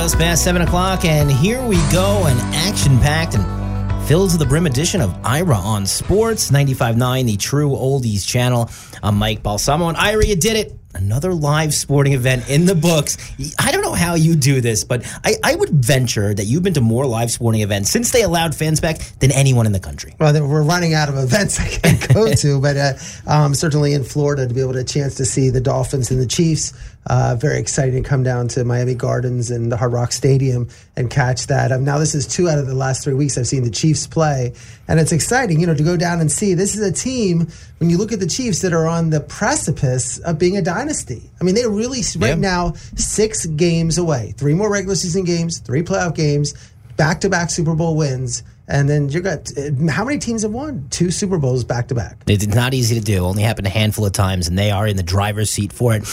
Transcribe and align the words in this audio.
Just 0.00 0.16
past 0.16 0.44
7 0.44 0.62
o'clock, 0.62 1.04
and 1.04 1.30
here 1.30 1.62
we 1.62 1.76
go 1.92 2.24
an 2.24 2.38
action 2.54 2.98
packed 3.00 3.34
and 3.34 4.08
filled 4.08 4.30
to 4.30 4.38
the 4.38 4.46
brim 4.46 4.64
edition 4.64 5.02
of 5.02 5.14
Ira 5.22 5.56
on 5.56 5.84
Sports 5.84 6.50
95.9, 6.50 7.26
the 7.26 7.36
true 7.36 7.72
oldies 7.72 8.26
channel. 8.26 8.70
I'm 9.02 9.16
Mike 9.16 9.42
Balsamo, 9.42 9.88
and 9.88 9.98
Ira, 9.98 10.24
you 10.24 10.36
did 10.36 10.56
it 10.56 10.80
another 10.94 11.34
live 11.34 11.74
sporting 11.74 12.14
event 12.14 12.48
in 12.48 12.64
the 12.64 12.74
books. 12.74 13.16
I 13.58 13.70
don't 13.72 13.82
know 13.82 13.92
how 13.92 14.14
you 14.14 14.34
do 14.36 14.62
this, 14.62 14.84
but 14.84 15.04
I, 15.22 15.34
I, 15.44 15.54
would 15.54 15.68
venture 15.68 16.34
that 16.34 16.44
you've 16.44 16.62
been 16.62 16.74
to 16.74 16.80
more 16.80 17.06
live 17.06 17.30
sporting 17.30 17.60
events 17.60 17.90
since 17.90 18.10
they 18.10 18.22
allowed 18.22 18.54
fans 18.54 18.80
back 18.80 18.98
than 19.20 19.30
anyone 19.30 19.66
in 19.66 19.72
the 19.72 19.80
country. 19.80 20.16
Well, 20.18 20.32
we're 20.48 20.62
running 20.62 20.94
out 20.94 21.08
of 21.08 21.16
events 21.16 21.60
I 21.60 21.68
can 21.68 22.14
go 22.14 22.32
to, 22.32 22.60
but 22.60 22.76
uh, 22.76 22.92
um, 23.26 23.54
certainly 23.54 23.94
in 23.94 24.04
Florida 24.04 24.48
to 24.48 24.54
be 24.54 24.60
able 24.60 24.72
to 24.72 24.84
chance 24.84 25.14
to 25.16 25.24
see 25.24 25.50
the 25.50 25.60
Dolphins 25.60 26.10
and 26.10 26.20
the 26.20 26.26
Chiefs. 26.26 26.72
Uh, 27.06 27.34
very 27.34 27.58
exciting 27.58 28.02
to 28.02 28.08
come 28.08 28.22
down 28.22 28.46
to 28.46 28.62
Miami 28.62 28.94
Gardens 28.94 29.50
and 29.50 29.72
the 29.72 29.76
Hard 29.76 29.92
Rock 29.92 30.12
Stadium 30.12 30.68
and 30.96 31.10
catch 31.10 31.46
that. 31.46 31.72
Um, 31.72 31.82
now, 31.82 31.98
this 31.98 32.14
is 32.14 32.26
two 32.26 32.48
out 32.48 32.58
of 32.58 32.66
the 32.66 32.74
last 32.74 33.02
three 33.02 33.14
weeks 33.14 33.38
I've 33.38 33.46
seen 33.46 33.64
the 33.64 33.70
Chiefs 33.70 34.06
play, 34.06 34.52
and 34.86 35.00
it's 35.00 35.10
exciting, 35.10 35.60
you 35.60 35.66
know, 35.66 35.74
to 35.74 35.82
go 35.82 35.96
down 35.96 36.20
and 36.20 36.30
see. 36.30 36.52
This 36.52 36.76
is 36.76 36.82
a 36.82 36.92
team, 36.92 37.48
when 37.78 37.88
you 37.88 37.96
look 37.96 38.12
at 38.12 38.20
the 38.20 38.26
Chiefs, 38.26 38.60
that 38.60 38.74
are 38.74 38.86
on 38.86 39.08
the 39.08 39.20
precipice 39.20 40.18
of 40.18 40.38
being 40.38 40.58
a 40.58 40.62
dynasty. 40.62 41.22
I 41.40 41.44
mean, 41.44 41.54
they're 41.54 41.70
really, 41.70 42.02
right 42.18 42.38
now, 42.38 42.74
six 42.96 43.46
games 43.46 43.96
away. 43.96 44.34
Three 44.36 44.54
more 44.54 44.70
regular 44.70 44.94
season 44.94 45.24
games, 45.24 45.58
three 45.58 45.82
playoff 45.82 46.14
games, 46.14 46.52
back 46.96 47.22
to 47.22 47.30
back 47.30 47.48
Super 47.48 47.74
Bowl 47.74 47.96
wins. 47.96 48.42
And 48.68 48.88
then 48.88 49.08
you 49.08 49.20
got 49.20 49.50
how 49.88 50.04
many 50.04 50.18
teams 50.18 50.42
have 50.42 50.52
won 50.52 50.86
two 50.90 51.10
Super 51.10 51.38
Bowls 51.38 51.64
back 51.64 51.88
to 51.88 51.94
back? 51.94 52.18
It's 52.28 52.46
not 52.46 52.72
easy 52.72 52.94
to 52.94 53.00
do. 53.04 53.24
Only 53.24 53.42
happened 53.42 53.66
a 53.66 53.70
handful 53.70 54.06
of 54.06 54.12
times, 54.12 54.46
and 54.46 54.56
they 54.56 54.70
are 54.70 54.86
in 54.86 54.96
the 54.96 55.02
driver's 55.02 55.50
seat 55.50 55.72
for 55.72 55.94
it. 55.94 56.04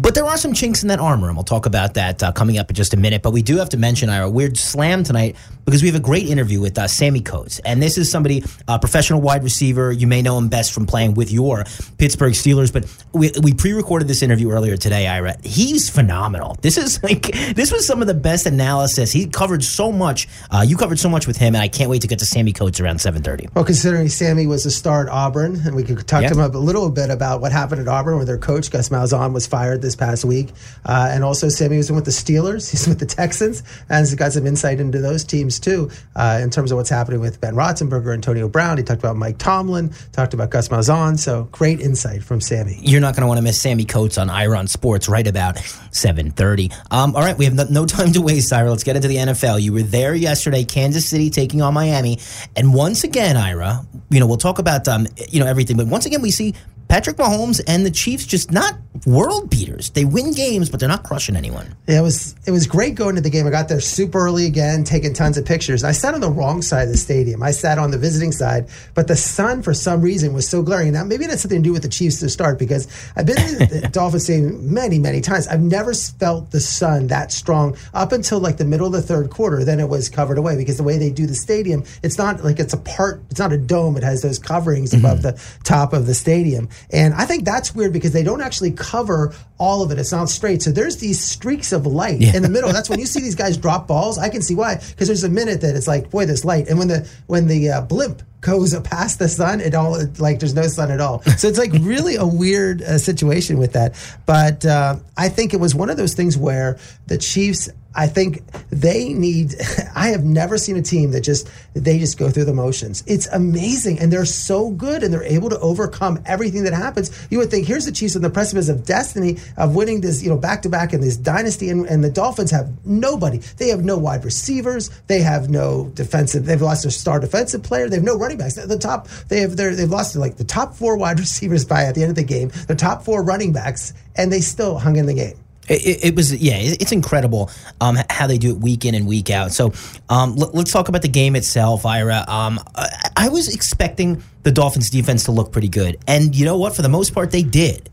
But 0.00 0.14
there 0.14 0.24
are 0.24 0.38
some 0.38 0.54
chinks 0.54 0.80
in 0.80 0.88
that 0.88 0.98
armor, 0.98 1.28
and 1.28 1.36
we'll 1.36 1.44
talk 1.44 1.66
about 1.66 1.92
that 1.94 2.22
uh, 2.22 2.32
coming 2.32 2.56
up 2.56 2.70
in 2.70 2.74
just 2.74 2.94
a 2.94 2.96
minute. 2.96 3.20
But 3.20 3.32
we 3.32 3.42
do 3.42 3.58
have 3.58 3.68
to 3.68 3.76
mention 3.76 4.08
our 4.08 4.30
weird 4.30 4.56
slam 4.56 5.04
tonight 5.04 5.36
because 5.64 5.82
we 5.82 5.88
have 5.88 5.96
a 5.96 6.00
great 6.00 6.28
interview 6.28 6.60
with 6.60 6.78
uh, 6.78 6.88
Sammie 6.88 7.20
Coates. 7.20 7.58
And 7.60 7.82
this 7.82 7.98
is 7.98 8.10
somebody, 8.10 8.42
a 8.68 8.72
uh, 8.72 8.78
professional 8.78 9.20
wide 9.20 9.44
receiver. 9.44 9.92
You 9.92 10.06
may 10.06 10.22
know 10.22 10.38
him 10.38 10.48
best 10.48 10.72
from 10.72 10.86
playing 10.86 11.14
with 11.14 11.30
your 11.30 11.64
Pittsburgh 11.98 12.32
Steelers. 12.32 12.72
But 12.72 12.86
we, 13.12 13.30
we 13.42 13.54
pre 13.54 13.72
recorded 13.72 14.08
this 14.08 14.22
interview 14.22 14.50
earlier 14.50 14.76
today, 14.76 15.06
Ira. 15.06 15.36
He's 15.44 15.88
phenomenal. 15.88 16.56
This 16.60 16.76
is 16.76 17.02
like, 17.02 17.32
this 17.54 17.72
was 17.72 17.86
some 17.86 18.00
of 18.00 18.08
the 18.08 18.14
best 18.14 18.46
analysis. 18.46 19.12
He 19.12 19.26
covered 19.26 19.62
so 19.62 19.92
much. 19.92 20.28
Uh, 20.50 20.64
you 20.66 20.76
covered 20.76 20.98
so 20.98 21.08
much 21.08 21.26
with 21.26 21.36
him, 21.36 21.54
and 21.54 21.62
I 21.62 21.68
can't 21.68 21.90
wait 21.90 22.02
to 22.02 22.08
get 22.08 22.18
to 22.20 22.26
Sammie 22.26 22.52
Coates 22.52 22.80
around 22.80 22.96
7.30. 22.96 23.54
Well, 23.54 23.64
considering 23.64 24.08
Sammie 24.08 24.46
was 24.46 24.66
a 24.66 24.70
star 24.70 25.06
at 25.06 25.08
Auburn, 25.08 25.60
and 25.64 25.74
we 25.74 25.84
could 25.84 26.06
talk 26.06 26.22
to 26.22 26.28
him 26.28 26.40
a 26.40 26.48
little 26.48 26.90
bit 26.90 27.10
about 27.10 27.40
what 27.40 27.52
happened 27.52 27.80
at 27.80 27.88
Auburn 27.88 28.16
where 28.16 28.24
their 28.24 28.38
coach, 28.38 28.70
Gus 28.70 28.88
Malzahn, 28.88 29.32
was 29.32 29.46
fired 29.46 29.82
this 29.82 29.96
past 29.96 30.24
week. 30.24 30.50
Uh, 30.84 31.08
and 31.10 31.24
also, 31.24 31.48
Sammie 31.48 31.76
was 31.76 31.90
with 31.90 32.04
the 32.04 32.10
Steelers. 32.10 32.70
He's 32.70 32.86
with 32.86 32.98
the 32.98 33.06
Texans, 33.06 33.62
and 33.88 34.06
he's 34.06 34.14
got 34.14 34.32
some 34.32 34.46
insight 34.46 34.80
into 34.80 35.00
those 35.00 35.24
teams 35.24 35.49
too, 35.58 35.90
uh, 36.16 36.38
in 36.42 36.50
terms 36.50 36.70
of 36.70 36.76
what's 36.76 36.90
happening 36.90 37.20
with 37.20 37.40
Ben 37.40 37.54
Roethlisberger, 37.54 38.12
Antonio 38.12 38.48
Brown. 38.48 38.76
He 38.76 38.82
talked 38.82 39.00
about 39.00 39.16
Mike 39.16 39.38
Tomlin, 39.38 39.92
talked 40.12 40.34
about 40.34 40.50
Gus 40.50 40.68
Malzahn. 40.68 41.18
So 41.18 41.48
great 41.52 41.80
insight 41.80 42.22
from 42.22 42.40
Sammie. 42.40 42.78
You're 42.82 43.00
not 43.00 43.14
going 43.14 43.22
to 43.22 43.26
want 43.26 43.38
to 43.38 43.42
miss 43.42 43.60
Sammie 43.60 43.84
Coates 43.84 44.18
on 44.18 44.30
Ira 44.30 44.58
on 44.58 44.66
Sports 44.66 45.08
right 45.08 45.26
about 45.26 45.56
7:30. 45.56 46.72
Um, 46.90 47.16
all 47.16 47.22
right, 47.22 47.36
we 47.36 47.44
have 47.46 47.54
no, 47.54 47.64
no 47.70 47.86
time 47.96 48.12
to 48.12 48.22
waste, 48.22 48.52
Ira. 48.52 48.70
Let's 48.70 48.84
get 48.84 48.96
into 48.96 49.08
the 49.08 49.16
NFL. 49.16 49.60
You 49.62 49.72
were 49.72 49.82
there 49.82 50.14
yesterday, 50.14 50.64
Kansas 50.64 51.06
City 51.06 51.30
taking 51.30 51.62
on 51.62 51.74
Miami, 51.74 52.18
and 52.56 52.74
once 52.74 53.04
again, 53.04 53.36
Ira, 53.36 53.84
you 54.10 54.20
know 54.20 54.26
we'll 54.26 54.36
talk 54.36 54.58
about 54.58 54.86
um, 54.88 55.06
you 55.28 55.40
know 55.40 55.46
everything, 55.46 55.76
but 55.76 55.86
once 55.86 56.06
again 56.06 56.22
we 56.22 56.30
see 56.30 56.54
Patrick 56.90 57.18
Mahomes 57.18 57.60
and 57.68 57.86
the 57.86 57.90
Chiefs 57.92 58.26
just 58.26 58.50
not 58.50 58.74
world 59.06 59.48
beaters. 59.48 59.90
They 59.90 60.04
win 60.04 60.32
games, 60.32 60.68
but 60.68 60.80
they're 60.80 60.88
not 60.88 61.04
crushing 61.04 61.36
anyone. 61.36 61.76
Yeah, 61.86 62.00
it 62.00 62.02
was 62.02 62.34
it 62.46 62.50
was 62.50 62.66
great 62.66 62.96
going 62.96 63.14
to 63.14 63.20
the 63.20 63.30
game. 63.30 63.46
I 63.46 63.50
got 63.50 63.68
there 63.68 63.80
super 63.80 64.18
early 64.18 64.44
again, 64.44 64.82
taking 64.82 65.14
tons 65.14 65.38
of 65.38 65.44
pictures. 65.44 65.84
I 65.84 65.92
sat 65.92 66.14
on 66.14 66.20
the 66.20 66.28
wrong 66.28 66.62
side 66.62 66.88
of 66.88 66.88
the 66.88 66.98
stadium. 66.98 67.44
I 67.44 67.52
sat 67.52 67.78
on 67.78 67.92
the 67.92 67.98
visiting 67.98 68.32
side, 68.32 68.68
but 68.94 69.06
the 69.06 69.14
sun 69.14 69.62
for 69.62 69.72
some 69.72 70.02
reason 70.02 70.32
was 70.32 70.48
so 70.48 70.62
glaring. 70.62 70.92
Now 70.92 71.04
maybe 71.04 71.24
it 71.24 71.30
had 71.30 71.38
something 71.38 71.62
to 71.62 71.68
do 71.68 71.72
with 71.72 71.82
the 71.82 71.88
Chiefs 71.88 72.18
to 72.20 72.28
start 72.28 72.58
because 72.58 72.88
I've 73.14 73.24
been 73.24 73.36
to 73.36 73.66
the 73.66 73.88
Dolphins 73.92 74.24
stadium 74.24 74.74
many, 74.74 74.98
many 74.98 75.20
times. 75.20 75.46
I've 75.46 75.62
never 75.62 75.94
felt 75.94 76.50
the 76.50 76.60
sun 76.60 77.06
that 77.06 77.30
strong 77.30 77.76
up 77.94 78.10
until 78.10 78.40
like 78.40 78.56
the 78.56 78.64
middle 78.64 78.88
of 78.88 78.92
the 78.92 79.02
third 79.02 79.30
quarter. 79.30 79.64
Then 79.64 79.78
it 79.78 79.88
was 79.88 80.08
covered 80.08 80.38
away 80.38 80.56
because 80.56 80.76
the 80.76 80.82
way 80.82 80.98
they 80.98 81.10
do 81.10 81.28
the 81.28 81.36
stadium, 81.36 81.84
it's 82.02 82.18
not 82.18 82.42
like 82.42 82.58
it's 82.58 82.74
a 82.74 82.78
part. 82.78 83.22
It's 83.30 83.38
not 83.38 83.52
a 83.52 83.58
dome. 83.58 83.96
It 83.96 84.02
has 84.02 84.22
those 84.22 84.40
coverings 84.40 84.90
mm-hmm. 84.90 85.06
above 85.06 85.22
the 85.22 85.40
top 85.62 85.92
of 85.92 86.06
the 86.06 86.14
stadium. 86.14 86.68
And 86.90 87.14
I 87.14 87.24
think 87.24 87.44
that's 87.44 87.74
weird 87.74 87.92
because 87.92 88.12
they 88.12 88.22
don't 88.22 88.40
actually 88.40 88.72
cover 88.72 89.34
all 89.58 89.82
of 89.82 89.90
it. 89.90 89.98
It's 89.98 90.12
not 90.12 90.28
straight. 90.28 90.62
So 90.62 90.70
there's 90.70 90.96
these 90.96 91.22
streaks 91.22 91.72
of 91.72 91.86
light 91.86 92.20
yeah. 92.20 92.34
in 92.34 92.42
the 92.42 92.48
middle. 92.48 92.72
That's 92.72 92.88
when 92.88 92.98
you 92.98 93.06
see 93.06 93.20
these 93.20 93.34
guys 93.34 93.56
drop 93.56 93.86
balls. 93.86 94.18
I 94.18 94.28
can 94.28 94.42
see 94.42 94.54
why 94.54 94.76
because 94.76 95.08
there's 95.08 95.24
a 95.24 95.28
minute 95.28 95.60
that 95.60 95.76
it's 95.76 95.86
like, 95.86 96.10
boy, 96.10 96.26
this 96.26 96.44
light. 96.44 96.68
And 96.68 96.78
when 96.78 96.88
the 96.88 97.08
when 97.26 97.46
the 97.46 97.70
uh, 97.70 97.80
blimp 97.82 98.22
goes 98.40 98.78
past 98.84 99.18
the 99.18 99.28
sun, 99.28 99.60
it 99.60 99.74
all 99.74 99.98
like 100.18 100.40
there's 100.40 100.54
no 100.54 100.66
sun 100.66 100.90
at 100.90 101.00
all. 101.00 101.22
So 101.22 101.48
it's 101.48 101.58
like 101.58 101.72
really 101.80 102.16
a 102.16 102.26
weird 102.26 102.82
uh, 102.82 102.98
situation 102.98 103.58
with 103.58 103.74
that. 103.74 103.94
But 104.26 104.64
uh, 104.64 104.96
I 105.16 105.28
think 105.28 105.54
it 105.54 105.58
was 105.60 105.74
one 105.74 105.90
of 105.90 105.96
those 105.96 106.14
things 106.14 106.36
where 106.36 106.78
the 107.06 107.18
Chiefs 107.18 107.68
I 107.94 108.06
think 108.06 108.44
they 108.70 109.12
need. 109.12 109.54
I 109.94 110.08
have 110.08 110.24
never 110.24 110.58
seen 110.58 110.76
a 110.76 110.82
team 110.82 111.10
that 111.10 111.22
just 111.22 111.50
they 111.74 111.98
just 111.98 112.18
go 112.18 112.30
through 112.30 112.44
the 112.44 112.54
motions. 112.54 113.02
It's 113.06 113.26
amazing, 113.28 113.98
and 113.98 114.12
they're 114.12 114.24
so 114.24 114.70
good, 114.70 115.02
and 115.02 115.12
they're 115.12 115.24
able 115.24 115.50
to 115.50 115.58
overcome 115.58 116.22
everything 116.24 116.64
that 116.64 116.72
happens. 116.72 117.10
You 117.30 117.38
would 117.38 117.50
think 117.50 117.66
here's 117.66 117.86
the 117.86 117.92
Chiefs 117.92 118.14
on 118.14 118.22
the 118.22 118.30
precipice 118.30 118.68
of 118.68 118.84
destiny 118.84 119.38
of 119.56 119.74
winning 119.74 120.00
this, 120.00 120.22
you 120.22 120.30
know, 120.30 120.36
back 120.36 120.62
to 120.62 120.68
back 120.68 120.92
in 120.92 121.00
this 121.00 121.16
dynasty, 121.16 121.68
and, 121.68 121.84
and 121.86 122.04
the 122.04 122.10
Dolphins 122.10 122.52
have 122.52 122.70
nobody. 122.86 123.38
They 123.38 123.68
have 123.68 123.84
no 123.84 123.98
wide 123.98 124.24
receivers. 124.24 124.90
They 125.08 125.20
have 125.20 125.50
no 125.50 125.90
defensive. 125.94 126.46
They've 126.46 126.62
lost 126.62 126.84
their 126.84 126.92
star 126.92 127.18
defensive 127.18 127.62
player. 127.62 127.88
They 127.88 127.96
have 127.96 128.04
no 128.04 128.16
running 128.16 128.38
backs. 128.38 128.54
The 128.54 128.78
top 128.78 129.08
they 129.28 129.40
have 129.40 129.56
they've 129.56 129.90
lost 129.90 130.14
like 130.14 130.36
the 130.36 130.44
top 130.44 130.74
four 130.74 130.96
wide 130.96 131.18
receivers 131.26 131.64
by 131.64 131.84
at 131.84 131.96
the 131.96 132.02
end 132.02 132.10
of 132.10 132.16
the 132.16 132.24
game. 132.24 132.52
The 132.68 132.76
top 132.76 133.04
four 133.04 133.24
running 133.24 133.52
backs, 133.52 133.92
and 134.14 134.32
they 134.32 134.40
still 134.40 134.78
hung 134.78 134.96
in 134.96 135.06
the 135.06 135.14
game. 135.14 135.36
It, 135.70 136.04
it, 136.04 136.16
was 136.16 136.34
yeah, 136.34 136.56
it's 136.58 136.90
incredible 136.90 137.48
um, 137.80 137.96
how 138.10 138.26
they 138.26 138.38
do 138.38 138.50
it 138.50 138.58
week 138.58 138.84
in 138.84 138.96
and 138.96 139.06
week 139.06 139.30
out. 139.30 139.52
So 139.52 139.72
um, 140.08 140.34
let, 140.34 140.52
us 140.52 140.72
talk 140.72 140.88
about 140.88 141.02
the 141.02 141.08
game 141.08 141.36
itself, 141.36 141.86
Ira. 141.86 142.24
Um, 142.26 142.58
I, 142.74 142.88
I, 143.16 143.28
was 143.28 143.54
expecting 143.54 144.20
the 144.42 144.50
Dolphins 144.50 144.90
defense 144.90 145.24
to 145.24 145.32
look 145.32 145.52
pretty 145.52 145.68
good, 145.68 145.96
and 146.08 146.34
you 146.34 146.44
know 146.44 146.58
what? 146.58 146.74
For 146.74 146.82
the 146.82 146.88
most 146.88 147.14
part, 147.14 147.30
they 147.30 147.44
did. 147.44 147.88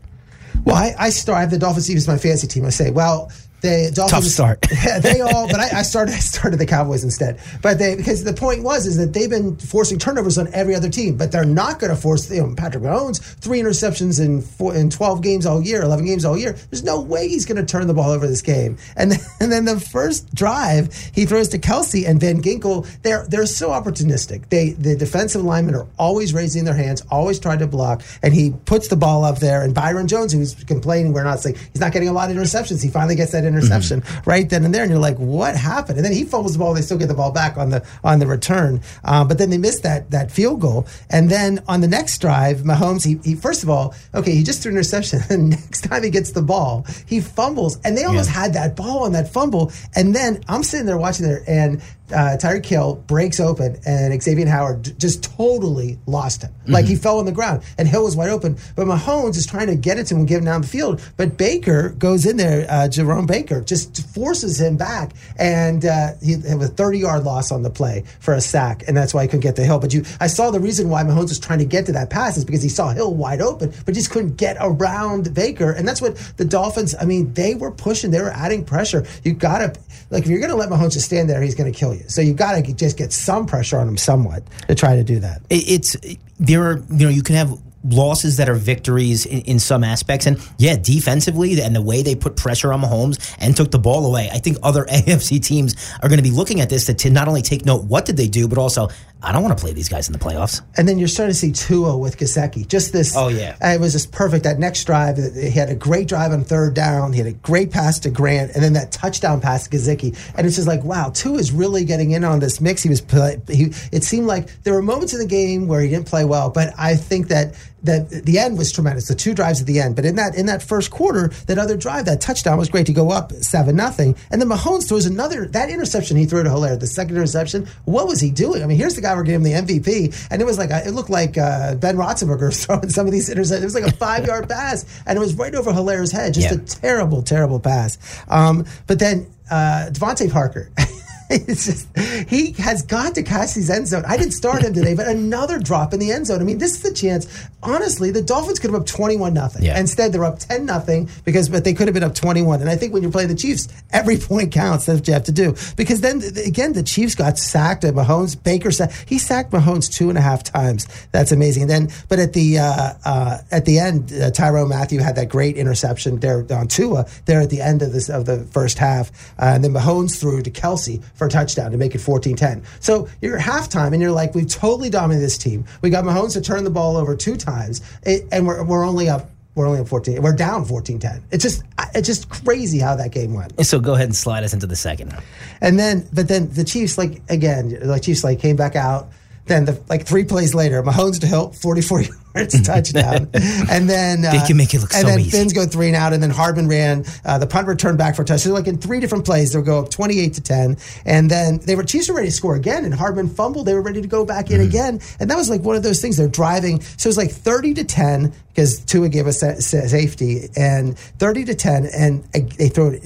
Well, 0.64 0.74
I, 0.74 0.92
I 0.98 1.10
start. 1.10 1.38
I 1.38 1.40
have 1.42 1.52
the 1.52 1.58
Dolphins 1.58 1.86
defense 1.86 2.08
my 2.08 2.18
fantasy 2.18 2.48
team. 2.48 2.64
I 2.64 2.70
say, 2.70 2.90
well, 2.90 3.30
the 3.60 3.90
Dolphins, 3.92 4.10
Tough 4.10 4.24
start. 4.24 4.66
they 5.02 5.20
all, 5.20 5.48
but 5.48 5.58
I, 5.58 5.68
I, 5.78 5.82
started. 5.82 6.14
I 6.14 6.18
started 6.18 6.58
the 6.58 6.66
Cowboys 6.66 7.02
instead. 7.02 7.40
But 7.60 7.78
they 7.78 7.96
because 7.96 8.22
the 8.24 8.32
point 8.32 8.62
was 8.62 8.86
is 8.86 8.96
that 8.98 9.12
they've 9.12 9.28
been 9.28 9.56
forcing 9.56 9.98
turnovers 9.98 10.38
on 10.38 10.52
every 10.52 10.74
other 10.74 10.88
team, 10.88 11.16
but 11.16 11.32
they're 11.32 11.44
not 11.44 11.80
going 11.80 11.90
to 11.90 12.00
force. 12.00 12.30
You 12.30 12.42
know, 12.42 12.54
Patrick 12.54 12.84
Mahomes 12.84 13.20
three 13.20 13.60
interceptions 13.60 14.24
in 14.24 14.42
four, 14.42 14.74
in 14.74 14.90
twelve 14.90 15.22
games 15.22 15.44
all 15.44 15.60
year, 15.60 15.82
eleven 15.82 16.06
games 16.06 16.24
all 16.24 16.38
year. 16.38 16.52
There's 16.70 16.84
no 16.84 17.00
way 17.00 17.28
he's 17.28 17.46
going 17.46 17.56
to 17.56 17.66
turn 17.66 17.86
the 17.86 17.94
ball 17.94 18.10
over 18.10 18.26
this 18.26 18.42
game. 18.42 18.78
And 18.96 19.12
then, 19.12 19.20
and 19.40 19.50
then 19.50 19.64
the 19.64 19.80
first 19.80 20.32
drive, 20.34 20.94
he 21.12 21.26
throws 21.26 21.48
to 21.48 21.58
Kelce 21.58 22.08
and 22.08 22.20
Van 22.20 22.40
Ginkel. 22.40 22.86
They're 23.02 23.26
they're 23.26 23.46
so 23.46 23.70
opportunistic. 23.70 24.48
They 24.50 24.70
the 24.70 24.96
defensive 24.96 25.42
linemen 25.42 25.74
are 25.74 25.86
always 25.98 26.32
raising 26.32 26.64
their 26.64 26.74
hands, 26.74 27.02
always 27.10 27.40
trying 27.40 27.58
to 27.58 27.66
block, 27.66 28.02
and 28.22 28.32
he 28.32 28.52
puts 28.66 28.86
the 28.86 28.96
ball 28.96 29.24
up 29.24 29.40
there. 29.40 29.62
And 29.62 29.74
Byron 29.74 30.06
Jones, 30.06 30.32
who's 30.32 30.54
complaining, 30.64 31.12
we're 31.12 31.24
not 31.24 31.40
saying 31.40 31.56
he's 31.72 31.80
not 31.80 31.92
getting 31.92 32.08
a 32.08 32.12
lot 32.12 32.30
of 32.30 32.36
interceptions. 32.36 32.82
He 32.84 32.88
finally 32.88 33.16
gets 33.16 33.32
that 33.32 33.47
interception 33.48 34.02
mm-hmm. 34.02 34.30
right 34.30 34.48
then 34.48 34.64
and 34.64 34.74
there, 34.74 34.82
and 34.82 34.90
you're 34.90 35.00
like, 35.00 35.16
what 35.16 35.56
happened? 35.56 35.98
And 35.98 36.04
then 36.04 36.12
he 36.12 36.24
fumbles 36.24 36.52
the 36.52 36.58
ball. 36.58 36.74
They 36.74 36.82
still 36.82 36.98
get 36.98 37.08
the 37.08 37.14
ball 37.14 37.32
back 37.32 37.56
on 37.56 37.70
the 37.70 37.86
on 38.04 38.18
the 38.18 38.26
return, 38.26 38.80
uh, 39.04 39.24
but 39.24 39.38
then 39.38 39.50
they 39.50 39.58
missed 39.58 39.82
that 39.82 40.10
that 40.10 40.30
field 40.30 40.60
goal. 40.60 40.86
And 41.10 41.30
then 41.30 41.62
on 41.68 41.80
the 41.80 41.88
next 41.88 42.18
drive, 42.20 42.58
Mahomes, 42.58 43.04
he, 43.04 43.18
he 43.28 43.34
first 43.34 43.62
of 43.62 43.70
all, 43.70 43.94
okay, 44.14 44.34
he 44.34 44.42
just 44.42 44.62
threw 44.62 44.70
an 44.70 44.76
interception. 44.76 45.20
And 45.30 45.50
next 45.50 45.82
time 45.82 46.02
he 46.02 46.10
gets 46.10 46.32
the 46.32 46.42
ball, 46.42 46.86
he 47.06 47.20
fumbles, 47.20 47.78
and 47.84 47.96
they 47.96 48.04
almost 48.04 48.30
yeah. 48.30 48.42
had 48.42 48.52
that 48.54 48.76
ball 48.76 49.04
on 49.04 49.12
that 49.12 49.32
fumble. 49.32 49.72
And 49.94 50.14
then 50.14 50.42
I'm 50.48 50.62
sitting 50.62 50.86
there 50.86 50.98
watching 50.98 51.26
there, 51.26 51.42
and 51.46 51.82
uh, 52.12 52.36
Tyreek 52.40 52.64
Hill 52.64 52.96
breaks 53.06 53.40
open 53.40 53.78
and 53.86 54.12
Xavien 54.14 54.48
Howard 54.48 54.98
just 54.98 55.22
totally 55.22 55.98
lost 56.06 56.42
him. 56.42 56.52
Like 56.66 56.84
mm-hmm. 56.84 56.94
he 56.94 56.96
fell 56.96 57.18
on 57.18 57.24
the 57.24 57.32
ground 57.32 57.62
and 57.76 57.86
Hill 57.86 58.04
was 58.04 58.16
wide 58.16 58.30
open. 58.30 58.56
But 58.76 58.86
Mahomes 58.86 59.36
is 59.36 59.46
trying 59.46 59.68
to 59.68 59.76
get 59.76 59.98
it 59.98 60.06
to 60.06 60.14
him 60.14 60.20
and 60.20 60.28
get 60.28 60.38
him 60.38 60.44
down 60.44 60.62
the 60.62 60.66
field. 60.66 61.00
But 61.16 61.36
Baker 61.36 61.90
goes 61.90 62.26
in 62.26 62.36
there, 62.36 62.66
uh, 62.68 62.88
Jerome 62.88 63.26
Baker 63.26 63.60
just 63.60 64.06
forces 64.14 64.60
him 64.60 64.76
back. 64.76 65.12
And 65.38 65.84
uh, 65.84 66.12
he 66.22 66.32
had 66.32 66.44
a 66.44 66.68
30 66.68 66.98
yard 66.98 67.24
loss 67.24 67.52
on 67.52 67.62
the 67.62 67.70
play 67.70 68.04
for 68.20 68.34
a 68.34 68.40
sack. 68.40 68.84
And 68.86 68.96
that's 68.96 69.12
why 69.12 69.22
he 69.22 69.28
couldn't 69.28 69.40
get 69.40 69.56
to 69.56 69.64
Hill. 69.64 69.78
But 69.78 69.92
you, 69.92 70.04
I 70.20 70.26
saw 70.26 70.50
the 70.50 70.60
reason 70.60 70.88
why 70.88 71.02
Mahomes 71.02 71.28
was 71.28 71.38
trying 71.38 71.58
to 71.60 71.64
get 71.64 71.86
to 71.86 71.92
that 71.92 72.10
pass 72.10 72.36
is 72.36 72.44
because 72.44 72.62
he 72.62 72.68
saw 72.68 72.90
Hill 72.90 73.14
wide 73.14 73.40
open, 73.40 73.72
but 73.84 73.94
just 73.94 74.10
couldn't 74.10 74.36
get 74.36 74.56
around 74.60 75.34
Baker. 75.34 75.70
And 75.70 75.86
that's 75.86 76.00
what 76.00 76.16
the 76.36 76.44
Dolphins, 76.44 76.94
I 76.98 77.04
mean, 77.04 77.32
they 77.34 77.54
were 77.54 77.70
pushing, 77.70 78.10
they 78.10 78.20
were 78.20 78.30
adding 78.30 78.64
pressure. 78.64 79.06
You 79.24 79.34
got 79.34 79.58
to, 79.58 79.80
like, 80.10 80.24
if 80.24 80.30
you're 80.30 80.40
going 80.40 80.50
to 80.50 80.56
let 80.56 80.70
Mahomes 80.70 80.92
just 80.92 81.06
stand 81.06 81.28
there, 81.28 81.42
he's 81.42 81.54
going 81.54 81.70
to 81.70 81.78
kill 81.78 81.94
you 81.94 81.97
So 82.06 82.20
you've 82.20 82.36
got 82.36 82.64
to 82.64 82.72
just 82.72 82.96
get 82.96 83.12
some 83.12 83.46
pressure 83.46 83.78
on 83.78 83.86
them 83.86 83.96
somewhat 83.96 84.42
to 84.68 84.74
try 84.74 84.96
to 84.96 85.04
do 85.04 85.20
that. 85.20 85.42
It's 85.50 85.96
there 86.38 86.62
are 86.64 86.78
you 86.90 87.06
know 87.06 87.08
you 87.08 87.22
can 87.22 87.34
have 87.34 87.58
losses 87.84 88.36
that 88.36 88.48
are 88.48 88.54
victories 88.54 89.24
in, 89.26 89.40
in, 89.42 89.58
some 89.58 89.84
aspects. 89.84 90.26
And 90.26 90.38
yeah, 90.58 90.76
defensively 90.76 91.60
and 91.60 91.74
the 91.74 91.82
way 91.82 92.02
they 92.02 92.14
put 92.14 92.36
pressure 92.36 92.72
on 92.72 92.82
Mahomes 92.82 93.34
and 93.38 93.56
took 93.56 93.70
the 93.70 93.78
ball 93.78 94.04
away, 94.06 94.28
I 94.32 94.38
think 94.38 94.58
other 94.62 94.84
AFC 94.90 95.42
teams 95.42 95.74
are 96.02 96.08
going 96.08 96.18
to 96.18 96.22
be 96.22 96.30
looking 96.30 96.60
at 96.60 96.68
this 96.68 96.86
to, 96.86 96.94
to 96.94 97.10
not 97.10 97.28
only 97.28 97.42
take 97.42 97.64
note 97.64 97.84
what 97.84 98.04
did 98.04 98.16
they 98.16 98.28
do, 98.28 98.48
but 98.48 98.58
also 98.58 98.88
I 99.20 99.32
don't 99.32 99.42
want 99.42 99.58
to 99.58 99.62
play 99.62 99.72
these 99.72 99.88
guys 99.88 100.08
in 100.08 100.12
the 100.12 100.18
playoffs. 100.18 100.62
And 100.76 100.88
then 100.88 100.98
you're 100.98 101.08
starting 101.08 101.32
to 101.32 101.38
see 101.38 101.50
Tua 101.50 101.96
with 101.96 102.18
Gesicki. 102.18 102.66
Just 102.66 102.92
this. 102.92 103.16
Oh 103.16 103.28
yeah. 103.28 103.56
Uh, 103.62 103.70
it 103.70 103.80
was 103.80 103.92
just 103.92 104.12
perfect. 104.12 104.44
That 104.44 104.58
next 104.58 104.84
drive, 104.84 105.18
uh, 105.18 105.30
he 105.34 105.50
had 105.50 105.70
a 105.70 105.74
great 105.74 106.06
drive 106.06 106.30
on 106.30 106.44
third 106.44 106.74
down. 106.74 107.12
He 107.12 107.18
had 107.18 107.26
a 107.26 107.32
great 107.32 107.72
pass 107.72 107.98
to 108.00 108.10
Grant, 108.10 108.52
and 108.54 108.62
then 108.62 108.74
that 108.74 108.92
touchdown 108.92 109.40
pass 109.40 109.66
to 109.66 109.76
Gesicki. 109.76 110.16
And 110.36 110.46
it's 110.46 110.56
just 110.56 110.68
like, 110.68 110.84
wow, 110.84 111.10
Tua 111.10 111.38
is 111.38 111.50
really 111.50 111.84
getting 111.84 112.12
in 112.12 112.22
on 112.22 112.38
this 112.38 112.60
mix. 112.60 112.82
He 112.82 112.88
was. 112.88 113.00
He. 113.48 113.72
It 113.90 114.04
seemed 114.04 114.26
like 114.26 114.62
there 114.62 114.74
were 114.74 114.82
moments 114.82 115.12
in 115.12 115.18
the 115.18 115.26
game 115.26 115.66
where 115.66 115.80
he 115.80 115.88
didn't 115.88 116.06
play 116.06 116.24
well, 116.24 116.50
but 116.50 116.72
I 116.78 116.94
think 116.94 117.28
that 117.28 117.54
that 117.82 118.10
the 118.10 118.38
end 118.38 118.58
was 118.58 118.72
tremendous. 118.72 119.08
The 119.08 119.14
two 119.14 119.34
drives 119.34 119.60
at 119.60 119.66
the 119.66 119.80
end, 119.80 119.96
but 119.96 120.04
in 120.04 120.16
that 120.16 120.34
in 120.34 120.46
that 120.46 120.62
first 120.62 120.90
quarter, 120.90 121.28
that 121.46 121.58
other 121.58 121.76
drive, 121.76 122.06
that 122.06 122.20
touchdown 122.20 122.58
was 122.58 122.68
great 122.68 122.86
to 122.86 122.92
go 122.92 123.10
up 123.10 123.32
seven 123.32 123.76
nothing, 123.76 124.16
and 124.30 124.40
then 124.40 124.48
Mahomes 124.48 124.88
throws 124.88 125.06
another 125.06 125.46
that 125.46 125.70
interception 125.70 126.16
he 126.16 126.26
threw 126.26 126.42
to 126.42 126.50
Helaire, 126.50 126.78
the 126.78 126.86
second 126.86 127.16
interception. 127.16 127.66
What 127.84 128.06
was 128.06 128.20
he 128.20 128.30
doing? 128.30 128.62
I 128.62 128.66
mean, 128.66 128.78
here's 128.78 128.94
the 128.94 129.00
guy 129.00 129.14
we're 129.14 129.22
giving 129.22 129.46
him 129.46 129.64
the 129.66 129.74
MVP, 129.74 130.28
and 130.30 130.42
it 130.42 130.44
was 130.44 130.58
like 130.58 130.70
a, 130.70 130.86
it 130.86 130.92
looked 130.92 131.10
like 131.10 131.38
uh, 131.38 131.76
Ben 131.76 131.96
Roethlisberger 131.96 132.54
throwing 132.66 132.88
some 132.88 133.06
of 133.06 133.12
these 133.12 133.28
interceptions. 133.28 133.62
It 133.62 133.64
was 133.64 133.74
like 133.74 133.92
a 133.92 133.96
five 133.96 134.26
yard 134.26 134.48
pass, 134.48 134.84
and 135.06 135.16
it 135.16 135.20
was 135.20 135.34
right 135.34 135.54
over 135.54 135.72
Helaire's 135.72 136.12
head. 136.12 136.34
Just 136.34 136.50
yeah. 136.50 136.60
a 136.60 136.64
terrible, 136.64 137.22
terrible 137.22 137.60
pass. 137.60 137.98
Um, 138.28 138.66
but 138.86 138.98
then 138.98 139.28
uh, 139.50 139.90
DeVante 139.90 140.30
Parker. 140.30 140.70
it's 141.30 141.66
just 141.66 141.98
he 142.30 142.52
has 142.52 142.80
got 142.80 143.14
to 143.16 143.22
catch 143.22 143.52
these 143.52 143.68
end 143.68 143.86
zone. 143.86 144.02
I 144.06 144.16
didn't 144.16 144.32
start 144.32 144.62
him 144.62 144.72
today, 144.72 144.94
but 144.94 145.06
another 145.06 145.58
drop 145.58 145.92
in 145.92 146.00
the 146.00 146.10
end 146.10 146.26
zone. 146.26 146.40
I 146.40 146.44
mean, 146.44 146.56
this 146.56 146.72
is 146.72 146.82
the 146.82 146.94
chance. 146.94 147.26
Honestly, 147.62 148.10
the 148.10 148.22
Dolphins 148.22 148.58
could 148.58 148.70
have 148.70 148.80
up 148.80 148.86
twenty 148.86 149.16
one 149.16 149.34
nothing. 149.34 149.62
Yeah. 149.62 149.78
Instead, 149.78 150.12
they're 150.12 150.24
up 150.24 150.38
ten 150.38 150.64
nothing 150.64 151.10
because 151.26 151.50
but 151.50 151.64
they 151.64 151.74
could 151.74 151.86
have 151.86 151.92
been 151.92 152.02
up 152.02 152.14
twenty 152.14 152.40
one. 152.40 152.62
And 152.62 152.70
I 152.70 152.76
think 152.76 152.94
when 152.94 153.02
you're 153.02 153.12
playing 153.12 153.28
the 153.28 153.34
Chiefs, 153.34 153.68
every 153.90 154.16
point 154.28 154.52
counts. 154.52 154.86
That's 154.86 155.00
what 155.00 155.08
you 155.08 155.12
have 155.12 155.24
to 155.24 155.32
do 155.32 155.54
because 155.76 156.00
then 156.00 156.22
again, 156.46 156.72
the 156.72 156.82
Chiefs 156.82 157.14
got 157.14 157.36
sacked 157.36 157.84
at 157.84 157.92
Mahomes. 157.92 158.42
Baker 158.42 158.70
sacked. 158.70 159.04
He 159.06 159.18
sacked 159.18 159.52
Mahomes 159.52 159.92
two 159.92 160.08
and 160.08 160.16
a 160.16 160.22
half 160.22 160.42
times. 160.42 160.88
That's 161.12 161.30
amazing. 161.30 161.64
And 161.64 161.70
then, 161.70 161.88
but 162.08 162.18
at 162.18 162.32
the 162.32 162.58
uh, 162.58 162.92
uh, 163.04 163.38
at 163.50 163.66
the 163.66 163.78
end, 163.78 164.12
uh, 164.12 164.30
Tyrann 164.30 164.70
Mathieu 164.70 165.00
had 165.00 165.16
that 165.16 165.28
great 165.28 165.58
interception 165.58 166.20
there 166.20 166.46
on 166.50 166.68
Tua 166.68 167.06
there 167.26 167.42
at 167.42 167.50
the 167.50 167.60
end 167.60 167.82
of 167.82 167.92
this 167.92 168.08
of 168.08 168.24
the 168.24 168.44
first 168.44 168.78
half, 168.78 169.10
uh, 169.38 169.52
and 169.54 169.62
then 169.62 169.72
Mahomes 169.72 170.18
threw 170.18 170.40
to 170.40 170.50
Kelce 170.50 171.02
for 171.18 171.26
a 171.26 171.30
touchdown 171.30 171.72
to 171.72 171.76
make 171.76 171.94
it 171.94 171.98
14-10. 171.98 172.64
So 172.80 173.08
you're 173.20 173.36
at 173.36 173.44
halftime 173.44 173.92
and 173.92 174.00
you're 174.00 174.12
like, 174.12 174.34
we've 174.34 174.48
totally 174.48 174.88
dominated 174.88 175.24
this 175.24 175.36
team. 175.36 175.64
We 175.82 175.90
got 175.90 176.04
Mahomes 176.04 176.32
to 176.34 176.40
turn 176.40 176.64
the 176.64 176.70
ball 176.70 176.96
over 176.96 177.16
two 177.16 177.36
times, 177.36 177.82
and 178.06 178.46
we're, 178.46 178.62
we're 178.64 178.84
only 178.86 179.08
up 179.08 179.30
we're 179.54 179.66
only 179.66 179.80
up 179.80 179.88
14 179.88 180.22
we're 180.22 180.32
down 180.32 180.64
14-10 180.64 181.20
it's 181.32 181.42
just 181.42 181.64
it's 181.92 182.06
just 182.06 182.28
crazy 182.28 182.78
how 182.78 182.94
that 182.94 183.10
game 183.10 183.34
went. 183.34 183.66
So 183.66 183.80
go 183.80 183.94
ahead 183.94 184.04
and 184.04 184.14
slide 184.14 184.44
us 184.44 184.52
into 184.52 184.68
the 184.68 184.76
second. 184.76 185.16
And 185.60 185.76
then 185.76 186.06
but 186.12 186.28
then 186.28 186.48
the 186.50 186.62
chiefs 186.62 186.96
like 186.96 187.22
again 187.28 187.70
the 187.70 187.98
chiefs 187.98 188.22
like 188.22 188.38
came 188.38 188.54
back 188.54 188.76
out. 188.76 189.08
Then 189.46 189.64
the 189.64 189.82
like 189.88 190.06
three 190.06 190.24
plays 190.24 190.54
later 190.54 190.80
mahomes 190.82 191.20
to 191.20 191.26
help 191.26 191.56
44 191.56 192.04
yards 192.38 192.60
touchdown. 192.62 193.28
and 193.70 193.88
then 193.88 194.24
uh, 194.24 194.32
they 194.32 194.46
can 194.46 194.56
make 194.56 194.74
it 194.74 194.80
look 194.80 194.92
so 194.92 194.98
and 194.98 195.06
so 195.06 195.10
then 195.10 195.20
easy. 195.20 195.30
Fins 195.30 195.52
go 195.52 195.66
three 195.66 195.88
and 195.88 195.96
out, 195.96 196.12
and 196.12 196.22
then 196.22 196.30
Hardman 196.30 196.68
ran 196.68 197.04
uh, 197.24 197.38
the 197.38 197.46
punt 197.46 197.66
return 197.66 197.96
back 197.96 198.16
for 198.16 198.22
a 198.22 198.24
touchdown. 198.24 198.38
So 198.38 198.54
like 198.54 198.66
in 198.66 198.78
three 198.78 199.00
different 199.00 199.24
plays, 199.24 199.52
they'll 199.52 199.62
go 199.62 199.78
up 199.80 199.90
twenty 199.90 200.20
eight 200.20 200.34
to 200.34 200.40
ten, 200.40 200.76
and 201.04 201.30
then 201.30 201.58
they 201.58 201.76
were 201.76 201.82
Chiefs 201.82 202.08
were 202.08 202.16
ready 202.16 202.28
to 202.28 202.32
score 202.32 202.56
again, 202.56 202.84
and 202.84 202.94
Hardman 202.94 203.28
fumbled. 203.28 203.66
They 203.66 203.74
were 203.74 203.82
ready 203.82 204.02
to 204.02 204.08
go 204.08 204.24
back 204.24 204.50
in 204.50 204.58
mm-hmm. 204.58 204.68
again, 204.68 205.00
and 205.20 205.30
that 205.30 205.36
was 205.36 205.50
like 205.50 205.62
one 205.62 205.76
of 205.76 205.82
those 205.82 206.00
things. 206.00 206.16
They're 206.16 206.28
driving, 206.28 206.80
so 206.80 207.06
it 207.06 207.10
was 207.10 207.18
like 207.18 207.30
thirty 207.30 207.74
to 207.74 207.84
ten 207.84 208.32
because 208.58 208.80
Tua 208.80 209.08
gave 209.08 209.28
us 209.28 209.38
safety, 209.38 210.48
and 210.56 210.98
thirty 210.98 211.44
to 211.44 211.54
ten, 211.54 211.86
and 211.86 212.24
they 212.32 212.68
throw 212.68 212.88
it. 212.88 213.04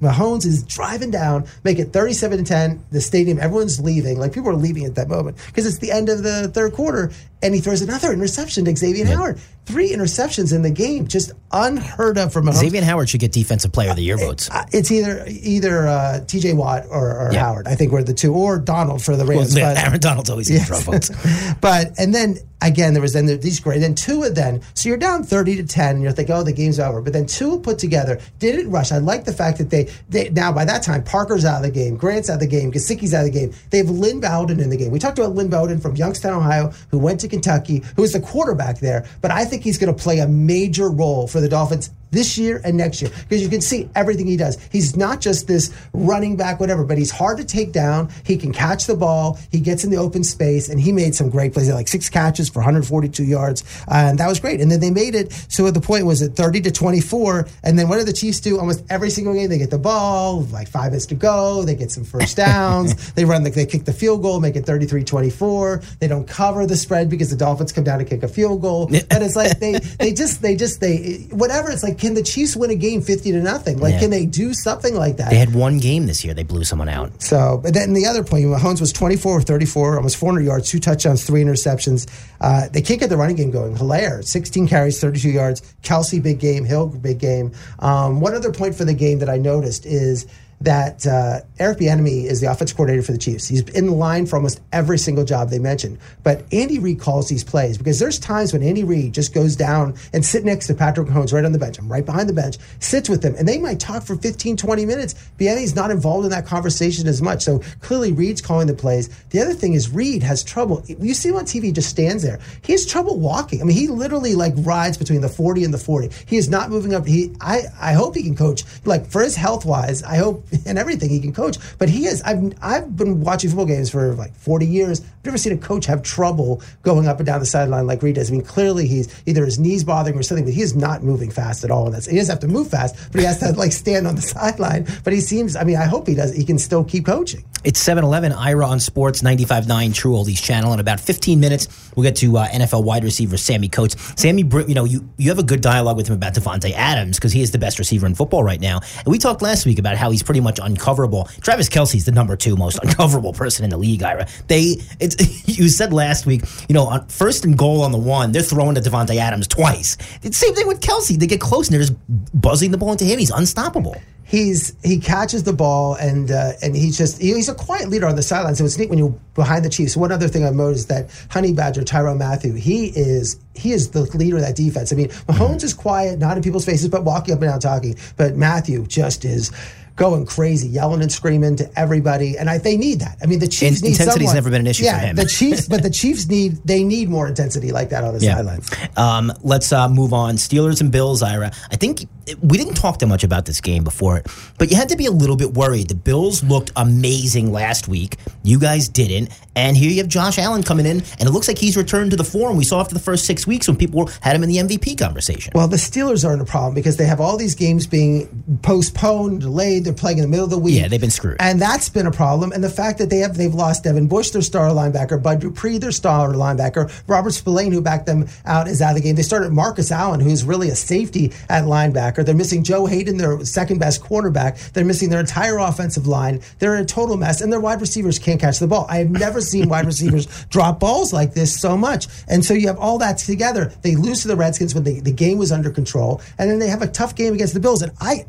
Mahomes 0.00 0.46
is 0.46 0.62
driving 0.62 1.10
down, 1.10 1.44
make 1.64 1.80
it 1.80 1.92
thirty-seven 1.92 2.38
to 2.38 2.44
ten. 2.44 2.84
The 2.92 3.00
stadium, 3.00 3.40
everyone's 3.40 3.80
leaving. 3.80 4.20
Like 4.20 4.32
people 4.32 4.50
are 4.50 4.54
leaving 4.54 4.84
at 4.84 4.94
that 4.94 5.08
moment 5.08 5.38
because 5.46 5.66
it's 5.66 5.78
the 5.78 5.90
end 5.90 6.08
of 6.08 6.22
the 6.22 6.46
third 6.54 6.74
quarter, 6.74 7.10
and 7.42 7.52
he 7.52 7.60
throws 7.60 7.82
another 7.82 8.12
interception 8.12 8.64
to 8.66 8.70
Xavien. 8.70 9.06
Howard. 9.06 9.40
Three 9.64 9.92
interceptions 9.92 10.52
in 10.54 10.62
the 10.62 10.70
game, 10.70 11.06
just 11.06 11.32
unheard 11.52 12.18
of 12.18 12.32
from 12.32 12.46
Mahomes. 12.46 12.70
Xavien 12.70 12.82
Howard 12.82 13.08
should 13.08 13.20
get 13.20 13.32
Defensive 13.32 13.72
Player 13.72 13.90
of 13.90 13.96
the 13.96 14.02
Year 14.02 14.16
votes. 14.16 14.50
Uh, 14.50 14.64
it's 14.72 14.90
either 14.90 15.24
either 15.26 15.86
uh, 15.86 16.20
T.J. 16.26 16.54
Watt 16.54 16.86
or, 16.90 17.16
or 17.16 17.32
yeah. 17.32 17.40
Howard. 17.40 17.68
I 17.68 17.76
think 17.76 17.92
we're 17.92 18.02
the 18.02 18.14
two, 18.14 18.34
or 18.34 18.58
Donald 18.58 19.04
for 19.04 19.16
the 19.16 19.24
Rams. 19.24 19.54
Well, 19.54 19.74
but, 19.74 19.84
Aaron 19.84 20.00
Donald's 20.00 20.30
always 20.30 20.50
yes. 20.50 20.68
votes. 20.84 21.10
but 21.60 21.92
and 21.98 22.14
then 22.14 22.38
again, 22.62 22.92
there 22.92 23.02
was 23.02 23.12
then 23.12 23.26
these 23.26 23.60
great. 23.60 23.80
Then 23.80 23.94
Tua 23.94 24.30
then, 24.30 24.62
so 24.74 24.88
you're 24.88 24.98
down 24.98 25.24
thirty 25.24 25.56
to 25.56 25.64
ten, 25.64 25.96
and 25.96 26.02
you're 26.02 26.12
thinking, 26.12 26.34
oh, 26.34 26.42
the 26.42 26.52
game's 26.52 26.80
over. 26.80 27.00
But 27.00 27.12
then 27.12 27.26
Tua 27.26 27.58
put 27.58 27.78
together, 27.78 28.20
didn't 28.38 28.70
rush. 28.70 28.92
I 28.92 28.98
like 28.98 29.24
the 29.24 29.32
fact 29.32 29.58
that 29.58 29.70
they, 29.70 29.88
they 30.08 30.30
now 30.30 30.52
by 30.52 30.64
that 30.64 30.82
time 30.82 31.04
Parker's 31.04 31.44
out 31.44 31.56
of 31.56 31.62
the 31.62 31.70
game, 31.70 31.96
Grant's 31.96 32.30
out 32.30 32.34
of 32.34 32.40
the 32.40 32.46
game, 32.46 32.72
Gesicki's 32.72 33.14
out 33.14 33.26
of 33.26 33.32
the 33.32 33.38
game. 33.38 33.52
They 33.70 33.78
have 33.78 33.90
Lynn 33.90 34.20
Bowden 34.20 34.60
in 34.60 34.70
the 34.70 34.76
game. 34.76 34.90
We 34.90 34.98
talked 34.98 35.18
about 35.18 35.34
Lynn 35.34 35.48
Bowden 35.48 35.80
from 35.80 35.96
Youngstown, 35.96 36.32
Ohio, 36.32 36.72
who 36.90 36.98
went 36.98 37.20
to 37.20 37.28
Kentucky, 37.28 37.82
who 37.96 38.02
was 38.02 38.12
the 38.12 38.20
quarterback 38.20 38.78
there. 38.78 39.06
But 39.20 39.30
I 39.30 39.44
think 39.52 39.64
he's 39.64 39.76
going 39.76 39.94
to 39.94 40.02
play 40.02 40.18
a 40.20 40.26
major 40.26 40.88
role 40.88 41.28
for 41.28 41.42
the 41.42 41.48
Dolphins 41.48 41.90
this 42.12 42.38
year 42.38 42.60
and 42.64 42.76
next 42.76 43.02
year 43.02 43.10
because 43.28 43.42
you 43.42 43.48
can 43.48 43.60
see 43.60 43.88
everything 43.96 44.26
he 44.26 44.36
does. 44.36 44.58
He's 44.70 44.96
not 44.96 45.20
just 45.20 45.48
this 45.48 45.74
running 45.92 46.36
back, 46.36 46.60
whatever, 46.60 46.84
but 46.84 46.98
he's 46.98 47.10
hard 47.10 47.38
to 47.38 47.44
take 47.44 47.72
down. 47.72 48.10
He 48.24 48.36
can 48.36 48.52
catch 48.52 48.86
the 48.86 48.94
ball. 48.94 49.38
He 49.50 49.58
gets 49.58 49.82
in 49.82 49.90
the 49.90 49.96
open 49.96 50.22
space, 50.22 50.68
and 50.68 50.80
he 50.80 50.92
made 50.92 51.14
some 51.14 51.28
great 51.28 51.52
plays. 51.52 51.70
Like 51.72 51.88
six 51.88 52.08
catches 52.08 52.48
for 52.48 52.60
142 52.60 53.24
yards, 53.24 53.64
uh, 53.88 53.94
and 53.94 54.18
that 54.18 54.28
was 54.28 54.38
great. 54.38 54.60
And 54.60 54.70
then 54.70 54.80
they 54.80 54.90
made 54.90 55.14
it 55.14 55.32
so 55.48 55.70
the 55.70 55.80
point 55.80 56.06
was 56.06 56.22
at 56.22 56.34
30 56.34 56.60
to 56.62 56.70
24. 56.70 57.48
And 57.64 57.78
then 57.78 57.88
what 57.88 57.98
do 57.98 58.04
the 58.04 58.12
Chiefs 58.12 58.40
do? 58.40 58.58
Almost 58.58 58.84
every 58.90 59.10
single 59.10 59.34
game, 59.34 59.48
they 59.48 59.58
get 59.58 59.70
the 59.70 59.78
ball, 59.78 60.42
like 60.44 60.68
five 60.68 60.92
minutes 60.92 61.06
to 61.06 61.14
go. 61.14 61.64
They 61.64 61.74
get 61.74 61.90
some 61.90 62.04
first 62.04 62.36
downs. 62.36 63.12
they 63.14 63.24
run, 63.24 63.42
the, 63.42 63.50
they 63.50 63.66
kick 63.66 63.84
the 63.84 63.92
field 63.92 64.22
goal, 64.22 64.40
make 64.40 64.56
it 64.56 64.66
33 64.66 65.04
24. 65.04 65.82
They 65.98 66.08
don't 66.08 66.28
cover 66.28 66.66
the 66.66 66.76
spread 66.76 67.08
because 67.08 67.30
the 67.30 67.36
Dolphins 67.36 67.72
come 67.72 67.84
down 67.84 67.98
to 67.98 68.04
kick 68.04 68.22
a 68.22 68.28
field 68.28 68.60
goal. 68.60 68.86
But 68.86 69.22
it's 69.22 69.36
like 69.36 69.58
they, 69.58 69.72
they 69.98 70.12
just, 70.12 70.42
they 70.42 70.56
just, 70.56 70.80
they, 70.80 71.26
whatever. 71.30 71.70
It's 71.70 71.82
like, 71.82 72.01
can 72.02 72.14
the 72.14 72.22
Chiefs 72.22 72.56
win 72.56 72.68
a 72.70 72.74
game 72.74 73.00
50 73.00 73.30
to 73.30 73.40
nothing? 73.40 73.78
Like, 73.78 73.94
yeah. 73.94 74.00
can 74.00 74.10
they 74.10 74.26
do 74.26 74.52
something 74.52 74.96
like 74.96 75.18
that? 75.18 75.30
They 75.30 75.36
had 75.36 75.54
one 75.54 75.78
game 75.78 76.06
this 76.06 76.24
year. 76.24 76.34
They 76.34 76.42
blew 76.42 76.64
someone 76.64 76.88
out. 76.88 77.22
So, 77.22 77.60
but 77.62 77.74
then 77.74 77.92
the 77.92 78.06
other 78.06 78.24
point, 78.24 78.44
Mahomes 78.46 78.80
was 78.80 78.92
24 78.92 79.38
or 79.38 79.40
34, 79.40 79.98
almost 79.98 80.16
400 80.16 80.44
yards, 80.44 80.68
two 80.68 80.80
touchdowns, 80.80 81.24
three 81.24 81.44
interceptions. 81.44 82.10
Uh, 82.40 82.68
they 82.72 82.82
can't 82.82 82.98
get 82.98 83.08
the 83.08 83.16
running 83.16 83.36
game 83.36 83.52
going. 83.52 83.76
Helaire, 83.76 84.24
16 84.24 84.66
carries, 84.66 85.00
32 85.00 85.28
yards. 85.30 85.62
Kelce, 85.84 86.20
big 86.20 86.40
game. 86.40 86.64
Hill, 86.64 86.88
big 86.88 87.20
game. 87.20 87.52
Um, 87.78 88.20
one 88.20 88.34
other 88.34 88.52
point 88.52 88.74
for 88.74 88.84
the 88.84 88.94
game 88.94 89.20
that 89.20 89.30
I 89.30 89.36
noticed 89.36 89.86
is 89.86 90.26
that 90.64 91.06
uh, 91.06 91.40
Eric 91.58 91.78
Bieniemy 91.78 92.24
is 92.24 92.40
the 92.40 92.50
offensive 92.50 92.76
coordinator 92.76 93.02
for 93.02 93.12
the 93.12 93.18
Chiefs. 93.18 93.48
He's 93.48 93.62
in 93.70 93.90
line 93.90 94.26
for 94.26 94.36
almost 94.36 94.60
every 94.72 94.98
single 94.98 95.24
job 95.24 95.50
they 95.50 95.58
mentioned. 95.58 95.98
But 96.22 96.44
Andy 96.52 96.78
Reid 96.78 97.00
calls 97.00 97.28
these 97.28 97.44
plays 97.44 97.78
because 97.78 97.98
there's 97.98 98.18
times 98.18 98.52
when 98.52 98.62
Andy 98.62 98.84
Reid 98.84 99.14
just 99.14 99.34
goes 99.34 99.56
down 99.56 99.94
and 100.12 100.24
sit 100.24 100.44
next 100.44 100.68
to 100.68 100.74
Patrick 100.74 101.08
Mahomes 101.08 101.32
right 101.32 101.44
on 101.44 101.52
the 101.52 101.58
bench. 101.58 101.78
I'm 101.78 101.90
right 101.90 102.04
behind 102.04 102.28
the 102.28 102.32
bench, 102.32 102.58
sits 102.80 103.08
with 103.08 103.24
him, 103.24 103.34
and 103.36 103.46
they 103.46 103.58
might 103.58 103.80
talk 103.80 104.02
for 104.02 104.16
15, 104.16 104.56
20 104.56 104.86
minutes. 104.86 105.14
Bieniemy's 105.38 105.74
not 105.74 105.90
involved 105.90 106.24
in 106.24 106.30
that 106.30 106.46
conversation 106.46 107.08
as 107.08 107.20
much. 107.20 107.42
So 107.42 107.60
clearly 107.80 108.12
Reid's 108.12 108.40
calling 108.40 108.66
the 108.66 108.74
plays. 108.74 109.08
The 109.30 109.40
other 109.40 109.54
thing 109.54 109.74
is 109.74 109.90
Reid 109.90 110.22
has 110.22 110.44
trouble. 110.44 110.82
You 110.86 111.14
see 111.14 111.30
him 111.30 111.36
on 111.36 111.44
TV, 111.44 111.72
just 111.72 111.90
stands 111.90 112.22
there. 112.22 112.38
He 112.62 112.72
has 112.72 112.86
trouble 112.86 113.18
walking. 113.18 113.60
I 113.60 113.64
mean, 113.64 113.76
he 113.76 113.88
literally 113.88 114.34
like 114.34 114.54
rides 114.58 114.96
between 114.96 115.20
the 115.20 115.28
40 115.28 115.64
and 115.64 115.74
the 115.74 115.78
40. 115.78 116.10
He 116.26 116.36
is 116.36 116.48
not 116.48 116.70
moving 116.70 116.94
up. 116.94 117.06
He, 117.06 117.34
I, 117.40 117.62
I 117.80 117.92
hope 117.92 118.14
he 118.14 118.22
can 118.22 118.36
coach. 118.36 118.64
Like 118.84 119.06
for 119.06 119.22
his 119.22 119.36
health 119.36 119.64
wise, 119.64 120.02
I 120.02 120.16
hope 120.16 120.46
and 120.66 120.78
everything 120.78 121.10
he 121.10 121.20
can 121.20 121.32
coach. 121.32 121.58
But 121.78 121.88
he 121.88 122.06
is. 122.06 122.22
I've 122.22 122.52
I've 122.62 122.96
been 122.96 123.20
watching 123.20 123.50
football 123.50 123.66
games 123.66 123.90
for 123.90 124.14
like 124.14 124.34
40 124.34 124.66
years. 124.66 125.00
I've 125.00 125.24
never 125.24 125.38
seen 125.38 125.52
a 125.52 125.58
coach 125.58 125.86
have 125.86 126.02
trouble 126.02 126.62
going 126.82 127.06
up 127.06 127.18
and 127.18 127.26
down 127.26 127.40
the 127.40 127.46
sideline 127.46 127.86
like 127.86 128.02
Reid 128.02 128.16
does. 128.16 128.30
I 128.30 128.32
mean, 128.32 128.42
clearly 128.42 128.86
he's 128.86 129.14
either 129.26 129.44
his 129.44 129.58
knees 129.58 129.84
bothering 129.84 130.18
or 130.18 130.22
something, 130.22 130.44
but 130.44 130.54
he 130.54 130.62
is 130.62 130.74
not 130.74 131.02
moving 131.02 131.30
fast 131.30 131.64
at 131.64 131.70
all. 131.70 131.86
And 131.86 131.94
that's 131.94 132.06
he 132.06 132.16
doesn't 132.16 132.32
have 132.32 132.40
to 132.40 132.48
move 132.48 132.68
fast, 132.68 132.96
but 133.12 133.20
he 133.20 133.26
has 133.26 133.38
to 133.38 133.52
like 133.52 133.72
stand 133.72 134.06
on 134.06 134.16
the 134.16 134.22
sideline. 134.36 134.86
But 135.04 135.12
he 135.12 135.20
seems. 135.20 135.56
I 135.56 135.64
mean, 135.64 135.76
I 135.76 135.84
hope 135.84 136.06
he 136.06 136.14
does. 136.14 136.34
He 136.34 136.44
can 136.44 136.58
still 136.58 136.84
keep 136.84 137.06
coaching. 137.06 137.44
It's 137.64 137.82
7-Eleven, 137.82 138.32
Ira 138.32 138.66
on 138.66 138.80
Sports, 138.80 139.22
95.9 139.22 139.94
True 139.94 140.14
Oldies 140.14 140.42
channel. 140.42 140.72
In 140.72 140.80
about 140.80 140.98
15 140.98 141.38
minutes, 141.38 141.92
we'll 141.94 142.02
get 142.02 142.16
to 142.16 142.36
uh, 142.36 142.48
NFL 142.48 142.82
wide 142.82 143.04
receiver 143.04 143.36
Sammie 143.36 143.68
Coates. 143.68 143.94
Sammie, 144.20 144.42
you 144.66 144.74
know, 144.74 144.84
you, 144.84 145.08
you 145.16 145.28
have 145.28 145.38
a 145.38 145.44
good 145.44 145.60
dialogue 145.60 145.96
with 145.96 146.08
him 146.08 146.14
about 146.14 146.34
Davante 146.34 146.72
Adams 146.72 147.18
because 147.18 147.30
he 147.30 147.40
is 147.40 147.52
the 147.52 147.58
best 147.58 147.78
receiver 147.78 148.04
in 148.04 148.16
football 148.16 148.42
right 148.42 148.60
now. 148.60 148.80
And 148.98 149.06
we 149.06 149.18
talked 149.18 149.42
last 149.42 149.64
week 149.64 149.78
about 149.78 149.96
how 149.96 150.10
he's 150.10 150.24
pretty 150.24 150.40
much 150.42 150.58
uncoverable. 150.58 151.24
Travis 151.40 151.68
Kelce's 151.68 152.04
the 152.04 152.12
number 152.12 152.36
two 152.36 152.56
most 152.56 152.78
uncoverable 152.82 153.34
person 153.34 153.64
in 153.64 153.70
the 153.70 153.78
league, 153.78 154.02
Ira. 154.02 154.26
They, 154.48 154.76
it's, 155.00 155.48
you 155.58 155.68
said 155.68 155.92
last 155.92 156.26
week, 156.26 156.42
you 156.68 156.74
know, 156.74 156.86
on 156.86 157.06
first 157.08 157.44
and 157.44 157.56
goal 157.56 157.82
on 157.82 157.92
the 157.92 157.98
one, 157.98 158.32
they're 158.32 158.42
throwing 158.42 158.74
to 158.74 158.80
Davante 158.80 159.16
Adams 159.16 159.48
twice. 159.48 159.96
It's 160.22 160.36
same 160.36 160.54
thing 160.54 160.66
with 160.66 160.80
Kelce. 160.80 161.18
They 161.18 161.26
get 161.26 161.40
close 161.40 161.68
and 161.68 161.74
they're 161.74 161.86
just 161.86 162.40
buzzing 162.40 162.70
the 162.70 162.78
ball 162.78 162.92
into 162.92 163.04
him. 163.04 163.18
He's 163.18 163.30
unstoppable 163.30 163.96
he's 164.32 164.74
he 164.82 164.98
catches 164.98 165.44
the 165.44 165.52
ball 165.52 165.94
and 165.94 166.30
uh, 166.30 166.52
and 166.62 166.74
he's 166.74 166.96
just 166.96 167.20
he's 167.20 167.50
a 167.50 167.54
quiet 167.54 167.90
leader 167.90 168.06
on 168.06 168.16
the 168.16 168.22
sideline. 168.22 168.54
So 168.56 168.64
it's 168.64 168.78
neat 168.78 168.88
when 168.88 168.98
you're 168.98 169.14
behind 169.34 169.64
the 169.64 169.68
Chiefs. 169.68 169.96
One 169.96 170.10
other 170.10 170.26
thing 170.26 170.44
I've 170.44 170.54
noticed 170.54 170.88
that 170.88 171.10
Honey 171.30 171.52
Badger 171.52 171.82
Tyrann 171.82 172.16
Mathieu 172.18 172.54
he 172.54 172.86
is 172.86 173.38
he 173.54 173.72
is 173.72 173.90
the 173.90 174.02
leader 174.16 174.36
of 174.36 174.42
that 174.42 174.56
defense. 174.56 174.92
I 174.92 174.96
mean 174.96 175.08
Mahomes 175.08 175.56
mm-hmm. 175.56 175.66
is 175.66 175.74
quiet, 175.74 176.18
not 176.18 176.36
in 176.36 176.42
people's 176.42 176.64
faces, 176.64 176.88
but 176.88 177.04
walking 177.04 177.34
up 177.34 177.42
and 177.42 177.50
down 177.50 177.60
talking. 177.60 177.94
But 178.16 178.34
Mathieu 178.34 178.86
just 178.86 179.24
is 179.24 179.52
going 179.96 180.26
crazy, 180.26 180.68
yelling 180.68 181.02
and 181.02 181.12
screaming 181.12 181.56
to 181.56 181.78
everybody, 181.78 182.36
and 182.38 182.48
I, 182.48 182.58
they 182.58 182.76
need 182.76 183.00
that. 183.00 183.18
I 183.22 183.26
mean, 183.26 183.38
the 183.38 183.48
Chiefs 183.48 183.80
In, 183.80 183.88
need 183.88 183.92
intensity's 183.92 184.28
someone, 184.28 184.34
never 184.34 184.50
been 184.50 184.60
an 184.62 184.66
issue 184.66 184.84
yeah, 184.84 185.00
for 185.00 185.06
him. 185.06 185.16
the 185.16 185.26
Chiefs, 185.26 185.68
but 185.68 185.82
the 185.82 185.90
Chiefs 185.90 186.28
need 186.28 186.56
they 186.64 186.82
need 186.82 187.08
more 187.08 187.28
intensity 187.28 187.72
like 187.72 187.90
that 187.90 188.04
on 188.04 188.14
the 188.14 188.20
yeah. 188.20 188.36
sidelines. 188.36 188.70
Um, 188.96 189.32
let's 189.42 189.72
uh, 189.72 189.88
move 189.88 190.12
on. 190.12 190.36
Steelers 190.36 190.80
and 190.80 190.90
Bills, 190.90 191.22
Ira. 191.22 191.52
I 191.70 191.76
think 191.76 192.06
we 192.40 192.58
didn't 192.58 192.74
talk 192.74 192.98
that 192.98 193.06
much 193.06 193.24
about 193.24 193.46
this 193.46 193.60
game 193.60 193.84
before 193.84 194.16
it, 194.16 194.26
but 194.58 194.70
you 194.70 194.76
had 194.76 194.88
to 194.90 194.96
be 194.96 195.06
a 195.06 195.10
little 195.10 195.36
bit 195.36 195.54
worried. 195.54 195.88
The 195.88 195.94
Bills 195.94 196.42
looked 196.42 196.70
amazing 196.76 197.52
last 197.52 197.88
week. 197.88 198.16
You 198.42 198.58
guys 198.58 198.88
didn't, 198.88 199.30
and 199.54 199.76
here 199.76 199.90
you 199.90 199.98
have 199.98 200.08
Josh 200.08 200.38
Allen 200.38 200.62
coming 200.62 200.86
in, 200.86 200.98
and 201.18 201.22
it 201.22 201.30
looks 201.30 201.48
like 201.48 201.58
he's 201.58 201.76
returned 201.76 202.10
to 202.12 202.16
the 202.16 202.24
form 202.24 202.56
we 202.56 202.64
saw 202.64 202.80
after 202.80 202.94
the 202.94 203.00
first 203.00 203.24
six 203.24 203.46
weeks 203.46 203.68
when 203.68 203.76
people 203.76 204.08
had 204.20 204.36
him 204.36 204.42
in 204.42 204.48
the 204.48 204.56
MVP 204.56 204.98
conversation. 204.98 205.52
Well, 205.54 205.68
the 205.68 205.76
Steelers 205.76 206.28
are 206.28 206.32
in 206.32 206.40
a 206.40 206.44
problem 206.44 206.74
because 206.74 206.96
they 206.96 207.06
have 207.06 207.20
all 207.20 207.36
these 207.36 207.54
games 207.54 207.86
being 207.86 208.60
postponed, 208.62 209.40
delayed. 209.40 209.84
They're 209.84 209.92
playing 209.92 210.18
in 210.18 210.22
the 210.22 210.28
middle 210.28 210.44
of 210.44 210.50
the 210.50 210.58
week. 210.58 210.80
Yeah, 210.80 210.88
they've 210.88 211.00
been 211.00 211.10
screwed. 211.10 211.36
And 211.40 211.60
that's 211.60 211.88
been 211.88 212.06
a 212.06 212.12
problem. 212.12 212.52
And 212.52 212.62
the 212.62 212.70
fact 212.70 212.98
that 212.98 213.10
they 213.10 213.18
have 213.18 213.36
they've 213.36 213.52
lost 213.52 213.84
Devin 213.84 214.08
Bush, 214.08 214.30
their 214.30 214.42
star 214.42 214.70
linebacker, 214.70 215.22
Bud 215.22 215.40
Dupree, 215.40 215.78
their 215.78 215.92
star 215.92 216.32
linebacker, 216.32 216.92
Robert 217.06 217.32
Spillane, 217.32 217.72
who 217.72 217.80
backed 217.80 218.06
them 218.06 218.26
out, 218.44 218.68
is 218.68 218.80
out 218.80 218.90
of 218.90 218.96
the 218.96 219.02
game. 219.02 219.16
They 219.16 219.22
started 219.22 219.52
Marcus 219.52 219.90
Allen, 219.90 220.20
who's 220.20 220.44
really 220.44 220.68
a 220.68 220.76
safety 220.76 221.32
at 221.48 221.64
linebacker. 221.64 222.11
They're 222.14 222.34
missing 222.34 222.62
Joe 222.64 222.86
Haden, 222.86 223.16
their 223.16 223.44
second 223.44 223.78
best 223.78 224.02
cornerback. 224.02 224.72
They're 224.72 224.84
missing 224.84 225.10
their 225.10 225.20
entire 225.20 225.58
offensive 225.58 226.06
line. 226.06 226.40
They're 226.58 226.74
in 226.74 226.82
a 226.82 226.86
total 226.86 227.16
mess, 227.16 227.40
and 227.40 227.52
their 227.52 227.60
wide 227.60 227.80
receivers 227.80 228.18
can't 228.18 228.40
catch 228.40 228.58
the 228.58 228.66
ball. 228.66 228.86
I 228.88 228.98
have 228.98 229.10
never 229.10 229.40
seen 229.40 229.68
wide 229.68 229.86
receivers 229.86 230.26
drop 230.50 230.80
balls 230.80 231.12
like 231.12 231.34
this 231.34 231.58
so 231.58 231.76
much. 231.76 232.06
And 232.28 232.44
so 232.44 232.54
you 232.54 232.66
have 232.66 232.78
all 232.78 232.98
that 232.98 233.18
together. 233.18 233.72
They 233.82 233.96
lose 233.96 234.22
to 234.22 234.28
the 234.28 234.36
Redskins 234.36 234.74
when 234.74 234.84
the, 234.84 235.00
the 235.00 235.12
game 235.12 235.38
was 235.38 235.52
under 235.52 235.70
control, 235.70 236.20
and 236.38 236.50
then 236.50 236.58
they 236.58 236.68
have 236.68 236.82
a 236.82 236.88
tough 236.88 237.14
game 237.14 237.34
against 237.34 237.54
the 237.54 237.60
Bills. 237.60 237.82
And 237.82 237.92
I 238.00 238.26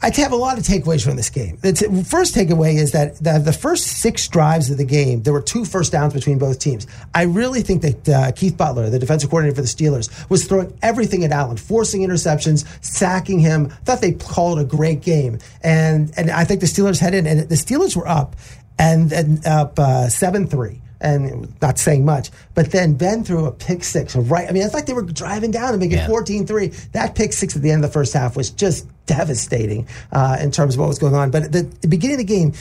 I 0.00 0.10
have 0.16 0.32
a 0.32 0.36
lot 0.36 0.58
of 0.58 0.64
takeaways 0.64 1.04
from 1.04 1.16
this 1.16 1.30
game. 1.30 1.58
The 1.60 1.72
t- 1.72 2.02
first 2.04 2.34
takeaway 2.34 2.74
is 2.74 2.92
that 2.92 3.16
the, 3.16 3.38
the, 3.38 3.52
first 3.52 3.86
six 3.86 4.28
drives 4.28 4.70
of 4.70 4.78
the 4.78 4.84
game, 4.84 5.22
there 5.22 5.32
were 5.32 5.42
two 5.42 5.64
first 5.64 5.92
downs 5.92 6.14
between 6.14 6.38
both 6.38 6.58
teams. 6.58 6.86
I 7.14 7.22
really 7.22 7.62
think 7.62 7.82
that 7.82 8.08
uh, 8.08 8.32
Keith 8.32 8.56
Butler, 8.56 8.90
the 8.90 8.98
defensive 8.98 9.30
coordinator 9.30 9.56
for 9.56 9.62
the 9.62 9.68
Steelers, 9.68 10.28
was 10.30 10.46
throwing 10.46 10.76
everything 10.82 11.24
at 11.24 11.32
Allen, 11.32 11.56
forcing 11.56 12.02
interceptions, 12.02 12.64
sacking 12.84 13.40
him. 13.40 13.66
I 13.70 13.74
thought 13.84 14.00
they 14.00 14.12
called 14.12 14.60
a 14.60 14.64
great 14.64 15.02
game, 15.02 15.38
and 15.62 16.12
and 16.16 16.30
I 16.30 16.44
think 16.44 16.60
the 16.60 16.66
Steelers 16.66 17.00
head 17.00 17.14
in, 17.14 17.26
and 17.26 17.48
the 17.48 17.54
Steelers 17.56 17.96
were 17.96 18.06
up 18.06 18.36
and, 18.78 19.12
and 19.12 19.44
up 19.46 19.78
uh, 19.78 20.08
seven 20.08 20.44
uh, 20.44 20.48
three 20.48 20.80
and 21.00 21.54
not 21.60 21.78
saying 21.78 22.04
much. 22.04 22.30
But 22.54 22.70
then 22.70 22.94
Ben 22.94 23.24
threw 23.24 23.46
a 23.46 23.52
pick 23.52 23.84
six. 23.84 24.16
Right, 24.16 24.48
I 24.48 24.52
mean, 24.52 24.62
it's 24.62 24.74
like 24.74 24.86
they 24.86 24.92
were 24.92 25.02
driving 25.02 25.50
down 25.50 25.70
and 25.70 25.78
making 25.78 25.98
14-3. 25.98 26.92
That 26.92 27.14
pick 27.14 27.32
six 27.32 27.54
at 27.56 27.62
the 27.62 27.70
end 27.70 27.84
of 27.84 27.90
the 27.90 27.92
first 27.92 28.12
half 28.12 28.36
was 28.36 28.50
just 28.50 28.86
devastating 29.08 29.88
uh, 30.12 30.36
in 30.40 30.52
terms 30.52 30.74
of 30.74 30.80
what 30.80 30.88
was 30.88 31.00
going 31.00 31.14
on. 31.16 31.32
But 31.32 31.42
at 31.44 31.52
the, 31.52 31.62
the 31.80 31.88
beginning 31.88 32.20
of 32.20 32.26
the 32.26 32.32
game, 32.32 32.52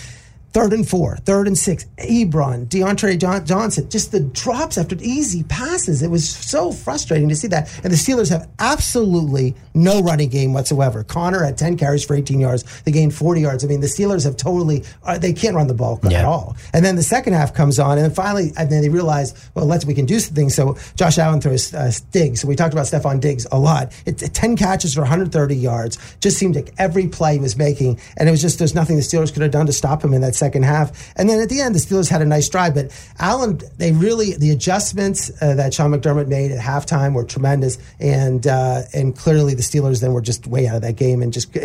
Third 0.53 0.73
and 0.73 0.87
four, 0.87 1.17
third 1.17 1.47
and 1.47 1.57
six. 1.57 1.85
Ebron, 1.97 2.67
DeAndre 2.67 3.19
John- 3.19 3.45
Johnson, 3.45 3.89
just 3.89 4.11
the 4.11 4.21
drops 4.21 4.77
after 4.77 4.95
easy 5.01 5.43
passes. 5.43 6.01
It 6.01 6.09
was 6.09 6.27
so 6.27 6.71
frustrating 6.71 7.29
to 7.29 7.35
see 7.35 7.47
that. 7.49 7.69
And 7.83 7.93
the 7.93 7.97
Steelers 7.97 8.29
have 8.29 8.49
absolutely 8.59 9.55
no 9.73 10.01
running 10.01 10.29
game 10.29 10.53
whatsoever. 10.53 11.03
Conner 11.03 11.43
had 11.43 11.57
10 11.57 11.77
carries 11.77 12.03
for 12.03 12.15
18 12.15 12.39
yards. 12.39 12.63
They 12.83 12.91
gained 12.91 13.13
40 13.13 13.41
yards. 13.41 13.63
I 13.63 13.67
mean, 13.67 13.81
the 13.81 13.87
Steelers 13.87 14.23
have 14.23 14.37
totally, 14.37 14.83
uh, 15.03 15.17
they 15.17 15.33
can't 15.33 15.55
run 15.55 15.67
the 15.67 15.73
ball 15.73 15.99
yeah. 16.03 16.19
at 16.19 16.25
all. 16.25 16.55
And 16.73 16.83
then 16.83 16.95
the 16.95 17.03
second 17.03 17.33
half 17.33 17.53
comes 17.53 17.77
on, 17.77 17.97
and 17.97 18.05
then 18.05 18.11
finally, 18.11 18.51
and 18.57 18.71
then 18.71 18.81
they 18.81 18.89
realize, 18.89 19.49
well, 19.53 19.65
let's, 19.65 19.85
we 19.85 19.93
can 19.93 20.05
do 20.05 20.19
some 20.19 20.33
things. 20.33 20.55
So 20.55 20.77
Josh 20.95 21.17
Allen 21.17 21.41
throws 21.41 21.73
uh, 21.73 21.91
Diggs. 22.11 22.41
So 22.41 22.47
we 22.47 22.55
talked 22.55 22.73
about 22.73 22.85
Stefon 22.85 23.19
Diggs 23.19 23.45
a 23.51 23.59
lot. 23.59 23.91
It's 24.05 24.27
10 24.27 24.55
catches 24.55 24.93
for 24.93 25.01
130 25.01 25.55
yards. 25.55 25.97
Just 26.19 26.37
seemed 26.37 26.55
like 26.55 26.73
every 26.77 27.07
play 27.07 27.33
he 27.33 27.39
was 27.39 27.57
making. 27.57 27.99
And 28.17 28.27
it 28.27 28.31
was 28.31 28.41
just, 28.41 28.59
there's 28.59 28.75
nothing 28.75 28.95
the 28.95 29.01
Steelers 29.01 29.31
could 29.31 29.41
have 29.41 29.51
done 29.51 29.65
to 29.65 29.73
stop 29.73 30.03
him 30.03 30.13
in 30.13 30.21
that 30.21 30.35
second 30.37 30.63
half. 30.63 31.13
And 31.17 31.29
then 31.29 31.39
at 31.39 31.49
the 31.49 31.61
end, 31.61 31.75
the 31.75 31.79
Steelers 31.79 32.09
had 32.09 32.21
a 32.21 32.25
nice 32.25 32.47
drive. 32.47 32.75
But 32.75 32.91
Allen, 33.19 33.59
they 33.77 33.91
really 33.91 34.33
the 34.33 34.51
adjustments 34.51 35.31
uh, 35.41 35.55
that 35.55 35.73
Sean 35.73 35.91
McDermott 35.91 36.27
made 36.27 36.51
at 36.51 36.59
halftime 36.59 37.13
were 37.13 37.23
tremendous, 37.23 37.77
and 37.99 38.45
uh, 38.47 38.83
and 38.93 39.15
clearly 39.15 39.53
the 39.53 39.61
Steelers 39.61 40.01
then 40.01 40.13
were 40.13 40.21
just 40.21 40.47
way 40.47 40.67
out 40.67 40.77
of 40.77 40.81
that 40.83 40.95
game 40.95 41.21
and 41.21 41.33
just 41.33 41.55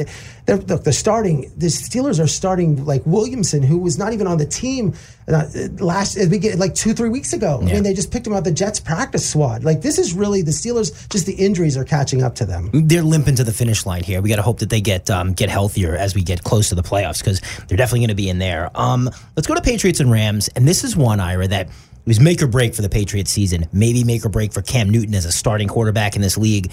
they're, 0.47 0.57
look 0.57 0.85
the 0.85 0.93
starting 0.93 1.53
the 1.57 1.69
Steelers 1.69 2.23
are 2.23 2.27
starting 2.27 2.85
like 2.85 3.03
Williamson, 3.07 3.63
who 3.63 3.79
was 3.79 3.99
not 3.99 4.13
even 4.13 4.27
on 4.27 4.39
the 4.39 4.47
team 4.47 4.95
uh, 5.29 5.45
last 5.79 6.19
like 6.57 6.75
two 6.75 6.95
three 6.95 7.09
weeks 7.09 7.33
ago. 7.33 7.61
Yeah. 7.63 7.71
I 7.71 7.73
mean, 7.75 7.83
they 7.85 7.95
just 7.95 8.11
picked 8.11 8.27
him 8.27 8.33
out 8.33 8.45
the 8.45 8.53
Jets 8.53 8.81
practice 8.81 9.29
squad. 9.29 9.63
Like 9.63 9.83
this 9.83 9.99
is 9.99 10.15
really 10.15 10.43
the 10.43 10.51
Steelers. 10.51 11.09
Just 11.11 11.27
the 11.27 11.35
injuries 11.35 11.77
are 11.77 11.85
catching 11.85 12.23
up 12.23 12.35
to 12.37 12.45
them. 12.45 12.71
They're 12.73 13.03
limping 13.03 13.37
to 13.37 13.45
the 13.45 13.53
finish 13.53 13.87
line 13.87 14.03
here. 14.03 14.21
We 14.21 14.29
got 14.29 14.37
to 14.37 14.43
hope 14.43 14.59
that 14.59 14.71
they 14.71 14.81
get 14.81 15.11
um, 15.11 15.33
get 15.33 15.49
healthier 15.49 15.97
as 15.97 16.15
we 16.15 16.23
get 16.23 16.43
close 16.43 16.69
to 16.71 16.75
the 16.75 16.83
playoffs 16.83 17.19
because 17.19 17.41
they're 17.69 17.79
definitely 17.79 18.01
going 18.01 18.09
to 18.09 18.15
be 18.15 18.29
in 18.29 18.39
there. 18.39 18.71
Um, 18.75 19.09
let's 19.37 19.47
go 19.47 19.55
to 19.55 19.63
Patriots 19.63 20.01
and 20.01 20.11
Rams, 20.11 20.49
and 20.57 20.67
this 20.67 20.83
is 20.83 20.97
one 20.97 21.21
Ira 21.21 21.47
that 21.49 21.69
was 22.05 22.19
make 22.19 22.43
or 22.43 22.49
break 22.49 22.75
for 22.75 22.83
the 22.83 22.89
Patriots 22.89 23.31
season. 23.31 23.69
Maybe 23.73 24.05
make 24.05 24.25
or 24.25 24.29
break 24.29 24.53
for 24.53 24.63
Cam 24.63 24.91
Newton 24.91 25.15
as 25.15 25.25
a 25.25 25.33
starting 25.33 25.69
quarterback 25.69 26.17
in 26.17 26.23
this 26.23 26.37
league. 26.37 26.73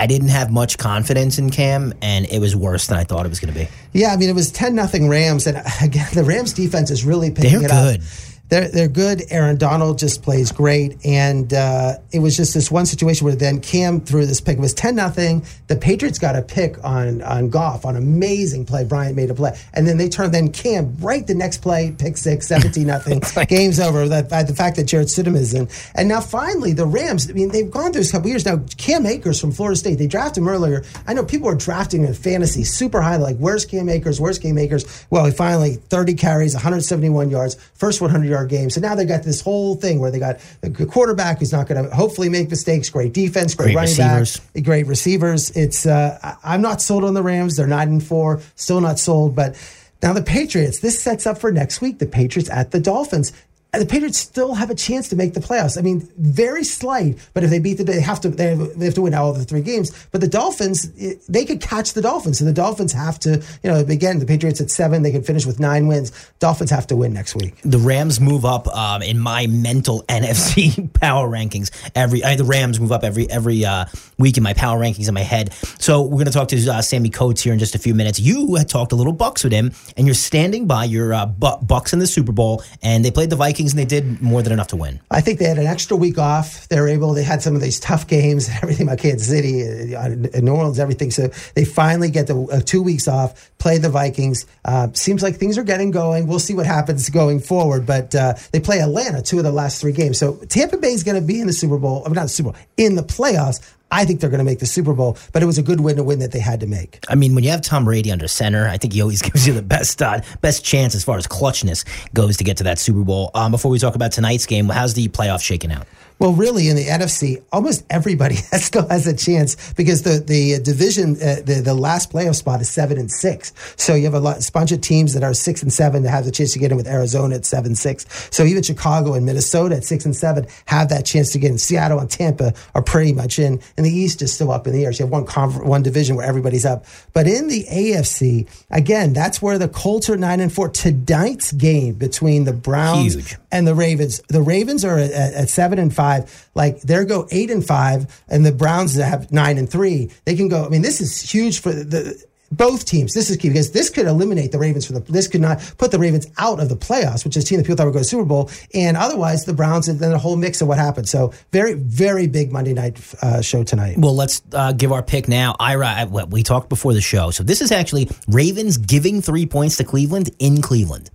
I 0.00 0.06
didn't 0.06 0.28
have 0.28 0.50
much 0.50 0.78
confidence 0.78 1.38
in 1.38 1.50
Cam, 1.50 1.92
and 2.00 2.24
it 2.30 2.38
was 2.38 2.56
worse 2.56 2.86
than 2.86 2.96
I 2.96 3.04
thought 3.04 3.26
it 3.26 3.28
was 3.28 3.38
going 3.38 3.52
to 3.52 3.60
be. 3.60 3.68
Yeah, 3.92 4.14
I 4.14 4.16
mean, 4.16 4.30
it 4.30 4.34
was 4.34 4.50
10 4.50 4.74
nothing 4.74 5.10
Rams, 5.10 5.46
and 5.46 5.62
again, 5.82 6.08
the 6.14 6.24
Rams 6.24 6.54
defense 6.54 6.90
is 6.90 7.04
really 7.04 7.30
picking 7.30 7.60
They're 7.60 7.66
it 7.66 7.70
good. 7.70 8.00
up 8.00 8.06
they're 8.50 8.68
they're 8.68 8.88
good. 8.88 9.22
Aaron 9.30 9.56
Donald 9.56 9.98
just 9.98 10.22
plays 10.22 10.52
great, 10.52 10.98
and 11.04 11.52
uh, 11.54 11.94
it 12.12 12.18
was 12.18 12.36
just 12.36 12.52
this 12.52 12.70
one 12.70 12.84
situation 12.84 13.24
where 13.24 13.36
then 13.36 13.60
Cam 13.60 14.00
threw 14.00 14.26
this 14.26 14.40
pick. 14.40 14.58
It 14.58 14.60
was 14.60 14.74
ten 14.74 14.96
nothing. 14.96 15.44
The 15.68 15.76
Patriots 15.76 16.18
got 16.18 16.36
a 16.36 16.42
pick 16.42 16.82
on 16.84 17.22
on 17.22 17.48
Goff 17.48 17.84
on 17.84 17.96
amazing 17.96 18.66
play. 18.66 18.84
Bryant 18.84 19.16
made 19.16 19.30
a 19.30 19.34
play, 19.34 19.56
and 19.72 19.86
then 19.86 19.96
they 19.96 20.08
turned. 20.08 20.34
Then 20.34 20.50
Cam 20.50 20.96
right 20.98 21.24
the 21.26 21.34
next 21.34 21.58
play, 21.58 21.94
pick 21.96 22.16
six, 22.16 22.48
17 22.48 22.86
nothing. 22.86 23.22
Game's 23.48 23.78
over. 23.78 24.08
That 24.08 24.28
the 24.28 24.54
fact 24.54 24.76
that 24.76 24.84
Jarrett 24.84 25.08
Stidham 25.08 25.36
is 25.36 25.54
in, 25.54 25.68
and 25.94 26.08
now 26.08 26.20
finally 26.20 26.72
the 26.72 26.86
Rams. 26.86 27.30
I 27.30 27.32
mean, 27.32 27.50
they've 27.50 27.70
gone 27.70 27.92
through 27.92 28.02
a 28.02 28.08
couple 28.08 28.28
years 28.28 28.44
now. 28.44 28.64
Cam 28.76 29.06
Akers 29.06 29.40
from 29.40 29.52
Florida 29.52 29.76
State. 29.76 29.98
They 29.98 30.08
drafted 30.08 30.42
him 30.42 30.48
earlier. 30.48 30.84
I 31.06 31.14
know 31.14 31.24
people 31.24 31.48
are 31.48 31.54
drafting 31.54 32.04
in 32.04 32.14
fantasy 32.14 32.64
super 32.64 33.00
high. 33.00 33.16
Like, 33.16 33.36
where's 33.36 33.64
Cam 33.64 33.88
Akers? 33.88 34.20
Where's 34.20 34.40
Cam 34.40 34.58
Akers? 34.58 35.06
Well, 35.08 35.24
he 35.24 35.30
finally 35.30 35.76
30 35.76 36.14
carries, 36.14 36.54
171 36.54 37.30
yards, 37.30 37.54
first 37.74 38.00
100 38.00 38.39
game. 38.46 38.70
So 38.70 38.80
now 38.80 38.94
they 38.94 39.04
got 39.04 39.22
this 39.22 39.40
whole 39.40 39.76
thing 39.76 40.00
where 40.00 40.10
they 40.10 40.18
got 40.18 40.40
a 40.62 40.70
quarterback 40.70 41.38
who's 41.38 41.52
not 41.52 41.68
going 41.68 41.84
to 41.84 41.94
hopefully 41.94 42.28
make 42.28 42.50
mistakes, 42.50 42.90
great 42.90 43.12
defense, 43.12 43.54
great, 43.54 43.66
great 43.66 43.76
running 43.76 43.90
receivers. 43.90 44.40
back, 44.40 44.64
great 44.64 44.86
receivers. 44.86 45.50
It's 45.50 45.86
uh, 45.86 46.36
I'm 46.42 46.62
not 46.62 46.82
sold 46.82 47.04
on 47.04 47.14
the 47.14 47.22
Rams. 47.22 47.56
They're 47.56 47.66
nine 47.66 47.88
and 47.88 48.04
four, 48.04 48.40
still 48.56 48.80
not 48.80 48.98
sold, 48.98 49.34
but. 49.34 49.56
Now 50.02 50.14
the 50.14 50.22
Patriots, 50.22 50.78
this 50.78 50.98
sets 50.98 51.26
up 51.26 51.36
for 51.36 51.52
next 51.52 51.82
week. 51.82 51.98
The 51.98 52.06
Patriots 52.06 52.48
at 52.48 52.70
the 52.70 52.80
Dolphins 52.80 53.34
the 53.72 53.86
Patriots 53.86 54.18
still 54.18 54.54
have 54.54 54.70
a 54.70 54.74
chance 54.74 55.08
to 55.10 55.16
make 55.16 55.34
the 55.34 55.40
playoffs. 55.40 55.78
I 55.78 55.82
mean, 55.82 56.08
very 56.18 56.64
slight, 56.64 57.18
but 57.34 57.44
if 57.44 57.50
they 57.50 57.60
beat 57.60 57.74
the, 57.74 57.84
they 57.84 58.00
have 58.00 58.20
to 58.22 58.28
they 58.28 58.56
have, 58.56 58.78
they 58.78 58.86
have 58.86 58.94
to 58.94 59.02
win 59.02 59.14
all 59.14 59.32
the 59.32 59.44
three 59.44 59.60
games. 59.60 59.92
But 60.10 60.20
the 60.20 60.28
Dolphins, 60.28 60.90
they 61.28 61.44
could 61.44 61.60
catch 61.60 61.92
the 61.92 62.02
Dolphins, 62.02 62.38
so 62.38 62.44
the 62.44 62.52
Dolphins 62.52 62.92
have 62.92 63.18
to. 63.20 63.42
You 63.62 63.70
know, 63.70 63.76
again, 63.76 64.18
the 64.18 64.26
Patriots 64.26 64.60
at 64.60 64.70
seven, 64.70 65.02
they 65.02 65.12
could 65.12 65.24
finish 65.24 65.46
with 65.46 65.60
nine 65.60 65.86
wins. 65.86 66.10
Dolphins 66.40 66.70
have 66.70 66.86
to 66.88 66.96
win 66.96 67.12
next 67.12 67.36
week. 67.36 67.54
The 67.62 67.78
Rams 67.78 68.20
move 68.20 68.44
up 68.44 68.66
um, 68.68 69.02
in 69.02 69.18
my 69.20 69.46
mental 69.46 70.02
NFC 70.08 70.92
power 70.94 71.28
rankings. 71.28 71.70
Every 71.94 72.24
I, 72.24 72.34
the 72.34 72.44
Rams 72.44 72.80
move 72.80 72.90
up 72.90 73.04
every 73.04 73.30
every 73.30 73.64
uh, 73.64 73.84
week 74.18 74.36
in 74.36 74.42
my 74.42 74.54
power 74.54 74.80
rankings 74.80 75.06
in 75.06 75.14
my 75.14 75.22
head. 75.22 75.52
So 75.78 76.02
we're 76.02 76.10
going 76.10 76.26
to 76.26 76.32
talk 76.32 76.48
to 76.48 76.70
uh, 76.70 76.82
Sammie 76.82 77.10
Coates 77.10 77.42
here 77.42 77.52
in 77.52 77.60
just 77.60 77.76
a 77.76 77.78
few 77.78 77.94
minutes. 77.94 78.18
You 78.18 78.56
had 78.56 78.68
talked 78.68 78.90
a 78.90 78.96
little 78.96 79.12
Bucks 79.12 79.44
with 79.44 79.52
him, 79.52 79.72
and 79.96 80.06
you're 80.06 80.14
standing 80.14 80.66
by 80.66 80.84
your 80.84 81.14
uh, 81.14 81.26
Bucks 81.26 81.92
in 81.92 82.00
the 82.00 82.06
Super 82.06 82.32
Bowl, 82.32 82.64
and 82.82 83.04
they 83.04 83.10
played 83.10 83.30
the 83.30 83.36
Vikings 83.36 83.59
Vikings, 83.60 83.72
and 83.72 83.78
they 83.78 83.84
did 83.84 84.22
more 84.22 84.42
than 84.42 84.52
enough 84.52 84.68
to 84.68 84.76
win. 84.76 85.00
I 85.10 85.20
think 85.20 85.38
they 85.38 85.44
had 85.44 85.58
an 85.58 85.66
extra 85.66 85.96
week 85.96 86.18
off. 86.18 86.68
They 86.68 86.80
were 86.80 86.88
able. 86.88 87.12
They 87.12 87.22
had 87.22 87.42
some 87.42 87.54
of 87.54 87.60
these 87.60 87.78
tough 87.78 88.06
games 88.06 88.48
and 88.48 88.56
everything 88.62 88.86
about 88.86 88.98
Kansas 88.98 89.28
City, 89.28 89.94
uh, 89.94 90.08
New 90.40 90.52
Orleans, 90.52 90.78
everything. 90.78 91.10
So 91.10 91.28
they 91.54 91.64
finally 91.64 92.10
get 92.10 92.26
the 92.26 92.36
uh, 92.36 92.60
two 92.60 92.82
weeks 92.82 93.06
off. 93.06 93.50
Play 93.58 93.78
the 93.78 93.90
Vikings. 93.90 94.46
Uh, 94.64 94.88
seems 94.94 95.22
like 95.22 95.36
things 95.36 95.58
are 95.58 95.62
getting 95.62 95.90
going. 95.90 96.26
We'll 96.26 96.38
see 96.38 96.54
what 96.54 96.66
happens 96.66 97.08
going 97.10 97.40
forward. 97.40 97.86
But 97.86 98.14
uh, 98.14 98.34
they 98.52 98.60
play 98.60 98.80
Atlanta 98.80 99.22
two 99.22 99.38
of 99.38 99.44
the 99.44 99.52
last 99.52 99.80
three 99.80 99.92
games. 99.92 100.18
So 100.18 100.36
Tampa 100.48 100.78
Bay 100.78 100.92
is 100.92 101.04
going 101.04 101.20
to 101.20 101.26
be 101.26 101.40
in 101.40 101.46
the 101.46 101.52
Super 101.52 101.78
Bowl. 101.78 102.02
I 102.04 102.08
mean, 102.08 102.14
not 102.14 102.22
the 102.22 102.28
Super 102.28 102.50
Bowl 102.50 102.60
in 102.76 102.94
the 102.94 103.02
playoffs. 103.02 103.60
I 103.90 104.04
think 104.04 104.20
they're 104.20 104.30
going 104.30 104.38
to 104.38 104.44
make 104.44 104.60
the 104.60 104.66
Super 104.66 104.94
Bowl, 104.94 105.16
but 105.32 105.42
it 105.42 105.46
was 105.46 105.58
a 105.58 105.62
good 105.62 105.80
win 105.80 105.96
to 105.96 106.04
win 106.04 106.20
that 106.20 106.32
they 106.32 106.38
had 106.38 106.60
to 106.60 106.66
make. 106.66 107.04
I 107.08 107.14
mean, 107.14 107.34
when 107.34 107.42
you 107.42 107.50
have 107.50 107.62
Tom 107.62 107.84
Brady 107.84 108.12
under 108.12 108.28
center, 108.28 108.68
I 108.68 108.76
think 108.76 108.92
he 108.92 109.02
always 109.02 109.22
gives 109.30 109.46
you 109.46 109.52
the 109.52 109.62
best 109.62 110.00
uh, 110.00 110.20
best 110.40 110.64
chance 110.64 110.94
as 110.94 111.04
far 111.04 111.16
as 111.16 111.26
clutchness 111.26 111.84
goes 112.14 112.36
to 112.38 112.44
get 112.44 112.56
to 112.58 112.64
that 112.64 112.78
Super 112.78 113.02
Bowl. 113.04 113.30
Um, 113.34 113.50
before 113.50 113.70
we 113.70 113.78
talk 113.78 113.94
about 113.94 114.12
tonight's 114.12 114.46
game, 114.46 114.68
how's 114.68 114.94
the 114.94 115.08
playoff 115.08 115.42
shaking 115.42 115.72
out? 115.72 115.86
Well, 116.20 116.34
really, 116.34 116.68
in 116.68 116.76
the 116.76 116.84
NFC, 116.84 117.42
almost 117.50 117.82
everybody 117.88 118.34
still 118.60 118.86
has 118.88 119.06
a 119.06 119.16
chance 119.16 119.72
because 119.72 120.02
the 120.02 120.20
the 120.20 120.60
division, 120.62 121.16
uh, 121.16 121.36
the 121.42 121.62
the 121.64 121.72
last 121.72 122.12
playoff 122.12 122.34
spot 122.34 122.60
is 122.60 122.68
seven 122.68 122.98
and 122.98 123.10
six. 123.10 123.54
So 123.76 123.94
you 123.94 124.04
have 124.04 124.12
a, 124.12 124.20
lot, 124.20 124.46
a 124.46 124.52
bunch 124.52 124.70
of 124.70 124.82
teams 124.82 125.14
that 125.14 125.24
are 125.24 125.32
six 125.32 125.62
and 125.62 125.72
seven 125.72 126.02
that 126.02 126.10
have 126.10 126.26
the 126.26 126.30
chance 126.30 126.52
to 126.52 126.58
get 126.58 126.72
in 126.72 126.76
with 126.76 126.86
Arizona 126.86 127.36
at 127.36 127.46
seven 127.46 127.74
six. 127.74 128.04
So 128.30 128.44
even 128.44 128.62
Chicago 128.62 129.14
and 129.14 129.24
Minnesota 129.24 129.76
at 129.76 129.84
six 129.84 130.04
and 130.04 130.14
seven 130.14 130.46
have 130.66 130.90
that 130.90 131.06
chance 131.06 131.32
to 131.32 131.38
get 131.38 131.52
in. 131.52 131.56
Seattle 131.56 131.98
and 131.98 132.10
Tampa 132.10 132.52
are 132.74 132.82
pretty 132.82 133.14
much 133.14 133.38
in, 133.38 133.58
and 133.78 133.86
the 133.86 133.90
East 133.90 134.20
is 134.20 134.30
still 134.30 134.50
up 134.50 134.66
in 134.66 134.74
the 134.74 134.84
air. 134.84 134.92
So 134.92 135.04
you 135.04 135.10
have 135.10 135.26
one 135.26 135.66
one 135.66 135.82
division 135.82 136.16
where 136.16 136.26
everybody's 136.26 136.66
up. 136.66 136.84
But 137.14 137.28
in 137.28 137.48
the 137.48 137.64
AFC, 137.64 138.46
again, 138.70 139.14
that's 139.14 139.40
where 139.40 139.58
the 139.58 139.68
Colts 139.68 140.10
are 140.10 140.18
nine 140.18 140.40
and 140.40 140.52
four. 140.52 140.68
Tonight's 140.68 141.50
game 141.52 141.94
between 141.94 142.44
the 142.44 142.52
Browns 142.52 143.14
Huge. 143.14 143.38
and 143.50 143.66
the 143.66 143.74
Ravens, 143.74 144.20
the 144.28 144.42
Ravens 144.42 144.84
are 144.84 144.98
at, 144.98 145.12
at 145.12 145.48
seven 145.48 145.78
and 145.78 145.94
five. 145.94 146.09
Like 146.54 146.80
they 146.82 147.04
go 147.04 147.26
eight 147.30 147.50
and 147.50 147.66
five, 147.66 148.22
and 148.28 148.44
the 148.44 148.52
Browns 148.52 148.96
have 148.96 149.30
nine 149.30 149.58
and 149.58 149.68
three. 149.68 150.10
They 150.24 150.36
can 150.36 150.48
go. 150.48 150.64
I 150.64 150.68
mean, 150.68 150.82
this 150.82 151.00
is 151.00 151.20
huge 151.20 151.60
for 151.60 151.72
the 151.72 152.22
both 152.52 152.84
teams. 152.84 153.14
This 153.14 153.30
is 153.30 153.36
key 153.36 153.48
because 153.48 153.70
this 153.70 153.90
could 153.90 154.06
eliminate 154.06 154.52
the 154.52 154.58
Ravens 154.58 154.86
from 154.86 154.96
the. 154.96 155.12
This 155.12 155.28
could 155.28 155.40
not 155.40 155.58
put 155.78 155.90
the 155.90 155.98
Ravens 155.98 156.26
out 156.38 156.60
of 156.60 156.68
the 156.68 156.76
playoffs, 156.76 157.24
which 157.24 157.36
is 157.36 157.44
a 157.44 157.46
team 157.46 157.58
that 157.58 157.64
people 157.64 157.76
thought 157.76 157.86
would 157.86 157.92
go 157.92 158.00
to 158.00 158.04
Super 158.04 158.24
Bowl, 158.24 158.50
and 158.74 158.96
otherwise 158.96 159.44
the 159.44 159.52
Browns 159.52 159.88
and 159.88 160.00
then 160.00 160.12
a 160.12 160.18
whole 160.18 160.36
mix 160.36 160.60
of 160.60 160.68
what 160.68 160.78
happened. 160.78 161.08
So 161.08 161.32
very, 161.52 161.74
very 161.74 162.26
big 162.26 162.52
Monday 162.52 162.74
night 162.74 162.98
uh, 163.22 163.40
show 163.40 163.62
tonight. 163.62 163.98
Well, 163.98 164.16
let's 164.16 164.42
uh, 164.52 164.72
give 164.72 164.92
our 164.92 165.02
pick 165.02 165.28
now. 165.28 165.54
Ira, 165.60 166.08
we 166.28 166.42
talked 166.42 166.68
before 166.68 166.92
the 166.92 167.00
show. 167.00 167.30
So 167.30 167.42
this 167.42 167.60
is 167.60 167.70
actually 167.70 168.08
Ravens 168.28 168.78
giving 168.78 169.22
three 169.22 169.46
points 169.46 169.76
to 169.76 169.84
Cleveland 169.84 170.30
in 170.38 170.60
Cleveland. 170.60 171.10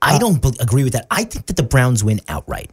I 0.00 0.18
don't 0.18 0.42
be- 0.42 0.56
agree 0.58 0.84
with 0.84 0.94
that. 0.94 1.06
I 1.10 1.24
think 1.24 1.46
that 1.46 1.56
the 1.56 1.62
Browns 1.62 2.02
win 2.02 2.20
outright. 2.28 2.70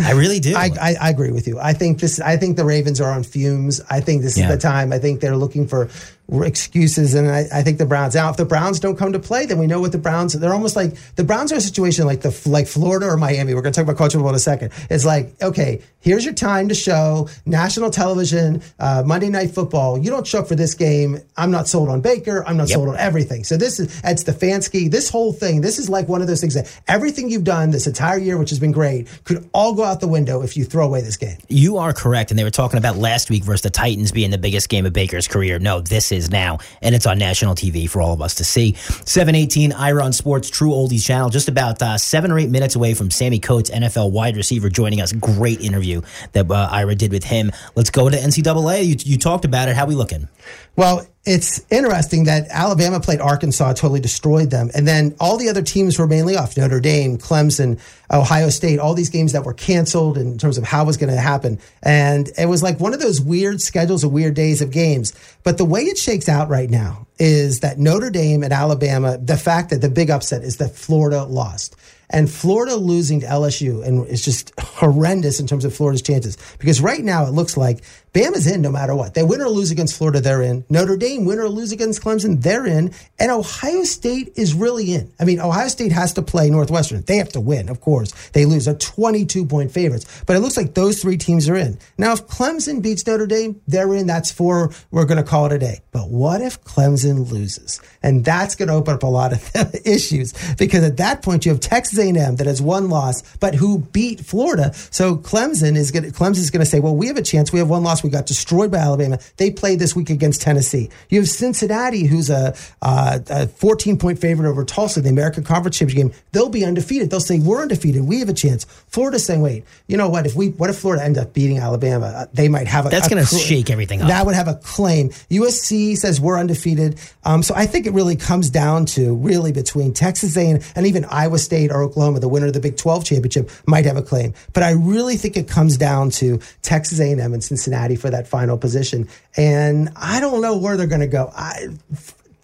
I 0.00 0.12
really 0.12 0.40
do. 0.40 0.54
I, 0.56 0.70
I, 0.80 0.94
I 1.00 1.10
agree 1.10 1.30
with 1.30 1.46
you. 1.46 1.58
I 1.58 1.72
think 1.72 1.98
this. 2.00 2.20
I 2.20 2.36
think 2.36 2.56
the 2.56 2.64
Ravens 2.64 3.00
are 3.00 3.10
on 3.10 3.22
fumes. 3.22 3.80
I 3.90 4.00
think 4.00 4.22
this 4.22 4.36
Yeah. 4.36 4.44
is 4.48 4.54
the 4.56 4.58
time. 4.60 4.92
I 4.92 4.98
think 4.98 5.20
they're 5.20 5.36
looking 5.36 5.66
for 5.66 5.88
excuses, 6.32 7.14
and 7.14 7.30
I, 7.30 7.44
I 7.52 7.62
think 7.62 7.78
the 7.78 7.86
Browns. 7.86 8.14
Now, 8.14 8.30
if 8.30 8.36
the 8.36 8.44
Browns 8.44 8.80
don't 8.80 8.96
come 8.96 9.12
to 9.12 9.18
play, 9.18 9.46
then 9.46 9.58
we 9.58 9.66
know 9.66 9.80
what 9.80 9.92
the 9.92 9.98
Browns. 9.98 10.32
They're 10.32 10.52
almost 10.54 10.76
like 10.76 10.94
the 11.16 11.24
Browns 11.24 11.52
are 11.52 11.56
a 11.56 11.60
situation 11.60 12.06
like 12.06 12.22
the 12.22 12.36
like 12.46 12.66
Florida 12.66 13.06
or 13.06 13.16
Miami. 13.16 13.54
We're 13.54 13.62
going 13.62 13.72
to 13.72 13.80
talk 13.84 13.88
about 13.92 14.12
football 14.12 14.28
in 14.30 14.34
a 14.34 14.38
second. 14.38 14.72
It's 14.90 15.04
like 15.04 15.34
okay, 15.42 15.82
here's 16.00 16.24
your 16.24 16.34
time 16.34 16.68
to 16.68 16.74
show 16.74 17.28
national 17.46 17.90
television, 17.90 18.62
uh, 18.78 19.02
Monday 19.04 19.28
Night 19.28 19.50
Football. 19.50 19.98
You 19.98 20.10
don't 20.10 20.26
show 20.26 20.40
up 20.40 20.48
for 20.48 20.54
this 20.54 20.74
game. 20.74 21.18
I'm 21.36 21.50
not 21.50 21.68
sold 21.68 21.88
on 21.88 22.00
Baker. 22.00 22.44
I'm 22.46 22.56
not 22.56 22.68
Yep. 22.68 22.74
sold 22.76 22.88
on 22.88 22.96
everything. 22.96 23.44
So 23.44 23.56
this 23.56 23.78
is 23.78 24.00
it's 24.02 24.24
Stefanski. 24.24 24.90
This 24.90 25.10
whole 25.10 25.32
thing. 25.32 25.60
This 25.60 25.78
is 25.78 25.88
like 25.90 26.08
one 26.08 26.22
of 26.22 26.26
those 26.26 26.40
things 26.40 26.54
that 26.54 26.74
everything 26.88 27.30
you've 27.30 27.44
done 27.44 27.70
this 27.70 27.86
entire 27.86 28.18
year, 28.18 28.38
which 28.38 28.50
has 28.50 28.58
been 28.58 28.72
great, 28.72 29.08
could 29.24 29.48
all 29.52 29.74
go 29.74 29.84
out 29.84 30.00
the 30.00 30.08
window 30.08 30.42
if 30.42 30.56
you 30.56 30.64
throw 30.64 30.86
away 30.86 31.00
this 31.02 31.16
game. 31.16 31.36
You 31.48 31.76
are 31.76 31.92
correct. 31.92 32.30
And 32.30 32.38
they 32.38 32.44
were 32.44 32.50
talking 32.50 32.78
about 32.78 32.96
last 32.96 33.28
week 33.30 33.44
versus 33.44 33.62
the 33.62 33.70
Titans 33.70 34.10
being 34.12 34.30
the 34.30 34.38
biggest 34.38 34.68
game 34.68 34.86
of 34.86 34.92
Baker's 34.92 35.28
career. 35.28 35.58
No, 35.58 35.80
this 35.80 36.12
is 36.14 36.30
now. 36.30 36.58
And 36.80 36.94
it's 36.94 37.06
on 37.06 37.18
national 37.18 37.54
TV 37.54 37.88
for 37.88 38.00
all 38.00 38.12
of 38.12 38.22
us 38.22 38.34
to 38.36 38.44
see. 38.44 38.74
718 38.74 39.72
Ira 39.72 40.04
on 40.04 40.12
Sports 40.12 40.48
True 40.48 40.70
Oldies 40.70 41.04
channel. 41.04 41.28
Just 41.28 41.48
about 41.48 41.82
uh, 41.82 41.98
seven 41.98 42.30
or 42.30 42.38
eight 42.38 42.50
minutes 42.50 42.76
away 42.76 42.94
from 42.94 43.10
Sammie 43.10 43.40
Coates, 43.40 43.70
NFL 43.70 44.12
wide 44.12 44.36
receiver, 44.36 44.68
joining 44.68 45.00
us. 45.00 45.12
Great 45.12 45.60
interview 45.60 46.00
that 46.32 46.50
uh, 46.50 46.68
Ira 46.70 46.94
did 46.94 47.12
with 47.12 47.24
him. 47.24 47.50
Let's 47.74 47.90
go 47.90 48.08
to 48.08 48.16
NCAA. 48.16 48.86
You, 48.86 48.96
you 48.98 49.18
talked 49.18 49.44
about 49.44 49.68
it. 49.68 49.76
How 49.76 49.86
we 49.86 49.94
looking? 49.94 50.28
Well, 50.76 51.06
it's 51.26 51.64
interesting 51.70 52.24
that 52.24 52.48
Alabama 52.50 53.00
played 53.00 53.20
Arkansas, 53.20 53.72
totally 53.72 54.00
destroyed 54.00 54.50
them. 54.50 54.70
And 54.74 54.86
then 54.86 55.16
all 55.18 55.38
the 55.38 55.48
other 55.48 55.62
teams 55.62 55.98
were 55.98 56.06
mainly 56.06 56.36
off 56.36 56.56
Notre 56.56 56.80
Dame, 56.80 57.16
Clemson, 57.16 57.80
Ohio 58.12 58.50
State, 58.50 58.78
all 58.78 58.92
these 58.92 59.08
games 59.08 59.32
that 59.32 59.44
were 59.44 59.54
canceled 59.54 60.18
in 60.18 60.36
terms 60.36 60.58
of 60.58 60.64
how 60.64 60.82
it 60.82 60.86
was 60.86 60.98
going 60.98 61.12
to 61.12 61.20
happen. 61.20 61.58
And 61.82 62.30
it 62.36 62.46
was 62.46 62.62
like 62.62 62.78
one 62.78 62.92
of 62.92 63.00
those 63.00 63.22
weird 63.22 63.62
schedules 63.62 64.04
of 64.04 64.12
weird 64.12 64.34
days 64.34 64.60
of 64.60 64.70
games. 64.70 65.14
But 65.44 65.56
the 65.56 65.64
way 65.64 65.82
it 65.82 65.96
shakes 65.96 66.28
out 66.28 66.50
right 66.50 66.68
now 66.68 67.06
is 67.18 67.60
that 67.60 67.78
Notre 67.78 68.10
Dame 68.10 68.42
and 68.42 68.52
Alabama, 68.52 69.16
the 69.16 69.38
fact 69.38 69.70
that 69.70 69.80
the 69.80 69.88
big 69.88 70.10
upset 70.10 70.42
is 70.42 70.58
that 70.58 70.76
Florida 70.76 71.24
lost. 71.24 71.74
And 72.10 72.30
Florida 72.30 72.76
losing 72.76 73.20
to 73.20 73.26
LSU 73.26 73.84
and 73.86 74.06
it's 74.08 74.24
just 74.24 74.52
horrendous 74.58 75.40
in 75.40 75.46
terms 75.46 75.64
of 75.64 75.74
Florida's 75.74 76.02
chances 76.02 76.36
because 76.58 76.80
right 76.80 77.02
now 77.02 77.26
it 77.26 77.30
looks 77.30 77.56
like 77.56 77.82
Bama's 78.14 78.46
in 78.46 78.62
no 78.62 78.70
matter 78.70 78.94
what. 78.94 79.14
They 79.14 79.24
win 79.24 79.40
or 79.40 79.48
lose 79.48 79.72
against 79.72 79.98
Florida, 79.98 80.20
they're 80.20 80.40
in. 80.40 80.64
Notre 80.70 80.96
Dame 80.96 81.24
win 81.24 81.40
or 81.40 81.48
lose 81.48 81.72
against 81.72 82.00
Clemson, 82.00 82.40
they're 82.40 82.64
in. 82.64 82.94
And 83.18 83.32
Ohio 83.32 83.82
State 83.82 84.32
is 84.36 84.54
really 84.54 84.94
in. 84.94 85.12
I 85.18 85.24
mean, 85.24 85.40
Ohio 85.40 85.66
State 85.66 85.90
has 85.90 86.12
to 86.14 86.22
play 86.22 86.48
Northwestern. 86.48 87.02
They 87.02 87.16
have 87.16 87.30
to 87.30 87.40
win, 87.40 87.68
of 87.68 87.80
course. 87.80 88.12
They 88.30 88.44
lose. 88.44 88.66
They're 88.66 88.74
22 88.74 89.46
point 89.46 89.72
favorites. 89.72 90.22
But 90.26 90.36
it 90.36 90.40
looks 90.40 90.56
like 90.56 90.74
those 90.74 91.02
three 91.02 91.16
teams 91.16 91.48
are 91.48 91.56
in. 91.56 91.76
Now, 91.98 92.12
if 92.12 92.28
Clemson 92.28 92.80
beats 92.80 93.04
Notre 93.04 93.26
Dame, 93.26 93.60
they're 93.66 93.92
in. 93.94 94.06
That's 94.06 94.30
four. 94.30 94.70
We're 94.92 95.06
going 95.06 95.22
to 95.22 95.28
call 95.28 95.46
it 95.46 95.52
a 95.52 95.58
day. 95.58 95.80
But 95.90 96.08
what 96.08 96.40
if 96.40 96.62
Clemson 96.62 97.28
loses? 97.32 97.80
And 98.00 98.24
that's 98.24 98.54
going 98.54 98.68
to 98.68 98.74
open 98.74 98.94
up 98.94 99.02
a 99.02 99.08
lot 99.08 99.32
of 99.32 99.76
issues 99.84 100.34
because 100.56 100.84
at 100.84 100.98
that 100.98 101.22
point 101.22 101.46
you 101.46 101.50
have 101.50 101.60
Texas 101.60 101.93
A&M 101.98 102.36
that 102.36 102.46
has 102.46 102.60
one 102.62 102.88
loss, 102.88 103.22
but 103.38 103.54
who 103.54 103.78
beat 103.78 104.20
Florida. 104.20 104.72
So 104.90 105.16
Clemson 105.16 105.76
is 105.76 105.90
going 105.90 106.04
to 106.04 106.10
Clemson 106.10 106.38
is 106.38 106.50
going 106.50 106.60
to 106.64 106.70
say, 106.70 106.80
well, 106.80 106.94
we 106.96 107.06
have 107.08 107.16
a 107.16 107.22
chance. 107.22 107.52
We 107.52 107.58
have 107.58 107.68
one 107.68 107.82
loss. 107.82 108.02
We 108.02 108.10
got 108.10 108.26
destroyed 108.26 108.70
by 108.70 108.78
Alabama. 108.78 109.18
They 109.36 109.50
play 109.50 109.76
this 109.76 109.94
week 109.96 110.10
against 110.10 110.42
Tennessee. 110.42 110.90
You 111.08 111.20
have 111.20 111.28
Cincinnati, 111.28 112.04
who's 112.06 112.30
a, 112.30 112.54
uh, 112.82 113.18
a 113.28 113.48
14 113.48 113.98
point 113.98 114.18
favorite 114.18 114.48
over 114.48 114.64
Tulsa, 114.64 115.00
in 115.00 115.04
the 115.04 115.10
American 115.10 115.44
Conference 115.44 115.78
Championship 115.78 116.12
game. 116.12 116.22
They'll 116.32 116.48
be 116.48 116.64
undefeated. 116.64 117.10
They'll 117.10 117.20
say 117.20 117.38
we're 117.38 117.62
undefeated. 117.62 118.02
We 118.04 118.20
have 118.20 118.28
a 118.28 118.34
chance. 118.34 118.64
Florida's 118.88 119.24
saying, 119.24 119.40
wait, 119.40 119.64
you 119.86 119.96
know 119.96 120.08
what? 120.08 120.26
If 120.26 120.34
we 120.34 120.48
what 120.50 120.70
if 120.70 120.78
Florida 120.78 121.04
ends 121.04 121.18
up 121.18 121.32
beating 121.32 121.58
Alabama? 121.58 122.06
Uh, 122.06 122.26
They 122.32 122.48
might 122.48 122.66
have 122.66 122.86
a 122.86 122.88
That's 122.88 123.08
gonna 123.08 123.24
cl- 123.26 123.42
shake 123.42 123.70
everything 123.70 124.02
up. 124.02 124.08
That 124.08 124.26
would 124.26 124.34
have 124.34 124.48
a 124.48 124.54
claim. 124.54 125.10
USC 125.30 125.96
says 125.96 126.20
we're 126.20 126.38
undefeated. 126.38 126.98
Um, 127.24 127.42
so 127.42 127.54
I 127.54 127.66
think 127.66 127.86
it 127.86 127.92
really 127.92 128.16
comes 128.16 128.50
down 128.50 128.86
to 128.86 129.14
really 129.16 129.52
between 129.52 129.92
Texas 129.92 130.36
A&M 130.36 130.60
and 130.74 130.86
even 130.86 131.04
Iowa 131.06 131.38
State 131.38 131.70
or 131.70 131.83
Oklahoma, 131.84 132.20
the 132.20 132.28
winner 132.28 132.46
of 132.46 132.52
the 132.52 132.60
Big 132.60 132.76
12 132.76 133.04
championship, 133.04 133.50
might 133.66 133.84
have 133.84 133.96
a 133.96 134.02
claim. 134.02 134.34
But 134.52 134.62
I 134.62 134.72
really 134.72 135.16
think 135.16 135.36
it 135.36 135.48
comes 135.48 135.76
down 135.76 136.10
to 136.10 136.40
Texas 136.62 137.00
A&M 137.00 137.20
and 137.20 137.42
Cincinnati 137.42 137.96
for 137.96 138.10
that 138.10 138.26
final 138.26 138.58
position. 138.58 139.08
And 139.36 139.90
I 139.96 140.20
don't 140.20 140.40
know 140.40 140.56
where 140.56 140.76
they're 140.76 140.86
going 140.86 141.00
to 141.00 141.06
go. 141.06 141.30
I, 141.34 141.68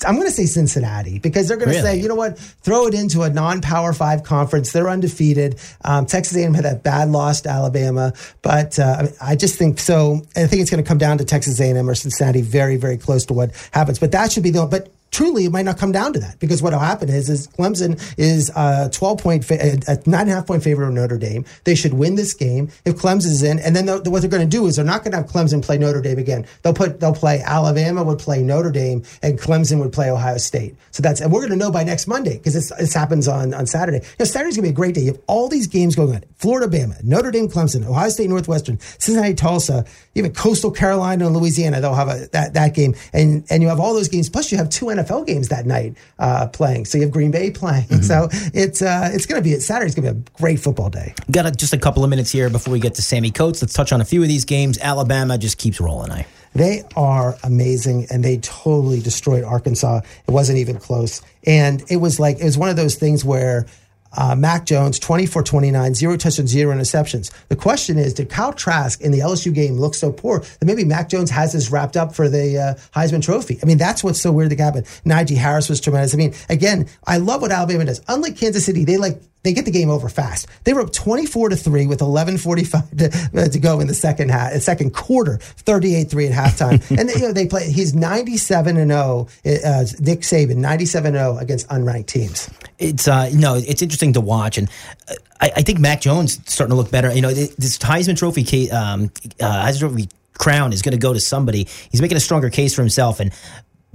I'm 0.06 0.14
going 0.14 0.26
to 0.26 0.32
say 0.32 0.46
Cincinnati 0.46 1.18
because 1.18 1.48
they're 1.48 1.56
going 1.56 1.70
to 1.70 1.82
say, 1.82 1.96
you 1.96 2.08
know 2.08 2.14
what, 2.14 2.38
throw 2.38 2.86
it 2.86 2.94
into 2.94 3.22
a 3.22 3.30
non-power 3.30 3.92
five 3.92 4.22
conference. 4.22 4.72
They're 4.72 4.88
undefeated. 4.88 5.60
Um, 5.84 6.06
Texas 6.06 6.36
A&M 6.36 6.54
had 6.54 6.64
that 6.64 6.82
bad 6.82 7.10
loss 7.10 7.42
to 7.42 7.50
Alabama, 7.50 8.12
but 8.42 8.78
uh, 8.78 9.08
I 9.20 9.32
I 9.32 9.36
just 9.36 9.58
think 9.58 9.78
so. 9.78 10.22
I 10.36 10.46
think 10.46 10.62
it's 10.62 10.70
going 10.70 10.82
to 10.82 10.88
come 10.88 10.98
down 10.98 11.18
to 11.18 11.24
Texas 11.24 11.60
A&M 11.60 11.88
or 11.88 11.94
Cincinnati, 11.94 12.42
very, 12.42 12.76
very 12.76 12.96
close 12.96 13.26
to 13.26 13.34
what 13.34 13.52
happens. 13.72 13.98
But 13.98 14.12
that 14.12 14.32
should 14.32 14.42
be 14.42 14.50
the. 14.50 14.66
But 14.66 14.90
truly, 15.10 15.44
it 15.44 15.52
might 15.52 15.64
not 15.64 15.78
come 15.78 15.92
down 15.92 16.12
to 16.12 16.20
that 16.20 16.38
because 16.38 16.62
what 16.62 16.72
will 16.72 16.80
happen 16.80 17.08
is, 17.08 17.28
is 17.28 17.46
Clemson 17.48 18.00
is 18.18 18.50
a 18.54 18.88
12 18.92 19.18
point, 19.18 19.44
fa- 19.44 19.60
uh, 19.62 19.76
a 19.88 19.92
a 19.92 20.10
nine 20.10 20.22
and 20.22 20.30
a 20.30 20.34
half 20.34 20.46
point 20.46 20.62
favorite 20.62 20.88
of 20.88 20.94
Notre 20.94 21.18
Dame. 21.18 21.44
They 21.64 21.74
should 21.74 21.94
win 21.94 22.14
this 22.14 22.34
game 22.34 22.70
if 22.84 22.96
Clemson's 22.96 23.42
in, 23.42 23.58
and 23.58 23.74
then 23.74 23.86
they'll- 23.86 24.02
what 24.04 24.22
they're 24.22 24.30
going 24.30 24.48
to 24.48 24.56
do 24.56 24.66
is 24.66 24.76
they're 24.76 24.84
not 24.84 25.02
going 25.04 25.12
to 25.12 25.18
have 25.18 25.26
Clemson 25.26 25.62
play 25.62 25.78
Notre 25.78 26.00
Dame 26.00 26.18
again. 26.18 26.46
They'll 26.62 26.74
put 26.74 27.00
they'll 27.00 27.14
play 27.14 27.40
Alabama 27.44 28.02
would 28.04 28.18
play 28.18 28.42
Notre 28.42 28.70
Dame, 28.70 29.02
and 29.22 29.38
Clemson 29.38 29.78
would 29.80 29.92
play 29.92 30.10
Ohio 30.10 30.36
State. 30.38 30.76
So 30.90 31.02
that's 31.02 31.20
and 31.20 31.32
we're 31.32 31.40
going 31.40 31.50
to 31.50 31.56
know 31.56 31.70
by 31.70 31.84
next 31.84 32.06
Monday 32.06 32.38
because 32.38 32.54
this 32.70 32.94
happens 32.94 33.26
on 33.28 33.52
on 33.54 33.66
Saturday. 33.66 33.98
You 33.98 34.04
know, 34.20 34.24
Saturday's 34.26 34.56
going 34.56 34.64
to 34.64 34.68
be 34.70 34.74
a 34.74 34.76
great 34.76 34.94
day. 34.94 35.02
You 35.02 35.12
have 35.12 35.20
all 35.26 35.48
these 35.48 35.66
games 35.66 35.96
going 35.96 36.14
on: 36.14 36.24
Florida, 36.36 36.66
Bama, 36.68 37.02
Notre 37.02 37.30
Dame, 37.30 37.48
Clemson, 37.48 37.86
Ohio 37.86 38.08
State, 38.10 38.28
Northwestern, 38.28 38.78
Cincinnati, 38.98 39.34
Tulsa, 39.34 39.84
even 40.14 40.32
Coastal 40.32 40.70
Carolina 40.70 41.26
and 41.26 41.36
Louisiana. 41.36 41.80
They'll 41.80 41.94
have 41.94 42.08
a, 42.08 42.28
that 42.32 42.54
that 42.54 42.74
game, 42.74 42.94
and 43.12 43.44
and 43.50 43.62
you 43.62 43.68
have 43.68 43.80
all 43.80 43.94
those 43.94 44.08
games. 44.08 44.28
Plus, 44.28 44.52
you 44.52 44.58
have 44.58 44.68
two 44.68 44.90
NFL 45.04 45.26
games 45.26 45.48
that 45.48 45.66
night 45.66 45.96
uh, 46.18 46.46
playing. 46.48 46.84
So 46.84 46.98
you 46.98 47.04
have 47.04 47.12
Green 47.12 47.30
Bay 47.30 47.50
playing. 47.50 47.86
So 48.10 48.28
it's 48.54 48.82
uh, 48.82 49.10
it's 49.12 49.26
going 49.26 49.40
to 49.40 49.48
be 49.48 49.54
Saturday's 49.60 49.94
going 49.94 50.08
to 50.08 50.14
be 50.14 50.20
a 50.20 50.38
great 50.40 50.58
football 50.58 50.90
day. 50.90 51.14
Got 51.30 51.46
a, 51.46 51.50
just 51.50 51.72
a 51.72 51.78
couple 51.78 52.02
of 52.02 52.10
minutes 52.10 52.30
here 52.32 52.50
before 52.50 52.72
we 52.72 52.80
get 52.80 52.94
to 52.94 53.02
Sammie 53.02 53.30
Coates. 53.30 53.62
Let's 53.62 53.74
touch 53.74 53.92
on 53.92 54.00
a 54.00 54.04
few 54.04 54.22
of 54.22 54.28
these 54.28 54.44
games. 54.44 54.78
Alabama 54.78 55.38
just 55.38 55.58
keeps 55.58 55.80
rolling. 55.80 56.10
I. 56.10 56.26
They 56.54 56.82
are 56.96 57.36
amazing 57.44 58.06
and 58.10 58.24
they 58.24 58.38
totally 58.38 59.00
destroyed 59.00 59.44
Arkansas. 59.44 60.00
It 60.26 60.30
wasn't 60.30 60.58
even 60.58 60.78
close. 60.78 61.22
And 61.46 61.82
it 61.88 61.96
was 61.96 62.18
like, 62.18 62.38
it 62.38 62.44
was 62.44 62.58
one 62.58 62.68
of 62.68 62.76
those 62.76 62.96
things 62.96 63.24
where 63.24 63.66
uh, 64.16 64.34
Mac 64.34 64.66
Jones, 64.66 64.98
24 64.98 65.42
29, 65.42 65.94
zero 65.94 66.16
touchdowns, 66.16 66.50
zero 66.50 66.74
interceptions. 66.74 67.30
The 67.48 67.56
question 67.56 67.98
is, 67.98 68.14
did 68.14 68.28
Kyle 68.28 68.52
Trask 68.52 69.00
in 69.00 69.12
the 69.12 69.20
LSU 69.20 69.54
game 69.54 69.74
look 69.74 69.94
so 69.94 70.12
poor 70.12 70.40
that 70.40 70.64
maybe 70.64 70.84
Mac 70.84 71.08
Jones 71.08 71.30
has 71.30 71.52
this 71.52 71.70
wrapped 71.70 71.96
up 71.96 72.14
for 72.14 72.28
the 72.28 72.58
uh, 72.58 72.98
Heisman 72.98 73.22
Trophy? 73.22 73.58
I 73.62 73.66
mean, 73.66 73.78
that's 73.78 74.02
what's 74.02 74.20
so 74.20 74.32
weird 74.32 74.50
that 74.50 74.58
happened. 74.58 74.86
Najee 75.04 75.36
Harris 75.36 75.68
was 75.68 75.80
tremendous. 75.80 76.14
I 76.14 76.16
mean, 76.16 76.34
again, 76.48 76.88
I 77.06 77.18
love 77.18 77.42
what 77.42 77.52
Alabama 77.52 77.84
does. 77.84 78.00
Unlike 78.08 78.36
Kansas 78.36 78.64
City, 78.64 78.84
they 78.84 78.96
like, 78.96 79.20
they 79.42 79.52
get 79.52 79.64
the 79.64 79.70
game 79.70 79.90
over 79.90 80.08
fast. 80.08 80.46
They 80.64 80.72
were 80.72 80.82
up 80.82 80.92
24 80.92 81.50
to 81.50 81.56
3 81.56 81.86
with 81.86 82.00
11:45 82.00 82.98
to, 82.98 83.40
uh, 83.40 83.48
to 83.48 83.58
go 83.58 83.80
in 83.80 83.86
the 83.86 83.94
second 83.94 84.30
half, 84.30 84.52
uh, 84.52 84.60
second 84.60 84.94
quarter, 84.94 85.38
38-3 85.64 86.30
at 86.30 86.32
halftime. 86.32 86.90
and 86.98 87.08
they, 87.08 87.14
you 87.14 87.26
know, 87.28 87.32
they 87.32 87.46
play 87.46 87.70
he's 87.70 87.94
97 87.94 88.76
and 88.76 88.90
0 88.90 89.28
uh, 89.46 89.84
Nick 90.00 90.20
Saban 90.20 90.56
97 90.56 91.12
0 91.14 91.38
against 91.38 91.68
unranked 91.68 92.06
teams. 92.06 92.50
It's 92.78 93.08
uh 93.08 93.30
no, 93.34 93.54
it's 93.54 93.82
interesting 93.82 94.12
to 94.14 94.20
watch 94.20 94.58
and 94.58 94.68
uh, 95.08 95.14
I, 95.40 95.52
I, 95.56 95.62
think 95.62 95.78
Mac 95.78 96.02
Jones 96.02 96.38
starting 96.46 96.72
to 96.72 96.76
look 96.76 96.90
better. 96.90 97.12
You 97.12 97.22
know, 97.22 97.32
this 97.32 97.78
Heisman 97.78 98.16
Trophy 98.16 98.70
um 98.70 99.10
uh, 99.40 99.66
Heisman 99.66 99.80
Trophy 99.80 100.08
crown 100.40 100.72
is 100.72 100.82
going 100.82 100.92
to 100.92 100.98
go 100.98 101.12
to 101.12 101.20
somebody. 101.20 101.68
He's 101.90 102.00
making 102.00 102.16
a 102.16 102.20
stronger 102.20 102.50
case 102.50 102.74
for 102.74 102.80
himself 102.80 103.20
and 103.20 103.30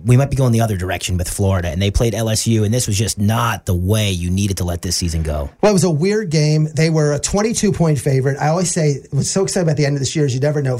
we 0.06 0.18
might 0.18 0.30
be 0.30 0.36
going 0.36 0.52
the 0.52 0.62
other 0.62 0.78
direction 0.78 1.18
with 1.18 1.28
Florida. 1.28 1.70
And 1.70 1.82
they 1.82 1.92
played 1.92 2.14
LSU, 2.14 2.64
and 2.64 2.74
this 2.74 2.88
was 2.88 2.98
just 2.98 3.18
not 3.18 3.66
the 3.66 3.74
way 3.74 4.12
you 4.12 4.30
needed 4.30 4.58
to 4.58 4.64
let 4.64 4.84
this 4.84 4.96
season 4.96 5.24
go. 5.24 5.50
Well, 5.62 5.72
it 5.72 5.74
was 5.74 5.84
a 5.84 5.90
weird 5.90 6.30
game. 6.30 6.68
They 6.74 6.90
were 6.90 7.14
a 7.14 7.20
22 7.20 7.72
point 7.72 8.00
favorite. 8.00 8.38
I 8.38 8.50
always 8.50 8.72
say, 8.72 9.00
was 9.12 9.30
so 9.30 9.44
excited 9.44 9.66
about 9.66 9.78
the 9.78 9.86
end 9.86 9.96
of 9.96 10.00
this 10.00 10.16
year 10.16 10.26
is 10.26 10.34
you 10.34 10.40
never 10.40 10.62
know. 10.62 10.80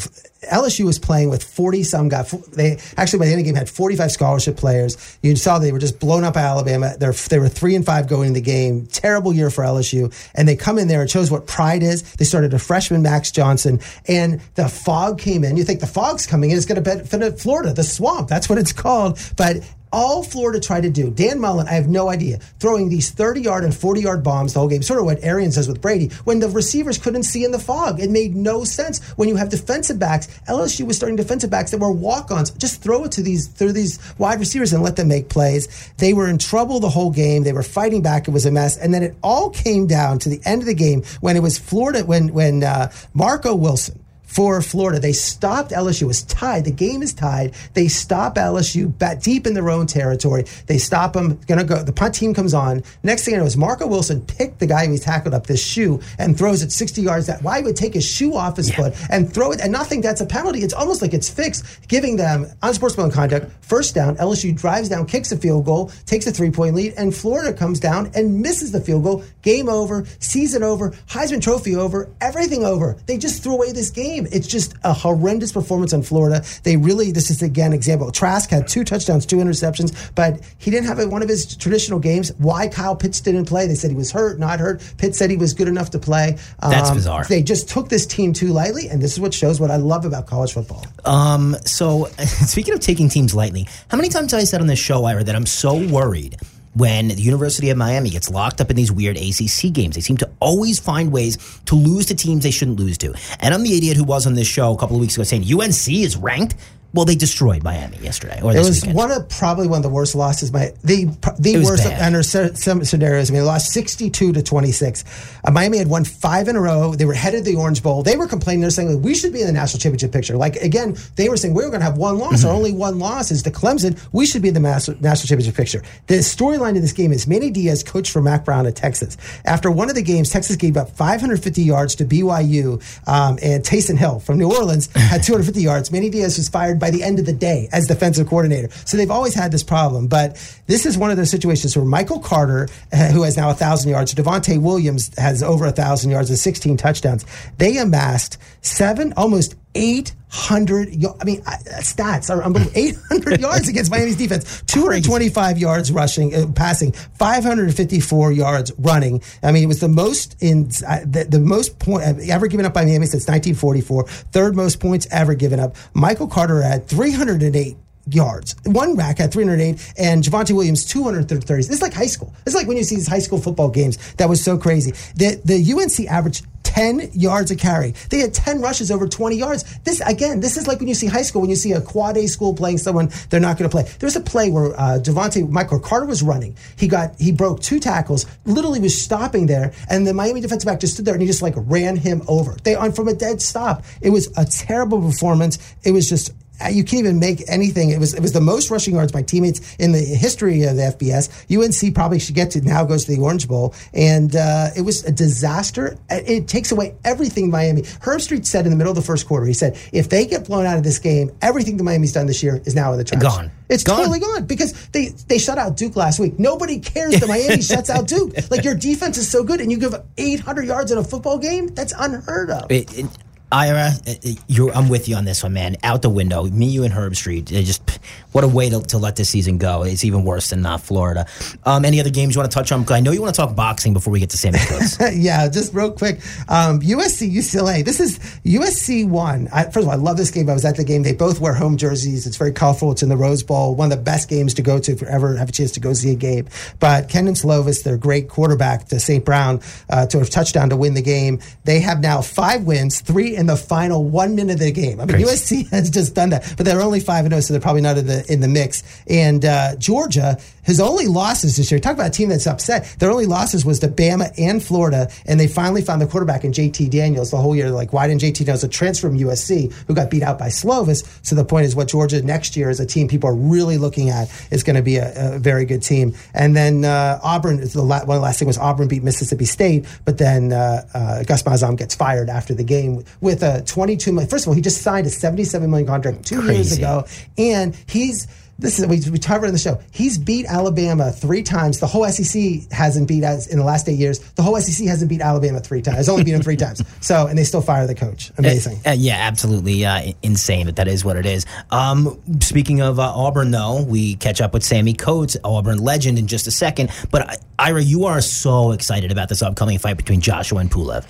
LSU 0.52 0.86
was 0.86 1.00
playing 1.00 1.30
with 1.30 1.44
40 1.44 1.84
some 1.84 2.10
guys. 2.10 2.32
They 2.32 2.80
actually, 2.98 3.20
by 3.20 3.26
the 3.26 3.32
end 3.32 3.42
of 3.42 3.46
the 3.46 3.52
game, 3.52 3.56
had 3.56 3.70
45 3.70 4.12
scholarship 4.12 4.58
players. 4.58 5.18
You 5.22 5.36
saw 5.36 5.60
they 5.60 5.72
were 5.72 5.80
just 5.80 6.00
blown 6.00 6.24
up 6.24 6.36
by 6.36 6.42
Alabama. 6.42 6.96
They're, 6.98 7.14
they 7.14 7.40
were 7.40 7.50
three 7.50 7.76
and 7.76 7.86
five 7.86 8.08
going 8.08 8.30
into 8.30 8.40
the 8.40 8.46
game. 8.46 8.88
Terrible 8.88 9.34
year 9.34 9.50
for 9.50 9.64
LSU. 9.64 10.14
And 10.34 10.48
they 10.48 10.56
come 10.56 10.78
in 10.78 10.88
there 10.88 11.02
and 11.02 11.10
shows 11.10 11.32
what 11.32 11.48
pride 11.48 11.84
is. 11.84 12.04
They 12.16 12.26
started 12.26 12.54
a 12.54 12.60
freshman, 12.60 13.02
Max 13.02 13.32
Johnson, 13.32 13.80
and 14.08 14.42
the 14.56 14.68
fog 14.68 15.20
came 15.20 15.44
in. 15.44 15.58
You 15.58 15.64
think 15.64 15.80
the 15.80 15.88
fog's 15.88 16.26
coming 16.26 16.52
in, 16.52 16.58
it's 16.58 16.66
going 16.66 16.82
to 16.84 17.06
benefit 17.06 17.40
Florida, 17.40 17.74
the 17.74 17.84
swamp. 17.84 18.28
That's 18.28 18.50
what 18.50 18.58
it's 18.58 18.74
called. 18.74 19.20
But 19.38 19.58
all 19.96 20.24
Florida 20.24 20.60
tried 20.60 20.82
to 20.82 20.90
do, 20.90 21.10
Dan 21.10 21.40
Mullen, 21.40 21.70
I 21.70 21.72
have 21.72 21.88
no 21.88 22.10
idea, 22.10 22.40
throwing 22.60 22.90
these 22.90 23.10
30 23.12 23.42
yard 23.42 23.64
and 23.64 23.74
40 23.74 24.02
yard 24.02 24.24
bombs 24.24 24.54
the 24.54 24.60
whole 24.60 24.68
game, 24.68 24.82
sort 24.84 25.00
of 25.00 25.06
what 25.06 25.24
Arians 25.24 25.56
does 25.56 25.70
with 25.70 25.82
Brady, 25.82 26.10
when 26.26 26.40
the 26.40 26.50
receivers 26.50 26.98
couldn't 26.98 27.24
see 27.24 27.46
in 27.46 27.52
the 27.52 27.60
fog. 27.60 28.02
It 28.02 28.12
made 28.12 28.36
no 28.36 28.66
sense. 28.66 29.02
When 29.16 29.30
you 29.30 29.38
have 29.38 29.48
defensive 29.48 29.98
backs, 29.98 30.28
LSU 30.50 30.86
was 30.86 30.98
starting 30.98 31.16
defensive 31.16 31.50
backs 31.50 31.72
that 31.72 31.80
were 31.80 31.92
walk 31.92 32.30
ons. 32.30 32.52
Just 32.52 32.84
throw 32.84 33.06
it 33.06 33.14
to 33.14 33.24
these 33.24 33.48
through 33.48 33.72
these 33.72 33.98
wide 34.18 34.40
receivers 34.40 34.74
and 34.74 34.84
let 34.84 34.98
them 34.98 35.08
make 35.08 35.30
plays. 35.30 35.90
They 35.98 36.12
were 36.12 36.28
in 36.28 36.40
trouble 36.40 36.82
the 36.82 36.90
whole 36.90 37.12
game. 37.12 37.44
They 37.44 37.54
were 37.54 37.64
fighting 37.64 38.02
back. 38.02 38.28
It 38.28 38.32
was 38.32 38.46
a 38.46 38.52
mess. 38.52 38.78
And 38.78 38.94
then 38.94 39.02
it 39.02 39.16
all 39.24 39.50
came 39.50 39.88
down 39.88 40.20
to 40.20 40.30
the 40.30 40.42
end 40.44 40.62
of 40.62 40.66
the 40.66 40.74
game 40.74 41.04
when 41.22 41.38
it 41.38 41.42
was 41.42 41.58
Florida, 41.58 42.04
when, 42.04 42.34
when 42.34 42.64
uh, 42.64 42.92
Marco 43.14 43.56
Wilson 43.56 44.05
for 44.26 44.62
Florida. 44.62 45.00
They 45.00 45.14
stopped 45.14 45.72
LSU. 45.72 46.04
It 46.04 46.06
was 46.06 46.24
tied. 46.24 46.66
The 46.66 46.72
game 46.72 47.02
is 47.02 47.14
tied. 47.14 47.54
They 47.74 47.88
stop 47.88 48.36
LSU 48.36 48.96
back 48.98 49.22
deep 49.22 49.48
in 49.48 49.54
their 49.54 49.70
own 49.70 49.88
territory. 49.88 50.46
They 50.68 50.78
stop 50.78 51.14
them. 51.14 51.40
Going 51.48 51.60
to 51.60 51.64
go. 51.64 51.84
The 51.84 51.94
punt 51.94 52.16
team 52.16 52.34
comes 52.34 52.54
on. 52.54 52.84
Next 53.04 53.26
thing 53.26 53.36
I 53.36 53.38
know 53.38 53.46
is 53.46 53.58
Marco 53.58 53.88
Wilson 53.88 54.22
picked 54.26 54.60
the 54.60 54.68
guy 54.68 54.86
who 54.86 54.94
he 54.94 55.00
tackled 55.00 55.34
up 55.34 55.48
this 55.48 55.64
shoe 55.64 56.02
and 56.18 56.38
throws 56.38 56.62
it 56.62 56.72
60 56.72 57.02
yards. 57.02 57.28
That 57.28 57.44
why 57.44 57.62
would 57.62 57.76
take 57.76 57.94
his 57.94 58.06
shoe 58.06 58.36
off 58.36 58.58
his 58.58 58.70
yeah. 58.70 58.76
foot 58.76 58.94
and 59.10 59.32
throw 59.32 59.52
it 59.52 59.62
and 59.62 59.72
not 59.72 59.88
think 59.88 60.04
that's 60.04 60.22
a 60.22 60.26
penalty. 60.26 60.60
It's 60.60 60.74
almost 60.74 61.02
like 61.02 61.14
it's 61.14 61.30
fixed, 61.30 61.88
giving 61.88 62.18
them 62.18 62.48
unsportsmanlike 62.62 63.14
conduct. 63.14 63.52
First 63.62 63.96
down. 63.96 64.18
LSU 64.18 64.56
drives 64.56 64.90
down, 64.90 65.06
kicks 65.06 65.32
a 65.32 65.38
field 65.38 65.66
goal, 65.66 65.92
takes 66.06 66.28
a 66.28 66.32
three 66.32 66.52
point 66.52 66.76
lead, 66.76 66.94
and 66.98 67.16
Florida 67.16 67.54
comes 67.54 67.80
down 67.80 68.12
and 68.16 68.42
misses 68.42 68.72
the 68.72 68.82
field 68.82 69.04
goal. 69.04 69.24
Game 69.42 69.70
over. 69.70 70.06
Season 70.20 70.64
over. 70.64 70.92
Heisman 71.08 71.42
Trophy 71.42 71.76
over. 71.76 72.10
Everything 72.22 72.64
over. 72.64 72.98
They 73.06 73.18
just 73.18 73.44
threw 73.44 73.54
away 73.54 73.72
this 73.72 73.90
game. 73.90 74.15
It's 74.18 74.48
just 74.48 74.74
a 74.84 74.94
horrendous 74.94 75.52
performance 75.52 75.94
on 75.94 76.02
Florida. 76.02 76.44
They 76.64 76.78
really, 76.78 77.12
this 77.12 77.30
is 77.30 77.42
again 77.42 77.74
example. 77.74 78.12
Trask 78.12 78.50
had 78.50 78.68
two 78.68 78.84
touchdowns, 78.84 79.26
two 79.26 79.38
interceptions, 79.38 80.12
but 80.16 80.42
he 80.58 80.72
didn't 80.72 80.88
have 80.88 81.06
one 81.10 81.22
of 81.22 81.30
his 81.30 81.56
traditional 81.56 82.00
games. 82.00 82.32
Why 82.38 82.68
Kyle 82.68 82.96
Pitts 82.96 83.22
didn't 83.22 83.46
play? 83.46 83.68
They 83.68 83.76
said 83.76 83.92
he 83.92 83.98
was 83.98 84.12
hurt, 84.12 84.40
not 84.40 84.60
hurt. 84.60 84.82
Pitts 84.98 85.18
said 85.18 85.30
he 85.30 85.38
was 85.38 85.54
good 85.54 85.68
enough 85.68 85.92
to 85.92 86.00
play. 86.00 86.38
Um, 86.60 86.72
That's 86.72 86.92
bizarre. 86.92 87.26
They 87.26 87.44
just 87.44 87.70
took 87.70 87.90
this 87.90 88.06
team 88.06 88.34
too 88.34 88.48
lightly, 88.48 88.90
and 88.90 89.02
this 89.02 89.14
is 89.14 89.20
what 89.20 89.34
shows 89.34 89.60
what 89.60 89.72
I 89.72 89.78
love 89.78 90.06
about 90.06 90.28
college 90.28 90.54
football. 90.54 90.86
Um, 91.04 91.56
so, 91.66 92.06
speaking 92.46 92.74
of 92.74 92.80
taking 92.80 93.10
teams 93.10 93.36
lightly, 93.36 93.68
how 93.90 93.98
many 93.98 94.10
times 94.10 94.32
have 94.32 94.42
I 94.42 94.46
said 94.46 94.62
on 94.62 94.68
this 94.68 94.80
show, 94.80 95.06
Ira, 95.06 95.24
that 95.24 95.36
I'm 95.36 95.46
so 95.46 95.76
worried 95.88 96.38
when 96.76 97.08
the 97.08 97.22
University 97.22 97.70
of 97.70 97.78
Miami 97.78 98.10
gets 98.10 98.30
locked 98.30 98.62
up 98.62 98.70
in 98.70 98.76
these 98.76 98.92
weird 98.92 99.18
ACC 99.18 99.74
games. 99.74 99.96
They 99.96 100.02
seem 100.02 100.18
to 100.18 100.30
always 100.40 100.78
find 100.78 101.12
ways 101.12 101.38
to 101.66 101.76
lose 101.76 102.06
to 102.08 102.16
teams 102.16 102.44
they 102.44 102.52
shouldn't 102.52 102.80
lose 102.80 102.98
to. 103.00 103.14
And 103.40 103.54
I'm 103.54 103.64
the 103.64 103.78
idiot 103.78 103.98
who 103.98 104.04
was 104.04 104.28
on 104.28 104.34
this 104.34 104.48
show 104.48 104.74
a 104.74 104.78
couple 104.78 104.96
of 104.96 105.02
weeks 105.02 105.16
ago 105.16 105.24
saying 105.24 105.44
UNC 105.44 105.88
is 105.88 106.18
ranked. 106.18 106.56
Well, 106.96 107.04
they 107.04 107.16
destroyed 107.16 107.62
Miami 107.62 107.98
yesterday. 107.98 108.40
Or 108.42 108.56
it 108.56 108.60
was 108.60 108.82
weekend. 108.82 108.96
one 108.96 109.12
of 109.12 109.28
probably 109.28 109.68
one 109.68 109.80
of 109.80 109.84
the 109.84 109.90
worst 109.90 110.16
losses. 110.16 110.54
My 110.54 110.72
the 110.82 111.06
the 111.38 111.62
worst 111.62 111.84
bad. 111.84 112.02
under 112.02 112.24
some 112.24 112.86
scenarios. 112.86 113.30
I 113.30 113.34
mean, 113.34 113.42
they 113.42 113.46
lost 113.46 113.74
sixty 113.74 114.10
two 114.10 114.32
to 114.32 114.42
twenty 114.42 114.72
six. 114.72 115.04
Uh, 115.44 115.52
Miami 115.52 115.78
had 115.78 115.90
won 115.90 116.06
five 116.06 116.48
in 116.48 116.56
a 116.56 116.62
row. 116.62 116.96
They 116.96 117.04
were 117.04 117.14
headed 117.14 117.44
to 117.44 117.52
the 117.52 117.58
Orange 117.58 117.84
Bowl. 117.84 118.02
They 118.02 118.16
were 118.16 118.28
complaining. 118.28 118.62
They're 118.62 118.70
saying 118.70 118.96
like, 118.96 119.04
we 119.04 119.14
should 119.14 119.34
be 119.34 119.42
in 119.42 119.48
the 119.48 119.54
national 119.54 119.82
championship 119.82 120.14
picture. 120.14 120.38
Like 120.38 120.56
again, 120.56 120.96
they 121.18 121.28
were 121.28 121.36
saying 121.36 121.54
we 121.54 121.66
are 121.66 121.70
going 121.70 121.82
to 121.82 121.86
have 121.86 121.98
one 121.98 122.18
loss. 122.18 122.40
Mm-hmm. 122.40 122.48
Our 122.48 122.54
only 122.54 122.72
one 122.72 122.98
loss 122.98 123.30
is 123.30 123.44
to 123.44 123.52
Clemson. 123.52 124.02
We 124.14 124.26
should 124.26 124.42
be 124.42 124.48
in 124.48 124.54
the 124.54 124.62
national 124.62 124.98
championship 125.02 125.56
picture. 125.56 125.84
The 126.08 126.16
storyline 126.16 126.78
of 126.78 126.82
this 126.82 126.94
game 126.94 127.12
is 127.12 127.28
Manny 127.28 127.52
Diaz 127.52 127.84
coached 127.84 128.12
for 128.12 128.22
Mack 128.22 128.46
Brown 128.46 128.68
at 128.68 128.78
Texas. 128.78 129.18
After 129.44 129.70
one 129.70 129.90
of 129.90 129.96
the 129.96 130.02
games, 130.02 130.30
Texas 130.30 130.56
gave 130.56 130.78
up 130.78 130.92
550 130.92 131.62
yards 131.62 131.96
to 131.96 132.06
BYU, 132.06 132.82
um, 133.06 133.38
and 133.42 133.66
Taysom 133.66 133.98
Hill 133.98 134.20
from 134.20 134.38
New 134.38 134.50
Orleans 134.50 134.88
had 134.96 135.24
250 135.24 135.62
yards. 135.62 135.92
Manny 135.92 136.10
Diaz 136.10 136.38
was 136.38 136.48
fired 136.48 136.80
by 136.80 136.85
the 136.92 137.04
end 137.04 137.20
of 137.20 137.26
the 137.26 137.34
day 137.34 137.70
as 137.72 137.88
defensive 137.88 138.28
coordinator. 138.28 138.70
So 138.86 138.98
they've 138.98 139.12
always 139.12 139.34
had 139.34 139.52
this 139.52 139.64
problem. 139.64 140.08
But 140.08 140.36
this 140.68 140.86
is 140.86 140.98
one 140.98 141.12
of 141.12 141.18
those 141.18 141.30
situations 141.30 141.76
where 141.76 141.86
Michael 141.86 142.20
Carter, 142.20 142.68
who 143.12 143.24
has 143.24 143.38
now 143.38 143.48
1,000 143.48 143.90
yards, 143.90 144.14
Devontae 144.14 144.62
Williams 144.62 145.12
has 145.18 145.44
over 145.44 145.66
1,000 145.66 146.12
yards 146.12 146.30
and 146.30 146.40
16 146.40 146.78
touchdowns. 146.78 147.26
They 147.58 147.78
amassed 147.78 148.38
seven, 148.62 149.14
almost 149.18 149.56
800 149.76 150.90
I 151.20 151.24
mean 151.24 151.42
uh, 151.46 151.52
stats 151.82 152.30
are 152.30 152.42
unbelievable 152.44 152.72
800 153.12 153.42
yards 153.42 153.68
against 153.68 153.92
Miami's 153.92 154.16
defense 154.16 154.62
225 154.68 155.58
yards 155.58 155.92
rushing 155.92 156.34
uh, 156.34 156.48
passing 156.56 156.92
554 156.92 158.32
yards 158.32 158.72
running 158.80 159.22
I 159.44 159.52
mean 159.52 159.64
it 159.64 159.68
was 159.68 159.82
the 159.82 159.90
most 159.90 160.36
in 160.42 160.70
uh, 160.88 161.00
the, 161.06 161.28
the, 161.30 161.40
most 161.40 161.78
point 161.80 162.04
uh, 162.04 162.34
ever 162.34 162.48
given 162.48 162.66
up 162.66 162.74
by 162.74 162.86
Miami 162.86 163.06
since 163.06 163.28
1944 163.28 164.08
third 164.08 164.56
most 164.56 164.80
points 164.80 165.08
ever 165.12 165.36
given 165.36 165.60
up 165.60 165.76
Michael 165.94 166.28
Carter 166.28 166.62
had 166.62 166.88
308 166.88 167.78
yards. 168.08 168.56
One 168.66 168.96
rack 168.96 169.18
had 169.18 169.32
308, 169.32 169.94
and 169.98 170.24
Javonte 170.24 170.56
Williams 170.56 170.86
230. 170.86 171.56
This 171.56 171.70
is 171.70 171.82
like 171.82 171.94
high 171.94 172.06
school. 172.06 172.34
This 172.44 172.54
is 172.54 172.56
like 172.56 172.68
when 172.68 172.78
you 172.78 172.84
see 172.84 172.96
these 172.96 173.08
high 173.08 173.20
school 173.20 173.40
football 173.40 173.70
games. 173.70 173.98
That 174.16 174.30
was 174.30 174.44
so 174.44 174.58
crazy. 174.58 174.92
The 175.16 175.42
the 175.44 175.74
UNC 175.74 176.08
averaged 176.12 176.46
10 176.76 177.12
yards 177.14 177.52
a 177.52 177.56
carry. 177.56 177.92
They 178.10 178.20
had 178.20 178.34
10 178.34 178.60
rushes 178.60 178.92
over 178.92 179.08
20 179.08 179.38
yards. 179.38 179.64
This, 179.86 180.02
again, 180.02 180.42
this 180.42 180.58
is 180.58 180.68
like 180.68 180.80
when 180.80 180.90
you 180.90 180.94
see 180.94 181.08
high 181.08 181.22
school, 181.22 181.40
when 181.40 181.50
you 181.50 181.56
see 181.56 181.72
a 181.72 181.80
quad 181.80 182.18
A 182.18 182.28
school 182.28 182.54
playing 182.54 182.80
someone 182.80 183.10
they're 183.30 183.40
not 183.40 183.58
going 183.58 183.70
to 183.70 183.74
play. 183.74 183.90
There's 184.00 184.18
a 184.18 184.22
play 184.22 184.52
where 184.52 184.78
uh, 184.78 185.00
Devontae, 185.00 185.50
Michael 185.50 185.80
Carter 185.80 186.06
was 186.06 186.22
running. 186.22 186.58
He 186.76 186.90
got, 186.90 187.18
he 187.18 187.32
broke 187.32 187.62
two 187.62 187.80
tackles, 187.80 188.26
literally 188.44 188.82
was 188.82 189.02
stopping 189.02 189.46
there, 189.46 189.72
and 189.90 190.06
the 190.06 190.14
Miami 190.14 190.42
defensive 190.42 190.68
back 190.68 190.82
just 190.82 190.96
stood 190.96 191.06
there 191.06 191.14
and 191.14 191.22
he 191.22 191.28
just 191.28 191.42
like 191.42 191.54
ran 191.56 191.96
him 191.96 192.22
over. 192.28 192.58
They, 192.64 192.76
on 192.76 192.92
from 192.92 193.08
a 193.08 193.14
dead 193.14 193.42
stop. 193.42 193.86
It 194.02 194.10
was 194.10 194.28
a 194.36 194.44
terrible 194.44 195.02
performance. 195.02 195.58
It 195.86 195.92
was 195.92 196.10
just 196.10 196.34
you 196.72 196.84
can't 196.84 197.02
even 197.02 197.20
make 197.20 197.44
anything. 197.48 197.90
It 197.90 198.00
was 198.00 198.14
it 198.14 198.22
was 198.22 198.34
the 198.34 198.42
most 198.42 198.70
rushing 198.70 198.96
yards 198.96 199.12
by 199.12 199.22
teammates 199.22 199.76
in 199.76 199.92
the 199.92 200.00
history 200.00 200.64
of 200.64 200.76
the 200.76 200.84
FBS. 200.84 201.30
UNC 201.52 201.94
probably 201.94 202.20
should 202.20 202.36
get 202.36 202.52
to 202.52 202.62
now 202.62 202.84
goes 202.84 203.06
to 203.06 203.16
the 203.16 203.22
Orange 203.22 203.48
Bowl, 203.48 203.74
and 203.94 204.36
uh, 204.36 204.70
it 204.76 204.82
was 204.82 205.04
a 205.04 205.12
disaster. 205.12 205.98
It 206.10 206.48
takes 206.48 206.72
away 206.72 206.96
everything 207.04 207.50
Miami. 207.50 207.82
Herbstreit 207.82 208.46
said 208.46 208.66
in 208.66 208.72
the 208.72 208.78
middle 208.78 208.92
of 208.92 208.96
the 208.96 209.02
first 209.02 209.28
quarter, 209.28 209.46
he 209.46 209.54
said, 209.54 209.78
if 209.92 210.10
they 210.10 210.26
get 210.26 210.46
blown 210.46 210.66
out 210.66 210.78
of 210.78 210.84
this 210.84 211.00
game, 211.00 211.32
everything 211.42 211.78
the 211.78 211.84
Miami's 211.84 212.14
done 212.14 212.26
this 212.26 212.42
year 212.42 212.62
is 212.66 212.76
now 212.76 212.92
in 212.92 212.98
the 212.98 213.04
trash. 213.04 213.22
Gone. 213.22 213.52
It's 213.70 213.84
gone. 213.84 214.00
It's 214.00 214.10
totally 214.10 214.20
gone 214.20 214.46
because 214.46 214.74
they 214.90 215.08
they 215.28 215.40
shut 215.40 215.58
out 215.58 215.76
Duke 215.76 215.96
last 215.96 216.20
week. 216.20 216.38
Nobody 216.40 216.80
cares 216.80 217.20
that 217.20 217.28
Miami 217.28 217.62
shuts 217.62 217.90
out 217.90 218.08
Duke. 218.08 218.34
Like 218.52 218.64
your 218.64 218.76
defense 218.76 219.18
is 219.18 219.30
so 219.30 219.44
good, 219.44 219.60
and 219.60 219.72
you 219.72 219.80
give 219.80 219.96
800 220.18 220.66
yards 220.66 220.92
in 220.92 220.98
a 220.98 221.04
football 221.04 221.40
game. 221.40 221.68
That's 221.68 221.94
unheard 221.98 222.52
of. 222.52 222.72
It, 222.72 222.98
it, 222.98 223.06
Ira, 223.52 223.92
uh, 224.08 224.72
I'm 224.74 224.90
with 224.90 225.08
you 225.08 225.16
on 225.16 225.26
this 225.26 225.44
one, 225.44 225.54
man. 225.54 225.78
Out 225.84 226.02
the 226.02 226.10
window. 226.10 226.44
Me, 226.46 226.66
you, 226.66 226.84
and 226.84 226.94
Herbstreit. 226.94 227.46
Just 227.46 228.00
what 228.32 228.44
a 228.44 228.48
way 228.48 228.70
to, 228.70 228.82
to 228.82 228.98
let 228.98 229.16
this 229.16 229.30
season 229.30 229.58
go. 229.58 229.84
It's 229.84 230.04
even 230.04 230.24
worse 230.24 230.50
than 230.50 230.62
not 230.62 230.82
Florida. 230.82 231.26
Um, 231.64 231.86
any 231.86 232.00
other 232.00 232.10
games 232.10 232.36
you 232.36 232.42
want 232.42 232.52
to 232.52 232.56
touch 232.56 232.72
on? 232.72 232.86
I 232.92 233.00
know 233.00 233.12
you 233.12 233.22
want 233.22 233.36
to 233.36 233.40
talk 233.40 233.56
boxing 233.56 233.94
before 233.94 234.12
we 234.12 234.20
get 234.20 234.32
to 234.32 234.38
Sammie 234.38 234.60
Cooks. 234.68 234.98
yeah, 235.16 235.48
just 235.48 235.74
real 235.74 235.92
quick. 235.92 236.18
Um, 236.50 236.82
USC, 236.82 237.32
UCLA. 237.32 237.86
This 237.86 238.00
is 238.00 238.20
USC 238.44 239.08
one. 239.08 239.48
First 239.48 239.78
of 239.78 239.86
all, 239.86 239.92
I 239.92 239.96
love 239.96 240.18
this 240.18 240.32
game. 240.32 240.50
I 240.50 240.54
was 240.54 240.66
at 240.66 240.76
the 240.76 240.84
game. 240.84 241.04
They 241.04 241.14
both 241.14 241.40
wear 241.40 241.54
home 241.54 241.78
jerseys. 241.78 242.26
It's 242.26 242.38
very 242.38 242.52
colorful. 242.52 242.92
It's 242.92 243.04
in 243.04 243.10
the 243.10 243.18
Rose 243.18 243.44
Bowl. 243.44 243.76
One 243.76 243.92
of 243.92 243.98
the 243.98 244.04
best 244.04 244.28
games 244.28 244.54
to 244.56 244.62
go 244.62 244.80
to 244.80 244.92
if 244.92 245.02
you 245.02 245.08
ever 245.08 245.38
have 245.38 245.50
a 245.50 245.52
chance 245.52 245.72
to 245.74 245.80
go 245.80 245.94
see 245.94 246.12
a 246.12 246.16
game. 246.16 246.48
But 246.80 247.10
Kedon 247.10 247.36
Slovis, 247.36 247.84
their 247.84 247.98
great 247.98 248.28
quarterback 248.28 248.88
to 248.90 249.00
St. 249.00 249.24
Brown, 249.24 249.62
uh, 249.90 250.08
to 250.08 250.20
a 250.20 250.26
touchdown 250.26 250.70
to 250.70 250.76
win 250.76 250.94
the 250.94 251.02
game. 251.02 251.40
They 251.64 251.80
have 251.80 252.02
now 252.02 252.22
five 252.22 252.64
wins, 252.64 253.02
three 253.02 253.35
in 253.36 253.46
the 253.46 253.56
final 253.56 254.04
one 254.04 254.36
minute 254.36 254.54
of 254.54 254.60
the 254.60 254.72
game. 254.72 255.00
I 255.00 255.06
mean, 255.06 255.18
Crazy. 255.24 255.64
USC 255.64 255.70
has 255.72 255.90
just 255.90 256.16
done 256.16 256.30
that, 256.30 256.54
but 256.58 256.66
they're 256.66 256.82
only 256.82 257.00
five 257.00 257.26
and 257.26 257.32
zero, 257.32 257.38
oh, 257.38 257.42
so 257.42 257.54
they're 257.54 257.62
probably 257.62 257.82
not 257.82 257.98
in 257.98 258.08
the 258.08 258.26
in 258.32 258.40
the 258.42 258.48
mix. 258.48 258.84
And 259.08 259.44
uh, 259.46 259.76
Georgia 259.78 260.38
his 260.66 260.80
only 260.80 261.08
losses 261.08 261.58
this 261.58 261.72
year. 261.72 261.80
Talk 261.80 261.94
about 261.94 262.08
a 262.08 262.12
team 262.12 262.30
that's 262.30 262.48
upset. 262.48 262.96
Their 263.00 263.12
only 263.12 263.26
losses 263.26 263.66
was 263.66 263.80
to 263.80 263.88
Bama 263.88 264.34
and 264.38 264.64
Florida, 264.64 265.10
and 265.26 265.40
they 265.40 265.48
finally 265.48 265.82
found 265.82 266.02
the 266.02 266.08
quarterback 266.08 266.44
in 266.44 266.52
JT 266.52 266.90
Daniels 266.90 267.32
the 267.32 267.38
whole 267.38 267.56
year. 267.56 267.70
Like, 267.70 267.94
why 267.94 268.08
didn't 268.08 268.22
JT 268.22 268.40
Daniels 268.40 268.64
a 268.64 268.68
transfer 268.68 269.08
from 269.08 269.18
USC 269.18 269.72
who 269.88 269.94
got 269.94 270.10
beat 270.10 270.24
out 270.24 270.40
by 270.40 270.48
Slovis? 270.48 271.06
So 271.26 271.36
the 271.36 271.46
point 271.46 271.66
is, 271.66 271.76
what 271.76 271.88
Georgia 271.88 272.22
next 272.22 272.58
year 272.58 272.70
is 272.70 272.80
a 272.80 272.86
team 272.86 273.08
people 273.08 273.30
are 273.30 273.36
really 273.36 273.78
looking 273.78 274.10
at 274.10 274.32
is 274.52 274.64
going 274.64 274.76
to 274.76 274.82
be 274.82 274.98
a, 274.98 275.36
a, 275.36 275.40
very 275.40 275.66
good 275.66 275.84
team. 275.84 276.16
And 276.34 276.56
then 276.56 276.86
uh, 276.86 277.20
Auburn, 277.24 277.58
the 277.58 277.82
la- 277.82 278.06
one 278.06 278.16
of 278.16 278.22
the 278.22 278.26
last 278.26 278.40
thing 278.40 278.48
was 278.48 278.58
Auburn 278.58 278.88
beat 278.88 279.04
Mississippi 279.04 279.46
State, 279.46 279.86
but 280.06 280.18
then 280.18 280.54
uh, 280.54 280.86
uh, 280.94 281.24
Gus 281.24 281.44
Malzahn 281.44 281.78
gets 281.78 281.94
fired 281.94 282.30
after 282.30 282.54
the 282.54 282.64
game 282.64 283.04
with 283.22 283.44
a 283.44 283.62
22 283.64 284.12
million. 284.12 284.30
First 284.30 284.46
of 284.46 284.50
all, 284.50 284.56
he 284.56 284.62
just 284.62 284.82
signed 284.82 285.06
a 285.06 285.10
77 285.10 285.70
million 285.70 285.88
contract 285.88 286.26
two 286.26 286.42
Crazy. 286.42 286.54
years 286.54 286.78
ago, 286.78 287.06
and 287.38 287.76
he's 287.88 288.28
this 288.58 288.80
is 288.80 288.88
we, 288.88 289.02
we 289.12 289.20
covered 289.20 289.48
in 289.48 289.54
the 289.54 289.60
show. 289.60 289.82
He's 289.92 290.18
beat 290.18 290.46
Alabama 290.46 291.12
three 291.12 291.44
times. 291.44 291.80
The 291.80 291.88
whole 291.88 292.08
SEC 292.08 292.72
hasn't 292.72 293.08
beat 293.08 293.24
us 293.24 293.48
in 293.48 293.58
the 293.58 293.66
last 293.66 293.90
eight 293.90 294.00
years. 294.00 294.20
The 294.20 294.44
whole 294.44 294.60
SEC 294.60 294.88
hasn't 294.88 295.10
beat 295.10 295.22
Alabama 295.22 295.60
three 295.60 295.82
times. 295.82 296.00
It's 296.00 296.10
only 296.10 296.24
beat 296.24 296.32
them 296.32 296.42
three 296.42 296.58
times. 296.58 296.82
So 297.02 297.28
and 297.28 297.38
they 297.38 297.44
still 297.44 297.62
fire 297.62 297.86
the 297.86 297.94
coach. 297.94 298.32
Amazing. 298.38 298.80
Uh, 298.84 298.90
uh, 298.90 298.94
yeah, 298.94 299.18
absolutely 299.18 299.86
uh, 299.86 300.14
insane. 300.24 300.66
But 300.66 300.78
that 300.78 300.88
is 300.88 301.06
what 301.06 301.18
it 301.18 301.26
is. 301.26 301.46
Um, 301.70 302.20
speaking 302.40 302.82
of 302.82 303.00
uh, 303.00 303.04
Auburn, 303.04 303.52
though, 303.52 303.84
we 303.84 304.16
catch 304.16 304.42
up 304.42 304.54
with 304.54 304.64
Sammie 304.64 304.96
Coates, 304.96 305.38
Auburn 305.44 305.78
legend, 305.80 306.18
in 306.18 306.26
just 306.26 306.48
a 306.48 306.52
second. 306.52 306.90
But 307.12 307.30
uh, 307.30 307.36
Ira, 307.60 307.84
you 307.84 308.06
are 308.06 308.22
so 308.22 308.72
excited 308.72 309.12
about 309.12 309.30
this 309.30 309.44
upcoming 309.44 309.78
fight 309.78 309.98
between 309.98 310.20
Joshua 310.22 310.60
and 310.60 310.72
Pulev. 310.72 311.06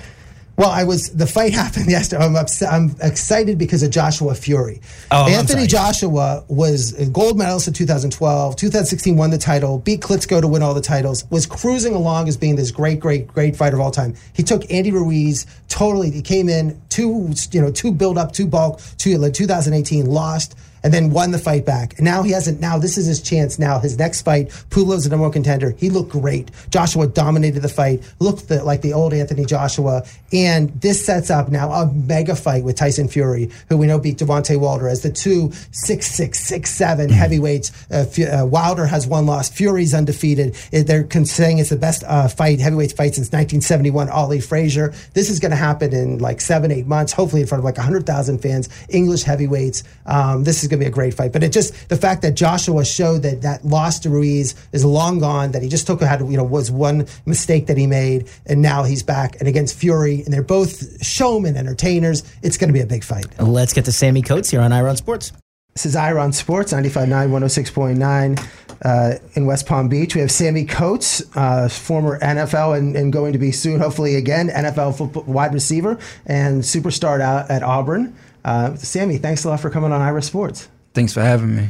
Well, 0.58 0.70
I 0.70 0.84
was 0.86 1.10
the 1.10 1.28
fight 1.28 1.54
happened 1.64 1.90
yesterday. 1.90 2.24
I'm 2.24 2.36
upset, 2.36 2.72
I'm 2.72 2.96
excited 3.02 3.58
because 3.58 3.84
of 3.84 3.92
Joshua 3.92 4.36
Fury. 4.36 4.82
Oh, 5.12 5.24
I'm 5.26 5.34
Anthony. 5.34 5.68
Joshua 5.68 6.44
was 6.48 6.94
a 6.94 7.08
gold 7.08 7.38
medalist 7.38 7.68
in 7.68 7.74
2012. 7.74 8.56
2016 8.56 9.18
won 9.18 9.32
the 9.32 9.38
title, 9.38 9.80
beat 9.80 10.02
Klitschko 10.02 10.42
to 10.42 10.48
win 10.48 10.62
all 10.62 10.74
the 10.74 10.82
titles. 10.82 11.30
Was 11.30 11.46
cruising 11.46 11.94
along 11.94 12.28
as 12.28 12.38
being 12.38 12.56
this 12.56 12.72
great, 12.72 13.00
great, 13.00 13.28
great 13.28 13.56
fighter 13.56 13.76
of 13.76 13.82
all 13.82 13.92
time. 13.92 14.16
He 14.34 14.44
took 14.44 14.70
Andy 14.72 14.92
Ruiz 14.92 15.46
totally. 15.68 16.12
He 16.12 16.22
came 16.22 16.48
in 16.48 16.80
two, 16.90 17.34
you 17.52 17.62
know, 17.62 17.72
two 17.72 17.92
build 17.92 18.18
up, 18.18 18.32
two 18.32 18.48
bulk, 18.48 18.80
two 18.98 19.16
2018 19.30 20.06
lost 20.06 20.56
and 20.86 20.94
then 20.94 21.10
won 21.10 21.32
the 21.32 21.40
fight 21.40 21.66
back. 21.66 21.96
And 21.98 22.06
now 22.06 22.22
he 22.22 22.30
hasn't. 22.32 22.62
Now 22.62 22.78
this 22.78 22.96
is 22.96 23.08
his 23.08 23.20
chance. 23.22 23.58
Now 23.58 23.80
his 23.80 23.98
next 23.98 24.22
fight, 24.22 24.50
Pulev's 24.70 25.06
the 25.06 25.10
number 25.10 25.24
one 25.24 25.32
contender. 25.32 25.72
He 25.72 25.90
looked 25.90 26.12
great. 26.12 26.52
Joshua 26.70 27.08
dominated 27.08 27.62
the 27.62 27.70
fight. 27.70 28.04
Looked 28.20 28.50
the, 28.50 28.64
like 28.64 28.84
the 28.84 28.94
old 28.94 29.12
Anthony 29.12 29.46
Joshua. 29.46 30.06
And 30.32 30.70
this 30.82 31.04
sets 31.04 31.32
up 31.32 31.50
now 31.50 31.72
a 31.72 31.92
mega 31.92 32.36
fight 32.36 32.64
with 32.64 32.76
Tyson 32.76 33.08
Fury, 33.08 33.50
who 33.68 33.78
we 33.78 33.88
know 33.88 33.98
beat 33.98 34.20
Deontay 34.20 34.60
Wilder 34.60 34.88
as 34.88 35.02
the 35.02 35.12
two 35.12 35.52
six 35.72 36.06
six 36.06 36.40
six 36.40 36.70
seven 36.70 37.10
heavyweights. 37.10 37.72
Uh, 37.92 38.06
Fu- 38.06 38.26
uh, 38.28 38.46
Wilder 38.46 38.86
has 38.86 39.08
one 39.08 39.26
loss. 39.26 39.50
Fury's 39.50 39.94
undefeated. 39.96 40.56
It- 40.72 40.86
they're 40.86 41.08
saying 41.26 41.58
it's 41.58 41.72
the 41.72 41.78
best 41.78 42.04
uh, 42.06 42.28
fight 42.28 42.60
heavyweight 42.60 42.92
fight 42.92 43.16
since 43.16 43.28
1971. 43.32 44.08
Ali 44.10 44.40
Frazier. 44.40 44.94
This 45.14 45.32
is 45.32 45.40
going 45.40 45.50
to 45.50 45.58
happen 45.58 45.94
in 45.94 46.20
like 46.20 46.42
seven 46.42 46.72
eight 46.72 46.86
months. 46.86 47.12
Hopefully 47.12 47.42
in 47.42 47.48
front 47.48 47.60
of 47.60 47.66
like 47.66 47.78
hundred 47.78 48.06
thousand 48.06 48.40
fans. 48.44 48.70
English 48.90 49.24
heavyweights. 49.24 49.84
Um, 50.06 50.44
this 50.44 50.62
is 50.64 50.70
going 50.76 50.82
to 50.82 50.86
be 50.86 50.90
a 50.90 50.94
great 50.94 51.14
fight. 51.14 51.32
But 51.32 51.44
it 51.44 51.52
just 51.52 51.90
the 51.90 51.98
fact 51.98 52.22
that 52.24 52.36
Joshua 52.36 52.86
showed 52.86 53.24
that 53.24 53.42
that 53.42 53.66
loss 53.66 54.00
to 54.00 54.10
Ruiz 54.10 54.56
is 54.72 54.84
long 54.86 55.20
gone. 55.20 55.52
That 55.52 55.62
he 55.62 55.70
just 55.70 55.88
took 55.88 56.02
had 56.02 56.22
you 56.22 56.38
know 56.38 56.44
was 56.44 56.72
one 56.72 57.08
mistake 57.26 57.68
that 57.68 57.78
he 57.78 57.88
made, 57.88 58.30
and 58.46 58.62
now 58.62 58.84
he's 58.84 59.04
back 59.04 59.38
and 59.40 59.48
against 59.48 59.76
Fury, 59.76 60.22
and 60.24 60.34
they're 60.34 60.44
both 60.44 61.04
showmen, 61.06 61.56
entertainers. 61.56 62.24
It's 62.42 62.58
going 62.58 62.70
to 62.70 62.74
be 62.74 62.82
a 62.82 62.86
big 62.86 63.04
fight. 63.04 63.26
Let's 63.40 63.74
get 63.74 63.86
to 63.86 63.92
Sammie 63.92 64.22
Coates 64.22 64.50
here 64.50 64.62
on 64.62 64.72
Ira 64.72 64.90
on 64.90 64.98
Sports. 64.98 65.32
This 65.74 65.88
is 65.88 65.96
Ira 65.98 66.24
on 66.24 66.32
Sports 66.32 66.72
95.9, 66.72 67.10
106.9 67.10 68.48
uh, 68.86 69.18
in 69.34 69.46
West 69.46 69.66
Palm 69.66 69.90
Beach. 69.90 70.16
We 70.16 70.22
have 70.22 70.32
Sammie 70.32 70.64
Coates, 70.64 71.22
uh, 71.36 71.68
former 71.68 72.18
NFL 72.20 72.78
and, 72.78 72.96
and 72.96 73.12
going 73.12 73.34
to 73.34 73.40
be 73.40 73.52
soon, 73.52 73.82
hopefully 73.82 74.16
again, 74.16 74.48
NFL 74.48 74.98
football, 74.98 75.24
wide 75.24 75.54
receiver 75.54 76.00
and 76.26 76.62
superstar 76.62 77.20
out 77.20 77.52
at 77.52 77.62
Auburn. 77.62 78.16
Uh, 78.46 78.76
Sammie, 78.76 79.18
thanks 79.18 79.44
a 79.44 79.50
lot 79.50 79.60
for 79.60 79.72
coming 79.72 79.92
on 79.92 80.02
Ira 80.02 80.22
Sports. 80.22 80.70
Thanks 80.94 81.14
for 81.14 81.22
having 81.22 81.56
me. 81.56 81.70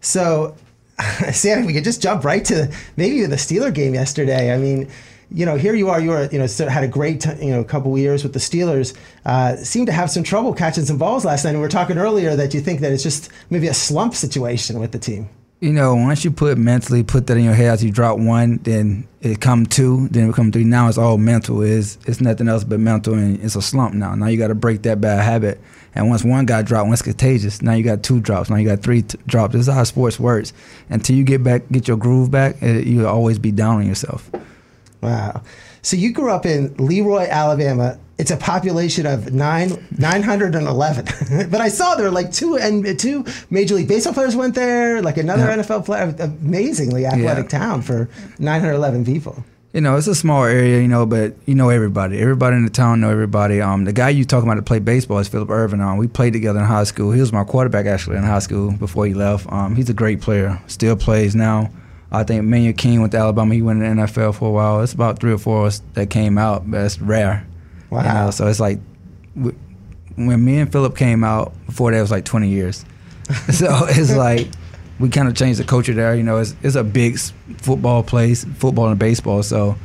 So, 0.00 0.54
Sammie, 1.32 1.66
we 1.66 1.72
could 1.72 1.84
just 1.84 2.00
jump 2.00 2.24
right 2.24 2.44
to 2.44 2.72
maybe 2.96 3.26
the 3.26 3.36
Steeler 3.36 3.74
game 3.74 3.92
yesterday. 3.92 4.54
I 4.54 4.56
mean, 4.56 4.88
you 5.32 5.44
know, 5.44 5.56
here 5.56 5.74
you 5.74 5.90
are. 5.90 6.00
You 6.00 6.10
were, 6.10 6.28
you 6.30 6.38
know, 6.38 6.46
had 6.68 6.84
a 6.84 6.88
great, 6.88 7.26
you 7.40 7.50
know, 7.50 7.64
couple 7.64 7.96
years 7.98 8.22
with 8.22 8.34
the 8.34 8.38
Steelers. 8.38 8.96
Uh, 9.24 9.56
seemed 9.56 9.88
to 9.88 9.92
have 9.92 10.10
some 10.10 10.22
trouble 10.22 10.54
catching 10.54 10.84
some 10.84 10.96
balls 10.96 11.24
last 11.24 11.44
night. 11.44 11.50
And 11.50 11.58
we 11.58 11.62
were 11.62 11.68
talking 11.68 11.98
earlier 11.98 12.36
that 12.36 12.54
you 12.54 12.60
think 12.60 12.80
that 12.80 12.92
it's 12.92 13.02
just 13.02 13.30
maybe 13.50 13.66
a 13.66 13.74
slump 13.74 14.14
situation 14.14 14.78
with 14.78 14.92
the 14.92 14.98
team. 15.00 15.28
You 15.60 15.72
know, 15.72 15.94
once 15.94 16.24
you 16.24 16.30
put 16.30 16.58
mentally 16.58 17.02
put 17.02 17.28
that 17.28 17.36
in 17.36 17.44
your 17.44 17.54
head, 17.54 17.68
as 17.68 17.84
you 17.84 17.90
drop 17.90 18.18
one, 18.18 18.58
then 18.64 19.06
it 19.20 19.40
come 19.40 19.64
two, 19.64 20.08
then 20.08 20.28
it 20.28 20.34
come 20.34 20.50
three. 20.50 20.64
Now 20.64 20.88
it's 20.88 20.98
all 20.98 21.18
mental. 21.18 21.62
It's 21.62 21.98
it's 22.06 22.20
nothing 22.20 22.48
else 22.48 22.64
but 22.64 22.80
mental, 22.80 23.14
and 23.14 23.40
it's 23.40 23.54
a 23.54 23.62
slump 23.62 23.94
now. 23.94 24.14
Now 24.16 24.26
you 24.26 24.38
got 24.38 24.48
to 24.48 24.56
break 24.56 24.82
that 24.82 25.00
bad 25.00 25.22
habit. 25.22 25.60
And 25.94 26.08
once 26.08 26.24
one 26.24 26.46
guy 26.46 26.62
dropped, 26.62 26.88
once 26.88 27.02
contagious. 27.02 27.60
Now 27.62 27.72
you 27.74 27.84
got 27.84 28.02
two 28.02 28.18
drops. 28.20 28.48
Now 28.48 28.56
you 28.56 28.66
got 28.68 28.80
three 28.82 29.02
t- 29.02 29.18
drops. 29.26 29.52
This 29.52 29.68
is 29.68 29.74
how 29.74 29.84
sports 29.84 30.18
works. 30.18 30.52
Until 30.88 31.16
you 31.16 31.24
get 31.24 31.44
back, 31.44 31.62
get 31.70 31.86
your 31.86 31.96
groove 31.98 32.30
back, 32.30 32.56
eh, 32.62 32.78
it, 32.78 32.86
you'll 32.86 33.06
always 33.06 33.38
be 33.38 33.52
down 33.52 33.76
on 33.76 33.86
yourself. 33.86 34.30
Wow. 35.02 35.42
So 35.82 35.96
you 35.96 36.12
grew 36.12 36.30
up 36.30 36.46
in 36.46 36.74
Leroy, 36.76 37.26
Alabama. 37.28 37.98
It's 38.18 38.30
a 38.30 38.36
population 38.36 39.04
of 39.04 39.32
nine 39.32 39.84
nine 39.98 40.22
hundred 40.22 40.54
and 40.54 40.66
eleven. 40.68 41.06
but 41.50 41.60
I 41.60 41.68
saw 41.68 41.96
there 41.96 42.04
were 42.06 42.12
like 42.12 42.30
two 42.30 42.56
and 42.56 42.98
two 42.98 43.24
Major 43.50 43.74
League 43.74 43.88
Baseball 43.88 44.14
players 44.14 44.36
went 44.36 44.54
there, 44.54 45.02
like 45.02 45.16
another 45.16 45.44
Yeah. 45.44 45.56
NFL 45.56 45.84
player. 45.84 46.14
Amazingly 46.20 47.04
athletic 47.04 47.50
Yeah. 47.52 47.58
town 47.58 47.82
for 47.82 48.08
nine 48.38 48.60
hundred 48.60 48.74
eleven 48.74 49.04
people. 49.04 49.44
You 49.72 49.80
know, 49.80 49.96
it's 49.96 50.06
a 50.06 50.14
small 50.14 50.44
area, 50.44 50.82
you 50.82 50.88
know, 50.88 51.06
but 51.06 51.34
you 51.46 51.54
know 51.54 51.70
everybody. 51.70 52.18
Everybody 52.18 52.56
in 52.56 52.64
the 52.64 52.70
town 52.70 53.00
know 53.00 53.08
everybody. 53.08 53.62
Um, 53.62 53.86
the 53.86 53.92
guy 53.94 54.10
you 54.10 54.26
talking 54.26 54.46
about 54.46 54.56
to 54.56 54.62
play 54.62 54.80
baseball 54.80 55.18
is 55.18 55.28
Philip 55.28 55.48
Ervin. 55.48 55.80
Um, 55.80 55.96
we 55.96 56.06
played 56.08 56.34
together 56.34 56.60
in 56.60 56.66
high 56.66 56.84
school. 56.84 57.10
He 57.10 57.20
was 57.20 57.32
my 57.32 57.42
quarterback 57.42 57.86
actually 57.86 58.18
in 58.18 58.22
high 58.22 58.40
school 58.40 58.72
before 58.72 59.06
he 59.06 59.14
left. 59.14 59.50
Um, 59.50 59.74
he's 59.74 59.88
a 59.88 59.94
great 59.94 60.20
player. 60.20 60.60
Still 60.66 60.94
plays 60.94 61.34
now. 61.34 61.70
I 62.10 62.22
think 62.22 62.44
Manuel 62.44 62.74
King 62.74 63.00
went 63.00 63.12
to 63.12 63.18
Alabama. 63.18 63.54
He 63.54 63.62
went 63.62 63.82
in 63.82 63.96
the 63.96 64.02
NFL 64.02 64.34
for 64.34 64.48
a 64.50 64.52
while. 64.52 64.82
It's 64.82 64.92
about 64.92 65.18
three 65.20 65.32
or 65.32 65.38
four 65.38 65.60
of 65.60 65.66
us 65.68 65.82
that 65.94 66.10
came 66.10 66.36
out, 66.36 66.70
but 66.70 66.82
it's 66.84 67.00
rare. 67.00 67.46
You 67.90 67.96
Wow. 67.96 68.24
know, 68.24 68.30
so 68.30 68.48
it's 68.48 68.60
like 68.60 68.78
when 69.34 70.44
me 70.44 70.58
and 70.58 70.70
Philip 70.70 70.94
came 70.96 71.24
out 71.24 71.54
before 71.64 71.90
that 71.92 71.96
it 71.98 72.00
was 72.02 72.10
like 72.10 72.26
20 72.26 72.48
years. 72.48 72.84
so 73.50 73.86
it's 73.88 74.14
like 74.14 74.48
we 75.02 75.08
kind 75.08 75.26
of 75.26 75.34
changed 75.34 75.58
the 75.58 75.64
culture 75.64 75.92
there. 75.92 76.14
You 76.14 76.22
know, 76.22 76.38
it's 76.38 76.54
it's 76.62 76.76
a 76.76 76.84
big 76.84 77.18
football 77.58 78.04
place, 78.04 78.44
football 78.44 78.88
and 78.88 78.98
baseball. 78.98 79.42
So 79.42 79.76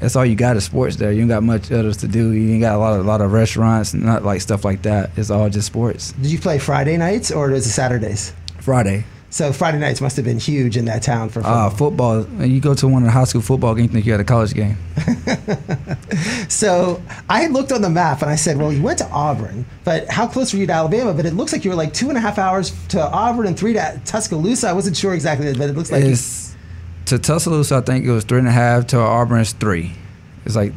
that's 0.00 0.16
all 0.16 0.26
you 0.26 0.36
got 0.36 0.54
is 0.54 0.64
sports 0.64 0.96
there. 0.96 1.10
You 1.12 1.22
ain't 1.22 1.30
got 1.30 1.42
much 1.42 1.72
others 1.72 1.96
to 1.98 2.08
do. 2.08 2.32
You 2.32 2.52
ain't 2.52 2.60
got 2.60 2.74
a 2.74 2.78
lot 2.78 2.92
of 2.92 3.06
a 3.06 3.08
lot 3.08 3.22
of 3.22 3.32
restaurants, 3.32 3.94
not 3.94 4.22
like 4.22 4.42
stuff 4.42 4.62
like 4.62 4.82
that. 4.82 5.12
It's 5.16 5.30
all 5.30 5.48
just 5.48 5.66
sports. 5.66 6.12
Did 6.12 6.30
you 6.30 6.38
play 6.38 6.58
Friday 6.58 6.98
nights 6.98 7.30
or 7.30 7.50
is 7.50 7.66
it 7.66 7.70
Saturdays? 7.70 8.34
Friday, 8.60 9.04
So 9.30 9.52
Friday 9.52 9.78
nights 9.78 10.00
must 10.00 10.16
have 10.16 10.24
been 10.24 10.40
huge 10.40 10.76
in 10.76 10.86
that 10.86 11.02
town 11.02 11.28
for 11.28 11.40
uh, 11.44 11.70
football. 11.70 12.24
football. 12.24 12.44
You 12.46 12.60
go 12.60 12.74
to 12.74 12.88
one 12.88 13.02
of 13.02 13.06
the 13.06 13.12
high 13.12 13.24
school 13.24 13.40
football 13.40 13.76
games, 13.76 13.88
you 13.88 13.92
think 13.94 14.06
you 14.06 14.12
had 14.12 14.20
a 14.20 14.24
college 14.24 14.54
game. 14.54 14.76
so 16.48 17.00
I 17.28 17.42
had 17.42 17.52
looked 17.52 17.70
on 17.70 17.80
the 17.80 17.90
map 17.90 18.22
and 18.22 18.30
I 18.30 18.34
said, 18.34 18.58
well, 18.58 18.72
you 18.72 18.82
went 18.82 18.98
to 18.98 19.08
Auburn, 19.10 19.66
but 19.84 20.08
how 20.08 20.26
close 20.26 20.52
were 20.52 20.58
you 20.58 20.66
to 20.66 20.72
Alabama? 20.72 21.14
But 21.14 21.26
it 21.26 21.34
looks 21.34 21.52
like 21.52 21.64
you 21.64 21.70
were 21.70 21.76
like 21.76 21.94
two 21.94 22.08
and 22.08 22.18
a 22.18 22.20
half 22.20 22.38
hours 22.38 22.72
to 22.88 23.00
Auburn 23.00 23.46
and 23.46 23.56
three 23.56 23.72
to 23.74 24.00
Tuscaloosa. 24.04 24.68
I 24.68 24.72
wasn't 24.72 24.96
sure 24.96 25.14
exactly, 25.14 25.52
but 25.54 25.70
it 25.70 25.76
looks 25.76 25.92
like 25.92 26.02
It's 26.02 26.56
to 27.06 27.18
Tuscaloosa. 27.18 27.76
I 27.76 27.80
think 27.82 28.04
it 28.04 28.10
was 28.10 28.24
three 28.24 28.40
and 28.40 28.48
a 28.48 28.52
half. 28.52 28.88
To 28.88 28.98
Auburn, 28.98 29.40
it's 29.40 29.52
three. 29.52 29.92
It's 30.44 30.56
like 30.56 30.72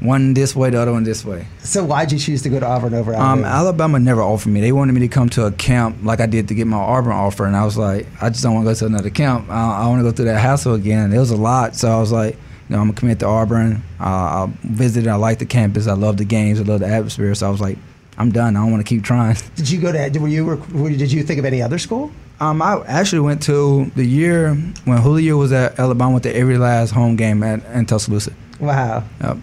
one 0.00 0.34
this 0.34 0.54
way, 0.54 0.70
the 0.70 0.80
other 0.80 0.92
one 0.92 1.04
this 1.04 1.24
way. 1.24 1.46
So 1.60 1.84
why'd 1.84 2.12
you 2.12 2.18
choose 2.18 2.42
to 2.42 2.48
go 2.48 2.60
to 2.60 2.66
Auburn 2.66 2.94
over 2.94 3.14
Um, 3.14 3.20
Alabama? 3.44 3.46
Alabama 3.46 3.98
never 3.98 4.22
offered 4.22 4.50
me. 4.50 4.60
They 4.60 4.72
wanted 4.72 4.92
me 4.92 5.00
to 5.00 5.08
come 5.08 5.28
to 5.30 5.46
a 5.46 5.52
camp 5.52 5.96
like 6.02 6.20
I 6.20 6.26
did 6.26 6.48
to 6.48 6.54
get 6.54 6.66
my 6.66 6.76
Auburn 6.76 7.12
offer, 7.12 7.46
and 7.46 7.56
I 7.56 7.64
was 7.64 7.76
like, 7.78 8.06
I 8.20 8.28
just 8.30 8.42
don't 8.42 8.54
want 8.54 8.66
to 8.66 8.70
go 8.70 8.74
to 8.74 8.86
another 8.86 9.10
camp. 9.10 9.48
I, 9.50 9.82
I 9.84 9.86
want 9.88 10.00
to 10.00 10.02
go 10.04 10.12
through 10.12 10.26
that 10.26 10.38
hassle 10.40 10.74
again. 10.74 11.12
It 11.12 11.18
was 11.18 11.30
a 11.30 11.36
lot, 11.36 11.74
so 11.76 11.90
I 11.90 11.98
was 11.98 12.12
like, 12.12 12.34
you 12.34 12.74
know, 12.74 12.80
I'm 12.82 12.88
gonna 12.88 12.98
commit 12.98 13.20
to 13.20 13.26
Auburn. 13.26 13.82
Uh, 14.00 14.04
I 14.04 14.52
visited. 14.64 15.08
I 15.08 15.14
like 15.14 15.38
the 15.38 15.46
campus. 15.46 15.86
I 15.86 15.92
love 15.94 16.16
the 16.16 16.24
games. 16.24 16.58
I 16.60 16.64
love 16.64 16.80
the 16.80 16.88
atmosphere. 16.88 17.32
So 17.36 17.46
I 17.46 17.50
was 17.50 17.60
like, 17.60 17.78
I'm 18.18 18.32
done. 18.32 18.56
I 18.56 18.60
don't 18.60 18.72
want 18.72 18.84
to 18.84 18.88
keep 18.88 19.04
trying. 19.04 19.36
did 19.54 19.70
you 19.70 19.80
go 19.80 19.92
to? 19.92 20.18
Were 20.18 20.26
you? 20.28 20.44
Were, 20.74 20.90
did 20.90 21.12
you 21.12 21.22
think 21.22 21.38
of 21.38 21.44
any 21.44 21.62
other 21.62 21.78
school? 21.78 22.10
Um, 22.40 22.60
I 22.60 22.82
actually 22.86 23.20
went 23.20 23.40
to 23.44 23.90
the 23.94 24.04
year 24.04 24.54
when 24.84 24.98
Julio 24.98 25.36
was 25.38 25.52
at 25.52 25.78
Alabama. 25.78 26.10
Went 26.12 26.24
to 26.24 26.34
every 26.36 26.58
last 26.58 26.90
home 26.90 27.14
game 27.16 27.42
at 27.42 27.64
in 27.72 27.86
Tuscaloosa. 27.86 28.32
Wow. 28.58 29.04
Yep. 29.22 29.38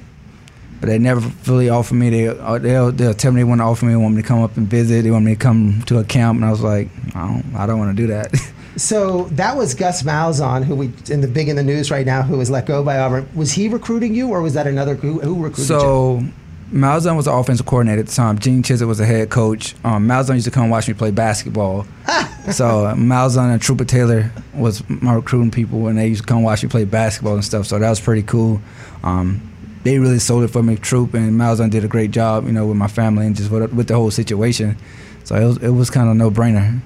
But 0.84 0.90
they 0.90 1.00
never 1.00 1.26
really 1.48 1.70
offered 1.70 1.96
me. 1.96 2.10
They 2.10 2.28
uh, 2.28 2.58
they'll, 2.58 2.92
they'll 2.92 3.14
tell 3.14 3.32
me 3.32 3.40
they 3.40 3.46
want 3.46 3.62
to 3.62 3.64
offer 3.64 3.86
me, 3.86 3.96
want 3.96 4.16
me 4.16 4.22
to 4.22 4.28
come 4.28 4.44
up 4.44 4.58
and 4.58 4.68
visit. 4.68 5.04
They 5.04 5.12
want 5.12 5.24
me 5.24 5.34
to 5.34 5.40
come 5.40 5.82
to 5.84 6.00
a 6.00 6.04
camp, 6.04 6.36
and 6.36 6.44
I 6.44 6.52
was 6.52 6.60
like, 6.60 6.90
I 7.16 7.26
don't, 7.26 7.56
I 7.56 7.66
don't 7.66 7.80
want 7.80 7.96
to 7.96 8.04
do 8.04 8.08
that. 8.08 8.36
So 8.76 9.26
that 9.26 9.56
was 9.56 9.76
Gus 9.76 10.02
Malzahn, 10.02 10.64
who 10.64 10.74
we 10.74 10.92
in 11.08 11.22
the 11.22 11.28
big 11.28 11.48
in 11.48 11.56
the 11.56 11.62
news 11.62 11.92
right 11.92 12.08
now, 12.08 12.24
who 12.24 12.40
was 12.40 12.50
let 12.50 12.66
go 12.66 12.84
by 12.84 12.98
Auburn. 12.98 13.30
Was 13.36 13.52
he 13.52 13.70
recruiting 13.70 14.16
you, 14.16 14.30
or 14.30 14.42
was 14.42 14.56
that 14.56 14.66
another 14.66 14.96
who, 14.96 15.20
who 15.20 15.36
recruited 15.36 15.60
you? 15.60 15.66
so 15.66 16.24
Malzahn 16.72 17.16
was 17.16 17.26
the 17.26 17.32
offensive 17.32 17.68
coordinator 17.68 18.00
at 18.00 18.08
the 18.08 18.12
time. 18.12 18.40
Gene 18.40 18.64
Chizik 18.64 18.88
was 18.88 18.98
the 18.98 19.06
head 19.06 19.30
coach. 19.30 19.76
Um, 19.84 20.08
Malzahn 20.08 20.34
used 20.34 20.46
to 20.46 20.52
come 20.52 20.72
watch 20.72 20.88
me 20.88 20.96
play 20.96 21.12
basketball. 21.12 21.86
so 22.52 22.92
Malzahn 22.98 23.54
and 23.54 23.62
Trooper 23.62 23.86
Taylor 23.86 24.32
was 24.56 24.84
my 24.90 25.14
recruiting 25.14 25.52
people 25.52 25.88
and 25.88 26.00
they 26.00 26.08
used 26.08 26.24
to 26.24 26.28
come 26.28 26.42
watch 26.42 26.64
me 26.64 26.70
play 26.70 26.84
basketball 26.84 27.36
and 27.36 27.46
stuff. 27.46 27.68
So 27.68 27.78
that 27.78 27.90
was 27.90 28.02
pretty 28.02 28.24
cool. 28.24 28.60
Um, 29.04 29.53
they 29.84 30.00
really 30.00 30.20
sold 30.20 30.44
it 30.44 30.50
for 30.50 30.64
me, 30.64 30.76
Troop 30.76 31.14
and 31.14 31.34
Malzahn 31.34 31.70
did 31.70 31.84
a 31.84 31.88
great 31.88 32.12
job, 32.12 32.46
you 32.46 32.54
know, 32.54 32.66
with 32.66 32.78
my 32.78 32.88
family 32.88 33.26
and 33.26 33.36
just 33.36 33.52
with, 33.52 33.74
with 33.74 33.88
the 33.88 33.96
whole 33.96 34.12
situation. 34.12 34.78
So 35.24 35.36
it 35.36 35.46
was, 35.46 35.58
it 35.58 35.70
was 35.70 35.90
kind 35.90 36.10
of 36.10 36.16
no 36.16 36.32
brainer. 36.32 36.82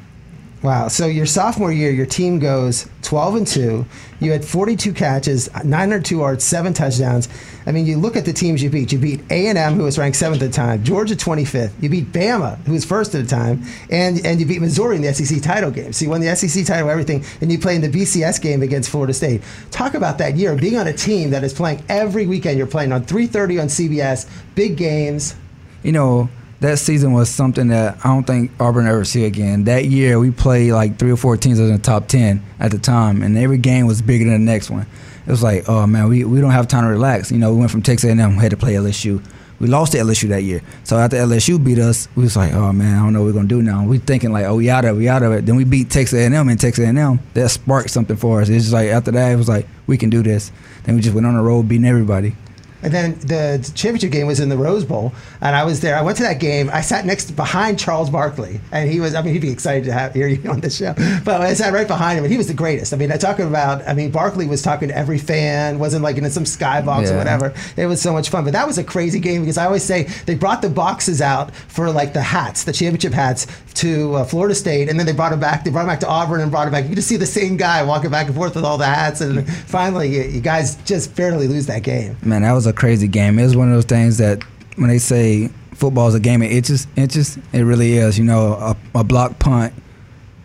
Wow. 0.67 0.89
So 0.89 1.07
your 1.07 1.25
sophomore 1.25 1.71
year, 1.71 1.91
your 1.91 2.05
team 2.05 2.39
goes 2.39 2.89
12 3.03 3.35
and 3.35 3.47
2. 3.47 3.85
You 4.19 4.31
had 4.33 4.43
42 4.43 4.91
catches, 4.91 5.49
902 5.63 6.17
yards, 6.17 6.43
seven 6.43 6.73
touchdowns. 6.73 7.29
I 7.65 7.71
mean, 7.71 7.85
you 7.85 7.97
look 7.97 8.17
at 8.17 8.25
the 8.25 8.33
teams 8.33 8.61
you 8.61 8.69
beat. 8.69 8.91
You 8.91 8.99
beat 8.99 9.21
A&M, 9.31 9.75
who 9.75 9.83
was 9.83 9.97
ranked 9.97 10.17
seventh 10.17 10.41
at 10.41 10.47
the 10.47 10.53
time, 10.53 10.83
Georgia 10.83 11.15
25th. 11.15 11.71
You 11.81 11.87
beat 11.87 12.11
Bama, 12.11 12.57
who 12.65 12.73
was 12.73 12.83
first 12.83 13.15
at 13.15 13.23
the 13.23 13.29
time, 13.29 13.63
and 13.89 14.25
and 14.25 14.41
you 14.41 14.45
beat 14.45 14.59
Missouri 14.59 14.97
in 14.97 15.03
the 15.03 15.13
SEC 15.13 15.41
title 15.41 15.71
game. 15.71 15.93
So 15.93 16.03
you 16.03 16.11
won 16.11 16.19
the 16.19 16.35
SEC 16.35 16.65
title, 16.65 16.89
everything, 16.89 17.23
and 17.39 17.49
you 17.49 17.59
play 17.59 17.75
in 17.75 17.81
the 17.81 17.89
BCS 17.89 18.41
game 18.41 18.61
against 18.61 18.89
Florida 18.89 19.13
State. 19.13 19.43
Talk 19.71 19.93
about 19.93 20.17
that 20.17 20.35
year, 20.35 20.53
being 20.57 20.75
on 20.75 20.87
a 20.87 20.93
team 20.93 21.29
that 21.29 21.45
is 21.45 21.53
playing 21.53 21.81
every 21.87 22.27
weekend. 22.27 22.57
You're 22.57 22.67
playing 22.67 22.91
on 22.91 23.05
3:30 23.05 23.61
on 23.61 23.67
CBS, 23.69 24.27
big 24.53 24.75
games. 24.75 25.33
You 25.81 25.93
know, 25.93 26.29
that 26.59 26.79
season 26.79 27.13
was 27.13 27.29
something 27.29 27.67
that 27.67 27.97
I 28.03 28.09
don't 28.09 28.25
think 28.25 28.51
Auburn 28.59 28.87
ever 28.87 29.05
see 29.05 29.25
again. 29.25 29.65
That 29.65 29.85
year 29.85 30.19
we 30.19 30.31
played 30.31 30.71
like 30.71 30.97
three 30.97 31.11
or 31.11 31.17
four 31.17 31.37
teams 31.37 31.59
in 31.59 31.71
the 31.71 31.77
top 31.77 32.07
ten 32.07 32.43
at 32.59 32.71
the 32.71 32.79
time, 32.79 33.21
and 33.21 33.37
every 33.37 33.57
game 33.57 33.85
was 33.85 34.01
bigger 34.01 34.25
than 34.25 34.33
the 34.45 34.51
next 34.51 34.69
one. 34.69 34.87
It 35.25 35.31
was 35.31 35.43
like, 35.43 35.67
oh 35.69 35.85
man, 35.85 36.07
we, 36.07 36.23
we 36.23 36.41
don't 36.41 36.51
have 36.51 36.67
time 36.67 36.83
to 36.83 36.89
relax. 36.89 37.31
You 37.31 37.37
know, 37.37 37.53
we 37.53 37.59
went 37.59 37.71
from 37.71 37.81
Texas 37.81 38.09
A&M, 38.09 38.37
we 38.37 38.41
had 38.41 38.51
to 38.51 38.57
play 38.57 38.73
LSU. 38.73 39.23
We 39.59 39.67
lost 39.67 39.93
to 39.93 39.97
LSU 39.97 40.29
that 40.29 40.43
year. 40.43 40.61
So 40.83 40.97
after 40.97 41.17
LSU 41.17 41.63
beat 41.63 41.79
us, 41.79 42.07
we 42.15 42.23
was 42.23 42.37
like, 42.37 42.53
oh 42.53 42.71
man, 42.71 42.97
I 42.97 43.03
don't 43.03 43.13
know 43.13 43.21
what 43.21 43.27
we're 43.27 43.33
gonna 43.33 43.47
do 43.47 43.61
now. 43.61 43.83
We 43.85 43.97
thinking 43.97 44.31
like, 44.31 44.45
oh, 44.45 44.55
we 44.55 44.69
out 44.69 44.85
of 44.85 44.95
it, 44.95 44.99
we 44.99 45.09
out 45.09 45.23
of 45.23 45.31
it. 45.33 45.45
Then 45.45 45.55
we 45.55 45.63
beat 45.63 45.89
Texas 45.89 46.17
A&M 46.19 46.47
and 46.47 46.59
Texas 46.59 46.85
A&M. 46.85 47.19
That 47.33 47.49
sparked 47.49 47.89
something 47.89 48.15
for 48.15 48.41
us. 48.41 48.49
It's 48.49 48.65
just 48.65 48.73
like 48.73 48.89
after 48.89 49.11
that, 49.11 49.31
it 49.31 49.35
was 49.35 49.49
like 49.49 49.67
we 49.85 49.97
can 49.97 50.09
do 50.09 50.23
this. 50.23 50.51
Then 50.83 50.95
we 50.95 51.01
just 51.01 51.13
went 51.13 51.27
on 51.27 51.35
the 51.35 51.41
road 51.41 51.67
beating 51.67 51.85
everybody. 51.85 52.35
And 52.83 52.93
then 52.93 53.19
the 53.19 53.71
championship 53.75 54.11
game 54.11 54.27
was 54.27 54.39
in 54.39 54.49
the 54.49 54.57
Rose 54.57 54.85
Bowl, 54.85 55.13
and 55.41 55.55
I 55.55 55.63
was 55.63 55.79
there. 55.81 55.97
I 55.97 56.01
went 56.01 56.17
to 56.17 56.23
that 56.23 56.39
game. 56.39 56.69
I 56.71 56.81
sat 56.81 57.05
next 57.05 57.31
behind 57.31 57.79
Charles 57.79 58.09
Barkley, 58.09 58.61
and 58.71 58.89
he 58.89 58.99
was. 58.99 59.15
I 59.15 59.21
mean, 59.21 59.33
he'd 59.33 59.41
be 59.41 59.51
excited 59.51 59.85
to 59.85 59.93
have 59.93 60.13
hear 60.13 60.27
you 60.27 60.49
on 60.51 60.59
the 60.59 60.69
show. 60.69 60.93
But 61.23 61.41
I 61.41 61.53
sat 61.53 61.73
right 61.73 61.87
behind 61.87 62.19
him, 62.19 62.25
and 62.25 62.31
he 62.31 62.37
was 62.37 62.47
the 62.47 62.53
greatest. 62.53 62.93
I 62.93 62.97
mean, 62.97 63.11
I 63.11 63.17
talking 63.17 63.47
about. 63.47 63.87
I 63.87 63.93
mean, 63.93 64.11
Barkley 64.11 64.47
was 64.47 64.61
talking 64.61 64.89
to 64.89 64.97
every 64.97 65.17
fan. 65.17 65.79
wasn't 65.79 66.03
like 66.03 66.17
in 66.17 66.29
some 66.29 66.43
skybox 66.43 67.03
yeah. 67.03 67.13
or 67.13 67.17
whatever. 67.17 67.53
It 67.75 67.87
was 67.87 68.01
so 68.01 68.13
much 68.13 68.29
fun. 68.29 68.43
But 68.43 68.53
that 68.53 68.67
was 68.67 68.77
a 68.77 68.83
crazy 68.83 69.19
game 69.19 69.41
because 69.41 69.57
I 69.57 69.65
always 69.65 69.83
say 69.83 70.03
they 70.25 70.35
brought 70.35 70.61
the 70.61 70.69
boxes 70.69 71.21
out 71.21 71.55
for 71.55 71.89
like 71.89 72.13
the 72.13 72.21
hats, 72.21 72.63
the 72.63 72.73
championship 72.73 73.13
hats, 73.13 73.47
to 73.75 74.15
uh, 74.15 74.23
Florida 74.23 74.55
State, 74.55 74.89
and 74.89 74.99
then 74.99 75.05
they 75.05 75.13
brought 75.13 75.33
him 75.33 75.39
back. 75.39 75.63
They 75.63 75.71
brought 75.71 75.83
him 75.83 75.87
back 75.87 75.99
to 76.01 76.07
Auburn 76.07 76.41
and 76.41 76.51
brought 76.51 76.67
him 76.67 76.71
back. 76.71 76.83
You 76.83 76.89
could 76.89 76.97
just 76.97 77.07
see 77.07 77.17
the 77.17 77.25
same 77.25 77.57
guy 77.57 77.83
walking 77.83 78.09
back 78.09 78.27
and 78.27 78.35
forth 78.35 78.55
with 78.55 78.65
all 78.65 78.77
the 78.77 78.85
hats, 78.85 79.21
and 79.21 79.47
finally, 79.49 80.15
you, 80.15 80.23
you 80.23 80.41
guys 80.41 80.75
just 80.83 81.15
barely 81.15 81.47
lose 81.47 81.67
that 81.67 81.83
game. 81.83 82.17
Man, 82.23 82.41
that 82.41 82.53
was 82.53 82.66
a 82.67 82.73
crazy 82.73 83.07
game. 83.07 83.39
It's 83.39 83.55
one 83.55 83.69
of 83.69 83.73
those 83.73 83.85
things 83.85 84.17
that 84.17 84.43
when 84.75 84.89
they 84.89 84.99
say 84.99 85.49
football 85.73 86.07
is 86.07 86.15
a 86.15 86.19
game 86.19 86.41
of 86.41 86.51
inches, 86.51 86.87
inches, 86.95 87.37
it 87.53 87.61
really 87.61 87.93
is. 87.93 88.17
You 88.17 88.25
know, 88.25 88.53
a, 88.53 88.77
a 88.99 89.03
block 89.03 89.39
punt, 89.39 89.73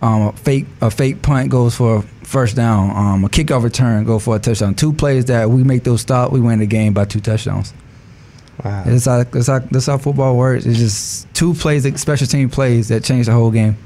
um, 0.00 0.28
a 0.28 0.32
fake 0.32 0.66
a 0.80 0.90
fake 0.90 1.22
punt 1.22 1.50
goes 1.50 1.74
for 1.76 1.96
a 1.96 2.02
first 2.02 2.56
down, 2.56 2.90
um, 2.96 3.24
a 3.24 3.28
kickoff 3.28 3.62
return 3.62 4.04
go 4.04 4.18
for 4.18 4.36
a 4.36 4.38
touchdown. 4.38 4.74
Two 4.74 4.92
plays 4.92 5.26
that 5.26 5.50
we 5.50 5.62
make 5.64 5.84
those 5.84 6.00
stop, 6.00 6.32
we 6.32 6.40
win 6.40 6.58
the 6.58 6.66
game 6.66 6.94
by 6.94 7.04
two 7.04 7.20
touchdowns. 7.20 7.74
Wow. 8.64 8.84
That's 8.84 9.04
how, 9.06 9.24
that's, 9.24 9.46
how, 9.48 9.58
that's 9.58 9.86
how 9.86 9.98
football 9.98 10.36
works. 10.36 10.66
It's 10.66 10.78
just 10.78 11.34
two 11.34 11.54
plays, 11.54 12.00
special 12.00 12.26
team 12.26 12.48
plays 12.48 12.88
that 12.88 13.04
change 13.04 13.26
the 13.26 13.32
whole 13.32 13.50
game. 13.50 13.76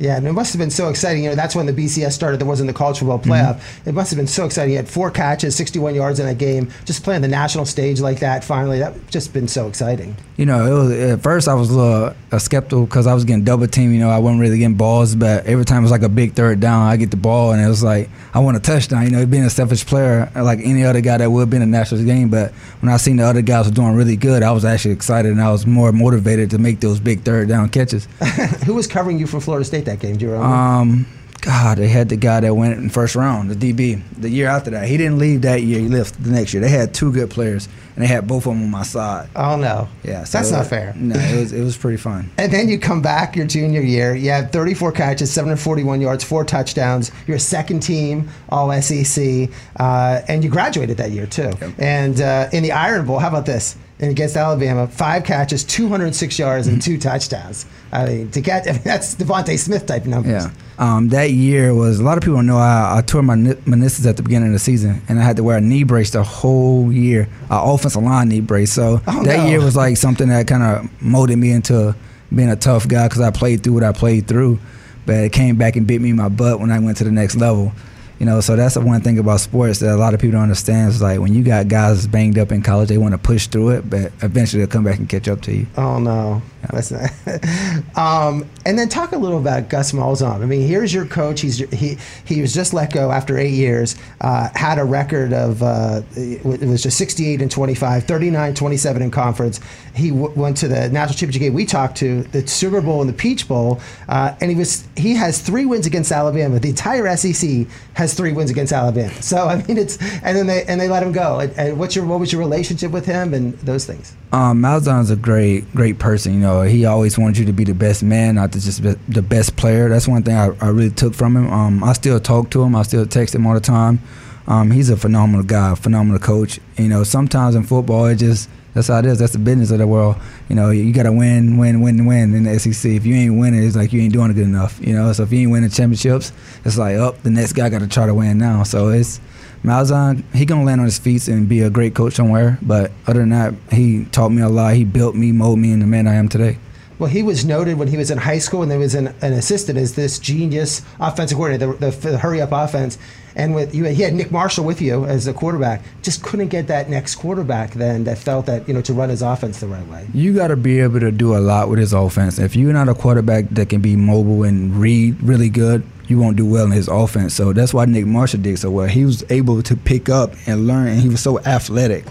Yeah, 0.00 0.16
and 0.16 0.26
it 0.26 0.32
must 0.32 0.54
have 0.54 0.58
been 0.58 0.70
so 0.70 0.88
exciting. 0.88 1.24
You 1.24 1.28
know, 1.28 1.36
that's 1.36 1.54
when 1.54 1.66
the 1.66 1.74
BCS 1.74 2.12
started. 2.12 2.40
There 2.40 2.48
wasn't 2.48 2.68
the 2.68 2.72
college 2.72 2.98
football 2.98 3.18
playoff. 3.18 3.56
Mm-hmm. 3.56 3.90
It 3.90 3.92
must 3.92 4.10
have 4.10 4.16
been 4.16 4.26
so 4.26 4.46
exciting. 4.46 4.70
He 4.70 4.76
had 4.76 4.88
four 4.88 5.10
catches, 5.10 5.54
61 5.54 5.94
yards 5.94 6.18
in 6.18 6.26
a 6.26 6.34
game. 6.34 6.70
Just 6.86 7.04
playing 7.04 7.20
the 7.20 7.28
national 7.28 7.66
stage 7.66 8.00
like 8.00 8.20
that. 8.20 8.42
Finally, 8.42 8.78
that 8.78 8.94
just 9.10 9.34
been 9.34 9.46
so 9.46 9.68
exciting. 9.68 10.16
You 10.38 10.46
know, 10.46 10.64
it 10.64 10.72
was 10.72 10.90
at 10.98 11.22
first 11.22 11.48
I 11.48 11.54
was 11.54 11.68
a 11.68 11.76
little 11.76 12.14
uh, 12.32 12.38
skeptical 12.38 12.86
because 12.86 13.06
I 13.06 13.12
was 13.12 13.24
getting 13.24 13.44
double 13.44 13.66
team. 13.66 13.92
You 13.92 14.00
know, 14.00 14.08
I 14.08 14.18
wasn't 14.18 14.40
really 14.40 14.56
getting 14.56 14.76
balls, 14.76 15.14
but 15.14 15.44
every 15.44 15.66
time 15.66 15.80
it 15.80 15.82
was 15.82 15.90
like 15.90 16.00
a 16.00 16.08
big 16.08 16.32
third 16.32 16.60
down, 16.60 16.86
I 16.86 16.96
get 16.96 17.10
the 17.10 17.18
ball, 17.18 17.52
and 17.52 17.62
it 17.62 17.68
was 17.68 17.82
like 17.82 18.08
I 18.32 18.38
want 18.38 18.56
a 18.56 18.60
touchdown. 18.60 19.04
You 19.04 19.10
know, 19.10 19.26
being 19.26 19.44
a 19.44 19.50
selfish 19.50 19.84
player 19.84 20.32
like 20.34 20.60
any 20.62 20.82
other 20.82 21.02
guy 21.02 21.18
that 21.18 21.30
would 21.30 21.40
have 21.40 21.50
been 21.50 21.60
in 21.60 21.68
a 21.68 21.70
national 21.70 22.02
game, 22.04 22.30
but 22.30 22.52
when 22.80 22.90
I 22.90 22.96
seen 22.96 23.16
the 23.18 23.24
other 23.24 23.42
guys 23.42 23.66
were 23.66 23.74
doing 23.74 23.94
really 23.94 24.16
good, 24.16 24.42
I 24.42 24.52
was 24.52 24.64
actually 24.64 24.92
excited 24.92 25.30
and 25.30 25.42
I 25.42 25.52
was 25.52 25.66
more 25.66 25.92
motivated 25.92 26.48
to 26.50 26.58
make 26.58 26.80
those 26.80 27.00
big 27.00 27.22
third 27.22 27.48
down 27.48 27.68
catches. 27.68 28.06
Who 28.64 28.72
was 28.72 28.86
covering 28.86 29.18
you 29.18 29.26
from 29.26 29.40
Florida 29.40 29.66
State 29.66 29.84
that 29.90 30.00
game? 30.00 30.16
Do 30.16 30.26
you 30.26 30.32
remember? 30.32 30.54
Um, 30.54 31.06
God, 31.40 31.78
they 31.78 31.88
had 31.88 32.10
the 32.10 32.16
guy 32.16 32.40
that 32.40 32.54
went 32.54 32.78
in 32.78 32.90
first 32.90 33.14
round, 33.14 33.50
the 33.50 33.72
DB. 33.72 34.02
The 34.18 34.28
year 34.28 34.48
after 34.48 34.70
that, 34.72 34.86
he 34.86 34.96
didn't 34.98 35.18
leave 35.18 35.42
that 35.42 35.62
year. 35.62 35.80
He 35.80 35.88
left 35.88 36.22
the 36.22 36.30
next 36.30 36.52
year. 36.52 36.60
They 36.60 36.68
had 36.68 36.92
two 36.92 37.10
good 37.12 37.30
players, 37.30 37.66
and 37.94 38.04
they 38.04 38.08
had 38.08 38.26
both 38.26 38.46
of 38.46 38.52
them 38.52 38.62
on 38.62 38.70
my 38.70 38.82
side. 38.82 39.30
Oh 39.34 39.56
no, 39.56 39.88
yeah, 40.04 40.24
so 40.24 40.38
that's 40.38 40.50
not 40.50 40.66
fair. 40.66 40.92
No, 40.96 41.18
it 41.18 41.40
was 41.40 41.52
it 41.52 41.62
was 41.62 41.76
pretty 41.76 41.96
fun. 41.96 42.30
And 42.38 42.52
then 42.52 42.68
you 42.68 42.78
come 42.78 43.00
back 43.00 43.36
your 43.36 43.46
junior 43.46 43.80
year. 43.80 44.14
You 44.14 44.30
had 44.30 44.50
34 44.52 44.92
catches, 44.92 45.30
741 45.30 46.00
yards, 46.00 46.24
four 46.24 46.44
touchdowns. 46.44 47.12
You're 47.26 47.38
second 47.38 47.80
team 47.80 48.28
All 48.48 48.70
SEC, 48.82 49.50
uh, 49.78 50.20
and 50.28 50.42
you 50.42 50.50
graduated 50.50 50.96
that 50.98 51.10
year 51.10 51.26
too. 51.26 51.52
Yep. 51.60 51.70
And 51.78 52.20
uh, 52.20 52.48
in 52.52 52.62
the 52.62 52.72
Iron 52.72 53.06
Bowl, 53.06 53.18
how 53.18 53.28
about 53.28 53.46
this? 53.46 53.76
And 54.00 54.10
against 54.10 54.34
Alabama, 54.34 54.86
five 54.86 55.24
catches, 55.24 55.62
206 55.62 56.38
yards, 56.38 56.66
and 56.66 56.80
two 56.80 56.98
touchdowns. 56.98 57.66
I 57.92 58.06
mean, 58.06 58.30
to 58.30 58.40
catch, 58.40 58.66
I 58.68 58.72
mean, 58.72 58.82
that's 58.82 59.14
DeVonta 59.14 59.58
Smith 59.58 59.84
type 59.86 60.06
numbers. 60.06 60.44
Yeah. 60.44 60.50
Um, 60.78 61.10
that 61.10 61.32
year 61.32 61.74
was 61.74 62.00
a 62.00 62.02
lot 62.02 62.16
of 62.16 62.24
people 62.24 62.42
know 62.42 62.56
I, 62.56 62.96
I, 62.96 63.02
tore 63.02 63.22
my 63.22 63.34
meniscus 63.36 64.06
at 64.06 64.16
the 64.16 64.22
beginning 64.22 64.48
of 64.48 64.54
the 64.54 64.58
season, 64.58 65.02
and 65.08 65.20
I 65.20 65.22
had 65.22 65.36
to 65.36 65.44
wear 65.44 65.58
a 65.58 65.60
knee 65.60 65.84
brace 65.84 66.10
the 66.10 66.22
whole 66.22 66.90
year, 66.90 67.28
an 67.50 67.58
offensive 67.68 68.02
line 68.02 68.30
knee 68.30 68.40
brace. 68.40 68.72
So 68.72 69.02
oh, 69.06 69.22
that 69.24 69.36
no. 69.40 69.46
year 69.46 69.60
was 69.62 69.76
like 69.76 69.98
something 69.98 70.28
that 70.28 70.46
kind 70.46 70.62
of 70.62 71.02
molded 71.02 71.38
me 71.38 71.50
into 71.50 71.94
being 72.34 72.48
a 72.48 72.56
tough 72.56 72.88
guy 72.88 73.08
because 73.08 73.20
I 73.20 73.30
played 73.30 73.62
through 73.62 73.74
what 73.74 73.84
I 73.84 73.92
played 73.92 74.26
through. 74.26 74.58
But 75.04 75.16
it 75.16 75.32
came 75.32 75.56
back 75.56 75.76
and 75.76 75.86
bit 75.86 76.00
me 76.00 76.10
in 76.10 76.16
my 76.16 76.28
butt 76.30 76.60
when 76.60 76.70
I 76.70 76.78
went 76.78 76.96
to 76.98 77.04
the 77.04 77.10
next 77.10 77.36
level. 77.36 77.72
You 78.20 78.26
know, 78.26 78.42
so 78.42 78.54
that's 78.54 78.74
the 78.74 78.82
one 78.82 79.00
thing 79.00 79.18
about 79.18 79.40
sports 79.40 79.78
that 79.78 79.94
a 79.94 79.96
lot 79.96 80.12
of 80.12 80.20
people 80.20 80.32
don't 80.32 80.42
understand 80.42 80.90
is 80.90 81.00
like 81.00 81.20
when 81.20 81.32
you 81.32 81.42
got 81.42 81.68
guys 81.68 82.06
banged 82.06 82.36
up 82.36 82.52
in 82.52 82.62
college, 82.62 82.90
they 82.90 82.98
want 82.98 83.12
to 83.12 83.18
push 83.18 83.46
through 83.46 83.70
it, 83.70 83.88
but 83.88 84.12
eventually 84.20 84.62
they'll 84.62 84.70
come 84.70 84.84
back 84.84 84.98
and 84.98 85.08
catch 85.08 85.26
up 85.26 85.40
to 85.40 85.54
you. 85.54 85.66
Oh 85.78 85.98
no, 85.98 86.42
yeah. 86.60 86.68
that's 86.70 86.90
not. 86.90 87.96
um, 87.96 88.46
and 88.66 88.78
then 88.78 88.90
talk 88.90 89.12
a 89.12 89.16
little 89.16 89.38
about 89.38 89.70
Gus 89.70 89.92
Malzahn. 89.92 90.42
I 90.42 90.44
mean, 90.44 90.68
here's 90.68 90.92
your 90.92 91.06
coach. 91.06 91.40
He's 91.40 91.58
he 91.72 91.96
he 92.26 92.42
was 92.42 92.52
just 92.52 92.74
let 92.74 92.92
go 92.92 93.10
after 93.10 93.38
eight 93.38 93.54
years. 93.54 93.96
Uh, 94.20 94.50
had 94.54 94.78
a 94.78 94.84
record 94.84 95.32
of 95.32 95.62
uh, 95.62 96.02
it 96.14 96.44
was 96.44 96.82
just 96.82 96.98
68 96.98 97.40
and 97.40 97.50
25, 97.50 98.04
39, 98.04 98.54
27 98.54 99.00
in 99.02 99.10
conference. 99.10 99.60
He 99.94 100.10
w- 100.10 100.32
went 100.36 100.58
to 100.58 100.68
the 100.68 100.90
national 100.90 101.14
championship 101.14 101.40
game. 101.40 101.54
We 101.54 101.64
talked 101.64 101.96
to 101.98 102.22
the 102.24 102.46
Super 102.46 102.82
Bowl 102.82 103.00
and 103.00 103.08
the 103.08 103.14
Peach 103.14 103.48
Bowl, 103.48 103.80
uh, 104.08 104.34
and 104.42 104.50
he 104.50 104.56
was 104.58 104.86
he 104.94 105.14
has 105.14 105.40
three 105.40 105.64
wins 105.64 105.86
against 105.86 106.12
Alabama. 106.12 106.58
The 106.58 106.68
entire 106.68 107.16
SEC 107.16 107.66
has 107.94 108.09
has 108.10 108.16
three 108.16 108.32
wins 108.32 108.50
against 108.50 108.72
Alabama. 108.72 109.10
So 109.22 109.46
I 109.46 109.62
mean, 109.62 109.78
it's 109.78 109.96
and 110.22 110.36
then 110.36 110.46
they 110.46 110.64
and 110.64 110.80
they 110.80 110.88
let 110.88 111.02
him 111.02 111.12
go. 111.12 111.38
And, 111.38 111.52
and 111.58 111.78
what's 111.78 111.94
your 111.94 112.04
what 112.04 112.20
was 112.20 112.32
your 112.32 112.40
relationship 112.40 112.90
with 112.90 113.06
him 113.06 113.34
and 113.34 113.54
those 113.60 113.86
things? 113.86 114.14
Um, 114.32 114.60
Malzahn's 114.62 115.10
a 115.10 115.16
great 115.16 115.72
great 115.74 115.98
person. 115.98 116.34
You 116.34 116.40
know, 116.40 116.62
he 116.62 116.84
always 116.84 117.18
wanted 117.18 117.38
you 117.38 117.44
to 117.46 117.52
be 117.52 117.64
the 117.64 117.74
best 117.74 118.02
man, 118.02 118.34
not 118.34 118.52
just 118.52 118.82
be 118.82 118.94
the 119.08 119.22
best 119.22 119.56
player. 119.56 119.88
That's 119.88 120.08
one 120.08 120.22
thing 120.22 120.36
I, 120.36 120.50
I 120.60 120.68
really 120.68 120.90
took 120.90 121.14
from 121.14 121.36
him. 121.36 121.52
Um, 121.52 121.84
I 121.84 121.92
still 121.92 122.20
talk 122.20 122.50
to 122.50 122.62
him. 122.62 122.74
I 122.74 122.82
still 122.82 123.06
text 123.06 123.34
him 123.34 123.46
all 123.46 123.54
the 123.54 123.60
time. 123.60 124.00
Um, 124.46 124.70
he's 124.70 124.90
a 124.90 124.96
phenomenal 124.96 125.44
guy, 125.44 125.74
phenomenal 125.74 126.18
coach. 126.18 126.58
You 126.76 126.88
know, 126.88 127.04
sometimes 127.04 127.54
in 127.54 127.62
football 127.62 128.06
it 128.06 128.16
just 128.16 128.48
that's 128.74 128.88
how 128.88 128.98
it 128.98 129.06
is. 129.06 129.18
That's 129.18 129.32
the 129.32 129.38
business 129.38 129.70
of 129.70 129.78
the 129.78 129.86
world. 129.86 130.16
You 130.48 130.56
know, 130.56 130.70
you 130.70 130.92
got 130.92 131.04
to 131.04 131.12
win, 131.12 131.58
win, 131.58 131.80
win, 131.80 132.06
win 132.06 132.34
in 132.34 132.44
the 132.44 132.58
SEC. 132.58 132.92
If 132.92 133.04
you 133.04 133.14
ain't 133.14 133.38
winning, 133.38 133.62
it's 133.62 133.76
like 133.76 133.92
you 133.92 134.00
ain't 134.00 134.12
doing 134.12 134.30
it 134.30 134.34
good 134.34 134.44
enough. 134.46 134.78
You 134.80 134.94
know, 134.94 135.12
so 135.12 135.24
if 135.24 135.32
you 135.32 135.40
ain't 135.40 135.50
winning 135.50 135.70
championships, 135.70 136.32
it's 136.64 136.78
like, 136.78 136.96
oh, 136.96 137.16
the 137.22 137.30
next 137.30 137.54
guy 137.54 137.68
got 137.68 137.80
to 137.80 137.88
try 137.88 138.06
to 138.06 138.14
win 138.14 138.38
now. 138.38 138.62
So 138.62 138.88
it's 138.88 139.20
Malzahn. 139.64 140.22
He 140.34 140.46
gonna 140.46 140.64
land 140.64 140.80
on 140.80 140.86
his 140.86 140.98
feet 140.98 141.28
and 141.28 141.48
be 141.48 141.60
a 141.60 141.70
great 141.70 141.94
coach 141.94 142.14
somewhere. 142.14 142.58
But 142.62 142.92
other 143.06 143.20
than 143.20 143.30
that, 143.30 143.54
he 143.72 144.04
taught 144.06 144.30
me 144.30 144.42
a 144.42 144.48
lot. 144.48 144.74
He 144.74 144.84
built 144.84 145.14
me, 145.14 145.32
molded 145.32 145.62
me, 145.62 145.72
into 145.72 145.84
the 145.84 145.90
man 145.90 146.06
I 146.06 146.14
am 146.14 146.28
today. 146.28 146.58
Well, 147.00 147.08
he 147.08 147.22
was 147.22 147.46
noted 147.46 147.78
when 147.78 147.88
he 147.88 147.96
was 147.96 148.10
in 148.10 148.18
high 148.18 148.40
school 148.40 148.60
and 148.60 148.70
there 148.70 148.78
was 148.78 148.94
an, 148.94 149.08
an 149.22 149.32
assistant 149.32 149.78
as 149.78 149.94
this 149.94 150.18
genius 150.18 150.82
offensive 151.00 151.38
coordinator, 151.38 151.72
the, 151.72 151.90
the, 151.90 152.10
the 152.10 152.18
hurry 152.18 152.42
up 152.42 152.52
offense. 152.52 152.98
And 153.34 153.54
with 153.54 153.74
you, 153.74 153.84
he 153.84 154.02
had 154.02 154.12
Nick 154.12 154.30
Marshall 154.30 154.66
with 154.66 154.82
you 154.82 155.06
as 155.06 155.26
a 155.26 155.32
quarterback. 155.32 155.82
Just 156.02 156.22
couldn't 156.22 156.48
get 156.48 156.66
that 156.66 156.90
next 156.90 157.14
quarterback 157.14 157.72
then 157.72 158.04
that 158.04 158.18
felt 158.18 158.44
that 158.46 158.68
you 158.68 158.74
know 158.74 158.82
to 158.82 158.92
run 158.92 159.08
his 159.08 159.22
offense 159.22 159.60
the 159.60 159.66
right 159.66 159.86
way. 159.86 160.08
You 160.12 160.34
got 160.34 160.48
to 160.48 160.56
be 160.56 160.80
able 160.80 161.00
to 161.00 161.10
do 161.10 161.34
a 161.34 161.38
lot 161.38 161.70
with 161.70 161.78
his 161.78 161.94
offense. 161.94 162.38
If 162.38 162.54
you're 162.54 162.74
not 162.74 162.90
a 162.90 162.94
quarterback 162.94 163.48
that 163.52 163.70
can 163.70 163.80
be 163.80 163.96
mobile 163.96 164.42
and 164.42 164.76
read 164.76 165.22
really 165.22 165.48
good, 165.48 165.82
you 166.06 166.18
won't 166.18 166.36
do 166.36 166.44
well 166.44 166.66
in 166.66 166.72
his 166.72 166.88
offense. 166.88 167.32
So 167.32 167.54
that's 167.54 167.72
why 167.72 167.86
Nick 167.86 168.04
Marshall 168.04 168.42
did 168.42 168.58
so 168.58 168.70
well. 168.70 168.88
He 168.88 169.06
was 169.06 169.24
able 169.30 169.62
to 169.62 169.74
pick 169.74 170.10
up 170.10 170.34
and 170.46 170.66
learn, 170.66 170.88
and 170.88 171.00
he 171.00 171.08
was 171.08 171.22
so 171.22 171.38
athletic. 171.40 172.04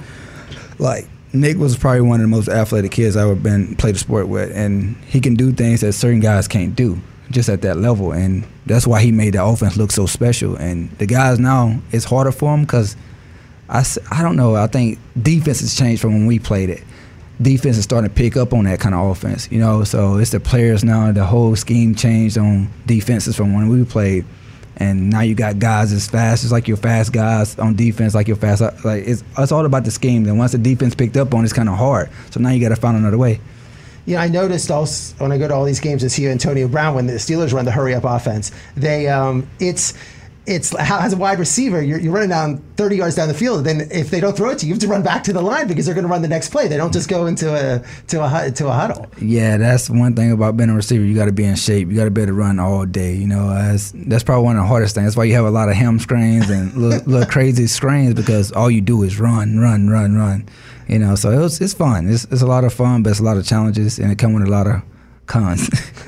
Like 0.79 1.07
Nick 1.31 1.57
was 1.57 1.77
probably 1.77 2.01
one 2.01 2.19
of 2.19 2.23
the 2.23 2.35
most 2.35 2.49
athletic 2.49 2.91
kids 2.91 3.15
I 3.15 3.21
ever 3.21 3.35
been 3.35 3.75
played 3.75 3.95
a 3.95 3.99
sport 3.99 4.27
with, 4.27 4.51
and 4.55 4.95
he 5.05 5.21
can 5.21 5.35
do 5.35 5.51
things 5.51 5.81
that 5.81 5.93
certain 5.93 6.19
guys 6.19 6.47
can't 6.47 6.75
do. 6.75 6.99
just 7.31 7.49
at 7.49 7.61
that 7.61 7.77
level, 7.77 8.11
and 8.11 8.45
that's 8.65 8.87
why 8.87 9.01
he 9.01 9.11
made 9.11 9.33
the 9.33 9.43
offense 9.43 9.77
look 9.77 9.91
so 9.91 10.05
special. 10.05 10.55
And 10.55 10.89
the 10.97 11.05
guys 11.05 11.39
now, 11.39 11.79
it's 11.91 12.05
harder 12.05 12.31
for 12.31 12.51
them 12.51 12.61
because 12.61 12.95
I, 13.69 13.85
I 14.11 14.23
don't 14.23 14.35
know. 14.35 14.55
I 14.55 14.67
think 14.67 14.99
defense 15.21 15.59
has 15.61 15.75
changed 15.75 16.01
from 16.01 16.13
when 16.13 16.25
we 16.25 16.39
played 16.39 16.69
it. 16.69 16.83
Defense 17.41 17.77
is 17.77 17.83
starting 17.83 18.09
to 18.09 18.15
pick 18.15 18.35
up 18.35 18.53
on 18.53 18.65
that 18.65 18.79
kind 18.79 18.93
of 18.93 19.05
offense, 19.11 19.49
you 19.51 19.59
know. 19.59 19.83
So 19.83 20.17
it's 20.17 20.31
the 20.31 20.39
players 20.39 20.83
now. 20.83 21.11
The 21.11 21.23
whole 21.25 21.55
scheme 21.55 21.95
changed 21.95 22.37
on 22.37 22.69
defenses 22.85 23.35
from 23.35 23.53
when 23.53 23.69
we 23.69 23.85
played, 23.85 24.25
and 24.79 25.09
now 25.09 25.21
you 25.21 25.35
got 25.35 25.59
guys 25.59 25.91
as 25.91 26.07
fast 26.07 26.45
as 26.45 26.51
like 26.51 26.67
your 26.67 26.77
fast 26.77 27.11
guys 27.11 27.59
on 27.59 27.75
defense, 27.75 28.15
like 28.15 28.27
your 28.27 28.37
fast. 28.37 28.61
Like 28.61 29.03
it's 29.05 29.23
it's 29.37 29.51
all 29.51 29.65
about 29.65 29.83
the 29.83 29.91
scheme. 29.91 30.23
Then 30.23 30.37
once 30.37 30.53
the 30.53 30.57
defense 30.57 30.95
picked 30.95 31.17
up 31.17 31.33
on, 31.33 31.43
it's 31.43 31.53
kind 31.53 31.67
of 31.67 31.75
hard. 31.75 32.09
So 32.31 32.39
now 32.39 32.49
you 32.49 32.61
got 32.61 32.69
to 32.69 32.75
find 32.77 32.95
another 32.95 33.17
way. 33.17 33.41
You 34.05 34.15
know, 34.15 34.21
I 34.21 34.27
noticed 34.29 34.71
also 34.71 35.15
when 35.17 35.31
I 35.31 35.37
go 35.37 35.47
to 35.47 35.53
all 35.53 35.65
these 35.65 35.81
games 35.81 36.01
and 36.01 36.11
see 36.11 36.27
Antonio 36.27 36.67
Brown 36.67 36.95
when 36.95 37.07
the 37.07 37.13
Steelers 37.13 37.53
run 37.53 37.65
the 37.65 37.71
hurry 37.71 37.93
up 37.93 38.05
offense, 38.05 38.51
they 38.75 39.07
um, 39.07 39.47
it's 39.59 39.93
it's 40.49 40.73
as 40.75 41.13
a 41.13 41.17
wide 41.17 41.37
receiver 41.37 41.81
you're, 41.81 41.99
you're 41.99 42.11
running 42.11 42.29
down 42.29 42.57
30 42.75 42.95
yards 42.95 43.15
down 43.15 43.27
the 43.27 43.33
field. 43.33 43.65
Then 43.65 43.87
if 43.91 44.09
they 44.09 44.19
don't 44.19 44.35
throw 44.35 44.49
it 44.49 44.59
to 44.59 44.65
you, 44.65 44.69
you 44.69 44.73
have 44.73 44.81
to 44.81 44.87
run 44.87 45.03
back 45.03 45.23
to 45.25 45.33
the 45.33 45.41
line 45.41 45.67
because 45.67 45.85
they're 45.85 45.93
going 45.93 46.05
to 46.05 46.09
run 46.09 46.23
the 46.23 46.27
next 46.27 46.49
play. 46.49 46.67
They 46.67 46.77
don't 46.77 46.91
just 46.91 47.07
go 47.07 47.27
into 47.27 47.53
a 47.53 47.83
to 48.07 48.23
a 48.23 48.51
to 48.51 48.67
a 48.67 48.71
huddle. 48.71 49.05
Yeah, 49.21 49.57
that's 49.57 49.89
one 49.89 50.15
thing 50.15 50.31
about 50.31 50.57
being 50.57 50.69
a 50.69 50.75
receiver. 50.75 51.03
You 51.03 51.15
got 51.15 51.25
to 51.25 51.31
be 51.31 51.43
in 51.43 51.55
shape. 51.55 51.89
You 51.89 51.95
got 51.95 52.05
to 52.05 52.11
be 52.11 52.21
able 52.21 52.29
to 52.29 52.33
run 52.33 52.59
all 52.59 52.85
day. 52.85 53.13
You 53.13 53.27
know, 53.27 53.49
that's 53.49 53.93
that's 53.95 54.23
probably 54.23 54.45
one 54.45 54.57
of 54.57 54.63
the 54.63 54.67
hardest 54.67 54.95
things. 54.95 55.05
That's 55.05 55.17
why 55.17 55.25
you 55.25 55.35
have 55.35 55.45
a 55.45 55.51
lot 55.51 55.69
of 55.69 55.75
hamstrings 55.75 56.49
and 56.49 56.73
little, 56.75 57.05
little 57.05 57.29
crazy 57.29 57.67
screens 57.67 58.15
because 58.15 58.51
all 58.51 58.71
you 58.71 58.81
do 58.81 59.03
is 59.03 59.19
run, 59.19 59.59
run, 59.59 59.89
run, 59.89 60.15
run. 60.15 60.49
You 60.87 60.97
know, 60.97 61.13
so 61.13 61.29
it 61.29 61.37
was, 61.37 61.61
it's 61.61 61.75
fun. 61.75 62.09
It's, 62.09 62.23
it's 62.25 62.41
a 62.41 62.47
lot 62.47 62.63
of 62.63 62.73
fun, 62.73 63.03
but 63.03 63.11
it's 63.11 63.19
a 63.19 63.23
lot 63.23 63.37
of 63.37 63.45
challenges, 63.45 63.99
and 63.99 64.11
it 64.11 64.17
comes 64.17 64.39
with 64.39 64.47
a 64.47 64.51
lot 64.51 64.65
of 64.65 64.81
cons. 65.29 65.69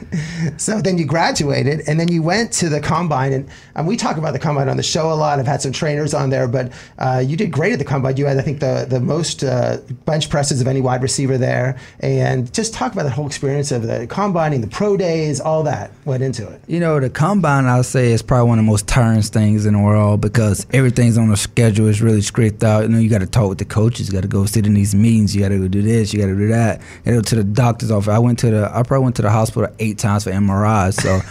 So 0.58 0.82
then 0.82 0.98
you 0.98 1.06
graduated, 1.06 1.84
and 1.88 1.98
then 1.98 2.10
you 2.10 2.22
went 2.22 2.52
to 2.54 2.68
the 2.68 2.82
combine, 2.82 3.32
and, 3.32 3.50
and 3.76 3.88
we 3.88 3.96
talk 3.96 4.18
about 4.18 4.34
the 4.34 4.40
combine 4.40 4.68
on 4.68 4.76
the 4.76 4.84
show 4.84 5.12
a 5.12 5.16
lot. 5.16 5.40
I've 5.40 5.48
had 5.48 5.62
some 5.62 5.72
trainers 5.72 6.14
on 6.14 6.30
there, 6.30 6.50
but 6.50 6.74
uh, 7.00 7.24
you 7.26 7.38
did 7.38 7.52
great 7.52 7.72
at 7.72 7.80
the 7.80 7.86
combine. 7.86 8.18
You 8.18 8.26
had, 8.26 8.38
I 8.38 8.42
think, 8.42 8.60
the 8.60 8.86
the 8.90 9.00
most 9.00 9.44
uh, 9.44 9.78
bench 10.06 10.30
presses 10.30 10.60
of 10.60 10.68
any 10.68 10.82
wide 10.82 11.02
receiver 11.02 11.38
there, 11.38 11.80
and 12.02 12.54
just 12.54 12.74
talk 12.74 12.92
about 12.92 13.04
the 13.04 13.10
whole 13.10 13.26
experience 13.26 13.72
of 13.72 13.84
the 13.84 14.06
combining, 14.08 14.60
the 14.60 14.68
pro 14.68 14.98
days, 14.98 15.40
all 15.40 15.64
that 15.64 15.92
went 16.04 16.24
into 16.24 16.46
it. 16.48 16.62
You 16.68 16.82
know, 16.82 17.00
the 17.00 17.10
combine, 17.10 17.66
I'll 17.66 17.84
say, 17.84 18.12
is 18.12 18.22
probably 18.22 18.50
one 18.50 18.60
of 18.60 18.66
the 18.66 18.72
most 18.72 18.88
tiring 18.88 19.22
things 19.22 19.66
in 19.66 19.74
the 19.74 19.80
world 19.80 20.20
because 20.20 20.66
everything's 20.74 21.18
on 21.18 21.32
a 21.32 21.38
schedule. 21.38 21.88
It's 21.88 22.02
really 22.02 22.22
scripted 22.22 22.64
out. 22.64 22.84
You 22.84 22.90
know, 22.90 23.00
you 23.00 23.10
got 23.10 23.20
to 23.20 23.28
talk 23.28 23.48
with 23.50 23.60
the 23.60 23.66
coaches. 23.66 24.08
You 24.08 24.14
got 24.14 24.22
to 24.22 24.28
go 24.28 24.46
sit 24.46 24.66
in 24.66 24.74
these 24.74 24.94
meetings. 24.94 25.36
You 25.36 25.42
got 25.42 25.50
to 25.50 25.60
go 25.60 25.68
do 25.68 25.82
this. 25.82 26.14
You 26.14 26.20
got 26.20 26.28
to 26.28 26.36
do 26.36 26.48
that. 26.50 26.82
You 27.06 27.14
go 27.14 27.22
to 27.22 27.36
the 27.36 27.44
doctor's 27.44 27.92
office. 27.92 28.10
I 28.10 28.20
went 28.20 28.40
to 28.40 28.52
the, 28.52 28.72
I 28.76 28.84
probably 28.84 29.04
went 29.04 29.11
to 29.14 29.22
the 29.22 29.30
hospital 29.30 29.74
eight 29.80 29.98
times 29.98 30.24
for 30.24 30.32
MRIs. 30.32 31.02
So 31.02 31.22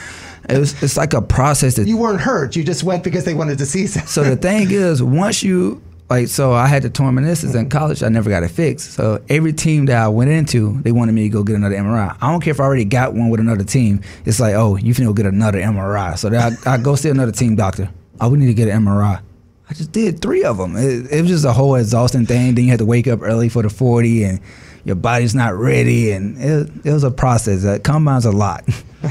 it 0.48 0.58
was, 0.58 0.82
it's 0.82 0.96
like 0.96 1.12
a 1.12 1.22
process 1.22 1.76
that 1.76 1.86
You 1.86 1.96
weren't 1.96 2.20
hurt; 2.20 2.56
you 2.56 2.64
just 2.64 2.82
went 2.82 3.04
because 3.04 3.24
they 3.24 3.34
wanted 3.34 3.58
to 3.58 3.66
see 3.66 3.86
something. 3.86 4.08
so 4.08 4.24
the 4.24 4.36
thing 4.36 4.70
is, 4.70 5.02
once 5.02 5.42
you 5.42 5.82
like, 6.10 6.26
so 6.26 6.52
I 6.52 6.66
had 6.66 6.82
the 6.82 6.90
torn 6.90 7.14
meniscus 7.14 7.54
in 7.54 7.68
college. 7.68 8.02
I 8.02 8.08
never 8.08 8.28
got 8.28 8.42
it 8.42 8.48
fixed. 8.48 8.94
So 8.94 9.22
every 9.28 9.52
team 9.52 9.86
that 9.86 9.96
I 9.96 10.08
went 10.08 10.28
into, 10.28 10.80
they 10.82 10.90
wanted 10.90 11.12
me 11.12 11.22
to 11.22 11.28
go 11.28 11.44
get 11.44 11.54
another 11.54 11.76
MRI. 11.76 12.16
I 12.20 12.32
don't 12.32 12.40
care 12.40 12.50
if 12.50 12.58
I 12.58 12.64
already 12.64 12.84
got 12.84 13.14
one 13.14 13.30
with 13.30 13.38
another 13.38 13.62
team. 13.62 14.02
It's 14.24 14.40
like, 14.40 14.54
oh, 14.54 14.74
you 14.76 14.92
finna 14.92 15.06
go 15.06 15.12
get 15.12 15.26
another 15.26 15.60
MRI. 15.60 16.18
So 16.18 16.28
then 16.28 16.56
I, 16.66 16.74
I 16.74 16.78
go 16.78 16.96
see 16.96 17.10
another 17.10 17.30
team 17.30 17.54
doctor. 17.54 17.88
Oh, 18.20 18.28
we 18.28 18.38
need 18.38 18.46
to 18.46 18.54
get 18.54 18.68
an 18.68 18.84
MRI. 18.84 19.22
I 19.70 19.72
just 19.72 19.92
did 19.92 20.20
three 20.20 20.42
of 20.42 20.58
them. 20.58 20.74
It, 20.76 21.12
it 21.12 21.22
was 21.22 21.30
just 21.30 21.44
a 21.44 21.52
whole 21.52 21.76
exhausting 21.76 22.26
thing. 22.26 22.56
Then 22.56 22.64
you 22.64 22.70
had 22.70 22.80
to 22.80 22.86
wake 22.86 23.06
up 23.06 23.20
early 23.22 23.48
for 23.48 23.62
the 23.62 23.70
forty, 23.70 24.24
and 24.24 24.40
your 24.84 24.96
body's 24.96 25.34
not 25.34 25.54
ready, 25.54 26.12
and 26.12 26.38
it, 26.38 26.70
it 26.84 26.92
was 26.92 27.04
a 27.04 27.10
process. 27.10 27.62
That 27.62 27.84
combine's 27.84 28.24
a 28.24 28.32
lot. 28.32 28.64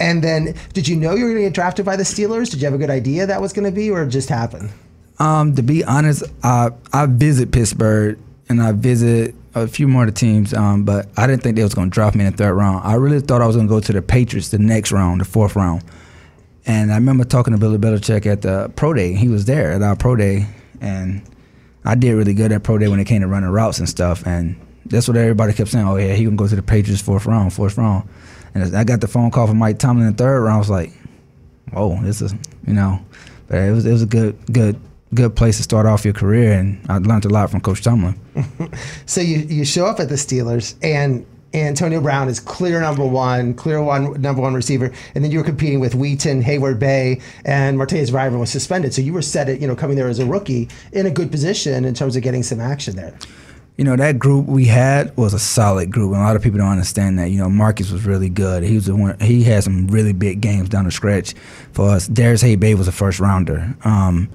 And 0.00 0.22
then, 0.22 0.54
did 0.74 0.86
you 0.86 0.96
know 0.96 1.14
you 1.14 1.24
were 1.24 1.30
going 1.30 1.42
to 1.42 1.48
get 1.48 1.54
drafted 1.54 1.86
by 1.86 1.96
the 1.96 2.02
Steelers? 2.02 2.50
Did 2.50 2.60
you 2.60 2.66
have 2.66 2.74
a 2.74 2.78
good 2.78 2.90
idea 2.90 3.24
that 3.26 3.40
was 3.40 3.54
going 3.54 3.64
to 3.64 3.74
be, 3.74 3.90
or 3.90 4.02
it 4.02 4.08
just 4.08 4.28
happened? 4.28 4.70
Um, 5.18 5.54
to 5.54 5.62
be 5.62 5.84
honest, 5.84 6.24
I 6.42 6.70
I 6.92 7.06
visit 7.06 7.52
Pittsburgh 7.52 8.18
and 8.48 8.60
I 8.60 8.72
visit 8.72 9.34
a 9.54 9.68
few 9.68 9.86
more 9.86 10.02
of 10.02 10.08
the 10.08 10.18
teams, 10.18 10.52
um, 10.52 10.84
but 10.84 11.08
I 11.16 11.26
didn't 11.26 11.42
think 11.42 11.56
they 11.56 11.62
was 11.62 11.74
gonna 11.74 11.90
draft 11.90 12.16
me 12.16 12.24
in 12.24 12.32
the 12.32 12.36
third 12.36 12.54
round. 12.54 12.84
I 12.84 12.94
really 12.94 13.20
thought 13.20 13.40
I 13.40 13.46
was 13.46 13.54
gonna 13.54 13.68
go 13.68 13.78
to 13.78 13.92
the 13.92 14.02
Patriots 14.02 14.48
the 14.48 14.58
next 14.58 14.90
round, 14.90 15.20
the 15.20 15.24
fourth 15.24 15.54
round. 15.54 15.84
And 16.66 16.90
I 16.90 16.96
remember 16.96 17.24
talking 17.24 17.52
to 17.52 17.58
Billy 17.60 17.78
Belichick 17.78 18.26
at 18.26 18.42
the 18.42 18.72
pro 18.74 18.92
day. 18.92 19.14
He 19.14 19.28
was 19.28 19.44
there 19.44 19.70
at 19.72 19.82
our 19.82 19.94
pro 19.94 20.16
day, 20.16 20.46
and 20.80 21.22
I 21.84 21.94
did 21.94 22.12
really 22.14 22.34
good 22.34 22.52
at 22.52 22.62
pro 22.62 22.78
day 22.78 22.88
when 22.88 23.00
it 23.00 23.04
came 23.04 23.20
to 23.20 23.28
running 23.28 23.50
routes 23.50 23.78
and 23.78 23.88
stuff. 23.88 24.26
And 24.26 24.56
that's 24.86 25.08
what 25.08 25.16
everybody 25.16 25.52
kept 25.52 25.70
saying. 25.70 25.86
Oh 25.86 25.96
yeah, 25.96 26.14
he 26.14 26.24
can 26.24 26.36
go 26.36 26.46
to 26.46 26.56
the 26.56 26.62
Patriots 26.62 27.02
fourth 27.02 27.26
round, 27.26 27.52
fourth 27.52 27.76
round. 27.76 28.08
And 28.54 28.76
I 28.76 28.84
got 28.84 29.00
the 29.00 29.08
phone 29.08 29.30
call 29.30 29.46
from 29.46 29.58
Mike 29.58 29.78
Tomlin 29.78 30.06
in 30.06 30.12
the 30.12 30.18
third 30.22 30.40
round. 30.40 30.56
I 30.56 30.58
was 30.58 30.70
like, 30.70 30.92
oh, 31.74 32.00
this 32.02 32.22
is 32.22 32.32
you 32.66 32.72
know, 32.72 33.04
but 33.48 33.58
it 33.58 33.72
was 33.72 33.84
it 33.84 33.92
was 33.92 34.02
a 34.02 34.06
good 34.06 34.36
good 34.52 34.78
good 35.12 35.36
place 35.36 35.56
to 35.58 35.62
start 35.62 35.86
off 35.86 36.04
your 36.04 36.14
career, 36.14 36.52
and 36.52 36.80
I 36.88 36.98
learned 36.98 37.24
a 37.24 37.28
lot 37.28 37.50
from 37.50 37.60
Coach 37.60 37.82
Tomlin. 37.82 38.18
So 39.06 39.20
you 39.20 39.38
you 39.38 39.64
show 39.64 39.86
up 39.86 40.00
at 40.00 40.08
the 40.08 40.14
Steelers, 40.14 40.74
and 40.82 41.26
Antonio 41.54 42.00
Brown 42.00 42.28
is 42.28 42.40
clear 42.40 42.80
number 42.80 43.06
one, 43.06 43.54
clear 43.54 43.82
one 43.82 44.20
number 44.20 44.42
one 44.42 44.54
receiver, 44.54 44.92
and 45.14 45.24
then 45.24 45.30
you 45.30 45.38
were 45.38 45.44
competing 45.44 45.80
with 45.80 45.94
Wheaton, 45.94 46.42
Heyward-Bey, 46.42 47.20
and 47.44 47.78
Martavis 47.78 48.12
River 48.12 48.38
was 48.38 48.50
suspended. 48.50 48.92
So 48.92 49.02
you 49.02 49.12
were 49.12 49.22
set 49.22 49.48
at 49.48 49.60
you 49.60 49.66
know 49.66 49.76
coming 49.76 49.96
there 49.96 50.08
as 50.08 50.18
a 50.18 50.26
rookie 50.26 50.68
in 50.92 51.06
a 51.06 51.10
good 51.10 51.30
position 51.30 51.84
in 51.84 51.94
terms 51.94 52.16
of 52.16 52.22
getting 52.22 52.42
some 52.42 52.60
action 52.60 52.96
there. 52.96 53.16
You 53.76 53.84
know 53.84 53.96
that 53.96 54.18
group 54.18 54.46
we 54.46 54.66
had 54.66 55.16
was 55.16 55.34
a 55.34 55.38
solid 55.38 55.90
group, 55.90 56.12
and 56.12 56.20
a 56.20 56.24
lot 56.24 56.36
of 56.36 56.42
people 56.42 56.58
don't 56.58 56.68
understand 56.68 57.18
that. 57.18 57.30
You 57.30 57.38
know, 57.38 57.48
Markus 57.48 57.90
was 57.90 58.04
really 58.04 58.28
good. 58.28 58.62
He 58.62 58.74
was 58.74 58.86
the 58.86 58.96
one. 58.96 59.18
He 59.20 59.44
had 59.44 59.64
some 59.64 59.86
really 59.88 60.12
big 60.12 60.40
games 60.40 60.68
down 60.68 60.84
the 60.84 60.90
stretch 60.90 61.34
for 61.72 61.88
us. 61.90 62.06
Darius 62.08 62.42
Hay 62.42 62.56
Bay 62.56 62.74
was 62.74 62.88
a 62.88 62.92
first 62.92 63.20
rounder. 63.20 63.74
Um, 63.84 64.28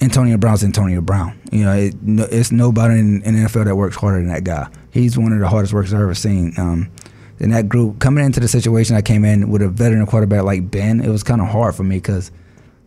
Antonio 0.00 0.36
Brown's 0.36 0.64
Antonio 0.64 1.00
Brown. 1.00 1.38
You 1.52 1.64
know, 1.64 1.72
it, 1.72 2.02
no, 2.02 2.24
it's 2.30 2.52
nobody 2.52 2.98
in, 2.98 3.22
in 3.22 3.34
the 3.34 3.48
NFL 3.48 3.66
that 3.66 3.76
works 3.76 3.96
harder 3.96 4.18
than 4.18 4.28
that 4.28 4.44
guy. 4.44 4.68
He's 4.90 5.16
one 5.16 5.32
of 5.32 5.40
the 5.40 5.48
hardest 5.48 5.72
workers 5.72 5.94
I've 5.94 6.00
ever 6.00 6.14
seen. 6.14 6.52
Um, 6.58 6.90
in 7.40 7.50
that 7.50 7.68
group, 7.68 7.98
coming 7.98 8.24
into 8.24 8.40
the 8.40 8.48
situation 8.48 8.96
I 8.96 9.02
came 9.02 9.24
in 9.24 9.50
with 9.50 9.62
a 9.62 9.68
veteran 9.68 10.06
quarterback 10.06 10.44
like 10.44 10.70
Ben, 10.70 11.00
it 11.00 11.08
was 11.08 11.22
kind 11.22 11.40
of 11.40 11.48
hard 11.48 11.74
for 11.74 11.82
me 11.82 11.96
because 11.96 12.30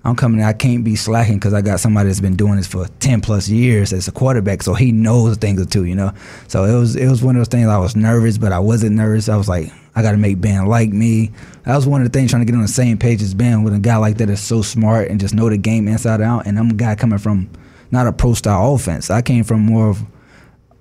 I'm 0.07 0.15
coming 0.15 0.39
in, 0.39 0.45
I 0.45 0.53
can't 0.53 0.85
be 0.85 0.95
slacking 0.95 1.35
because 1.35 1.53
I 1.53 1.61
got 1.61 1.81
somebody 1.81 2.07
that's 2.07 2.21
been 2.21 2.37
doing 2.37 2.55
this 2.55 2.65
for 2.65 2.87
10 3.01 3.19
plus 3.19 3.49
years 3.49 3.91
as 3.91 4.07
a 4.07 4.11
quarterback, 4.13 4.63
so 4.63 4.73
he 4.73 4.93
knows 4.93 5.35
things 5.35 5.65
too, 5.67 5.83
you 5.83 5.95
know. 5.95 6.13
So 6.47 6.63
it 6.63 6.79
was 6.79 6.95
it 6.95 7.09
was 7.09 7.21
one 7.21 7.35
of 7.35 7.41
those 7.41 7.49
things 7.49 7.67
I 7.67 7.77
was 7.77 7.97
nervous, 7.97 8.37
but 8.37 8.53
I 8.53 8.59
wasn't 8.59 8.95
nervous. 8.95 9.27
I 9.27 9.35
was 9.35 9.49
like, 9.49 9.69
I 9.95 10.01
got 10.01 10.11
to 10.11 10.17
make 10.17 10.39
Ben 10.39 10.65
like 10.65 10.91
me. 10.91 11.31
That 11.63 11.75
was 11.75 11.85
one 11.85 12.01
of 12.01 12.09
the 12.09 12.17
things 12.17 12.31
trying 12.31 12.41
to 12.41 12.45
get 12.45 12.55
on 12.55 12.61
the 12.61 12.69
same 12.69 12.97
page 12.97 13.21
as 13.21 13.33
Ben 13.33 13.63
with 13.63 13.73
a 13.73 13.79
guy 13.79 13.97
like 13.97 14.17
that 14.19 14.29
is 14.29 14.39
so 14.39 14.61
smart 14.61 15.09
and 15.09 15.19
just 15.19 15.33
know 15.33 15.49
the 15.49 15.57
game 15.57 15.89
inside 15.89 16.21
out. 16.21 16.47
And 16.47 16.57
I'm 16.57 16.69
a 16.69 16.75
guy 16.75 16.95
coming 16.95 17.19
from 17.19 17.49
not 17.91 18.07
a 18.07 18.13
pro 18.13 18.33
style 18.33 18.75
offense. 18.75 19.09
I 19.09 19.21
came 19.21 19.43
from 19.43 19.59
more 19.59 19.89
of 19.89 20.01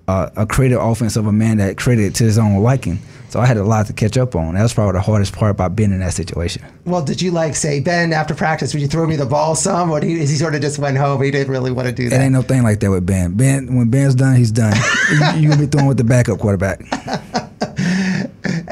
a, 0.06 0.30
a 0.36 0.46
creative 0.46 0.80
offense 0.80 1.16
of 1.16 1.26
a 1.26 1.32
man 1.32 1.56
that 1.56 1.76
created 1.76 2.04
it 2.04 2.14
to 2.16 2.24
his 2.24 2.38
own 2.38 2.62
liking. 2.62 3.00
So 3.36 3.42
I 3.42 3.44
had 3.44 3.58
a 3.58 3.64
lot 3.64 3.84
to 3.88 3.92
catch 3.92 4.16
up 4.16 4.34
on. 4.34 4.54
That 4.54 4.62
was 4.62 4.72
probably 4.72 4.94
the 4.94 5.02
hardest 5.02 5.34
part 5.34 5.50
about 5.50 5.76
being 5.76 5.92
in 5.92 6.00
that 6.00 6.14
situation. 6.14 6.64
Well, 6.86 7.04
did 7.04 7.20
you 7.20 7.30
like 7.30 7.54
say 7.54 7.80
Ben 7.80 8.14
after 8.14 8.34
practice? 8.34 8.72
Would 8.72 8.80
you 8.80 8.88
throw 8.88 9.06
me 9.06 9.16
the 9.16 9.26
ball 9.26 9.54
some, 9.54 9.90
or 9.90 10.00
he, 10.00 10.20
he 10.20 10.26
sort 10.26 10.54
of 10.54 10.62
just 10.62 10.78
went 10.78 10.96
home? 10.96 11.22
He 11.22 11.30
didn't 11.30 11.52
really 11.52 11.70
want 11.70 11.86
to 11.86 11.92
do 11.92 12.08
that. 12.08 12.18
It 12.18 12.24
ain't 12.24 12.32
no 12.32 12.40
thing 12.40 12.62
like 12.62 12.80
that 12.80 12.90
with 12.90 13.04
Ben. 13.04 13.34
Ben, 13.34 13.76
when 13.76 13.90
Ben's 13.90 14.14
done, 14.14 14.36
he's 14.36 14.50
done. 14.50 14.74
you, 15.10 15.42
you 15.42 15.48
gonna 15.50 15.60
be 15.60 15.66
throwing 15.66 15.86
with 15.86 15.98
the 15.98 16.04
backup 16.04 16.38
quarterback. 16.38 16.80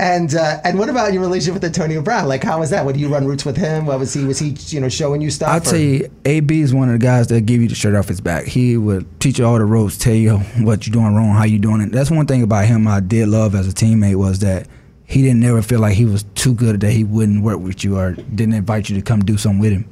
And 0.05 0.35
uh, 0.35 0.61
and 0.65 0.79
what 0.79 0.91
about 0.91 1.15
your 1.15 1.23
relationship 1.23 1.55
with 1.55 1.65
Antonio 1.65 2.03
Brown? 2.03 2.29
Like, 2.29 2.45
how 2.45 2.61
was 2.61 2.69
that? 2.69 2.85
What 2.85 2.95
do 2.95 3.01
you 3.01 3.09
run 3.09 3.27
routes 3.27 3.47
with 3.47 3.57
him? 3.57 3.87
What 3.87 3.99
was 3.99 4.13
he? 4.13 4.23
Was 4.25 4.39
he 4.39 4.51
you 4.67 4.79
know 4.79 4.91
showing 4.91 5.23
you 5.23 5.31
stuff? 5.31 5.49
I'll 5.49 5.57
or- 5.57 5.61
tell 5.61 5.79
you, 5.79 6.11
AB 6.27 6.61
is 6.61 6.75
one 6.75 6.91
of 6.91 7.01
the 7.01 7.05
guys 7.05 7.29
that 7.29 7.47
give 7.47 7.63
you 7.63 7.69
the 7.69 7.75
shirt 7.75 7.95
off 7.95 8.09
his 8.09 8.21
back. 8.21 8.45
He 8.45 8.77
would 8.77 9.07
teach 9.19 9.39
you 9.39 9.47
all 9.47 9.57
the 9.57 9.65
ropes, 9.65 9.97
tell 9.97 10.13
you 10.13 10.37
what 10.61 10.87
you're 10.87 10.93
doing 10.93 11.15
wrong, 11.15 11.31
how 11.31 11.45
you 11.45 11.59
doing 11.59 11.81
it. 11.81 11.91
That's 11.91 12.11
one 12.11 12.27
thing 12.27 12.43
about 12.43 12.67
him 12.67 12.87
I 12.87 13.01
did 13.01 13.29
love 13.29 13.55
as 13.55 13.67
a 13.67 13.73
teammate 13.73 14.17
was 14.17 14.41
that 14.41 14.69
he 15.07 15.23
didn't 15.23 15.41
never 15.41 15.63
feel 15.63 15.81
like 15.81 15.95
he 15.95 16.05
was 16.05 16.25
too 16.35 16.53
good 16.53 16.81
that 16.81 16.91
he 16.91 17.03
wouldn't 17.05 17.43
work 17.43 17.61
with 17.61 17.83
you 17.83 17.97
or 17.97 18.13
didn't 18.13 18.53
invite 18.53 18.91
you 18.91 18.97
to 18.97 19.03
come 19.03 19.21
do 19.21 19.39
something 19.39 19.61
with 19.61 19.73
him. 19.73 19.89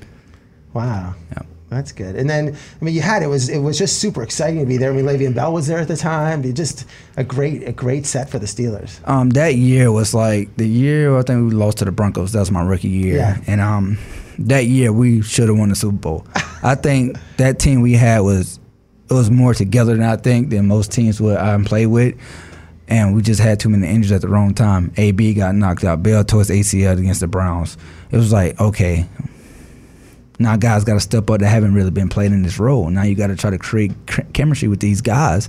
Wow. 0.75 1.15
Yeah. 1.31 1.43
That's 1.73 1.93
good. 1.93 2.17
And 2.17 2.29
then, 2.29 2.55
I 2.81 2.85
mean, 2.85 2.95
you 2.95 3.01
had 3.01 3.23
it 3.23 3.27
was 3.29 3.49
it 3.49 3.59
was 3.59 3.79
just 3.79 3.99
super 4.01 4.23
exciting 4.23 4.61
to 4.61 4.67
be 4.67 4.77
there. 4.77 4.93
I 4.93 4.95
mean, 4.95 5.05
Le'Veon 5.07 5.35
Bell 5.35 5.53
was 5.53 5.67
there 5.67 5.79
at 5.79 5.89
the 5.89 5.97
time. 5.97 6.45
It 6.45 6.53
just 6.55 6.85
a 7.17 7.25
great 7.25 7.67
a 7.67 7.73
great 7.73 8.07
set 8.07 8.29
for 8.31 8.39
the 8.39 8.47
Steelers. 8.47 9.07
Um, 9.09 9.31
that 9.31 9.55
year 9.57 9.91
was 9.91 10.13
like 10.15 10.55
the 10.57 10.69
year 10.69 11.19
I 11.19 11.23
think 11.23 11.51
we 11.51 11.57
lost 11.57 11.79
to 11.79 11.85
the 11.85 11.93
Broncos. 11.93 12.33
That 12.33 12.41
was 12.41 12.51
my 12.51 12.63
rookie 12.63 12.89
year, 12.89 13.17
Yeah. 13.17 13.39
and 13.47 13.61
um, 13.61 13.99
that 14.39 14.67
year 14.67 14.93
we 14.93 15.23
should 15.23 15.49
have 15.49 15.59
won 15.59 15.69
the 15.71 15.75
Super 15.77 15.97
Bowl. 15.97 16.27
I 16.63 16.75
think 16.75 17.17
that 17.39 17.59
team 17.59 17.81
we 17.81 17.95
had 17.95 18.21
was 18.21 18.61
it 19.11 19.15
was 19.15 19.31
more 19.31 19.53
together 19.55 19.93
than 19.97 20.05
I 20.05 20.17
think 20.17 20.51
than 20.51 20.67
most 20.69 20.93
teams 20.93 21.21
would 21.21 21.37
I 21.37 21.61
play 21.65 21.87
with, 21.87 22.15
and 22.89 23.15
we 23.15 23.23
just 23.23 23.41
had 23.41 23.59
too 23.61 23.69
many 23.69 23.87
injuries 23.89 24.13
at 24.13 24.21
the 24.21 24.29
wrong 24.29 24.55
time. 24.55 24.93
AB 24.97 25.35
got 25.35 25.55
knocked 25.55 25.85
out. 25.85 26.03
Bell 26.03 26.23
tore 26.25 26.41
his 26.41 26.51
ACL 26.51 26.99
against 26.99 27.21
the 27.21 27.27
Browns. 27.27 27.77
It 28.11 28.17
was 28.17 28.33
like 28.33 28.61
okay. 28.61 29.07
Now 30.43 30.57
guys 30.57 30.85
got 30.85 30.95
to 30.95 31.01
step 31.01 31.31
up 31.31 31.41
that 31.41 31.49
haven't 31.49 31.75
really 31.75 31.91
been 31.91 32.09
playing 32.09 32.33
in 32.33 32.43
this 32.43 32.59
role. 32.59 32.91
Now 32.91 33.03
you 33.03 33.15
got 33.15 33.29
to 33.29 33.37
try 33.37 33.51
to 33.51 33.59
create 33.59 33.93
chemistry 34.33 34.69
with 34.69 34.81
these 34.81 35.01
guys 35.01 35.49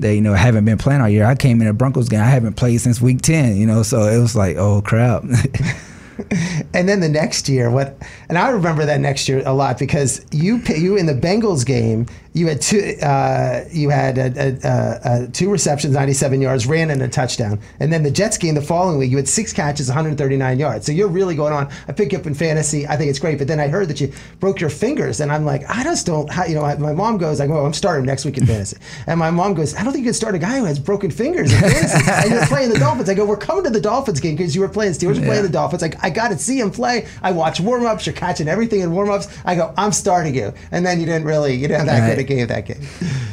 that 0.00 0.14
you 0.14 0.20
know 0.20 0.34
haven't 0.34 0.64
been 0.64 0.78
playing 0.78 1.00
all 1.00 1.08
year. 1.08 1.24
I 1.24 1.34
came 1.34 1.60
in 1.60 1.68
a 1.68 1.72
Broncos 1.72 2.08
game. 2.08 2.20
I 2.20 2.24
haven't 2.24 2.54
played 2.54 2.80
since 2.80 3.00
week 3.00 3.22
ten. 3.22 3.56
You 3.56 3.66
know, 3.66 3.82
so 3.82 4.02
it 4.02 4.18
was 4.18 4.34
like, 4.34 4.56
oh 4.56 4.82
crap. 4.82 5.22
and 6.74 6.88
then 6.88 7.00
the 7.00 7.08
next 7.08 7.48
year, 7.48 7.70
what? 7.70 7.96
And 8.28 8.38
I 8.38 8.50
remember 8.50 8.84
that 8.86 9.00
next 9.00 9.28
year 9.28 9.42
a 9.46 9.52
lot 9.52 9.78
because 9.78 10.24
you 10.30 10.58
you 10.68 10.96
in 10.96 11.06
the 11.06 11.14
Bengals 11.14 11.64
game, 11.64 12.06
you 12.32 12.46
had 12.46 12.60
two 12.60 12.96
uh, 13.02 13.64
you 13.72 13.90
had 13.90 14.16
a, 14.16 14.58
a, 14.62 15.24
a, 15.24 15.28
two 15.28 15.50
receptions, 15.50 15.94
97 15.94 16.40
yards, 16.40 16.66
ran 16.66 16.90
in 16.90 17.02
a 17.02 17.08
touchdown, 17.08 17.58
and 17.80 17.92
then 17.92 18.04
the 18.04 18.10
Jets 18.10 18.38
game 18.38 18.54
the 18.54 18.62
following 18.62 18.98
week, 18.98 19.10
you 19.10 19.16
had 19.16 19.28
six 19.28 19.52
catches, 19.52 19.88
139 19.88 20.58
yards. 20.58 20.86
So 20.86 20.92
you're 20.92 21.08
really 21.08 21.34
going 21.34 21.52
on. 21.52 21.70
I 21.88 21.92
pick 21.92 22.12
you 22.12 22.18
up 22.18 22.26
in 22.26 22.34
fantasy. 22.34 22.86
I 22.86 22.96
think 22.96 23.10
it's 23.10 23.18
great. 23.18 23.38
But 23.38 23.48
then 23.48 23.58
I 23.58 23.66
heard 23.66 23.88
that 23.88 24.00
you 24.00 24.12
broke 24.38 24.60
your 24.60 24.70
fingers, 24.70 25.18
and 25.20 25.32
I'm 25.32 25.44
like, 25.44 25.68
I 25.68 25.82
just 25.82 26.06
don't. 26.06 26.30
How, 26.30 26.44
you 26.44 26.54
know, 26.54 26.62
my 26.76 26.92
mom 26.92 27.18
goes, 27.18 27.40
I 27.40 27.48
go, 27.48 27.64
I'm 27.64 27.72
starting 27.72 28.06
next 28.06 28.24
week 28.24 28.38
in 28.38 28.46
fantasy, 28.46 28.76
and 29.08 29.18
my 29.18 29.30
mom 29.30 29.54
goes, 29.54 29.74
I 29.74 29.82
don't 29.82 29.92
think 29.92 30.04
you 30.04 30.10
can 30.10 30.14
start 30.14 30.36
a 30.36 30.38
guy 30.38 30.58
who 30.58 30.66
has 30.66 30.78
broken 30.78 31.10
fingers 31.10 31.52
in 31.52 31.60
fantasy. 31.60 32.10
and 32.10 32.30
you're 32.30 32.46
playing 32.46 32.70
the 32.70 32.78
Dolphins. 32.78 33.08
I 33.08 33.14
go, 33.14 33.24
we're 33.24 33.36
coming 33.36 33.64
to 33.64 33.70
the 33.70 33.80
Dolphins 33.80 34.20
game 34.20 34.36
because 34.36 34.54
you 34.54 34.60
were 34.60 34.68
playing 34.68 34.92
Steelers, 34.92 35.18
yeah. 35.18 35.26
playing 35.26 35.42
the 35.42 35.48
Dolphins. 35.48 35.82
Like 35.82 36.02
I 36.04 36.10
got 36.10 36.28
to 36.28 36.38
see 36.38 36.60
him 36.60 36.70
play. 36.70 37.08
I 37.22 37.32
watch 37.32 37.58
warm 37.58 37.86
ups. 37.86 38.06
You're 38.06 38.14
catching 38.14 38.46
everything 38.46 38.80
in 38.80 38.92
warm 38.92 39.10
ups. 39.10 39.26
I 39.44 39.56
go, 39.56 39.74
I'm 39.76 39.90
starting 39.90 40.34
you, 40.36 40.54
and 40.70 40.86
then 40.86 41.00
you 41.00 41.06
didn't 41.06 41.24
really, 41.24 41.54
you 41.54 41.66
didn't 41.66 41.78
have 41.78 41.86
that 41.86 42.08
right. 42.08 42.19
A 42.20 42.24
game 42.24 42.46
that 42.46 42.66
game. 42.66 42.82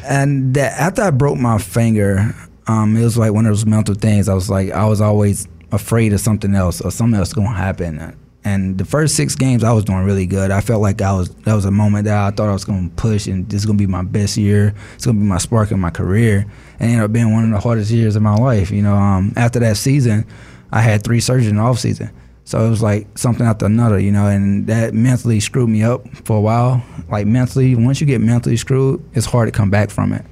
And 0.04 0.54
that, 0.56 0.80
after 0.80 1.04
I 1.04 1.12
broke 1.12 1.38
my 1.38 1.58
finger, 1.58 2.34
um, 2.68 2.96
it 2.98 3.04
was 3.04 3.18
like 3.18 3.34
one 3.34 3.46
of 3.46 3.52
those 3.52 3.66
mental 3.66 3.96
things. 3.96 4.28
I 4.28 4.34
was 4.34 4.50
like, 4.50 4.72
I 4.72 4.86
was 4.86 5.02
always 5.02 5.48
afraid 5.72 6.14
of 6.14 6.20
something 6.20 6.56
else 6.56 6.82
or 6.82 6.92
something 6.92 7.20
else 7.20 7.34
going 7.34 7.48
to 7.48 7.54
happen. 7.54 8.18
And 8.44 8.78
the 8.78 8.86
first 8.86 9.16
six 9.16 9.36
games, 9.36 9.64
I 9.64 9.74
was 9.74 9.84
doing 9.84 10.06
really 10.06 10.26
good. 10.26 10.52
I 10.52 10.62
felt 10.62 10.82
like 10.82 11.02
I 11.02 11.12
was 11.12 11.30
that 11.30 11.54
was 11.54 11.66
a 11.66 11.72
moment 11.72 12.06
that 12.06 12.18
I 12.18 12.32
thought 12.32 12.48
I 12.48 12.54
was 12.54 12.64
going 12.64 12.90
to 12.90 12.96
push, 12.96 13.28
and 13.28 13.50
this 13.50 13.62
is 13.62 13.66
going 13.66 13.78
to 13.78 13.82
be 13.82 13.92
my 13.92 14.04
best 14.04 14.38
year. 14.38 14.74
It's 14.96 15.06
going 15.06 15.18
to 15.18 15.22
be 15.22 15.28
my 15.28 15.38
spark 15.38 15.72
in 15.72 15.82
my 15.82 15.90
career, 15.90 16.46
and 16.80 16.90
ended 16.90 17.04
up 17.04 17.12
being 17.12 17.34
one 17.34 17.44
of 17.44 17.50
the 17.50 17.60
hardest 17.60 17.92
years 17.92 18.16
of 18.16 18.22
my 18.22 18.36
life. 18.36 18.72
You 18.72 18.84
know, 18.84 18.96
um, 18.96 19.34
after 19.36 19.60
that 19.60 19.76
season, 19.76 20.26
I 20.72 20.80
had 20.80 21.04
three 21.04 21.20
surgeries 21.20 21.50
in 21.50 21.58
the 21.58 21.62
off 21.62 21.80
season. 21.80 22.10
So 22.48 22.66
it 22.66 22.70
was 22.70 22.82
like 22.82 23.18
something 23.18 23.46
after 23.46 23.66
another, 23.66 24.00
you 24.00 24.10
know, 24.10 24.28
and 24.28 24.68
that 24.68 24.94
mentally 24.94 25.42
screwed 25.42 25.68
me 25.68 25.84
up 25.84 26.08
for 26.24 26.38
a 26.38 26.40
while. 26.40 26.82
Like 27.10 27.28
mentally, 27.28 27.76
once 27.76 28.00
you 28.00 28.08
get 28.08 28.22
mentally 28.22 28.56
screwed, 28.56 29.04
it's 29.14 29.26
hard 29.26 29.50
to 29.50 29.52
come 29.52 29.70
back 29.70 29.90
from 29.90 30.14
it. 30.14 30.24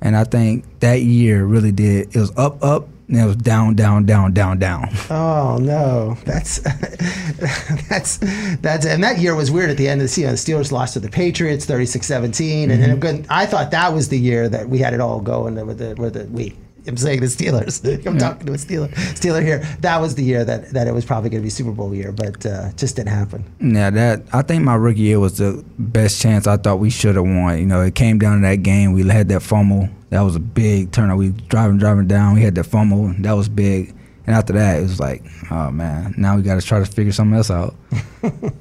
And 0.00 0.16
I 0.16 0.24
think 0.24 0.64
that 0.80 1.02
year 1.02 1.44
really 1.44 1.70
did. 1.70 2.08
It 2.08 2.18
was 2.18 2.36
up, 2.36 2.60
up, 2.64 2.88
and 3.06 3.18
it 3.18 3.24
was 3.24 3.36
down, 3.36 3.76
down, 3.76 4.04
down, 4.04 4.32
down, 4.32 4.58
down. 4.58 4.88
Oh 5.10 5.58
no, 5.60 6.16
that's 6.24 6.58
that's 7.88 8.18
that's 8.56 8.84
and 8.84 9.04
that 9.04 9.18
year 9.18 9.36
was 9.36 9.52
weird. 9.52 9.70
At 9.70 9.76
the 9.76 9.86
end 9.86 10.00
of 10.00 10.06
the 10.06 10.08
season, 10.08 10.32
the 10.32 10.36
Steelers 10.36 10.72
lost 10.72 10.94
to 10.94 11.00
the 11.00 11.08
Patriots, 11.08 11.66
36-17, 11.66 12.30
mm-hmm. 12.30 12.70
and 12.70 13.00
then 13.00 13.26
I 13.30 13.46
thought 13.46 13.70
that 13.70 13.92
was 13.92 14.08
the 14.08 14.18
year 14.18 14.48
that 14.48 14.68
we 14.68 14.78
had 14.78 14.92
it 14.92 15.00
all 15.00 15.20
going 15.20 15.54
with 15.64 15.78
the 15.78 15.94
with 15.94 16.14
the 16.14 16.24
we 16.24 16.56
I'm 16.86 16.96
saying 16.96 17.20
the 17.20 17.26
Steelers. 17.26 17.84
I'm 18.06 18.14
yeah. 18.14 18.20
talking 18.20 18.46
to 18.46 18.52
a 18.52 18.56
Steeler, 18.56 18.90
Steeler 19.14 19.42
here. 19.42 19.58
That 19.80 20.00
was 20.00 20.14
the 20.14 20.24
year 20.24 20.44
that, 20.44 20.70
that 20.70 20.86
it 20.86 20.94
was 20.94 21.04
probably 21.04 21.30
going 21.30 21.42
to 21.42 21.44
be 21.44 21.50
Super 21.50 21.72
Bowl 21.72 21.94
year, 21.94 22.12
but 22.12 22.44
uh, 22.46 22.72
just 22.72 22.96
didn't 22.96 23.10
happen. 23.10 23.44
Yeah, 23.60 23.90
that 23.90 24.22
I 24.32 24.42
think 24.42 24.64
my 24.64 24.74
rookie 24.74 25.00
year 25.00 25.20
was 25.20 25.38
the 25.38 25.64
best 25.78 26.20
chance 26.20 26.46
I 26.46 26.56
thought 26.56 26.78
we 26.78 26.90
should 26.90 27.16
have 27.16 27.24
won. 27.24 27.58
You 27.58 27.66
know, 27.66 27.82
it 27.82 27.94
came 27.94 28.18
down 28.18 28.40
to 28.40 28.48
that 28.48 28.62
game. 28.62 28.92
We 28.92 29.06
had 29.08 29.28
that 29.28 29.40
fumble. 29.40 29.88
That 30.10 30.22
was 30.22 30.36
a 30.36 30.40
big 30.40 30.90
turnout. 30.92 31.18
We 31.18 31.30
driving, 31.30 31.78
driving 31.78 32.08
down. 32.08 32.34
We 32.34 32.42
had 32.42 32.54
that 32.56 32.64
fumble. 32.64 33.14
That 33.18 33.32
was 33.32 33.48
big. 33.48 33.94
And 34.26 34.36
after 34.36 34.52
that, 34.52 34.78
it 34.78 34.82
was 34.82 35.00
like, 35.00 35.24
oh 35.50 35.70
man, 35.70 36.14
now 36.16 36.36
we 36.36 36.42
got 36.42 36.60
to 36.60 36.66
try 36.66 36.78
to 36.78 36.84
figure 36.84 37.12
something 37.12 37.36
else 37.36 37.50
out. 37.50 37.74
you 38.22 38.32
know? 38.42 38.52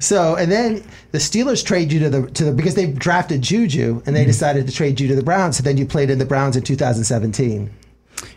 So, 0.00 0.36
and 0.36 0.50
then 0.50 0.84
the 1.12 1.18
Steelers 1.18 1.64
trade 1.64 1.92
you 1.92 2.00
to 2.00 2.10
the 2.10 2.30
to 2.30 2.44
the 2.44 2.52
because 2.52 2.74
they 2.74 2.90
drafted 2.90 3.42
Juju 3.42 4.02
and 4.06 4.16
they 4.16 4.20
mm-hmm. 4.20 4.28
decided 4.28 4.66
to 4.66 4.72
trade 4.72 5.00
you 5.00 5.08
to 5.08 5.14
the 5.14 5.22
Browns. 5.22 5.56
So 5.56 5.62
then 5.62 5.76
you 5.76 5.86
played 5.86 6.10
in 6.10 6.18
the 6.18 6.24
Browns 6.24 6.56
in 6.56 6.62
2017. 6.62 7.70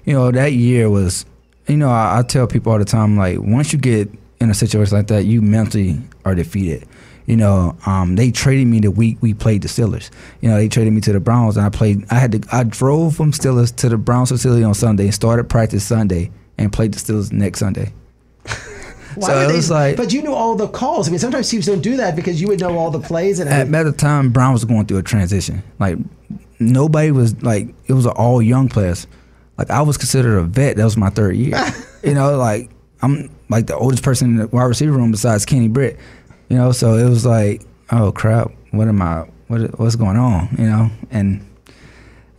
You 0.06 0.14
know 0.14 0.32
that 0.32 0.54
year 0.54 0.90
was, 0.90 1.26
you 1.68 1.78
know, 1.78 1.90
I, 1.90 2.20
I 2.20 2.22
tell 2.24 2.48
people 2.48 2.72
all 2.72 2.80
the 2.80 2.86
time 2.86 3.18
like 3.18 3.40
once 3.40 3.74
you 3.74 3.80
get 3.80 4.10
in 4.40 4.50
a 4.50 4.54
situation 4.54 4.96
like 4.96 5.08
that, 5.08 5.26
you 5.26 5.42
mentally 5.42 6.02
are 6.26 6.36
defeated 6.36 6.88
you 7.28 7.36
know, 7.36 7.76
um, 7.86 8.16
they 8.16 8.32
traded 8.32 8.68
me 8.68 8.80
the 8.80 8.90
week 8.90 9.18
we 9.22 9.34
played 9.34 9.62
the 9.62 9.68
Steelers. 9.68 10.10
You 10.40 10.50
know, 10.50 10.56
they 10.56 10.70
traded 10.70 10.94
me 10.94 11.02
to 11.02 11.12
the 11.12 11.20
Browns, 11.20 11.58
and 11.58 11.66
I 11.66 11.70
played. 11.70 12.06
I 12.10 12.16
had 12.16 12.32
to. 12.32 12.56
I 12.56 12.64
drove 12.64 13.18
from 13.18 13.34
Steelers 13.34 13.76
to 13.76 13.90
the 13.90 13.98
Browns 13.98 14.30
facility 14.30 14.64
on 14.64 14.74
Sunday 14.74 15.04
and 15.04 15.14
started 15.14 15.50
practice 15.50 15.86
Sunday 15.86 16.32
and 16.58 16.72
played 16.72 16.94
the 16.94 17.00
Steelers 17.00 17.32
next 17.32 17.60
Sunday. 17.60 17.94
Why 19.16 19.28
so 19.28 19.50
it 19.50 19.56
was 19.56 19.72
like, 19.72 19.98
but 19.98 20.14
you 20.14 20.22
knew 20.22 20.34
all 20.34 20.56
the 20.56 20.68
calls. 20.68 21.08
I 21.08 21.12
mean, 21.12 21.20
sometimes 21.20 21.50
teams 21.50 21.66
don't 21.66 21.82
do 21.82 21.98
that 21.98 22.16
because 22.16 22.40
you 22.40 22.48
would 22.48 22.60
know 22.60 22.78
all 22.78 22.92
the 22.92 23.00
plays. 23.00 23.40
And 23.40 23.50
at, 23.50 23.74
at 23.74 23.84
the 23.84 23.92
time, 23.92 24.32
Brown 24.32 24.54
was 24.54 24.64
going 24.64 24.86
through 24.86 25.00
a 25.00 25.04
transition. 25.04 25.64
Like 25.80 25.98
nobody 26.60 27.12
was 27.12 27.42
like 27.42 27.74
it 27.88 27.94
was 27.94 28.06
all 28.06 28.42
young 28.42 28.70
players. 28.70 29.08
Like 29.58 29.72
I 29.72 29.82
was 29.82 29.98
considered 29.98 30.38
a 30.38 30.44
vet. 30.44 30.78
That 30.78 30.84
was 30.84 30.98
my 30.98 31.10
third 31.10 31.36
year. 31.36 31.60
you 32.04 32.14
know, 32.14 32.38
like 32.38 32.70
I'm 33.02 33.30
like 33.50 33.68
the 33.68 33.76
oldest 33.76 34.04
person 34.04 34.30
in 34.30 34.36
the 34.38 34.48
wide 34.48 34.66
receiver 34.66 34.92
room 34.92 35.12
besides 35.12 35.46
Kenny 35.46 35.68
Britt. 35.68 35.98
You 36.50 36.58
know, 36.58 36.72
so 36.72 36.96
it 36.96 37.10
was 37.10 37.26
like, 37.26 37.64
oh 37.92 38.12
crap, 38.12 38.52
what 38.72 38.88
am 38.88 39.02
I? 39.02 39.26
What 39.48 39.80
what's 39.80 39.96
going 39.96 40.18
on? 40.18 40.56
You 40.58 40.66
know, 40.66 40.90
and 41.12 41.46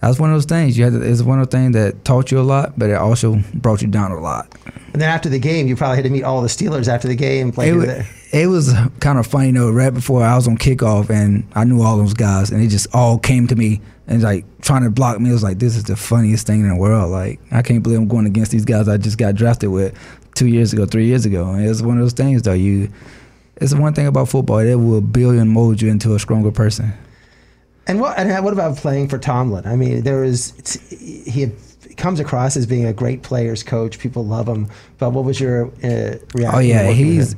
that 0.00 0.08
was 0.08 0.20
one 0.20 0.30
of 0.30 0.36
those 0.36 0.44
things. 0.44 0.78
You 0.78 0.84
had 0.84 0.92
to, 0.92 1.02
it 1.02 1.10
was 1.10 1.22
one 1.22 1.40
of 1.40 1.50
those 1.50 1.60
things 1.60 1.74
that 1.74 2.04
taught 2.04 2.30
you 2.30 2.40
a 2.40 2.42
lot, 2.42 2.78
but 2.78 2.90
it 2.90 2.94
also 2.94 3.42
brought 3.54 3.82
you 3.82 3.88
down 3.88 4.12
a 4.12 4.20
lot. 4.20 4.46
And 4.92 5.02
then 5.02 5.10
after 5.10 5.28
the 5.28 5.38
game, 5.38 5.66
you 5.66 5.76
probably 5.76 5.96
had 5.96 6.04
to 6.04 6.10
meet 6.10 6.22
all 6.22 6.40
the 6.40 6.48
Steelers 6.48 6.88
after 6.88 7.08
the 7.08 7.16
game. 7.16 7.52
It, 7.58 8.06
it 8.32 8.46
was 8.46 8.72
kind 9.00 9.18
of 9.18 9.26
funny 9.26 9.50
though. 9.50 9.70
Right 9.70 9.92
before 9.92 10.22
I 10.22 10.36
was 10.36 10.46
on 10.46 10.56
kickoff, 10.56 11.10
and 11.10 11.46
I 11.54 11.64
knew 11.64 11.82
all 11.82 11.96
those 11.96 12.14
guys, 12.14 12.50
and 12.50 12.62
they 12.62 12.68
just 12.68 12.86
all 12.94 13.18
came 13.18 13.46
to 13.48 13.56
me 13.56 13.80
and 14.06 14.22
like 14.22 14.44
trying 14.60 14.82
to 14.82 14.90
block 14.90 15.20
me. 15.20 15.30
It 15.30 15.34
was 15.34 15.42
like 15.42 15.58
this 15.58 15.76
is 15.76 15.84
the 15.84 15.96
funniest 15.96 16.46
thing 16.46 16.60
in 16.60 16.68
the 16.68 16.76
world. 16.76 17.10
Like 17.10 17.40
I 17.50 17.62
can't 17.62 17.82
believe 17.82 17.98
I'm 17.98 18.08
going 18.08 18.26
against 18.26 18.50
these 18.50 18.64
guys 18.64 18.88
I 18.88 18.96
just 18.96 19.18
got 19.18 19.34
drafted 19.34 19.70
with 19.70 19.96
two 20.34 20.46
years 20.46 20.72
ago, 20.72 20.86
three 20.86 21.06
years 21.06 21.26
ago. 21.26 21.50
And 21.50 21.66
it's 21.66 21.82
one 21.82 21.98
of 21.98 22.04
those 22.04 22.12
things 22.12 22.42
though. 22.42 22.52
You, 22.52 22.90
it's 23.56 23.74
one 23.74 23.92
thing 23.92 24.06
about 24.06 24.28
football. 24.28 24.58
It 24.58 24.76
will 24.76 25.00
build 25.00 25.34
and 25.34 25.50
mold 25.50 25.82
you 25.82 25.90
into 25.90 26.14
a 26.14 26.18
stronger 26.18 26.52
person. 26.52 26.92
And 27.88 28.00
what 28.00 28.18
and 28.18 28.44
what 28.44 28.52
about 28.52 28.76
playing 28.76 29.08
for 29.08 29.18
Tomlin? 29.18 29.66
I 29.66 29.74
mean, 29.74 30.02
there 30.02 30.22
is 30.22 30.52
he 30.90 31.50
comes 31.96 32.20
across 32.20 32.56
as 32.56 32.66
being 32.66 32.84
a 32.84 32.92
great 32.92 33.22
players 33.22 33.62
coach. 33.62 33.98
People 33.98 34.24
love 34.24 34.46
him. 34.46 34.68
But 34.98 35.10
what 35.10 35.24
was 35.24 35.40
your 35.40 35.66
uh, 35.82 36.18
reaction? 36.34 36.54
Oh 36.54 36.58
yeah, 36.58 36.90
he's 36.90 37.34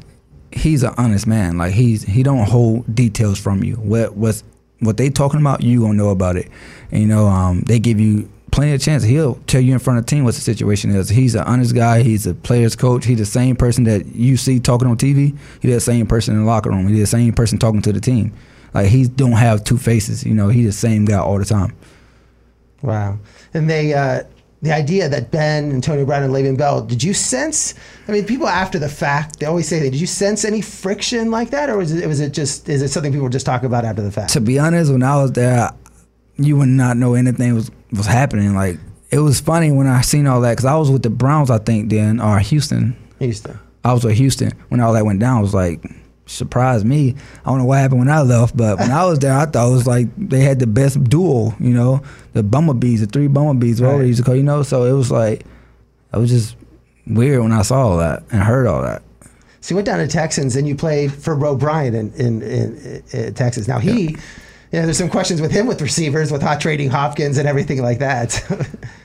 he's 0.52 0.82
an 0.82 0.92
honest 0.98 1.26
man. 1.26 1.56
Like 1.58 1.72
he's 1.72 2.02
he 2.02 2.22
don't 2.22 2.48
hold 2.48 2.94
details 2.94 3.38
from 3.38 3.62
you. 3.62 3.76
What 3.76 4.16
what's 4.16 4.44
what 4.80 4.96
they 4.96 5.10
talking 5.10 5.40
about, 5.40 5.62
you 5.62 5.80
gonna 5.80 5.94
know 5.94 6.10
about 6.10 6.36
it. 6.36 6.48
And 6.90 7.02
you 7.02 7.06
know, 7.06 7.26
um, 7.26 7.60
they 7.62 7.78
give 7.78 8.00
you 8.00 8.28
plenty 8.50 8.72
of 8.72 8.80
chance. 8.80 9.02
He'll 9.02 9.36
tell 9.46 9.60
you 9.60 9.72
in 9.72 9.78
front 9.78 9.98
of 9.98 10.06
the 10.06 10.10
team 10.10 10.24
what 10.24 10.34
the 10.34 10.40
situation 10.40 10.90
is. 10.90 11.08
He's 11.08 11.34
an 11.34 11.44
honest 11.44 11.74
guy. 11.74 12.02
He's 12.02 12.26
a 12.26 12.34
player's 12.34 12.74
coach. 12.74 13.06
He's 13.06 13.18
the 13.18 13.26
same 13.26 13.56
person 13.56 13.84
that 13.84 14.06
you 14.06 14.36
see 14.36 14.58
talking 14.58 14.88
on 14.88 14.96
TV. 14.96 15.36
He's 15.60 15.74
the 15.74 15.80
same 15.80 16.06
person 16.06 16.34
in 16.34 16.40
the 16.40 16.46
locker 16.46 16.70
room. 16.70 16.88
He's 16.88 16.98
the 16.98 17.06
same 17.06 17.32
person 17.32 17.58
talking 17.58 17.82
to 17.82 17.92
the 17.92 18.00
team. 18.00 18.32
Like 18.74 18.88
he 18.88 19.06
don't 19.06 19.32
have 19.32 19.64
two 19.64 19.78
faces. 19.78 20.24
You 20.24 20.34
know, 20.34 20.48
he's 20.48 20.66
the 20.66 20.72
same 20.72 21.04
guy 21.04 21.18
all 21.18 21.38
the 21.38 21.44
time. 21.44 21.74
Wow. 22.82 23.18
And 23.52 23.68
they 23.68 23.94
uh, 23.94 24.22
the 24.62 24.72
idea 24.72 25.08
that 25.08 25.30
Ben, 25.30 25.72
Antonio 25.72 26.04
Brown, 26.04 26.22
and 26.22 26.34
Le'Veon 26.34 26.56
Bell, 26.56 26.82
did 26.82 27.02
you 27.02 27.14
sense? 27.14 27.74
I 28.06 28.12
mean, 28.12 28.26
people 28.26 28.46
after 28.46 28.78
the 28.78 28.88
fact, 28.88 29.40
they 29.40 29.46
always 29.46 29.66
say 29.66 29.78
that. 29.80 29.90
Did 29.90 30.00
you 30.00 30.06
sense 30.06 30.44
any 30.44 30.60
friction 30.60 31.30
like 31.30 31.50
that, 31.50 31.70
or 31.70 31.78
was 31.78 31.92
it, 31.92 32.06
was 32.06 32.20
it 32.20 32.32
just 32.32 32.68
is 32.68 32.82
it 32.82 32.88
something 32.88 33.12
people 33.12 33.28
just 33.28 33.46
talk 33.46 33.62
about 33.62 33.84
after 33.84 34.02
the 34.02 34.10
fact? 34.10 34.32
To 34.34 34.40
be 34.40 34.58
honest, 34.58 34.92
when 34.92 35.02
I 35.02 35.16
was 35.16 35.32
there, 35.32 35.70
you 36.36 36.56
would 36.58 36.68
not 36.68 36.96
know 36.96 37.14
anything 37.14 37.54
was 37.54 37.70
was 37.92 38.06
happening. 38.06 38.54
Like 38.54 38.78
it 39.10 39.18
was 39.18 39.40
funny 39.40 39.72
when 39.72 39.86
I 39.86 40.02
seen 40.02 40.26
all 40.26 40.40
that 40.42 40.52
because 40.52 40.66
I 40.66 40.76
was 40.76 40.90
with 40.90 41.02
the 41.02 41.10
Browns, 41.10 41.50
I 41.50 41.58
think 41.58 41.90
then, 41.90 42.20
or 42.20 42.38
Houston. 42.38 42.96
Houston. 43.18 43.58
I 43.82 43.94
was 43.94 44.04
with 44.04 44.16
Houston 44.16 44.52
when 44.68 44.80
all 44.80 44.92
that 44.92 45.06
went 45.06 45.20
down. 45.20 45.38
I 45.38 45.40
was 45.40 45.54
like, 45.54 45.82
surprised 46.30 46.86
me. 46.86 47.14
I 47.44 47.50
don't 47.50 47.58
know 47.58 47.64
what 47.64 47.78
happened 47.78 48.00
when 48.00 48.10
I 48.10 48.22
left, 48.22 48.56
but 48.56 48.78
when 48.78 48.90
I 48.90 49.04
was 49.04 49.18
there, 49.18 49.36
I 49.36 49.46
thought 49.46 49.68
it 49.68 49.72
was 49.72 49.86
like 49.86 50.08
they 50.16 50.40
had 50.40 50.58
the 50.58 50.66
best 50.66 51.02
duel. 51.04 51.54
You 51.58 51.70
know, 51.70 52.02
the 52.32 52.42
bumblebees, 52.42 53.00
the 53.00 53.06
three 53.06 53.28
bumblebees, 53.28 53.80
whatever 53.80 53.98
right. 53.98 54.02
they 54.02 54.08
used 54.08 54.20
to 54.20 54.24
call. 54.24 54.36
You 54.36 54.42
know, 54.42 54.62
so 54.62 54.84
it 54.84 54.92
was 54.92 55.10
like 55.10 55.44
it 56.12 56.16
was 56.16 56.30
just 56.30 56.56
weird 57.06 57.42
when 57.42 57.52
I 57.52 57.62
saw 57.62 57.88
all 57.88 57.96
that 57.98 58.22
and 58.30 58.42
heard 58.42 58.66
all 58.66 58.82
that. 58.82 59.02
So 59.60 59.72
you 59.72 59.76
went 59.76 59.86
down 59.86 59.98
to 59.98 60.08
Texans 60.08 60.56
and 60.56 60.66
you 60.66 60.74
played 60.74 61.12
for 61.12 61.44
O'Brien 61.44 61.94
in, 61.94 62.12
in, 62.14 62.42
in, 62.42 63.02
in 63.12 63.34
Texas. 63.34 63.68
Now 63.68 63.78
he, 63.78 63.90
yeah. 63.90 64.08
you 64.08 64.16
know, 64.72 64.82
there's 64.82 64.96
some 64.96 65.10
questions 65.10 65.40
with 65.40 65.50
him 65.50 65.66
with 65.66 65.82
receivers, 65.82 66.32
with 66.32 66.40
hot 66.40 66.60
trading 66.60 66.88
Hopkins 66.88 67.36
and 67.36 67.46
everything 67.46 67.82
like 67.82 67.98
that. 67.98 68.42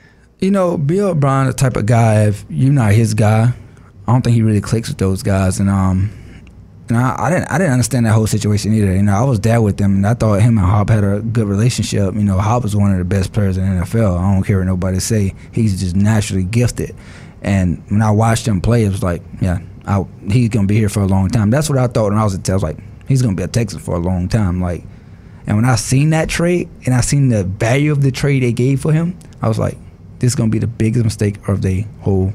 you 0.40 0.50
know, 0.50 0.78
Bill 0.78 1.08
O'Brien, 1.08 1.46
the 1.46 1.52
type 1.52 1.76
of 1.76 1.84
guy. 1.84 2.24
If 2.24 2.44
you're 2.48 2.72
not 2.72 2.92
his 2.92 3.12
guy, 3.12 3.52
I 4.06 4.12
don't 4.12 4.22
think 4.22 4.34
he 4.34 4.42
really 4.42 4.62
clicks 4.62 4.88
with 4.88 4.98
those 4.98 5.22
guys. 5.22 5.60
And 5.60 5.68
um, 5.68 6.10
and 6.88 6.96
I, 6.96 7.30
didn't 7.30 7.50
I 7.50 7.58
didn't 7.58 7.72
understand 7.72 8.06
that 8.06 8.12
whole 8.12 8.26
situation 8.26 8.72
either. 8.72 8.94
You 8.94 9.02
know, 9.02 9.12
I 9.12 9.24
was 9.24 9.40
there 9.40 9.60
with 9.60 9.76
them, 9.76 9.96
and 9.96 10.06
I 10.06 10.14
thought 10.14 10.40
him 10.40 10.58
and 10.58 10.66
Hop 10.66 10.88
had 10.88 11.04
a 11.04 11.20
good 11.20 11.48
relationship. 11.48 12.14
You 12.14 12.24
know, 12.24 12.38
Hop 12.38 12.62
was 12.62 12.76
one 12.76 12.92
of 12.92 12.98
the 12.98 13.04
best 13.04 13.32
players 13.32 13.56
in 13.56 13.64
the 13.64 13.84
NFL. 13.84 14.18
I 14.18 14.34
don't 14.34 14.44
care 14.44 14.58
what 14.58 14.66
nobody 14.66 15.00
say. 15.00 15.34
He's 15.52 15.80
just 15.80 15.96
naturally 15.96 16.44
gifted. 16.44 16.94
And 17.42 17.82
when 17.88 18.02
I 18.02 18.10
watched 18.10 18.46
him 18.46 18.60
play, 18.60 18.84
it 18.84 18.90
was 18.90 19.02
like, 19.02 19.22
yeah, 19.40 19.60
I, 19.86 20.04
he's 20.30 20.48
gonna 20.48 20.66
be 20.66 20.76
here 20.76 20.88
for 20.88 21.00
a 21.00 21.06
long 21.06 21.28
time. 21.28 21.50
That's 21.50 21.68
what 21.68 21.78
I 21.78 21.86
thought 21.86 22.10
when 22.10 22.18
I 22.18 22.24
was 22.24 22.34
at. 22.34 22.48
I 22.48 22.54
was 22.54 22.62
like, 22.62 22.78
he's 23.08 23.22
gonna 23.22 23.36
be 23.36 23.42
a 23.42 23.48
Texas 23.48 23.82
for 23.82 23.96
a 23.96 24.00
long 24.00 24.28
time. 24.28 24.60
Like, 24.60 24.84
and 25.46 25.56
when 25.56 25.64
I 25.64 25.76
seen 25.76 26.10
that 26.10 26.28
trade 26.28 26.68
and 26.84 26.94
I 26.94 27.00
seen 27.00 27.28
the 27.28 27.44
value 27.44 27.92
of 27.92 28.02
the 28.02 28.10
trade 28.10 28.42
they 28.42 28.52
gave 28.52 28.80
for 28.80 28.92
him, 28.92 29.18
I 29.42 29.48
was 29.48 29.58
like, 29.58 29.76
this 30.18 30.32
is 30.32 30.34
gonna 30.34 30.50
be 30.50 30.58
the 30.58 30.66
biggest 30.66 31.04
mistake 31.04 31.48
of 31.48 31.62
the 31.62 31.84
whole 32.00 32.32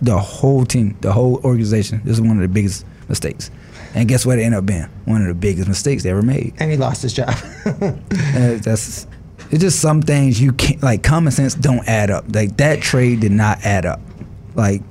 the 0.00 0.18
whole 0.18 0.64
team, 0.64 0.96
the 1.00 1.12
whole 1.12 1.40
organization. 1.44 2.00
This 2.04 2.14
is 2.14 2.20
one 2.20 2.36
of 2.36 2.42
the 2.42 2.48
biggest 2.48 2.84
mistakes. 3.08 3.50
And 3.94 4.08
guess 4.08 4.26
what? 4.26 4.38
It 4.38 4.42
ended 4.42 4.58
up 4.58 4.66
being 4.66 4.82
one 5.04 5.22
of 5.22 5.28
the 5.28 5.34
biggest 5.34 5.68
mistakes 5.68 6.02
they 6.02 6.10
ever 6.10 6.22
made. 6.22 6.54
And 6.58 6.70
he 6.70 6.76
lost 6.76 7.02
his 7.02 7.12
job. 7.12 7.34
That's 7.64 9.06
it's 9.50 9.60
just 9.60 9.80
some 9.80 10.02
things 10.02 10.40
you 10.40 10.52
can't 10.52 10.82
like. 10.82 11.02
Common 11.02 11.30
sense 11.30 11.54
don't 11.54 11.86
add 11.88 12.10
up. 12.10 12.24
Like 12.34 12.56
that 12.56 12.80
trade 12.80 13.20
did 13.20 13.32
not 13.32 13.64
add 13.64 13.86
up. 13.86 14.00
Like 14.54 14.82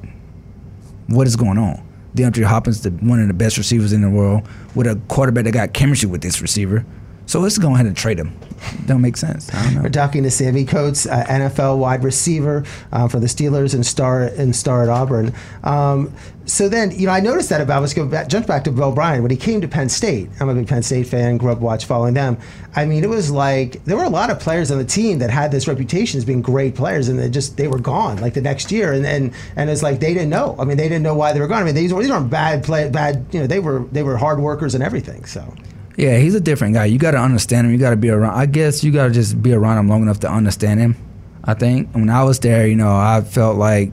what 1.07 1.27
is 1.27 1.35
going 1.35 1.57
on? 1.57 1.85
DeAndre 2.15 2.43
Hopkins, 2.43 2.81
the 2.81 2.91
one 2.91 3.19
of 3.19 3.27
the 3.27 3.33
best 3.33 3.57
receivers 3.57 3.91
in 3.91 4.01
the 4.01 4.09
world, 4.09 4.47
with 4.75 4.87
a 4.87 4.99
quarterback 5.07 5.45
that 5.45 5.51
got 5.51 5.73
chemistry 5.73 6.07
with 6.07 6.21
this 6.21 6.41
receiver. 6.41 6.85
So 7.25 7.39
let's 7.39 7.57
go 7.57 7.73
ahead 7.73 7.85
and 7.85 7.95
trade 7.95 8.19
him. 8.19 8.37
Don't 8.85 9.01
make 9.01 9.17
sense. 9.17 9.53
I 9.53 9.63
don't 9.63 9.75
know. 9.75 9.81
We're 9.83 9.89
talking 9.89 10.23
to 10.23 10.31
Sammie 10.31 10.65
Coates, 10.65 11.05
uh, 11.05 11.25
NFL 11.27 11.77
wide 11.77 12.03
receiver 12.03 12.63
uh, 12.91 13.07
for 13.07 13.19
the 13.19 13.27
Steelers 13.27 13.73
and 13.73 13.85
star 13.85 14.23
and 14.23 14.55
star 14.55 14.83
at 14.83 14.89
Auburn. 14.89 15.33
Um, 15.63 16.13
so 16.45 16.67
then, 16.67 16.91
you 16.91 17.07
know, 17.07 17.13
I 17.13 17.21
noticed 17.21 17.49
that 17.49 17.61
about. 17.61 17.81
Let's 17.81 17.93
go 17.93 18.05
back, 18.05 18.27
jump 18.27 18.47
back 18.47 18.65
to 18.65 18.71
Bill 18.71 18.89
O'Brien 18.89 19.21
when 19.21 19.31
he 19.31 19.37
came 19.37 19.61
to 19.61 19.67
Penn 19.67 19.87
State. 19.87 20.29
I'm 20.39 20.49
a 20.49 20.53
big 20.53 20.67
Penn 20.67 20.83
State 20.83 21.07
fan. 21.07 21.37
Grew 21.37 21.51
up 21.51 21.59
watch 21.59 21.85
following 21.85 22.13
them. 22.13 22.37
I 22.75 22.85
mean, 22.85 23.03
it 23.03 23.09
was 23.09 23.31
like 23.31 23.83
there 23.85 23.95
were 23.95 24.03
a 24.03 24.09
lot 24.09 24.29
of 24.29 24.39
players 24.39 24.69
on 24.69 24.77
the 24.77 24.85
team 24.85 25.19
that 25.19 25.29
had 25.29 25.51
this 25.51 25.67
reputation 25.67 26.17
as 26.17 26.25
being 26.25 26.41
great 26.41 26.75
players, 26.75 27.07
and 27.07 27.17
they 27.17 27.29
just 27.29 27.55
they 27.55 27.67
were 27.69 27.79
gone 27.79 28.17
like 28.17 28.33
the 28.33 28.41
next 28.41 28.71
year, 28.71 28.91
and 28.91 29.05
and 29.05 29.33
and 29.55 29.69
it's 29.69 29.83
like 29.83 30.01
they 30.01 30.13
didn't 30.13 30.29
know. 30.29 30.55
I 30.59 30.65
mean, 30.65 30.75
they 30.75 30.89
didn't 30.89 31.03
know 31.03 31.15
why 31.15 31.31
they 31.31 31.39
were 31.39 31.47
gone. 31.47 31.61
I 31.61 31.65
mean, 31.65 31.75
these, 31.75 31.95
these 31.95 32.11
aren't 32.11 32.29
bad 32.29 32.63
play, 32.63 32.89
bad. 32.89 33.25
You 33.31 33.39
know, 33.41 33.47
they 33.47 33.59
were 33.59 33.85
they 33.91 34.03
were 34.03 34.17
hard 34.17 34.39
workers 34.39 34.75
and 34.75 34.83
everything. 34.83 35.25
So. 35.25 35.53
Yeah, 35.95 36.17
he's 36.17 36.33
a 36.35 36.41
different 36.41 36.73
guy. 36.73 36.85
You 36.85 36.97
got 36.97 37.11
to 37.11 37.19
understand 37.19 37.67
him. 37.67 37.73
You 37.73 37.79
got 37.79 37.91
to 37.91 37.97
be 37.97 38.09
around. 38.09 38.35
I 38.35 38.45
guess 38.45 38.83
you 38.83 38.91
got 38.91 39.07
to 39.07 39.11
just 39.11 39.41
be 39.41 39.53
around 39.53 39.77
him 39.77 39.87
long 39.87 40.01
enough 40.01 40.19
to 40.21 40.29
understand 40.29 40.79
him. 40.79 40.95
I 41.43 41.53
think 41.53 41.91
when 41.91 42.09
I 42.09 42.23
was 42.23 42.39
there, 42.39 42.67
you 42.67 42.75
know, 42.75 42.95
I 42.95 43.21
felt 43.21 43.57
like 43.57 43.91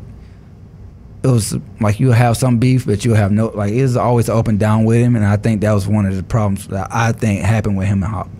it 1.22 1.26
was 1.26 1.56
like 1.80 2.00
you 2.00 2.12
have 2.12 2.36
some 2.36 2.58
beef, 2.58 2.86
but 2.86 3.04
you 3.04 3.14
have 3.14 3.32
no 3.32 3.48
like 3.48 3.72
it 3.72 3.82
was 3.82 3.96
always 3.96 4.28
up 4.28 4.48
and 4.48 4.58
down 4.58 4.84
with 4.84 4.98
him, 4.98 5.16
and 5.16 5.24
I 5.24 5.36
think 5.36 5.60
that 5.60 5.72
was 5.72 5.86
one 5.86 6.06
of 6.06 6.16
the 6.16 6.22
problems 6.22 6.68
that 6.68 6.88
I 6.90 7.12
think 7.12 7.42
happened 7.42 7.76
with 7.76 7.88
him 7.88 8.02
and 8.02 8.12
Hop. 8.12 8.30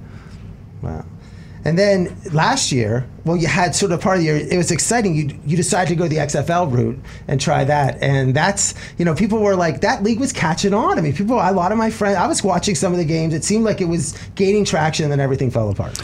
Wow. 0.81 1.05
And 1.65 1.79
then 1.79 2.17
last 2.33 2.73
year, 2.73 3.07
well, 3.25 3.37
you 3.37 3.47
had 3.47 3.75
sort 3.75 3.93
of 3.93 4.01
part 4.01 4.19
of 4.19 4.25
your. 4.25 4.37
It 4.37 4.57
was 4.57 4.71
exciting. 4.71 5.15
You 5.15 5.39
you 5.45 5.57
decided 5.57 5.91
to 5.91 5.95
go 5.95 6.09
the 6.09 6.17
XFL 6.17 6.73
route 6.73 6.99
and 7.29 7.39
try 7.41 7.65
that, 7.65 8.03
and 8.03 8.35
that's 8.35 8.75
you 8.97 9.05
know 9.05 9.15
people 9.15 9.41
were 9.41 9.57
like 9.57 9.83
that 9.83 10.03
league 10.03 10.21
was 10.21 10.33
catching 10.33 10.73
on. 10.73 10.99
I 10.99 11.03
mean, 11.03 11.15
people. 11.15 11.37
A 11.37 11.53
lot 11.53 11.71
of 11.71 11.77
my 11.77 11.91
friends. 11.91 12.17
I 12.17 12.27
was 12.27 12.43
watching 12.43 12.75
some 12.75 12.93
of 12.93 12.99
the 12.99 13.05
games. 13.05 13.35
It 13.35 13.45
seemed 13.45 13.65
like 13.65 13.83
it 13.83 13.87
was 13.87 14.17
gaining 14.37 14.65
traction, 14.65 15.05
and 15.05 15.13
then 15.13 15.21
everything 15.21 15.51
fell 15.51 15.69
apart. 15.69 16.01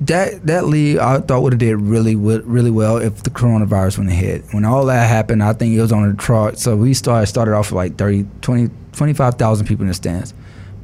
That 0.00 0.46
that 0.46 0.64
league 0.64 0.96
I 0.96 1.20
thought 1.20 1.42
would 1.42 1.52
have 1.52 1.60
did 1.60 1.76
really 1.76 2.16
really 2.16 2.70
well 2.70 2.96
if 2.96 3.22
the 3.24 3.30
coronavirus 3.30 3.98
wouldn't 3.98 4.16
hit. 4.16 4.42
When 4.52 4.64
all 4.64 4.86
that 4.86 5.06
happened, 5.06 5.42
I 5.42 5.52
think 5.52 5.74
it 5.74 5.82
was 5.82 5.92
on 5.92 6.10
the 6.10 6.16
truck. 6.16 6.56
So 6.56 6.76
we 6.76 6.94
started 6.94 7.26
started 7.26 7.54
off 7.54 7.70
with 7.70 7.76
like 7.76 7.98
30, 7.98 8.26
20, 8.40 8.70
25,000 8.92 9.66
people 9.66 9.82
in 9.82 9.88
the 9.88 9.94
stands. 9.94 10.32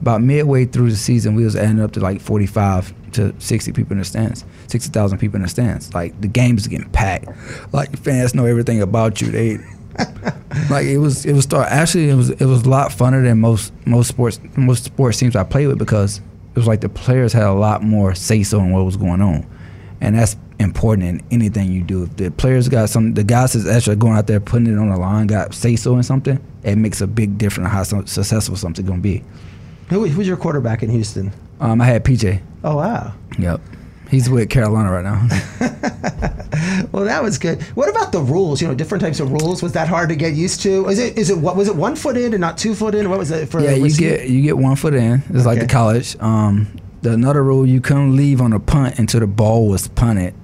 About 0.02 0.20
midway 0.20 0.66
through 0.66 0.90
the 0.90 0.96
season, 0.96 1.34
we 1.34 1.42
was 1.42 1.56
ending 1.56 1.82
up 1.82 1.92
to 1.92 2.00
like 2.00 2.20
45 2.20 2.94
to 3.12 3.34
60 3.38 3.72
people 3.72 3.92
in 3.92 3.98
the 3.98 4.04
stands, 4.04 4.44
60,000 4.68 5.18
people 5.18 5.36
in 5.36 5.42
the 5.42 5.48
stands. 5.48 5.92
Like 5.94 6.20
the 6.20 6.28
games 6.28 6.66
getting 6.66 6.90
packed. 6.90 7.28
Like 7.72 7.96
fans 7.98 8.34
know 8.34 8.46
everything 8.46 8.80
about 8.82 9.20
you. 9.20 9.30
They 9.30 9.58
like 10.70 10.86
it 10.86 10.98
was 10.98 11.26
it 11.26 11.32
was 11.32 11.44
start 11.44 11.66
actually 11.70 12.08
it 12.08 12.14
was 12.14 12.30
it 12.30 12.44
was 12.44 12.62
a 12.62 12.68
lot 12.68 12.90
funner 12.92 13.22
than 13.24 13.40
most 13.40 13.72
most 13.84 14.06
sports 14.06 14.38
most 14.56 14.84
sports 14.84 15.18
teams 15.18 15.34
I 15.34 15.42
played 15.42 15.66
with 15.66 15.78
because 15.78 16.18
it 16.18 16.56
was 16.56 16.66
like 16.66 16.80
the 16.80 16.88
players 16.88 17.32
had 17.32 17.44
a 17.44 17.52
lot 17.52 17.82
more 17.82 18.14
say 18.14 18.42
so 18.42 18.60
in 18.60 18.70
what 18.70 18.84
was 18.84 18.96
going 18.96 19.20
on, 19.20 19.46
and 20.00 20.16
that's 20.16 20.36
important 20.58 21.08
in 21.08 21.22
anything 21.30 21.72
you 21.72 21.82
do. 21.82 22.04
If 22.04 22.16
the 22.16 22.30
players 22.30 22.68
got 22.68 22.90
some, 22.90 23.14
the 23.14 23.24
guys 23.24 23.52
that's 23.52 23.66
actually 23.66 23.96
going 23.96 24.16
out 24.16 24.26
there 24.26 24.40
putting 24.40 24.66
it 24.66 24.78
on 24.78 24.90
the 24.90 24.96
line 24.96 25.26
got 25.26 25.54
say 25.54 25.76
so 25.76 25.96
in 25.96 26.02
something, 26.02 26.40
it 26.62 26.76
makes 26.76 27.00
a 27.00 27.06
big 27.06 27.38
difference 27.38 27.68
in 27.68 27.72
how 27.72 27.82
successful 27.82 28.56
something's 28.56 28.88
gonna 28.88 29.00
be. 29.00 29.24
Who, 29.88 30.06
who's 30.06 30.26
your 30.26 30.36
quarterback 30.36 30.82
in 30.82 30.90
Houston? 30.90 31.32
Um, 31.60 31.80
I 31.80 31.84
had 31.86 32.04
PJ. 32.04 32.40
Oh 32.64 32.76
wow. 32.76 33.14
Yep, 33.38 33.60
he's 34.10 34.28
with 34.28 34.50
Carolina 34.50 34.90
right 34.90 35.04
now. 35.04 35.28
Well, 36.92 37.04
that 37.04 37.22
was 37.22 37.38
good. 37.38 37.62
What 37.76 37.88
about 37.88 38.12
the 38.12 38.20
rules? 38.20 38.62
You 38.62 38.68
know, 38.68 38.74
different 38.74 39.02
types 39.02 39.20
of 39.20 39.30
rules. 39.30 39.62
Was 39.62 39.72
that 39.72 39.88
hard 39.88 40.08
to 40.08 40.16
get 40.16 40.34
used 40.34 40.62
to? 40.62 40.88
Is 40.88 40.98
it 40.98 41.18
is 41.18 41.30
it 41.30 41.38
what 41.38 41.54
was 41.56 41.68
it 41.68 41.76
one 41.76 41.96
foot 41.96 42.16
in 42.16 42.32
and 42.32 42.40
not 42.40 42.56
two 42.58 42.74
foot 42.74 42.94
in? 42.94 43.10
What 43.10 43.18
was 43.18 43.30
it 43.30 43.48
for? 43.48 43.60
yeah, 43.60 43.72
you 43.72 43.90
get 43.94 44.28
you 44.28 44.42
get 44.42 44.56
one 44.56 44.74
foot 44.76 44.94
in. 44.94 45.22
It's 45.30 45.46
like 45.46 45.60
the 45.60 45.66
college. 45.66 46.16
Um, 46.20 46.68
the 47.02 47.12
another 47.12 47.44
rule 47.44 47.66
you 47.66 47.80
couldn't 47.80 48.16
leave 48.16 48.40
on 48.40 48.52
a 48.52 48.60
punt 48.60 48.98
until 48.98 49.20
the 49.20 49.26
ball 49.26 49.68
was 49.68 49.86
punted. 49.88 50.34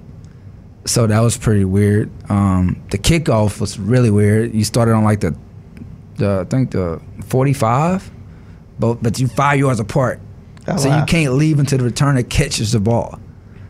So 0.85 1.07
that 1.07 1.19
was 1.19 1.35
pretty 1.37 1.65
weird. 1.65 2.11
Um, 2.29 2.81
the 2.91 2.97
kickoff 2.97 3.59
was 3.59 3.79
really 3.79 4.11
weird. 4.11 4.53
You 4.53 4.63
started 4.63 4.93
on 4.93 5.03
like 5.03 5.21
the, 5.21 5.35
the 6.15 6.41
I 6.41 6.43
think 6.45 6.71
the 6.71 7.01
forty 7.25 7.53
five, 7.53 8.09
but 8.79 9.01
but 9.01 9.19
you 9.19 9.27
five 9.27 9.59
yards 9.59 9.79
apart. 9.79 10.19
Oh, 10.67 10.77
so 10.77 10.89
wow. 10.89 10.99
you 10.99 11.05
can't 11.05 11.33
leave 11.33 11.59
until 11.59 11.77
the 11.79 11.83
returner 11.89 12.27
catches 12.27 12.71
the 12.71 12.79
ball. 12.79 13.19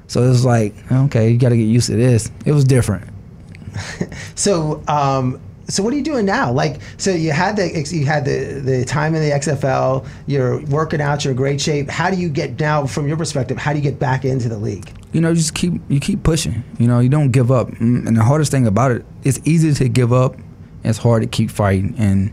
So 0.08 0.24
it 0.24 0.28
was 0.30 0.46
like 0.46 0.74
okay, 0.91 1.30
you 1.32 1.38
got 1.38 1.50
to 1.50 1.58
get 1.58 1.64
used 1.64 1.88
to 1.88 1.96
this. 1.96 2.32
It 2.46 2.52
was 2.52 2.64
different. 2.64 3.10
So, 4.36 4.84
um, 4.88 5.39
so 5.68 5.82
what 5.84 5.91
are 5.93 5.98
you 5.98 6.04
doing 6.04 6.26
now? 6.26 6.52
Like, 6.52 6.80
so 6.98 7.12
you 7.12 7.32
had 7.32 7.56
the 7.58 7.68
you 7.91 8.06
had 8.06 8.24
the 8.26 8.62
the 8.64 8.86
time 8.86 9.16
in 9.16 9.22
the 9.22 9.32
XFL. 9.32 10.08
You're 10.28 10.62
working 10.68 11.02
out. 11.02 11.26
You're 11.26 11.32
in 11.32 11.38
great 11.38 11.60
shape. 11.60 11.89
How 11.89 12.10
do 12.12 12.18
you 12.18 12.30
get 12.30 12.60
now, 12.60 12.86
from 12.86 13.08
your 13.08 13.18
perspective? 13.18 13.58
How 13.58 13.74
do 13.74 13.80
you 13.80 13.84
get 13.84 14.00
back 14.00 14.24
into 14.26 14.48
the 14.50 14.58
league? 14.58 14.91
you 15.12 15.22
know, 15.22 15.34
just 15.34 15.56
keep 15.56 15.74
you 15.89 16.00
keep 16.00 16.24
pushing. 16.24 16.64
You 16.78 16.88
know, 16.88 17.00
you 17.00 17.10
don't 17.10 17.32
give 17.32 17.52
up. 17.52 17.70
Mm, 17.72 18.06
And 18.08 18.16
the 18.18 18.24
hardest 18.24 18.52
thing 18.52 18.68
about 18.68 18.91
it, 18.91 19.06
it's 19.24 19.39
easy 19.46 19.74
to 19.74 19.89
give 19.89 20.14
up. 20.14 20.36
It's 20.84 20.98
hard 21.00 21.24
to 21.24 21.28
keep 21.28 21.50
fighting. 21.50 21.96
And 21.98 22.32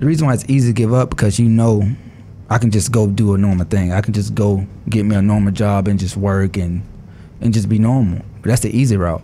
the 0.00 0.06
reason 0.06 0.26
why 0.26 0.34
it's 0.34 0.44
easy 0.48 0.68
to 0.68 0.74
give 0.74 0.92
up 0.92 1.10
because 1.10 1.38
you 1.38 1.48
know, 1.48 1.88
I 2.48 2.58
can 2.58 2.70
just 2.70 2.92
go 2.92 3.08
do 3.08 3.34
a 3.34 3.38
normal 3.38 3.66
thing. 3.66 3.92
I 3.92 4.00
can 4.00 4.12
just 4.12 4.34
go 4.34 4.66
get 4.88 5.04
me 5.04 5.16
a 5.16 5.22
normal 5.22 5.52
job 5.52 5.88
and 5.88 5.98
just 5.98 6.16
work 6.16 6.56
and 6.56 6.82
and 7.40 7.52
just 7.52 7.68
be 7.68 7.78
normal. 7.78 8.22
But 8.42 8.50
that's 8.50 8.62
the 8.62 8.76
easy 8.76 8.96
route. 8.96 9.22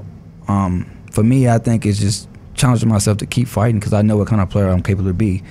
Um, 0.48 0.90
for 1.12 1.22
me, 1.22 1.48
I 1.48 1.58
think 1.58 1.86
it's 1.86 1.98
just 1.98 2.28
challenging 2.54 2.88
myself 2.88 3.18
to 3.18 3.26
keep 3.26 3.48
fighting 3.48 3.78
because 3.78 3.92
I 3.92 4.02
know 4.02 4.16
what 4.16 4.28
kind 4.28 4.42
of 4.42 4.50
player 4.50 4.68
I'm 4.68 4.82
capable 4.82 5.10
to 5.10 5.14
be. 5.14 5.42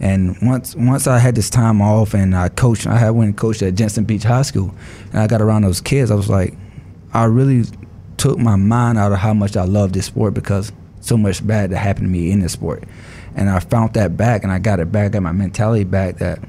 And 0.00 0.36
once 0.42 0.74
once 0.74 1.06
I 1.06 1.18
had 1.18 1.34
this 1.34 1.48
time 1.48 1.80
off 1.80 2.14
and 2.14 2.36
I 2.36 2.48
coached, 2.50 2.86
I 2.86 2.98
had 2.98 3.10
went 3.10 3.28
and 3.28 3.36
coached 3.36 3.62
at 3.62 3.74
Jensen 3.74 4.04
Beach 4.04 4.24
High 4.24 4.42
School, 4.42 4.74
and 5.12 5.20
I 5.20 5.26
got 5.26 5.40
around 5.40 5.62
those 5.62 5.80
kids. 5.80 6.10
I 6.10 6.14
was 6.14 6.28
like, 6.28 6.54
I 7.12 7.24
really 7.24 7.64
took 8.16 8.38
my 8.38 8.56
mind 8.56 8.98
out 8.98 9.12
of 9.12 9.18
how 9.18 9.34
much 9.34 9.56
I 9.56 9.64
love 9.64 9.92
this 9.92 10.06
sport 10.06 10.34
because 10.34 10.72
so 11.00 11.16
much 11.16 11.46
bad 11.46 11.70
that 11.70 11.78
happened 11.78 12.06
to 12.06 12.10
me 12.10 12.30
in 12.32 12.40
this 12.40 12.52
sport, 12.52 12.84
and 13.34 13.48
I 13.48 13.60
found 13.60 13.94
that 13.94 14.16
back, 14.16 14.42
and 14.42 14.52
I 14.52 14.58
got 14.58 14.80
it 14.80 14.90
back, 14.92 15.12
got 15.12 15.22
my 15.22 15.32
mentality 15.32 15.84
back 15.84 16.18
that 16.18 16.40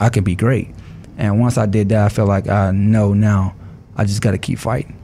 I 0.00 0.08
could 0.08 0.24
be 0.24 0.34
great. 0.34 0.68
And 1.16 1.40
once 1.40 1.56
I 1.58 1.66
did 1.66 1.88
that, 1.90 2.04
I 2.04 2.08
felt 2.08 2.28
like 2.28 2.48
I 2.48 2.70
know 2.72 3.14
now 3.14 3.54
I 3.96 4.04
just 4.04 4.20
got 4.22 4.32
to 4.32 4.38
keep 4.38 4.58
fighting. 4.58 4.98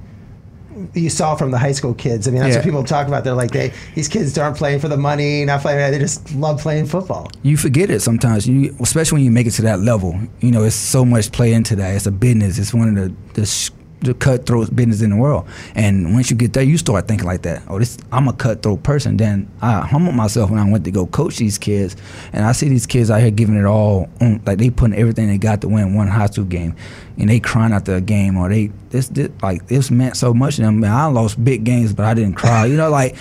You 0.95 1.11
saw 1.11 1.35
from 1.37 1.51
the 1.51 1.59
high 1.59 1.73
school 1.73 1.93
kids. 1.95 2.27
I 2.27 2.31
mean, 2.31 2.41
that's 2.41 2.53
Yeah. 2.55 2.59
what 2.61 2.65
people 2.65 2.85
talk 2.85 3.07
about. 3.07 3.23
They're 3.23 3.35
like, 3.35 3.51
they 3.51 3.71
these 3.95 4.09
kids 4.09 4.37
aren't 4.39 4.57
playing 4.57 4.81
for 4.81 4.89
the 4.89 4.97
money, 4.97 5.45
not 5.45 5.61
playing. 5.61 5.91
They 5.93 5.99
just 5.99 6.35
love 6.35 6.61
playing 6.61 6.87
football. 6.87 7.31
you 7.43 7.57
forget 7.57 7.91
it 7.91 8.01
sometimes. 8.01 8.47
You, 8.47 8.75
especially 8.81 9.17
when 9.17 9.25
you 9.25 9.31
make 9.31 9.47
it 9.47 9.51
to 9.53 9.63
that 9.63 9.81
level. 9.81 10.19
You 10.41 10.51
know, 10.51 10.65
it's 10.65 10.75
so 10.75 11.05
much 11.05 11.33
play 11.33 11.53
into 11.53 11.77
that. 11.77 11.95
It's 11.97 12.07
a 12.07 12.11
business. 12.11 12.59
It's 12.59 12.73
one 12.73 12.89
of 12.89 12.95
the 12.95 13.41
the, 13.41 13.71
the 14.01 14.15
cutthroat 14.15 14.75
business 14.75 15.03
in 15.03 15.11
the 15.11 15.17
world. 15.17 15.47
And 15.75 16.15
once 16.15 16.31
you 16.31 16.37
get 16.37 16.53
there, 16.53 16.63
you 16.63 16.79
start 16.79 17.07
thinking 17.07 17.27
like 17.27 17.43
that. 17.43 17.63
Oh, 17.69 17.79
this 17.79 17.99
I'm 18.13 18.29
a 18.29 18.33
cutthroat 18.33 18.83
person. 18.83 19.17
Then 19.17 19.51
I 19.61 19.81
humbled 19.81 20.15
myself 20.15 20.51
when 20.51 20.59
I 20.59 20.71
went 20.71 20.85
to 20.85 20.91
go 20.91 21.07
coach 21.07 21.37
these 21.37 21.59
kids, 21.59 21.97
and 22.33 22.45
I 22.45 22.53
see 22.53 22.69
these 22.69 22.87
kids 22.87 23.11
out 23.11 23.21
here 23.21 23.31
giving 23.31 23.57
it 23.57 23.65
all. 23.65 24.09
On, 24.21 24.43
like 24.47 24.59
they 24.59 24.71
putting 24.71 24.99
everything 24.99 25.29
they 25.29 25.39
got 25.39 25.61
to 25.63 25.69
win 25.69 25.95
one 25.95 26.09
high 26.09 26.27
school 26.27 26.45
game, 26.45 26.75
and 27.19 27.29
they 27.29 27.41
crying 27.41 27.73
after 27.73 27.95
a 27.95 28.01
game, 28.01 28.37
or 28.37 28.49
they 28.49 28.71
this, 28.91 29.09
this 29.09 29.31
like 29.43 29.67
this 29.67 29.91
meant 29.91 30.17
so 30.17 30.33
much 30.33 30.57
to 30.57 30.63
them. 30.63 30.81
Man, 30.81 30.93
I 30.93 31.07
lost 31.07 31.43
big 31.43 31.65
games, 31.65 31.93
but 31.93 32.07
I 32.07 32.15
didn't 32.15 32.35
cry. 32.35 32.67
You 32.67 32.77
know, 32.77 32.91
like, 32.91 33.17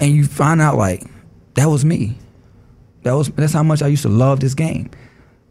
and 0.00 0.12
you 0.12 0.24
find 0.24 0.60
out 0.60 0.76
like 0.76 1.04
that 1.54 1.66
was 1.66 1.84
me. 1.84 2.18
That 3.02 3.12
was 3.12 3.28
that's 3.28 3.52
how 3.52 3.62
much 3.62 3.82
I 3.82 3.86
used 3.86 4.02
to 4.02 4.08
love 4.08 4.40
this 4.40 4.54
game. 4.54 4.90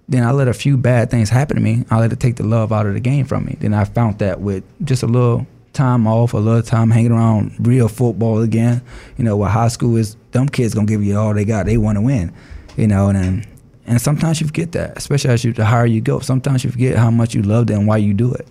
Then 0.09 0.23
I 0.23 0.31
let 0.31 0.47
a 0.47 0.53
few 0.53 0.77
bad 0.77 1.09
things 1.09 1.29
happen 1.29 1.57
to 1.57 1.61
me. 1.61 1.85
I 1.89 1.99
let 1.99 2.13
it 2.13 2.19
take 2.19 2.37
the 2.37 2.43
love 2.43 2.71
out 2.71 2.85
of 2.85 2.93
the 2.93 2.99
game 2.99 3.25
from 3.25 3.45
me. 3.45 3.57
Then 3.59 3.73
I 3.73 3.83
found 3.83 4.19
that 4.19 4.39
with 4.39 4.63
just 4.85 5.03
a 5.03 5.07
little 5.07 5.45
time 5.73 6.07
off, 6.07 6.33
a 6.33 6.37
little 6.37 6.61
time 6.61 6.89
hanging 6.89 7.11
around 7.11 7.55
real 7.59 7.87
football 7.87 8.41
again. 8.41 8.81
You 9.17 9.25
know, 9.25 9.35
what 9.35 9.51
high 9.51 9.67
school 9.67 9.97
is, 9.97 10.15
them 10.31 10.47
kids 10.47 10.73
gonna 10.73 10.87
give 10.87 11.03
you 11.03 11.17
all 11.17 11.33
they 11.33 11.45
got. 11.45 11.65
They 11.65 11.77
want 11.77 11.97
to 11.97 12.01
win. 12.01 12.33
You 12.77 12.87
know, 12.87 13.09
and 13.09 13.45
and 13.85 14.01
sometimes 14.01 14.41
you 14.41 14.47
forget 14.47 14.73
that, 14.73 14.97
especially 14.97 15.31
as 15.31 15.43
you 15.43 15.53
the 15.53 15.65
higher 15.65 15.85
you 15.85 16.01
go. 16.01 16.19
Sometimes 16.19 16.63
you 16.63 16.71
forget 16.71 16.97
how 16.97 17.11
much 17.11 17.33
you 17.33 17.41
love 17.41 17.69
and 17.69 17.87
why 17.87 17.97
you 17.97 18.13
do 18.13 18.33
it. 18.33 18.47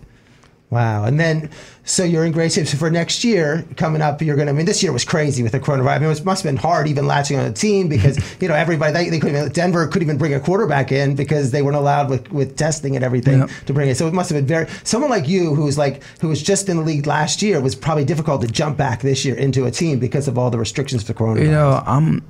Wow. 0.68 1.04
And 1.04 1.18
then, 1.20 1.50
so 1.84 2.02
you're 2.02 2.24
in 2.24 2.32
great 2.32 2.50
shape. 2.52 2.66
So 2.66 2.76
for 2.76 2.90
next 2.90 3.22
year, 3.22 3.64
coming 3.76 4.02
up, 4.02 4.20
you're 4.20 4.34
going 4.34 4.46
to, 4.46 4.52
I 4.52 4.56
mean, 4.56 4.66
this 4.66 4.82
year 4.82 4.92
was 4.92 5.04
crazy 5.04 5.44
with 5.44 5.52
the 5.52 5.60
coronavirus. 5.60 5.94
I 5.94 5.98
mean, 6.00 6.10
it 6.10 6.24
must 6.24 6.42
have 6.42 6.52
been 6.52 6.56
hard 6.60 6.88
even 6.88 7.06
latching 7.06 7.38
on 7.38 7.46
a 7.46 7.52
team 7.52 7.88
because, 7.88 8.18
you 8.40 8.48
know, 8.48 8.54
everybody, 8.54 8.92
they, 8.92 9.08
they 9.08 9.20
couldn't 9.20 9.36
even, 9.36 9.52
Denver 9.52 9.86
couldn't 9.86 10.08
even 10.08 10.18
bring 10.18 10.34
a 10.34 10.40
quarterback 10.40 10.90
in 10.90 11.14
because 11.14 11.52
they 11.52 11.62
weren't 11.62 11.76
allowed 11.76 12.10
with, 12.10 12.32
with 12.32 12.56
testing 12.56 12.96
and 12.96 13.04
everything 13.04 13.38
Yep. 13.40 13.50
to 13.66 13.72
bring 13.72 13.88
it. 13.88 13.96
So 13.96 14.08
it 14.08 14.14
must 14.14 14.28
have 14.30 14.38
been 14.38 14.46
very, 14.46 14.66
someone 14.82 15.10
like 15.10 15.28
you 15.28 15.54
who 15.54 15.64
was 15.64 15.78
like, 15.78 16.02
who 16.20 16.28
was 16.28 16.42
just 16.42 16.68
in 16.68 16.78
the 16.78 16.82
league 16.82 17.06
last 17.06 17.42
year 17.42 17.60
was 17.60 17.76
probably 17.76 18.04
difficult 18.04 18.40
to 18.42 18.48
jump 18.48 18.76
back 18.76 19.02
this 19.02 19.24
year 19.24 19.36
into 19.36 19.66
a 19.66 19.70
team 19.70 20.00
because 20.00 20.26
of 20.26 20.36
all 20.36 20.50
the 20.50 20.58
restrictions 20.58 21.04
for 21.04 21.14
coronavirus. 21.14 21.42
You 21.44 21.50
know, 21.52 21.82
I'm 21.86 22.24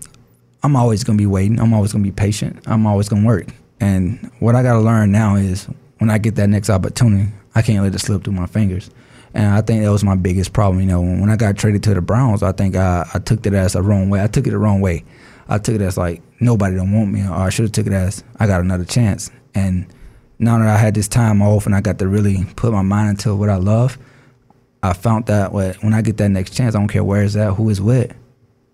I'm 0.62 0.76
always 0.76 1.04
gonna 1.04 1.16
be 1.16 1.26
waiting. 1.26 1.58
I'm 1.60 1.72
always 1.72 1.92
gonna 1.92 2.04
be 2.04 2.10
patient. 2.12 2.58
I'm 2.66 2.86
always 2.86 3.08
gonna 3.08 3.26
work. 3.26 3.46
And 3.80 4.30
what 4.40 4.54
I 4.56 4.62
gotta 4.62 4.80
learn 4.80 5.10
now 5.12 5.36
is 5.36 5.68
when 5.98 6.10
I 6.10 6.18
get 6.18 6.34
that 6.36 6.48
next 6.48 6.68
opportunity, 6.70 7.30
I 7.56 7.62
can't 7.62 7.82
let 7.82 7.94
it 7.94 7.98
slip 7.98 8.22
through 8.22 8.34
my 8.34 8.46
fingers. 8.46 8.90
And 9.32 9.46
I 9.46 9.62
think 9.62 9.82
that 9.82 9.90
was 9.90 10.04
my 10.04 10.14
biggest 10.14 10.52
problem. 10.52 10.80
You 10.80 10.86
know, 10.86 11.00
when, 11.00 11.30
I 11.30 11.36
got 11.36 11.56
traded 11.56 11.82
to 11.84 11.94
the 11.94 12.02
Browns, 12.02 12.42
I 12.42 12.52
think 12.52 12.76
I, 12.76 13.08
I 13.12 13.18
took 13.18 13.44
it 13.46 13.54
as 13.54 13.74
a 13.74 13.82
wrong 13.82 14.10
way. 14.10 14.22
I 14.22 14.26
took 14.26 14.46
it 14.46 14.50
the 14.50 14.58
wrong 14.58 14.82
way. 14.82 15.04
I 15.48 15.58
took 15.58 15.74
it 15.74 15.80
as 15.80 15.96
like 15.96 16.22
nobody 16.38 16.76
don't 16.76 16.92
want 16.92 17.10
me, 17.10 17.26
or 17.26 17.32
I 17.32 17.48
should 17.48 17.64
have 17.64 17.72
took 17.72 17.86
it 17.86 17.92
as 17.94 18.22
I 18.38 18.46
got 18.46 18.60
another 18.60 18.84
chance. 18.84 19.30
And 19.54 19.86
now 20.38 20.58
that 20.58 20.68
I 20.68 20.76
had 20.76 20.94
this 20.94 21.08
time 21.08 21.40
off 21.40 21.64
and 21.64 21.74
I 21.74 21.80
got 21.80 21.98
to 22.00 22.06
really 22.06 22.44
put 22.56 22.72
my 22.72 22.82
mind 22.82 23.10
into 23.10 23.34
what 23.34 23.48
I 23.48 23.56
love, 23.56 23.98
I 24.82 24.92
found 24.92 25.26
that 25.26 25.52
when 25.52 25.94
I 25.94 26.02
get 26.02 26.18
that 26.18 26.28
next 26.28 26.54
chance, 26.54 26.74
I 26.74 26.78
don't 26.78 26.88
care 26.88 27.04
where 27.04 27.22
it's 27.22 27.36
at, 27.36 27.58
with, 27.58 28.14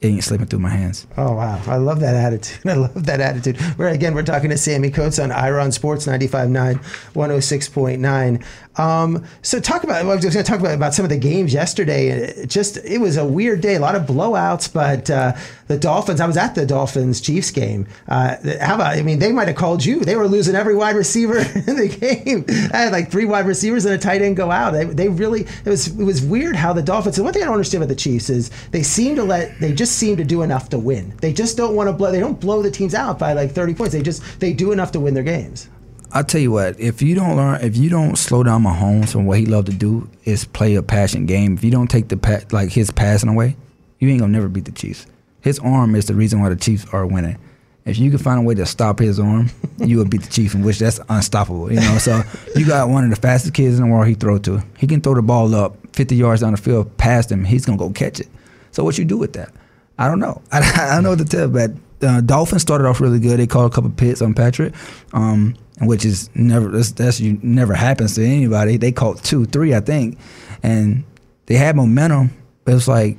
it 0.03 0.09
ain't 0.09 0.25
slipping 0.25 0.47
through 0.47 0.59
my 0.59 0.71
hands. 0.71 1.07
Oh 1.17 1.37
wow, 1.37 1.63
I 1.67 1.77
love 1.77 2.01
that 2.01 2.17
attitude. 2.17 2.67
I 2.67 2.75
love 2.75 3.07
that 3.07 3.21
attitude. 3.21 3.57
We're 3.79 3.89
again, 3.89 4.15
we're 4.15 4.25
talking 4.25 4.51
to 4.51 4.59
Sammie 4.59 4.91
Coates 4.91 5.21
on 5.21 5.31
Ira 5.31 5.63
on 5.63 5.71
Sports 5.71 6.07
95.9, 6.07 6.83
106.9. 7.15 8.45
Um, 8.79 9.25
so 9.43 9.61
talk 9.61 9.85
about. 9.85 9.97
I 9.97 10.05
was 10.05 10.23
going 10.23 10.33
to 10.33 10.43
talk 10.43 10.61
about 10.61 10.75
about 10.75 10.95
some 10.95 11.05
of 11.05 11.11
the 11.11 11.19
games 11.19 11.53
yesterday. 11.53 12.09
It 12.09 12.49
just 12.49 12.79
it 12.79 12.99
was 12.99 13.17
a 13.17 13.25
weird 13.25 13.61
day, 13.61 13.75
a 13.75 13.81
lot 13.81 13.95
of 13.95 14.03
blowouts. 14.03 14.73
But 14.73 15.11
uh, 15.11 15.35
the 15.69 15.79
Dolphins, 15.79 16.21
I 16.21 16.27
was 16.27 16.37
at 16.37 16.55
the 16.55 16.65
Dolphins 16.65 17.21
Chiefs 17.21 17.51
game. 17.51 17.87
Uh, 18.09 18.37
how 18.61 18.77
about? 18.77 18.97
I 18.97 19.03
mean, 19.03 19.19
they 19.19 19.31
might 19.31 19.49
have 19.49 19.57
called 19.57 19.85
you. 19.85 20.01
They 20.01 20.17
were 20.17 20.27
losing 20.27 20.55
every 20.55 20.75
wide 20.75 20.97
receiver 20.97 21.39
in 21.55 21.77
the 21.77 21.89
game. 21.89 22.45
I 22.73 22.79
had 22.79 22.93
like 22.93 23.11
three 23.11 23.27
wide 23.27 23.47
receivers 23.47 23.85
and 23.85 23.95
a 23.95 23.99
tight 23.99 24.23
end 24.23 24.37
go 24.37 24.51
out. 24.51 24.71
They, 24.71 24.85
they 24.85 25.09
really 25.09 25.43
it 25.43 25.69
was 25.69 25.89
it 25.89 26.05
was 26.05 26.25
weird 26.25 26.57
how 26.57 26.73
the 26.73 26.83
Dolphins. 26.83 27.19
And 27.19 27.25
one 27.25 27.35
thing 27.35 27.43
I 27.43 27.47
don't 27.47 27.55
understand 27.55 27.85
about 27.85 27.91
the 27.91 27.97
Chiefs 28.01 28.31
is 28.31 28.51
they 28.71 28.83
seem 28.83 29.17
to 29.17 29.23
let 29.23 29.61
they 29.61 29.73
just 29.73 29.92
seem 29.93 30.17
to 30.17 30.25
do 30.25 30.43
enough 30.43 30.69
to 30.71 30.79
win. 30.79 31.15
They 31.21 31.33
just 31.33 31.57
don't 31.57 31.75
want 31.75 31.89
to 31.89 31.93
blow. 31.93 32.11
They 32.11 32.21
don't 32.21 32.41
blow 32.41 32.63
the 32.63 32.71
teams 32.71 32.95
out 32.95 33.19
by 33.19 33.33
like 33.33 33.53
thirty 33.53 33.75
points. 33.75 33.93
They 33.93 34.03
just 34.03 34.41
they 34.41 34.53
do 34.53 34.73
enough 34.73 34.93
to 34.93 35.01
win 35.01 35.15
their 35.15 35.23
games. 35.23 35.69
I'll 36.15 36.25
tell 36.25 36.43
you 36.43 36.51
what, 36.53 36.79
if 36.79 37.01
you 37.01 37.15
don't 37.15 37.37
learn, 37.37 37.63
if 37.63 37.75
you 37.75 37.89
don't 37.89 38.17
slow 38.17 38.43
down 38.43 38.65
Mahomes 38.65 39.13
from 39.13 39.25
what 39.25 39.39
he 39.39 39.47
loved 39.47 39.69
to 39.69 39.73
do 39.73 40.11
is 40.25 40.45
play 40.45 40.75
a 40.75 40.83
passion 40.83 41.25
game, 41.25 41.55
if 41.55 41.65
you 41.65 41.71
don't 41.71 41.91
take 41.91 42.09
the 42.09 42.19
pa- 42.19 42.41
like 42.51 42.71
his 42.71 42.91
passing 42.91 43.31
away, 43.31 43.57
you 43.99 44.11
ain't 44.11 44.21
gonna 44.21 44.33
never 44.33 44.49
beat 44.49 44.67
the 44.67 44.73
Chiefs. 44.73 45.07
His 45.41 45.59
arm 45.61 45.95
is 45.95 46.07
the 46.07 46.15
reason 46.15 46.43
why 46.43 46.51
the 46.51 46.57
Chiefs 46.57 46.85
are 46.93 47.07
winning. 47.07 47.39
If 47.87 47.99
you 47.99 48.11
can 48.11 48.19
find 48.19 48.39
a 48.39 48.43
way 48.43 48.55
to 48.57 48.67
stop 48.67 48.99
his 48.99 49.19
arm, 49.19 49.51
you 49.79 49.97
will 49.97 50.05
beat 50.05 50.23
the 50.23 50.31
Chiefs, 50.31 50.55
in 50.55 50.63
which 50.63 50.79
that's 50.79 51.01
unstoppable. 51.09 51.73
You 51.73 51.81
know, 51.81 51.97
so 51.97 52.23
you 52.55 52.67
got 52.67 52.91
one 52.91 53.05
of 53.05 53.11
the 53.11 53.17
fastest 53.17 53.55
kids 53.55 53.79
in 53.79 53.87
the 53.87 53.91
world. 53.91 54.07
He 54.07 54.15
throw 54.15 54.39
to. 54.41 54.63
He 54.77 54.87
can 54.87 55.01
throw 55.01 55.15
the 55.15 55.23
ball 55.23 55.55
up 55.55 55.77
50 55.95 56.15
yards 56.15 56.43
down 56.43 56.53
the 56.53 56.59
field 56.59 56.95
past 56.99 57.33
him. 57.33 57.43
He's 57.45 57.65
gonna 57.65 57.79
go 57.79 57.89
catch 57.89 58.21
it. 58.21 58.29
So 58.71 58.85
what 58.85 58.99
you 58.99 59.07
do 59.07 59.17
with 59.17 59.33
that? 59.33 59.51
I 59.99 60.09
don't 60.09 60.21
know. 60.21 60.43
I, 60.53 60.59
I 60.61 60.95
don't 60.95 61.05
know 61.05 61.11
what 61.11 61.19
to 61.19 61.25
tell. 61.25 61.49
But 61.49 61.71
uh, 62.03 62.21
Dolphins 62.21 62.63
started 62.63 62.87
off 62.87 63.01
really 63.01 63.21
good. 63.21 63.39
They 63.39 63.47
called 63.47 63.71
a 63.71 63.75
couple 63.75 63.91
pits 63.91 64.23
on 64.23 64.35
Patrick, 64.35 64.75
um, 65.13 65.57
which 65.81 66.05
is 66.05 66.31
never 66.35 66.69
that's, 66.69 66.93
that's 66.93 67.21
you 67.21 67.39
never 67.43 67.75
happens 67.75 68.15
to 68.17 68.25
anybody. 68.25 68.77
They 68.77 68.93
caught 68.93 69.23
two, 69.23 69.45
three, 69.45 69.75
I 69.75 69.81
think, 69.81 70.19
and 70.63 71.05
they 71.47 71.57
had 71.57 71.77
momentum. 71.77 72.31
But 72.65 72.73
it 72.73 72.75
was 72.75 72.89
like 72.89 73.19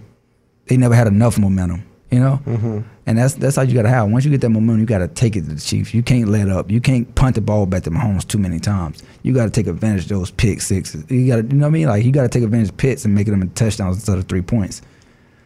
they 0.67 0.77
never 0.77 0.95
had 0.95 1.07
enough 1.07 1.37
momentum, 1.37 1.85
you 2.11 2.19
know. 2.19 2.39
Mm-hmm. 2.45 2.79
And 3.05 3.17
that's 3.17 3.33
that's 3.33 3.57
how 3.57 3.63
you 3.63 3.73
got 3.73 3.81
to 3.81 3.89
have. 3.89 4.09
Once 4.09 4.23
you 4.23 4.31
get 4.31 4.41
that 4.41 4.49
momentum, 4.49 4.79
you 4.79 4.85
got 4.85 4.99
to 4.99 5.09
take 5.09 5.35
it 5.35 5.41
to 5.41 5.53
the 5.53 5.59
Chiefs. 5.59 5.93
You 5.93 6.01
can't 6.03 6.29
let 6.29 6.47
up. 6.49 6.71
You 6.71 6.79
can't 6.79 7.13
punt 7.15 7.35
the 7.35 7.41
ball 7.41 7.65
back 7.65 7.83
to 7.83 7.91
Mahomes 7.91 8.25
too 8.25 8.37
many 8.37 8.59
times. 8.59 9.03
You 9.23 9.33
got 9.33 9.45
to 9.45 9.51
take 9.51 9.67
advantage 9.67 10.03
of 10.03 10.09
those 10.09 10.31
pick 10.31 10.61
sixes. 10.61 11.09
You 11.11 11.27
got 11.27 11.35
to, 11.35 11.41
you 11.43 11.53
know 11.53 11.65
what 11.65 11.67
I 11.67 11.71
mean? 11.71 11.87
Like 11.87 12.05
you 12.05 12.13
got 12.13 12.23
to 12.23 12.29
take 12.29 12.43
advantage 12.43 12.69
of 12.69 12.77
pits 12.77 13.03
and 13.03 13.13
make 13.13 13.27
them 13.27 13.41
into 13.41 13.53
touchdowns 13.55 13.97
instead 13.97 14.17
of 14.17 14.25
three 14.27 14.41
points. 14.41 14.81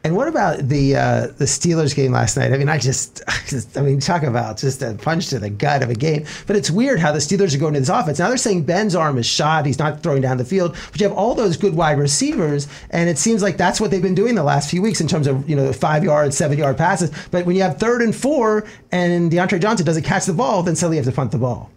And 0.04 0.16
what 0.16 0.28
about 0.28 0.60
the 0.70 0.96
uh, 0.96 1.28
the 1.38 1.46
Steelers 1.46 1.96
game 1.96 2.12
last 2.12 2.38
night? 2.38 2.54
I 2.54 2.58
mean, 2.58 2.70
I 2.70 2.78
just, 2.78 3.22
I 3.28 3.38
just, 3.48 3.78
I 3.78 3.82
mean, 3.82 4.00
talk 4.00 4.24
about 4.24 4.58
just 4.58 4.82
a 4.82 4.94
punch 4.94 5.28
to 5.30 5.40
the 5.40 5.50
gut 5.50 5.84
of 5.84 5.90
a 5.90 5.96
game. 5.96 6.26
But 6.46 6.56
it's 6.56 6.72
weird 6.72 7.00
how 7.00 7.12
the 7.12 7.20
Steelers 7.20 7.56
are 7.56 7.58
going 7.58 7.74
to 7.74 7.80
this 7.80 7.90
offense. 7.90 8.20
Now 8.20 8.30
they're 8.30 8.38
saying 8.38 8.64
Ben's 8.64 8.96
arm 8.96 9.18
is 9.18 9.26
shot; 9.26 9.66
he's 9.66 9.80
not 9.80 10.02
throwing 10.04 10.22
down 10.22 10.38
the 10.38 10.46
field. 10.46 10.76
But 10.92 11.02
you 11.02 11.08
have 11.08 11.18
all 11.18 11.36
those 11.36 11.58
good 11.58 11.76
wide 11.76 11.98
receivers, 11.98 12.68
and 12.92 13.10
it 13.10 13.18
seems 13.18 13.42
like 13.42 13.58
that's 13.58 13.82
what 13.82 13.92
they've 13.92 14.02
been 14.02 14.16
doing 14.16 14.36
the 14.36 14.44
last 14.44 14.70
few 14.70 14.82
weeks 14.82 15.02
in 15.02 15.08
terms 15.08 15.28
of 15.28 15.50
you 15.50 15.56
know 15.56 15.74
five 15.74 16.04
yard, 16.04 16.34
seven 16.34 16.58
yard 16.58 16.78
passes. 16.78 17.12
But 17.32 17.46
when 17.46 17.56
you 17.56 17.64
have 17.64 17.78
third 17.78 18.02
and 18.02 18.16
four, 18.16 18.66
and 18.92 19.32
Diontae 19.32 19.60
Johnson 19.62 19.86
doesn't 19.86 20.04
catch 20.04 20.26
the 20.26 20.34
ball, 20.34 20.64
then 20.64 20.76
suddenly 20.76 20.98
you 20.98 21.04
have 21.04 21.12
to 21.12 21.16
punt 21.16 21.32
the 21.32 21.38
ball. 21.38 21.72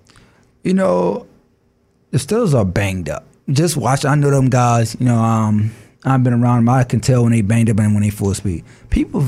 You 0.63 0.75
know, 0.75 1.27
the 2.11 2.19
Steelers 2.19 2.55
are 2.55 2.65
banged 2.65 3.09
up. 3.09 3.27
Just 3.51 3.77
watch. 3.77 4.05
I 4.05 4.15
know 4.15 4.31
them 4.31 4.51
guys. 4.51 4.97
You 5.01 5.07
know, 5.07 5.17
um, 5.17 5.73
I've 6.05 6.25
been 6.25 6.33
around 6.33 6.65
them. 6.65 6.69
I 6.69 6.85
can 6.85 7.01
tell 7.01 7.23
when 7.23 7.33
they 7.33 7.43
banged 7.43 7.71
up 7.71 7.79
and 7.79 7.95
when 7.95 8.03
they 8.03 8.11
full 8.11 8.33
speed. 8.35 8.65
People, 8.89 9.27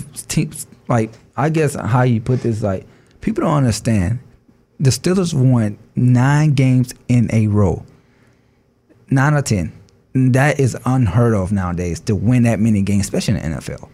like 0.88 1.12
I 1.36 1.50
guess 1.50 1.74
how 1.74 2.02
you 2.02 2.20
put 2.20 2.40
this, 2.40 2.62
like 2.62 2.86
people 3.20 3.44
don't 3.44 3.54
understand. 3.54 4.20
The 4.80 4.90
Steelers 4.90 5.34
won 5.34 5.78
nine 5.94 6.54
games 6.54 6.94
in 7.08 7.32
a 7.32 7.46
row, 7.46 7.84
nine 9.10 9.34
or 9.34 9.42
ten. 9.42 9.72
That 10.14 10.60
is 10.60 10.76
unheard 10.84 11.34
of 11.34 11.52
nowadays 11.52 12.00
to 12.00 12.14
win 12.14 12.42
that 12.42 12.58
many 12.58 12.82
games, 12.82 13.04
especially 13.04 13.40
in 13.40 13.52
the 13.52 13.58
NFL. 13.58 13.88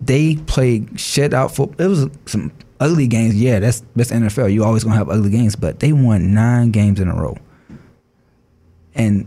They 0.00 0.36
played 0.36 0.90
shutout 0.94 1.54
football. 1.54 1.86
It 1.86 1.88
was 1.88 2.06
some 2.26 2.52
ugly 2.80 3.06
games. 3.06 3.34
Yeah, 3.34 3.60
that's 3.60 3.82
that's 3.96 4.10
NFL. 4.10 4.52
You 4.52 4.64
always 4.64 4.84
gonna 4.84 4.96
have 4.96 5.08
ugly 5.08 5.30
games, 5.30 5.56
but 5.56 5.80
they 5.80 5.92
won 5.92 6.34
nine 6.34 6.70
games 6.70 7.00
in 7.00 7.08
a 7.08 7.14
row. 7.14 7.36
And 8.94 9.26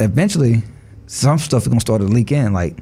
eventually, 0.00 0.62
some 1.08 1.38
stuff 1.38 1.62
is 1.62 1.68
gonna 1.68 1.80
start 1.80 2.00
to 2.00 2.06
leak 2.06 2.30
in, 2.30 2.52
like 2.52 2.76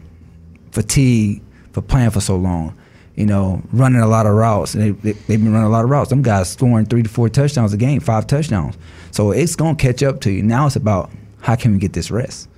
fatigue 0.72 1.43
for 1.72 1.81
playing 1.81 2.11
for 2.11 2.20
so 2.20 2.37
long. 2.37 2.77
You 3.14 3.24
know, 3.24 3.62
running 3.72 4.03
a 4.03 4.07
lot 4.07 4.27
of 4.27 4.35
routes. 4.35 4.74
They, 4.74 4.91
they, 4.91 5.12
they've 5.12 5.43
been 5.43 5.53
running 5.53 5.68
a 5.68 5.70
lot 5.70 5.85
of 5.85 5.91
routes. 5.91 6.11
Some 6.11 6.20
guys 6.20 6.51
scoring 6.51 6.85
three 6.85 7.03
to 7.03 7.09
four 7.09 7.31
touchdowns 7.31 7.72
a 7.72 7.79
game, 7.79 8.01
five 8.01 8.27
touchdowns. 8.27 8.77
So 9.11 9.31
it's 9.31 9.57
gonna 9.57 9.77
catch 9.77 10.03
up 10.03 10.20
to 10.22 10.31
you. 10.31 10.43
Now 10.43 10.66
it's 10.66 10.77
about 10.77 11.11
how 11.41 11.57
can 11.57 11.72
we 11.72 11.79
get 11.79 11.95
this 11.95 12.11
rest. 12.11 12.49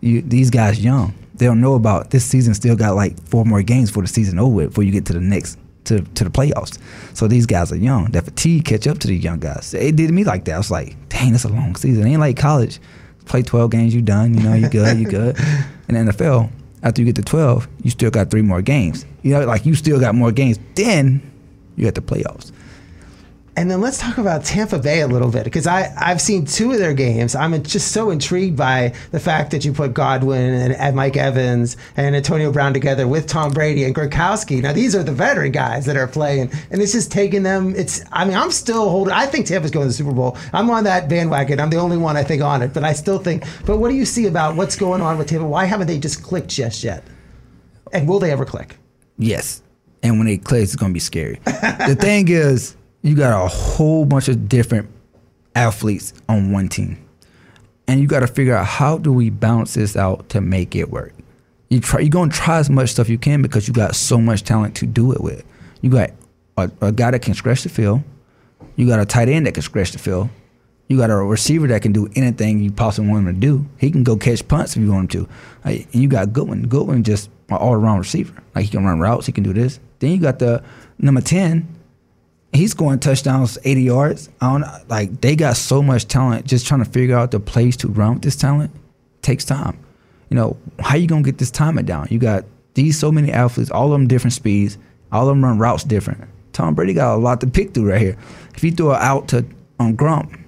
You, 0.00 0.20
these 0.20 0.50
guys 0.50 0.84
young. 0.84 1.14
They 1.36 1.46
don't 1.46 1.60
know 1.60 1.74
about 1.74 2.10
this 2.10 2.24
season. 2.24 2.52
Still 2.52 2.76
got 2.76 2.94
like 2.94 3.18
four 3.28 3.44
more 3.44 3.62
games 3.62 3.90
for 3.90 4.02
the 4.02 4.08
season 4.08 4.38
over 4.38 4.54
with 4.54 4.68
before 4.70 4.84
you 4.84 4.92
get 4.92 5.06
to 5.06 5.12
the 5.12 5.20
next 5.20 5.58
to 5.84 6.00
to 6.00 6.24
the 6.24 6.30
playoffs. 6.30 6.78
So 7.14 7.28
these 7.28 7.46
guys 7.46 7.72
are 7.72 7.76
young. 7.76 8.06
That 8.10 8.24
fatigue 8.24 8.64
catch 8.64 8.86
up 8.86 8.98
to 8.98 9.08
these 9.08 9.22
young 9.22 9.38
guys. 9.38 9.72
It 9.72 9.96
did 9.96 10.10
me 10.10 10.24
like 10.24 10.44
that. 10.46 10.54
I 10.54 10.58
was 10.58 10.70
like, 10.70 10.96
dang, 11.08 11.32
that's 11.32 11.44
a 11.44 11.48
long 11.48 11.76
season. 11.76 12.06
It 12.06 12.10
ain't 12.10 12.20
like 12.20 12.36
college. 12.36 12.80
Play 13.26 13.42
twelve 13.42 13.70
games, 13.70 13.94
you 13.94 14.02
done. 14.02 14.34
You 14.34 14.40
know, 14.40 14.54
you 14.54 14.68
good, 14.68 14.98
you 14.98 15.06
good. 15.08 15.38
In 15.88 15.94
the 15.94 16.12
NFL, 16.12 16.50
after 16.82 17.00
you 17.00 17.06
get 17.06 17.16
to 17.16 17.22
twelve, 17.22 17.68
you 17.82 17.90
still 17.90 18.10
got 18.10 18.30
three 18.30 18.42
more 18.42 18.62
games. 18.62 19.04
You 19.22 19.32
know, 19.32 19.44
like 19.46 19.64
you 19.66 19.74
still 19.74 20.00
got 20.00 20.14
more 20.14 20.32
games. 20.32 20.58
Then 20.74 21.22
you 21.76 21.84
got 21.84 21.94
the 21.94 22.02
playoffs. 22.02 22.52
And 23.56 23.70
then 23.70 23.80
let's 23.80 23.98
talk 23.98 24.18
about 24.18 24.44
Tampa 24.44 24.80
Bay 24.80 25.00
a 25.02 25.06
little 25.06 25.30
bit 25.30 25.44
because 25.44 25.66
I 25.66 25.94
I've 25.96 26.20
seen 26.20 26.44
two 26.44 26.72
of 26.72 26.78
their 26.78 26.92
games. 26.92 27.36
I'm 27.36 27.62
just 27.62 27.92
so 27.92 28.10
intrigued 28.10 28.56
by 28.56 28.94
the 29.12 29.20
fact 29.20 29.52
that 29.52 29.64
you 29.64 29.72
put 29.72 29.94
Godwin 29.94 30.72
and, 30.72 30.96
Mike 30.96 31.16
Evans 31.16 31.76
and 31.96 32.16
Antonio 32.16 32.50
Brown 32.50 32.72
together 32.72 33.06
with 33.06 33.28
Tom 33.28 33.52
Brady 33.52 33.84
and 33.84 33.94
Gronkowski. 33.94 34.60
Now 34.60 34.72
these 34.72 34.96
are 34.96 35.04
the 35.04 35.12
veteran 35.12 35.52
guys 35.52 35.86
that 35.86 35.96
are 35.96 36.08
playing, 36.08 36.50
and 36.70 36.82
it's 36.82 36.92
just 36.92 37.12
taking 37.12 37.44
them. 37.44 37.74
It's 37.76 38.02
I 38.10 38.24
mean 38.24 38.36
I'm 38.36 38.50
still 38.50 38.88
holding. 38.88 39.14
I 39.14 39.26
think 39.26 39.46
Tampa's 39.46 39.70
going 39.70 39.84
to 39.84 39.88
the 39.88 39.94
Super 39.94 40.12
Bowl. 40.12 40.36
I'm 40.52 40.68
on 40.70 40.82
that 40.84 41.08
bandwagon. 41.08 41.60
I'm 41.60 41.70
the 41.70 41.78
only 41.78 41.96
one 41.96 42.16
I 42.16 42.24
think 42.24 42.42
on 42.42 42.60
it, 42.60 42.74
but 42.74 42.82
I 42.82 42.92
still 42.92 43.18
think. 43.18 43.44
But 43.64 43.78
what 43.78 43.88
do 43.88 43.94
you 43.94 44.04
see 44.04 44.26
about 44.26 44.56
what's 44.56 44.74
going 44.74 45.00
on 45.00 45.16
with 45.16 45.28
Tampa? 45.28 45.46
Why 45.46 45.64
haven't 45.64 45.86
they 45.86 46.00
just 46.00 46.24
clicked 46.24 46.48
just 46.48 46.82
yet? 46.82 47.04
And 47.92 48.08
will 48.08 48.18
they 48.18 48.32
ever 48.32 48.44
click? 48.44 48.76
Yes. 49.16 49.62
And 50.02 50.18
when 50.18 50.26
they 50.26 50.38
click, 50.38 50.64
it's 50.64 50.74
gonna 50.74 50.92
be 50.92 50.98
scary. 50.98 51.38
the 51.44 51.96
thing 51.98 52.26
is, 52.28 52.74
you 53.04 53.14
got 53.14 53.44
a 53.44 53.46
whole 53.46 54.06
bunch 54.06 54.28
of 54.28 54.48
different 54.48 54.88
athletes 55.54 56.14
on 56.26 56.50
one 56.52 56.70
team. 56.70 56.96
And 57.86 58.00
you 58.00 58.06
gotta 58.06 58.26
figure 58.26 58.56
out 58.56 58.64
how 58.64 58.96
do 58.96 59.12
we 59.12 59.28
balance 59.28 59.74
this 59.74 59.94
out 59.94 60.30
to 60.30 60.40
make 60.40 60.74
it 60.74 60.90
work. 60.90 61.12
You 61.68 61.80
try 61.80 62.00
you're 62.00 62.08
gonna 62.08 62.32
try 62.32 62.56
as 62.56 62.70
much 62.70 62.88
stuff 62.88 63.10
you 63.10 63.18
can 63.18 63.42
because 63.42 63.68
you 63.68 63.74
got 63.74 63.94
so 63.94 64.18
much 64.18 64.42
talent 64.42 64.74
to 64.76 64.86
do 64.86 65.12
it 65.12 65.20
with. 65.20 65.44
You 65.82 65.90
got 65.90 66.12
a, 66.56 66.70
a 66.80 66.92
guy 66.92 67.10
that 67.10 67.20
can 67.20 67.34
stretch 67.34 67.62
the 67.62 67.68
field, 67.68 68.02
you 68.76 68.86
got 68.86 69.00
a 69.00 69.04
tight 69.04 69.28
end 69.28 69.46
that 69.46 69.52
can 69.52 69.62
stretch 69.62 69.92
the 69.92 69.98
field, 69.98 70.30
you 70.88 70.96
got 70.96 71.10
a 71.10 71.16
receiver 71.16 71.66
that 71.66 71.82
can 71.82 71.92
do 71.92 72.08
anything 72.16 72.60
you 72.60 72.72
possibly 72.72 73.10
want 73.10 73.28
him 73.28 73.34
to 73.34 73.40
do. 73.40 73.66
He 73.76 73.90
can 73.90 74.02
go 74.02 74.16
catch 74.16 74.48
punts 74.48 74.76
if 74.76 74.82
you 74.82 74.90
want 74.90 75.14
him 75.14 75.26
to. 75.26 75.28
And 75.64 75.86
you 75.92 76.08
got 76.08 76.32
Godwin. 76.32 76.62
Godwin 76.62 77.04
just 77.04 77.28
an 77.50 77.56
all 77.56 77.74
around 77.74 77.98
receiver. 77.98 78.34
Like 78.54 78.64
he 78.64 78.70
can 78.70 78.82
run 78.82 78.98
routes, 78.98 79.26
he 79.26 79.32
can 79.32 79.44
do 79.44 79.52
this. 79.52 79.78
Then 79.98 80.10
you 80.10 80.18
got 80.18 80.38
the 80.38 80.62
number 80.98 81.20
ten, 81.20 81.68
he's 82.54 82.70
scoring 82.70 83.00
touchdowns, 83.00 83.58
80 83.64 83.82
yards. 83.82 84.30
I 84.40 84.52
don't 84.58 84.88
like 84.88 85.20
they 85.20 85.36
got 85.36 85.56
so 85.56 85.82
much 85.82 86.06
talent. 86.06 86.46
Just 86.46 86.66
trying 86.66 86.82
to 86.82 86.90
figure 86.90 87.16
out 87.16 87.30
the 87.30 87.40
plays 87.40 87.76
to 87.78 87.88
run 87.88 88.14
with 88.14 88.22
this 88.22 88.36
talent 88.36 88.70
takes 89.22 89.44
time. 89.44 89.78
You 90.30 90.36
know, 90.36 90.56
how 90.78 90.96
you 90.96 91.06
gonna 91.06 91.22
get 91.22 91.38
this 91.38 91.50
timing 91.50 91.84
down? 91.84 92.08
You 92.10 92.18
got 92.18 92.44
these 92.74 92.98
so 92.98 93.12
many 93.12 93.30
athletes, 93.32 93.70
all 93.70 93.86
of 93.86 93.92
them 93.92 94.08
different 94.08 94.32
speeds, 94.32 94.78
all 95.12 95.28
of 95.28 95.28
them 95.28 95.44
run 95.44 95.58
routes 95.58 95.84
different. 95.84 96.24
Tom 96.52 96.74
Brady 96.74 96.94
got 96.94 97.16
a 97.16 97.18
lot 97.18 97.40
to 97.40 97.46
pick 97.46 97.74
through 97.74 97.90
right 97.90 98.00
here. 98.00 98.16
If 98.54 98.62
you 98.62 98.70
throw 98.70 98.92
it 98.92 99.00
out 99.00 99.28
to 99.28 99.44
on 99.78 99.96
Gronk, 99.96 100.40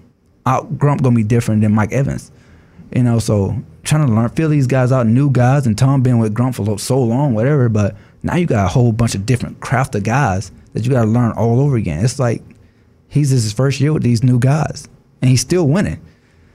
out 0.47 0.79
Gronk 0.79 1.03
gonna 1.03 1.17
be 1.17 1.25
different 1.25 1.63
than 1.63 1.73
Mike 1.73 1.93
Evans. 1.93 2.31
You 2.95 3.03
know, 3.03 3.19
so 3.19 3.57
trying 3.83 4.07
to 4.07 4.13
learn, 4.13 4.29
feel 4.31 4.49
these 4.49 4.69
guys 4.69 4.93
out, 4.93 5.07
new 5.07 5.31
guys, 5.31 5.67
and 5.67 5.77
Tom 5.77 6.03
been 6.03 6.19
with 6.19 6.35
Gronk 6.35 6.55
for 6.55 6.79
so 6.79 7.03
long, 7.03 7.35
whatever. 7.35 7.69
But 7.69 7.97
now 8.23 8.37
you 8.37 8.47
got 8.47 8.67
a 8.67 8.69
whole 8.69 8.93
bunch 8.93 9.15
of 9.15 9.27
different 9.27 9.61
craft 9.61 9.95
of 9.97 10.05
guys 10.05 10.53
that 10.77 10.85
you 10.85 10.91
got 10.91 11.05
to 11.05 11.11
learn 11.11 11.33
all 11.33 11.59
over 11.59 11.77
again. 11.77 12.05
It's 12.05 12.19
like 12.19 12.43
he's 13.09 13.31
his 13.31 13.51
first 13.51 13.81
year 13.81 13.95
with 13.95 14.03
these 14.03 14.23
new 14.23 14.39
guys, 14.39 14.87
and 15.23 15.31
he's 15.31 15.41
still 15.41 15.67
winning. 15.67 16.05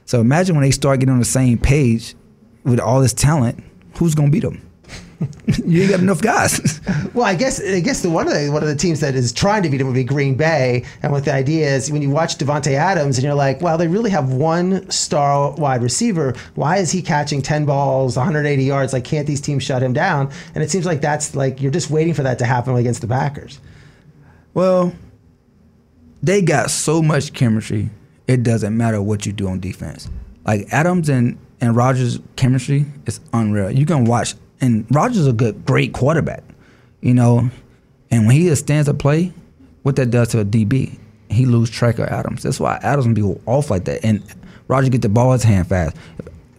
So 0.06 0.22
imagine 0.22 0.56
when 0.56 0.64
they 0.64 0.70
start 0.70 1.00
getting 1.00 1.14
on 1.14 1.20
the 1.20 1.26
same 1.26 1.58
page 1.58 2.14
with 2.64 2.80
all 2.80 3.02
this 3.02 3.14
talent, 3.14 3.64
who's 3.98 4.14
gonna 4.14 4.30
beat 4.30 4.44
them? 4.44 4.62
you 5.66 5.82
ain't 5.82 5.92
got 5.92 6.00
enough 6.00 6.22
guys. 6.22 6.82
well, 7.16 7.26
I 7.26 7.34
guess 7.34 7.60
I 7.60 7.80
guess 7.80 8.04
the 8.04 8.12
one 8.12 8.28
of 8.28 8.34
the 8.36 8.50
one 8.50 8.62
of 8.62 8.70
the 8.70 8.76
teams 8.76 9.00
that 9.00 9.16
is 9.16 9.34
trying 9.34 9.64
to 9.64 9.70
beat 9.70 9.82
him 9.82 9.88
would 9.88 9.96
be 9.96 10.04
Green 10.04 10.36
Bay. 10.36 10.86
And 11.02 11.12
what 11.12 11.26
the 11.26 11.34
idea 11.34 11.76
is, 11.76 11.92
when 11.92 12.04
you 12.04 12.12
watch 12.12 12.38
Davante 12.38 12.74
Adams, 12.74 13.18
and 13.18 13.26
you're 13.26 13.34
like, 13.34 13.60
well, 13.62 13.80
they 13.80 13.88
really 13.88 14.12
have 14.12 14.34
one 14.34 14.88
star 14.92 15.52
wide 15.54 15.82
receiver. 15.82 16.36
Why 16.54 16.78
is 16.78 16.92
he 16.92 17.02
catching 17.02 17.42
ten 17.42 17.66
balls, 17.66 18.18
180 18.18 18.64
yards? 18.64 18.94
Like, 18.94 19.04
can't 19.04 19.26
these 19.26 19.42
teams 19.42 19.64
shut 19.64 19.82
him 19.82 19.94
down? 19.94 20.32
And 20.54 20.64
it 20.64 20.70
seems 20.70 20.86
like 20.86 21.02
that's 21.02 21.36
like 21.36 21.60
you're 21.60 21.72
just 21.72 21.90
waiting 21.90 22.14
for 22.14 22.22
that 22.22 22.38
to 22.38 22.46
happen 22.46 22.76
against 22.76 23.02
the 23.02 23.08
Packers. 23.08 23.60
Well, 24.54 24.94
they 26.22 26.42
got 26.42 26.72
so 26.72 27.02
much 27.02 27.34
chemistry. 27.34 27.90
It 28.28 28.44
doesn't 28.44 28.76
matter 28.76 29.02
what 29.02 29.26
you 29.26 29.34
do 29.34 29.48
on 29.48 29.60
defense. 29.60 30.10
Like 30.46 30.68
Adams 30.72 31.10
and 31.10 31.38
and 31.60 31.76
Rodgers' 31.76 32.20
chemistry 32.36 32.86
is 33.06 33.20
unreal. 33.34 33.70
You 33.70 33.86
can 33.86 34.06
watch 34.06 34.36
and 34.62 34.86
Rodgers 34.90 35.18
is 35.18 35.28
a 35.28 35.34
good, 35.34 35.66
great 35.66 35.94
quarterback, 35.94 36.44
you 37.02 37.14
know. 37.14 37.50
And 38.12 38.28
when 38.28 38.36
he 38.36 38.54
stands 38.56 38.88
up 38.88 39.00
play, 39.00 39.34
what 39.84 39.96
that 39.96 40.12
does 40.12 40.30
to 40.30 40.40
a 40.40 40.46
DB, 40.46 40.98
he 41.30 41.46
lose 41.46 41.70
track 41.70 41.98
of 42.00 42.08
Adams. 42.08 42.44
That's 42.44 42.60
why 42.60 42.80
Adams 42.84 43.08
be 43.08 43.24
off 43.46 43.72
like 43.72 43.86
that. 43.86 44.06
And 44.06 44.24
Rodgers 44.68 44.90
get 44.90 45.02
the 45.02 45.10
ball 45.10 45.32
in 45.32 45.34
his 45.34 45.44
hand 45.44 45.68
fast. 45.68 45.96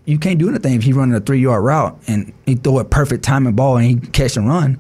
You 0.05 0.19
can't 0.19 0.39
do 0.39 0.49
anything 0.49 0.75
if 0.75 0.83
he 0.83 0.93
running 0.93 1.15
a 1.15 1.21
three 1.21 1.41
yard 1.41 1.65
route 1.65 1.97
and 2.09 2.33
he 2.45 2.57
throw 2.57 2.79
a 2.79 2.85
perfect 2.85 3.23
timing 3.23 3.55
ball 3.55 3.77
and 3.77 3.87
he 3.87 3.97
catch 4.09 4.37
and 4.37 4.49
run. 4.49 4.79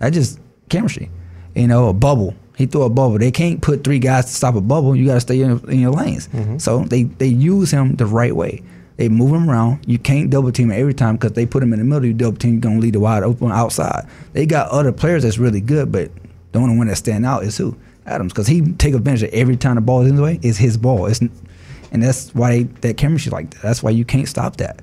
That 0.00 0.12
just 0.12 0.40
chemistry, 0.68 1.10
you 1.54 1.68
know, 1.68 1.88
a 1.88 1.92
bubble. 1.92 2.34
He 2.56 2.66
threw 2.66 2.82
a 2.82 2.90
bubble. 2.90 3.18
They 3.18 3.30
can't 3.30 3.60
put 3.60 3.82
three 3.82 3.98
guys 3.98 4.26
to 4.26 4.32
stop 4.32 4.54
a 4.54 4.60
bubble. 4.60 4.94
You 4.94 5.06
got 5.06 5.14
to 5.14 5.20
stay 5.20 5.40
in, 5.40 5.58
in, 5.68 5.80
your 5.80 5.90
lanes. 5.90 6.28
Mm-hmm. 6.28 6.58
So 6.58 6.84
they 6.84 7.04
they 7.04 7.26
use 7.26 7.70
him 7.70 7.96
the 7.96 8.06
right 8.06 8.34
way. 8.34 8.62
They 8.96 9.08
move 9.08 9.32
him 9.32 9.50
around. 9.50 9.84
You 9.86 9.98
can't 9.98 10.30
double 10.30 10.52
team 10.52 10.70
him 10.70 10.80
every 10.80 10.94
time 10.94 11.16
because 11.16 11.32
they 11.32 11.46
put 11.46 11.62
him 11.62 11.72
in 11.72 11.80
the 11.80 11.84
middle. 11.84 12.06
You 12.06 12.12
double 12.12 12.36
team, 12.36 12.52
you're 12.52 12.60
gonna 12.60 12.78
lead 12.78 12.94
the 12.94 13.00
wide 13.00 13.24
open 13.24 13.50
outside. 13.50 14.06
They 14.34 14.46
got 14.46 14.70
other 14.70 14.92
players 14.92 15.24
that's 15.24 15.38
really 15.38 15.60
good, 15.60 15.90
but 15.90 16.12
the 16.52 16.60
only 16.60 16.78
one 16.78 16.86
that 16.86 16.96
stand 16.96 17.26
out 17.26 17.42
is 17.42 17.56
who 17.56 17.76
Adams 18.06 18.32
because 18.32 18.46
he 18.46 18.60
take 18.74 18.94
advantage 18.94 19.24
of 19.24 19.30
every 19.30 19.56
time 19.56 19.74
the 19.74 19.80
ball 19.80 20.02
is 20.02 20.10
in 20.10 20.16
the 20.16 20.22
way. 20.22 20.38
It's 20.42 20.58
his 20.58 20.76
ball. 20.76 21.06
It's, 21.06 21.20
and 21.20 22.02
that's 22.02 22.32
why 22.34 22.50
they, 22.50 22.62
that 22.62 22.96
chemistry 22.96 23.30
like 23.30 23.50
that. 23.50 23.62
That's 23.62 23.82
why 23.82 23.90
you 23.90 24.04
can't 24.04 24.28
stop 24.28 24.56
that 24.58 24.80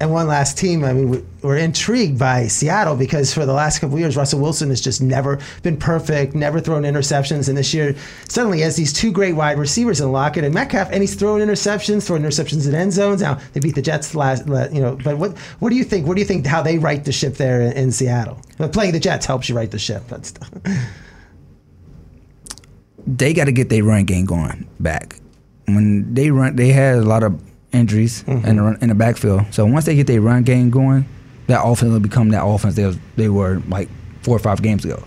and 0.00 0.12
one 0.12 0.26
last 0.26 0.58
team. 0.58 0.84
I 0.84 0.92
mean, 0.92 1.26
we're 1.42 1.56
intrigued 1.56 2.18
by 2.18 2.48
Seattle 2.48 2.96
because 2.96 3.32
for 3.32 3.46
the 3.46 3.52
last 3.52 3.78
couple 3.78 3.98
years, 3.98 4.16
Russell 4.16 4.40
Wilson 4.40 4.68
has 4.68 4.80
just 4.80 5.00
never 5.00 5.38
been 5.62 5.76
perfect, 5.76 6.34
never 6.34 6.60
thrown 6.60 6.82
interceptions. 6.82 7.48
And 7.48 7.56
this 7.56 7.72
year, 7.72 7.96
suddenly 8.28 8.60
has 8.60 8.76
these 8.76 8.92
two 8.92 9.10
great 9.10 9.34
wide 9.34 9.58
receivers 9.58 10.00
in 10.00 10.12
Lockett 10.12 10.44
and 10.44 10.52
Metcalf, 10.52 10.88
and 10.92 11.02
he's 11.02 11.14
throwing 11.14 11.46
interceptions, 11.46 12.06
throwing 12.06 12.22
interceptions 12.22 12.68
in 12.68 12.74
end 12.74 12.92
zones. 12.92 13.22
Now 13.22 13.40
they 13.52 13.60
beat 13.60 13.74
the 13.74 13.82
Jets 13.82 14.14
last, 14.14 14.46
you 14.72 14.80
know. 14.80 14.98
But 15.02 15.18
what 15.18 15.36
what 15.60 15.70
do 15.70 15.76
you 15.76 15.84
think? 15.84 16.06
What 16.06 16.14
do 16.14 16.20
you 16.20 16.26
think? 16.26 16.46
How 16.46 16.62
they 16.62 16.78
right 16.78 17.04
the 17.04 17.12
ship 17.12 17.34
there 17.34 17.62
in, 17.62 17.72
in 17.72 17.92
Seattle? 17.92 18.40
But 18.58 18.72
playing 18.72 18.92
the 18.92 19.00
Jets 19.00 19.24
helps 19.26 19.48
you 19.48 19.56
right 19.56 19.70
the 19.70 19.78
ship. 19.78 20.02
That's 20.08 20.34
they 23.06 23.32
got 23.32 23.44
to 23.44 23.52
get 23.52 23.68
their 23.68 23.84
run 23.84 24.04
game 24.04 24.26
going 24.26 24.68
back. 24.80 25.20
When 25.66 26.12
they 26.12 26.30
run, 26.30 26.56
they 26.56 26.68
had 26.68 26.96
a 26.96 27.02
lot 27.02 27.22
of 27.22 27.40
injuries 27.76 28.22
mm-hmm. 28.24 28.46
in, 28.46 28.56
the, 28.56 28.78
in 28.80 28.88
the 28.88 28.94
backfield. 28.94 29.42
So 29.52 29.66
once 29.66 29.84
they 29.84 29.94
get 29.94 30.06
their 30.06 30.20
run 30.20 30.42
game 30.42 30.70
going, 30.70 31.06
that 31.46 31.62
offense 31.64 31.92
will 31.92 32.00
become 32.00 32.30
that 32.30 32.44
offense 32.44 32.74
they, 32.74 32.86
was, 32.86 32.98
they 33.16 33.28
were 33.28 33.62
like 33.68 33.88
four 34.22 34.36
or 34.36 34.40
five 34.40 34.62
games 34.62 34.84
ago. 34.84 35.02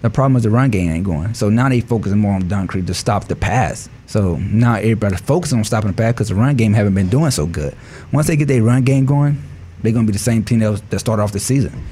The 0.00 0.10
problem 0.10 0.36
is 0.36 0.42
the 0.42 0.50
run 0.50 0.70
game 0.70 0.90
ain't 0.90 1.04
going. 1.04 1.34
So 1.34 1.48
now 1.48 1.68
they're 1.68 1.80
focusing 1.80 2.18
more 2.18 2.34
on 2.34 2.44
Dunkley 2.44 2.84
to 2.86 2.94
stop 2.94 3.28
the 3.28 3.36
pass. 3.36 3.88
So 4.06 4.36
now 4.36 4.74
everybody's 4.74 5.20
focusing 5.20 5.58
on 5.58 5.64
stopping 5.64 5.90
the 5.90 5.96
pass 5.96 6.14
because 6.14 6.28
the 6.28 6.34
run 6.34 6.56
game 6.56 6.72
haven't 6.72 6.94
been 6.94 7.08
doing 7.08 7.30
so 7.30 7.46
good. 7.46 7.76
Once 8.12 8.26
they 8.26 8.36
get 8.36 8.48
their 8.48 8.62
run 8.62 8.82
game 8.82 9.06
going, 9.06 9.40
they're 9.80 9.92
going 9.92 10.06
to 10.06 10.10
be 10.10 10.16
the 10.16 10.22
same 10.22 10.44
team 10.44 10.58
that, 10.60 10.70
was, 10.70 10.82
that 10.82 10.98
started 10.98 11.22
off 11.22 11.32
the 11.32 11.40
season. 11.40 11.84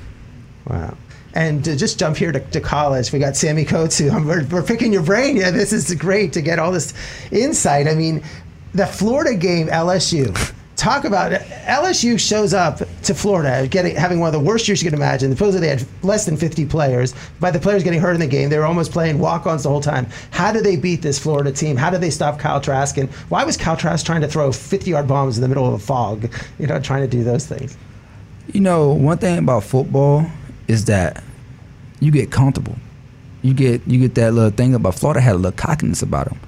Wow. 0.66 0.96
And 1.34 1.64
to 1.64 1.76
just 1.76 1.98
jump 1.98 2.16
here 2.16 2.32
to, 2.32 2.40
to 2.40 2.60
college, 2.60 3.12
we 3.12 3.20
got 3.20 3.36
Sammie 3.36 3.64
Coates, 3.64 3.98
who 3.98 4.10
we're, 4.26 4.44
we're 4.46 4.64
picking 4.64 4.92
your 4.92 5.02
brain. 5.04 5.36
Yeah, 5.36 5.52
this 5.52 5.72
is 5.72 5.94
great 5.94 6.32
to 6.32 6.42
get 6.42 6.58
all 6.58 6.72
this 6.72 6.92
insight. 7.30 7.86
I 7.86 7.94
mean, 7.94 8.24
the 8.72 8.86
Florida 8.86 9.34
game, 9.34 9.68
LSU. 9.68 10.54
Talk 10.76 11.04
about 11.04 11.32
it. 11.32 11.42
LSU 11.66 12.18
shows 12.18 12.54
up 12.54 12.78
to 13.02 13.14
Florida, 13.14 13.68
getting 13.68 13.94
having 13.94 14.18
one 14.18 14.28
of 14.28 14.32
the 14.32 14.40
worst 14.40 14.66
years 14.66 14.82
you 14.82 14.88
can 14.88 14.98
imagine. 14.98 15.30
Supposedly 15.30 15.66
they 15.66 15.76
had 15.76 15.86
less 16.02 16.24
than 16.24 16.38
50 16.38 16.64
players. 16.64 17.14
By 17.38 17.50
the 17.50 17.58
players 17.58 17.84
getting 17.84 18.00
hurt 18.00 18.14
in 18.14 18.20
the 18.20 18.26
game, 18.26 18.48
they 18.48 18.56
were 18.56 18.64
almost 18.64 18.90
playing 18.90 19.18
walk-ons 19.18 19.64
the 19.64 19.68
whole 19.68 19.82
time. 19.82 20.06
How 20.30 20.52
did 20.52 20.64
they 20.64 20.76
beat 20.76 21.02
this 21.02 21.18
Florida 21.18 21.52
team? 21.52 21.76
How 21.76 21.90
did 21.90 22.00
they 22.00 22.08
stop 22.08 22.38
Kyle 22.38 22.62
Trask? 22.62 22.96
And 22.96 23.10
why 23.28 23.44
was 23.44 23.58
Kyle 23.58 23.76
Trask 23.76 24.06
trying 24.06 24.22
to 24.22 24.28
throw 24.28 24.48
50-yard 24.48 25.06
bombs 25.06 25.36
in 25.36 25.42
the 25.42 25.48
middle 25.48 25.66
of 25.66 25.74
a 25.74 25.78
fog? 25.78 26.32
You 26.58 26.66
know, 26.66 26.80
trying 26.80 27.02
to 27.02 27.08
do 27.08 27.24
those 27.24 27.46
things. 27.46 27.76
You 28.50 28.60
know, 28.60 28.90
one 28.94 29.18
thing 29.18 29.36
about 29.36 29.64
football 29.64 30.30
is 30.66 30.86
that 30.86 31.22
you 32.00 32.10
get 32.10 32.30
comfortable. 32.30 32.76
You 33.42 33.52
get 33.52 33.86
you 33.86 34.00
get 34.00 34.14
that 34.14 34.32
little 34.32 34.50
thing 34.50 34.74
about 34.74 34.94
Florida 34.94 35.20
had 35.20 35.34
a 35.34 35.36
little 35.36 35.52
cockiness 35.52 36.00
about 36.00 36.28
them, 36.28 36.40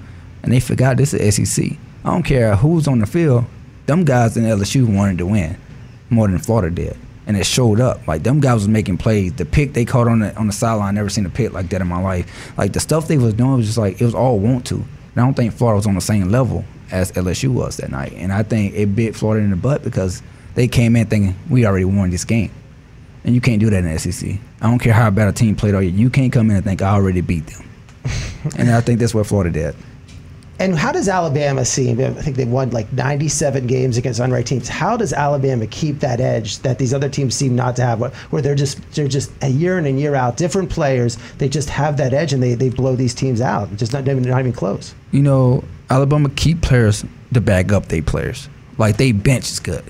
and 0.43 0.53
they 0.53 0.61
forgot 0.61 0.97
this 0.97 1.13
is 1.13 1.37
SEC. 1.37 1.77
I 2.05 2.11
don't 2.11 2.23
care 2.23 2.57
who's 2.57 2.89
on 2.89 2.99
the 2.99 3.07
field. 3.07 3.45
Them 3.87 4.05
guys 4.05 4.37
in 4.37 4.45
LSU 4.45 4.95
wanted 4.95 5.19
to 5.19 5.27
win 5.27 5.57
more 6.11 6.29
than 6.29 6.39
Florida 6.39 6.75
did, 6.75 6.97
and 7.27 7.37
it 7.37 7.47
showed 7.47 7.81
up. 7.81 8.07
Like 8.07 8.23
them 8.23 8.41
guys 8.41 8.55
was 8.55 8.69
making 8.69 8.99
plays. 8.99 9.35
The 9.35 9.45
pick 9.45 9.73
they 9.73 9.85
caught 9.85 10.09
on 10.09 10.21
the 10.21 10.37
on 10.37 10.47
the 10.47 10.53
sideline, 10.53 10.95
never 10.95 11.09
seen 11.09 11.27
a 11.27 11.31
pick 11.31 11.53
like 11.53 11.69
that 11.71 11.81
in 11.81 11.87
my 11.87 12.01
life. 12.01 12.57
Like 12.59 12.73
the 12.73 12.81
stuff 12.81 13.09
they 13.09 13.19
was 13.19 13.35
doing 13.35 13.57
was 13.57 13.67
just 13.67 13.79
like 13.79 14.01
it 14.01 14.05
was 14.05 14.15
all 14.15 14.39
want 14.39 14.67
to. 14.67 14.77
And 14.77 15.17
I 15.17 15.25
don't 15.25 15.35
think 15.35 15.53
Florida 15.53 15.77
was 15.77 15.87
on 15.87 15.95
the 15.95 16.01
same 16.01 16.31
level 16.31 16.65
as 16.91 17.13
LSU 17.13 17.49
was 17.49 17.79
that 17.79 17.91
night. 17.91 18.13
And 18.15 18.33
I 18.33 18.43
think 18.43 18.75
it 18.75 18.95
bit 18.95 19.15
Florida 19.17 19.45
in 19.45 19.51
the 19.51 19.57
butt 19.57 19.83
because 19.83 20.23
they 20.55 20.69
came 20.69 20.97
in 20.97 21.07
thinking 21.07 21.35
we 21.51 21.67
already 21.67 21.85
won 21.85 22.11
this 22.11 22.25
game. 22.25 22.51
And 23.25 23.35
you 23.35 23.41
can't 23.41 23.61
do 23.61 23.71
that 23.71 23.85
in 23.85 23.93
the 23.93 23.99
SEC. 23.99 24.39
I 24.61 24.69
don't 24.69 24.79
care 24.79 24.93
how 24.93 25.11
bad 25.11 25.29
a 25.29 25.33
team 25.33 25.55
played 25.55 25.75
all 25.75 25.83
year. 25.83 25.93
You 25.93 26.11
can't 26.11 26.33
come 26.33 26.51
in 26.51 26.57
and 26.57 26.65
think 26.65 26.83
I 26.83 26.91
already 26.91 27.21
beat 27.21 27.47
them. 27.47 27.69
and 28.59 28.71
I 28.71 28.81
think 28.81 28.99
that's 28.99 29.15
what 29.15 29.27
Florida 29.27 29.51
did. 29.51 29.77
And 30.63 30.79
how 30.79 30.93
does 30.93 31.09
Alabama 31.09 31.65
seem? 31.65 31.99
I 31.99 32.11
think 32.11 32.37
they've 32.37 32.49
won 32.49 32.71
like 32.71 32.93
97 32.93 33.67
games 33.67 33.97
against 33.97 34.21
unranked 34.21 34.47
teams. 34.47 34.69
How 34.69 34.97
does 34.97 35.13
Alabama 35.13 35.67
keep 35.67 35.99
that 35.99 36.21
edge 36.21 36.61
that 36.61 36.79
these 36.79 36.95
other 36.95 37.09
teams 37.09 37.35
seem 37.35 37.57
not 37.57 37.75
to 37.77 37.83
have, 37.83 38.01
where 38.31 38.41
they're 38.41 38.55
just 38.55 38.81
they're 38.93 39.09
just 39.09 39.33
a 39.43 39.49
year 39.49 39.77
in 39.77 39.87
and 39.87 39.99
year 39.99 40.15
out, 40.15 40.37
different 40.37 40.71
players, 40.71 41.19
they 41.39 41.49
just 41.49 41.69
have 41.69 41.97
that 41.97 42.15
edge 42.15 42.33
and 42.33 42.41
they, 42.41 42.55
they 42.55 42.69
blow 42.69 42.95
these 42.95 43.13
teams 43.13 43.41
out, 43.41 43.75
just 43.77 43.93
not, 43.93 44.07
even 44.07 44.23
not 44.23 44.39
even 44.39 44.53
close. 44.53 44.95
You 45.11 45.23
know, 45.23 45.65
Alabama 45.91 46.31
keep 46.31 46.63
players 46.63 47.05
to 47.35 47.41
back 47.41 47.73
up 47.73 47.87
their 47.87 48.03
players. 48.03 48.49
Like 48.79 48.99
they 48.99 49.11
bench 49.11 49.51
is 49.51 49.59
good. 49.59 49.85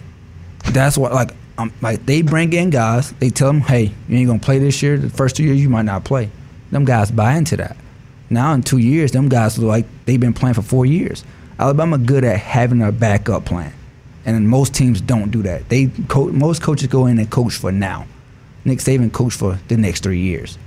That's 0.70 0.96
what 0.96 1.12
like 1.12 1.32
um, 1.58 1.70
like 1.82 2.06
they 2.06 2.22
bring 2.22 2.50
in 2.54 2.70
guys. 2.70 3.12
They 3.12 3.28
tell 3.28 3.48
them, 3.48 3.60
hey, 3.60 3.92
you 4.08 4.16
ain't 4.16 4.26
gonna 4.26 4.38
play 4.38 4.58
this 4.58 4.82
year. 4.82 4.96
The 4.96 5.10
first 5.10 5.36
two 5.36 5.44
years 5.44 5.60
you 5.60 5.68
might 5.68 5.84
not 5.84 6.04
play. 6.04 6.30
Them 6.70 6.86
guys 6.86 7.10
buy 7.10 7.36
into 7.36 7.58
that. 7.58 7.76
Now 8.32 8.54
in 8.54 8.62
two 8.62 8.78
years, 8.78 9.12
them 9.12 9.28
guys 9.28 9.58
look 9.58 9.68
like 9.68 9.86
they've 10.06 10.18
been 10.18 10.32
playing 10.32 10.54
for 10.54 10.62
four 10.62 10.86
years. 10.86 11.22
Alabama 11.58 11.98
good 11.98 12.24
at 12.24 12.38
having 12.38 12.82
a 12.82 12.90
backup 12.90 13.44
plan, 13.44 13.72
and 14.24 14.48
most 14.48 14.74
teams 14.74 15.00
don't 15.00 15.30
do 15.30 15.42
that. 15.42 15.68
They 15.68 15.88
co- 16.08 16.32
most 16.32 16.62
coaches 16.62 16.88
go 16.88 17.06
in 17.06 17.18
and 17.18 17.30
coach 17.30 17.54
for 17.54 17.70
now. 17.70 18.06
Nick 18.64 18.78
Saban 18.78 19.12
coach 19.12 19.34
for 19.34 19.58
the 19.68 19.76
next 19.76 20.02
three 20.02 20.20
years. 20.20 20.58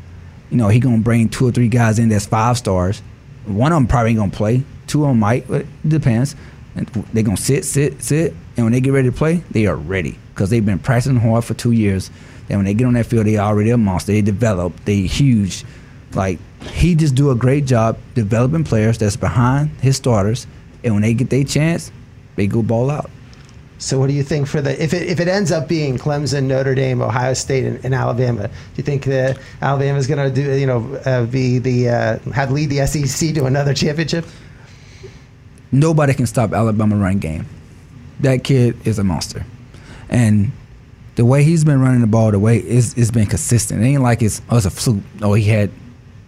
You 0.52 0.58
know 0.58 0.68
he 0.68 0.80
gonna 0.80 1.00
bring 1.00 1.28
two 1.28 1.48
or 1.48 1.52
three 1.52 1.68
guys 1.68 1.98
in 1.98 2.10
that's 2.10 2.28
five 2.28 2.58
stars. 2.58 3.02
One 3.46 3.72
of 3.72 3.78
them 3.78 3.88
probably 3.88 4.14
gonna 4.14 4.32
play. 4.32 4.64
Two 4.86 5.04
of 5.04 5.10
them 5.10 5.20
might. 5.20 5.48
but 5.48 5.62
It 5.62 5.90
depends. 5.90 6.36
And 6.76 6.88
they 7.14 7.24
gonna 7.24 7.38
sit, 7.38 7.66
sit, 7.66 8.04
sit, 8.04 8.34
and 8.58 8.66
when 8.66 8.74
they 8.74 8.82
get 8.82 8.92
ready 8.94 9.10
to 9.10 9.16
play, 9.16 9.42
they 9.50 9.66
are 9.66 9.76
ready 9.76 10.20
because 10.34 10.50
they've 10.50 10.66
been 10.66 10.78
practicing 10.80 11.16
hard 11.16 11.44
for 11.46 11.54
two 11.56 11.72
years. 11.72 12.12
And 12.50 12.60
when 12.60 12.66
they 12.66 12.74
get 12.76 12.86
on 12.86 12.94
that 12.94 13.08
field, 13.08 13.26
they 13.26 13.40
already 13.40 13.72
a 13.72 13.78
monster. 13.78 14.12
They 14.12 14.22
develop. 14.22 14.74
They 14.86 15.02
huge. 15.02 15.66
Like 16.16 16.40
he 16.62 16.96
just 16.96 17.16
do 17.16 17.32
a 17.32 17.36
great 17.36 17.66
job 17.66 17.98
developing 18.14 18.64
players 18.64 18.98
that's 18.98 19.16
behind 19.16 19.70
his 19.82 19.98
starters, 19.98 20.48
and 20.84 20.94
when 20.94 21.04
they 21.04 21.14
get 21.14 21.30
their 21.30 21.44
chance, 21.44 21.92
they 22.36 22.48
go 22.48 22.62
ball 22.64 22.90
out. 22.90 23.10
So, 23.78 24.00
what 24.00 24.08
do 24.08 24.14
you 24.14 24.24
think 24.24 24.48
for 24.48 24.62
the 24.62 24.82
if 24.82 24.94
it 24.94 25.10
if 25.10 25.20
it 25.20 25.28
ends 25.28 25.52
up 25.52 25.68
being 25.68 25.98
Clemson, 25.98 26.46
Notre 26.46 26.76
Dame, 26.76 27.02
Ohio 27.02 27.34
State, 27.34 27.66
and, 27.66 27.84
and 27.84 27.94
Alabama? 27.94 28.48
Do 28.48 28.54
you 28.78 28.84
think 28.84 29.04
that 29.06 29.38
Alabama 29.62 29.98
is 29.98 30.08
going 30.08 30.34
to 30.34 30.34
do 30.34 30.58
you 30.58 30.66
know 30.66 30.96
uh, 31.06 31.26
be 31.26 31.60
the 31.60 31.90
uh, 31.90 32.20
have 32.32 32.52
lead 32.52 32.70
the 32.70 32.86
SEC 32.88 33.36
to 33.36 33.46
another 33.46 33.74
championship? 33.74 34.26
Nobody 35.72 36.14
can 36.14 36.26
stop 36.26 36.54
Alabama 36.54 36.96
run 36.96 37.20
game. 37.20 37.46
That 38.22 38.46
kid 38.46 38.88
is 38.88 38.98
a 38.98 39.04
monster, 39.04 39.46
and 40.10 40.54
the 41.16 41.26
way 41.26 41.44
he's 41.44 41.66
been 41.66 41.82
running 41.82 42.02
the 42.02 42.08
ball, 42.08 42.32
the 42.32 42.40
way 42.40 42.60
it's, 42.60 42.94
it's 42.98 43.12
been 43.12 43.26
consistent. 43.26 43.82
It 43.82 43.86
ain't 43.86 44.02
like 44.02 44.22
it's 44.22 44.42
oh, 44.50 44.58
it's 44.58 44.66
a 44.66 44.72
fluke. 44.72 45.04
Oh, 45.22 45.34
he 45.34 45.44
had. 45.44 45.70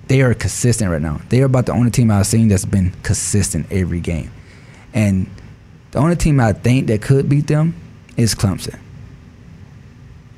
They 0.07 0.21
are 0.21 0.33
consistent 0.33 0.89
right 0.89 1.01
now. 1.01 1.21
They 1.29 1.41
are 1.41 1.45
about 1.45 1.65
the 1.65 1.73
only 1.73 1.91
team 1.91 2.11
I've 2.11 2.27
seen 2.27 2.47
that's 2.47 2.65
been 2.65 2.93
consistent 3.03 3.67
every 3.71 3.99
game, 3.99 4.31
and 4.93 5.29
the 5.91 5.99
only 5.99 6.15
team 6.15 6.39
I 6.39 6.53
think 6.53 6.87
that 6.87 7.01
could 7.01 7.27
beat 7.27 7.47
them 7.47 7.75
is 8.15 8.33
Clemson. 8.33 8.79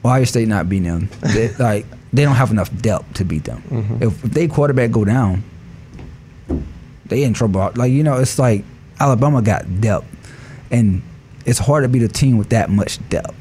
Ohio 0.03 0.23
State 0.23 0.47
not 0.47 0.69
beating 0.69 0.87
them. 0.87 1.09
They, 1.21 1.53
like 1.55 1.85
they 2.11 2.23
don't 2.23 2.35
have 2.35 2.51
enough 2.51 2.75
depth 2.77 3.13
to 3.15 3.25
beat 3.25 3.43
them. 3.43 3.61
Mm-hmm. 3.69 4.03
If, 4.03 4.25
if 4.25 4.31
they 4.31 4.47
quarterback 4.47 4.91
go 4.91 5.05
down, 5.05 5.43
they 7.05 7.23
in 7.23 7.33
trouble. 7.33 7.71
Like 7.75 7.91
you 7.91 8.03
know, 8.03 8.17
it's 8.17 8.39
like 8.39 8.63
Alabama 8.99 9.41
got 9.41 9.81
depth, 9.81 10.07
and 10.71 11.03
it's 11.45 11.59
hard 11.59 11.83
to 11.83 11.89
beat 11.89 12.03
a 12.03 12.07
team 12.07 12.37
with 12.37 12.49
that 12.49 12.69
much 12.69 12.97
depth. 13.09 13.35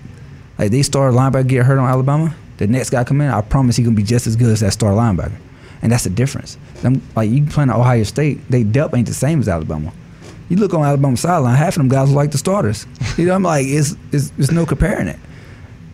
Like 0.59 0.72
they 0.72 0.83
started 0.83 1.16
linebacker 1.16 1.47
get 1.47 1.64
hurt 1.64 1.79
on 1.79 1.89
Alabama, 1.89 2.35
the 2.59 2.66
next 2.66 2.91
guy 2.91 3.05
come 3.05 3.20
in, 3.20 3.31
I 3.31 3.41
promise 3.41 3.76
he 3.76 3.85
gonna 3.85 3.97
be 3.97 4.03
just 4.03 4.26
as 4.26 4.37
good 4.37 4.51
as 4.51 4.61
that 4.61 4.72
star 4.72 4.91
linebacker, 4.93 5.39
and 5.83 5.93
that's 5.93 6.05
the 6.05 6.11
difference. 6.11 6.57
Them, 6.83 7.03
like 7.16 7.31
you 7.31 7.45
playing 7.47 7.70
at 7.70 7.76
Ohio 7.76 8.03
State, 8.05 8.41
they 8.51 8.62
depth 8.64 8.95
ain't 8.95 9.07
the 9.09 9.14
same 9.14 9.41
as 9.41 9.49
Alabama. 9.49 9.93
You 10.49 10.57
look 10.57 10.72
on 10.74 10.83
Alabama 10.83 11.16
sideline, 11.16 11.57
half 11.57 11.70
of 11.70 11.74
them 11.76 11.89
guys 11.89 12.11
are 12.11 12.14
like 12.14 12.31
the 12.31 12.39
starters. 12.39 12.87
You 13.16 13.26
know, 13.26 13.35
I'm 13.35 13.43
like, 13.43 13.66
it's, 13.66 13.95
it's, 14.12 14.33
it's 14.39 14.51
no 14.51 14.64
comparing 14.64 15.09
it. 15.09 15.18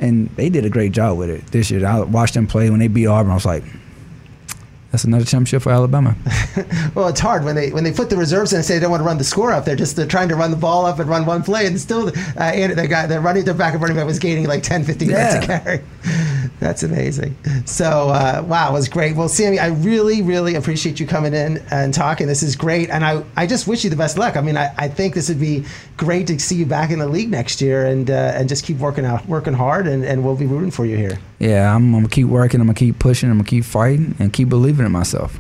And 0.00 0.28
they 0.36 0.48
did 0.48 0.64
a 0.64 0.70
great 0.70 0.92
job 0.92 1.18
with 1.18 1.30
it 1.30 1.46
this 1.48 1.70
year. 1.70 1.84
I 1.86 2.00
watched 2.02 2.34
them 2.34 2.46
play 2.46 2.70
when 2.70 2.78
they 2.80 2.88
beat 2.88 3.06
Auburn. 3.06 3.30
I 3.32 3.34
was 3.34 3.46
like, 3.46 3.64
that's 4.90 5.02
another 5.04 5.24
championship 5.24 5.62
for 5.62 5.70
Alabama. 5.72 6.14
well, 6.94 7.08
it's 7.08 7.18
hard 7.18 7.44
when 7.44 7.56
they 7.56 7.72
when 7.72 7.82
they 7.82 7.90
put 7.92 8.10
the 8.10 8.16
reserves 8.16 8.52
in 8.52 8.58
and 8.58 8.64
say 8.64 8.74
they 8.74 8.80
don't 8.80 8.92
want 8.92 9.00
to 9.00 9.04
run 9.06 9.18
the 9.18 9.24
score 9.24 9.50
up. 9.50 9.64
They're 9.64 9.74
just 9.74 9.96
they're 9.96 10.06
trying 10.06 10.28
to 10.28 10.36
run 10.36 10.52
the 10.52 10.56
ball 10.56 10.86
up 10.86 11.00
and 11.00 11.10
run 11.10 11.26
one 11.26 11.42
play, 11.42 11.66
and 11.66 11.80
still, 11.80 12.08
uh, 12.08 12.12
and 12.40 12.78
the 12.78 12.86
guy 12.86 13.06
the 13.06 13.18
running 13.18 13.44
the 13.44 13.54
back 13.54 13.74
of 13.74 13.80
running 13.82 13.96
back 13.96 14.06
was 14.06 14.20
gaining 14.20 14.46
like 14.46 14.62
10, 14.62 14.84
15 14.84 15.10
Yeah. 15.10 15.32
yards 15.32 15.44
a 15.44 15.46
carry. 15.48 15.80
That's 16.64 16.82
amazing. 16.82 17.36
So 17.66 18.08
uh, 18.08 18.42
wow, 18.48 18.70
it 18.70 18.72
was 18.72 18.88
great. 18.88 19.14
Well, 19.14 19.28
Sammie, 19.28 19.58
I 19.58 19.66
really 19.66 20.22
really 20.22 20.54
appreciate 20.54 20.98
you 20.98 21.06
coming 21.06 21.34
in 21.34 21.58
and 21.70 21.92
talking. 21.92 22.26
This 22.26 22.42
is 22.42 22.56
great, 22.56 22.88
and 22.88 23.04
I 23.04 23.22
I 23.36 23.46
just 23.46 23.66
wish 23.66 23.84
you 23.84 23.90
the 23.90 23.96
best 23.96 24.16
luck. 24.16 24.38
I 24.38 24.40
mean, 24.40 24.56
I, 24.56 24.72
I 24.78 24.88
think 24.88 25.12
this 25.12 25.28
would 25.28 25.38
be 25.38 25.66
great 25.98 26.26
to 26.28 26.38
see 26.38 26.56
you 26.56 26.64
back 26.64 26.90
in 26.90 27.00
the 27.00 27.06
league 27.06 27.30
next 27.30 27.60
year, 27.60 27.84
and 27.84 28.10
uh, 28.10 28.32
and 28.34 28.48
just 28.48 28.64
keep 28.64 28.78
working 28.78 29.04
out 29.04 29.26
working 29.28 29.52
hard, 29.52 29.86
and, 29.86 30.06
and 30.06 30.24
we'll 30.24 30.36
be 30.36 30.46
rooting 30.46 30.70
for 30.70 30.86
you 30.86 30.96
here. 30.96 31.18
yeah, 31.38 31.74
I'm, 31.74 31.94
I'm 31.94 32.00
gonna 32.00 32.08
keep 32.08 32.28
working. 32.28 32.62
I'm 32.62 32.66
gonna 32.66 32.74
keep 32.74 32.98
pushing. 32.98 33.28
I'm 33.30 33.36
gonna 33.36 33.48
keep 33.48 33.64
fighting 33.64 34.14
and 34.18 34.32
keep 34.32 34.48
believing 34.48 34.86
in 34.86 34.92
myself, 34.92 35.38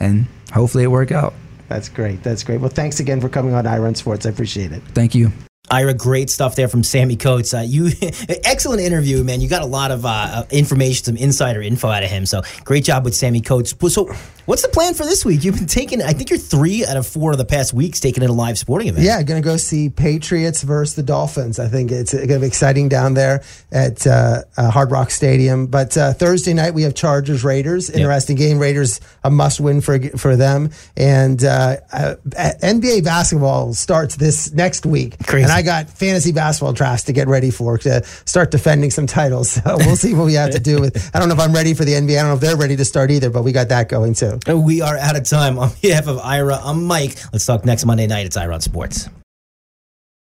and 0.00 0.26
hopefully 0.52 0.82
it 0.82 0.88
work 0.88 1.12
out. 1.12 1.32
That's 1.68 1.88
great. 1.88 2.24
That's 2.24 2.42
great. 2.42 2.60
Well, 2.60 2.70
thanks 2.70 2.98
again 2.98 3.20
for 3.20 3.28
coming 3.28 3.54
on 3.54 3.68
Ira 3.68 3.86
on 3.86 3.94
Sports. 3.94 4.26
I 4.26 4.30
appreciate 4.30 4.72
it. 4.72 4.82
Thank 4.94 5.14
you. 5.14 5.30
Ira, 5.70 5.94
great 5.94 6.30
stuff 6.30 6.54
there 6.54 6.68
from 6.68 6.82
Sammie 6.82 7.16
Coates. 7.16 7.52
Uh, 7.52 7.64
you, 7.66 7.90
excellent 8.44 8.80
interview, 8.82 9.24
man. 9.24 9.40
You 9.40 9.48
got 9.48 9.62
a 9.62 9.66
lot 9.66 9.90
of 9.90 10.06
uh, 10.06 10.44
information, 10.50 11.04
some 11.04 11.16
insider 11.16 11.60
info 11.62 11.88
out 11.88 12.02
of 12.02 12.10
him. 12.10 12.26
So 12.26 12.42
great 12.64 12.84
job 12.84 13.04
with 13.04 13.14
Sammie 13.14 13.40
Coates. 13.40 13.74
So, 13.88 14.14
what's 14.46 14.62
the 14.62 14.68
plan 14.68 14.94
for 14.94 15.04
this 15.04 15.24
week? 15.24 15.44
You've 15.44 15.56
been 15.56 15.66
taking, 15.66 16.02
I 16.02 16.12
think 16.12 16.30
you're 16.30 16.38
three 16.38 16.84
out 16.84 16.96
of 16.96 17.06
four 17.06 17.32
of 17.32 17.38
the 17.38 17.44
past 17.44 17.74
weeks 17.74 18.00
taking 18.00 18.22
in 18.22 18.30
a 18.30 18.32
live 18.32 18.58
sporting 18.58 18.88
event. 18.88 19.04
Yeah, 19.04 19.22
going 19.22 19.40
to 19.40 19.46
go 19.46 19.56
see 19.56 19.90
Patriots 19.90 20.62
versus 20.62 20.94
the 20.94 21.02
Dolphins. 21.02 21.58
I 21.58 21.68
think 21.68 21.92
it's 21.92 22.14
going 22.14 22.28
to 22.28 22.40
be 22.40 22.46
exciting 22.46 22.88
down 22.88 23.14
there 23.14 23.42
at 23.70 24.06
uh, 24.06 24.42
uh, 24.56 24.70
Hard 24.70 24.90
Rock 24.90 25.10
Stadium. 25.10 25.66
But 25.66 25.96
uh, 25.96 26.14
Thursday 26.14 26.54
night 26.54 26.74
we 26.74 26.82
have 26.82 26.94
Chargers 26.94 27.44
Raiders. 27.44 27.90
Interesting 27.90 28.36
game. 28.36 28.58
Raiders 28.58 29.00
a 29.24 29.30
must 29.30 29.60
win 29.60 29.80
for 29.80 30.00
for 30.16 30.36
them. 30.36 30.70
And 30.96 31.42
uh, 31.44 31.76
uh, 31.92 32.14
NBA 32.24 33.04
basketball 33.04 33.74
starts 33.74 34.16
this 34.16 34.52
next 34.52 34.86
week. 34.86 35.16
Crazy. 35.26 35.44
And 35.44 35.52
I 35.52 35.62
got 35.62 35.90
fantasy 35.90 36.32
basketball 36.32 36.72
drafts 36.72 37.04
to 37.04 37.12
get 37.12 37.28
ready 37.28 37.50
for 37.50 37.78
to 37.78 38.04
start 38.24 38.50
defending 38.50 38.90
some 38.90 39.06
titles. 39.06 39.60
So 39.66 39.76
we'll 39.78 39.96
see 39.96 40.14
what 40.14 40.26
we 40.26 40.34
have 40.34 40.52
to 40.52 40.60
do 40.60 40.80
with. 40.80 41.10
I 41.12 41.18
don't 41.18 41.28
know 41.28 41.34
if 41.34 41.40
I'm 41.40 41.52
ready 41.52 41.74
for 41.74 41.84
the 41.84 41.92
NBA. 41.92 42.18
I 42.18 42.22
don't 42.22 42.28
know 42.28 42.34
if 42.34 42.40
they're 42.40 42.56
ready 42.56 42.76
to 42.76 42.84
start 42.84 43.10
either. 43.10 43.30
But 43.30 43.42
we 43.42 43.50
got 43.50 43.68
that 43.70 43.88
going 43.88 44.14
too. 44.14 44.35
We 44.46 44.80
are 44.80 44.96
out 44.96 45.16
of 45.16 45.24
time. 45.24 45.58
On 45.58 45.70
behalf 45.82 46.06
of 46.06 46.18
Ira, 46.18 46.58
I'm 46.62 46.84
Mike. 46.84 47.16
Let's 47.32 47.46
talk 47.46 47.64
next 47.64 47.84
Monday 47.84 48.06
night. 48.06 48.26
It's 48.26 48.36
Ira 48.36 48.54
on 48.54 48.60
Sports. 48.60 49.08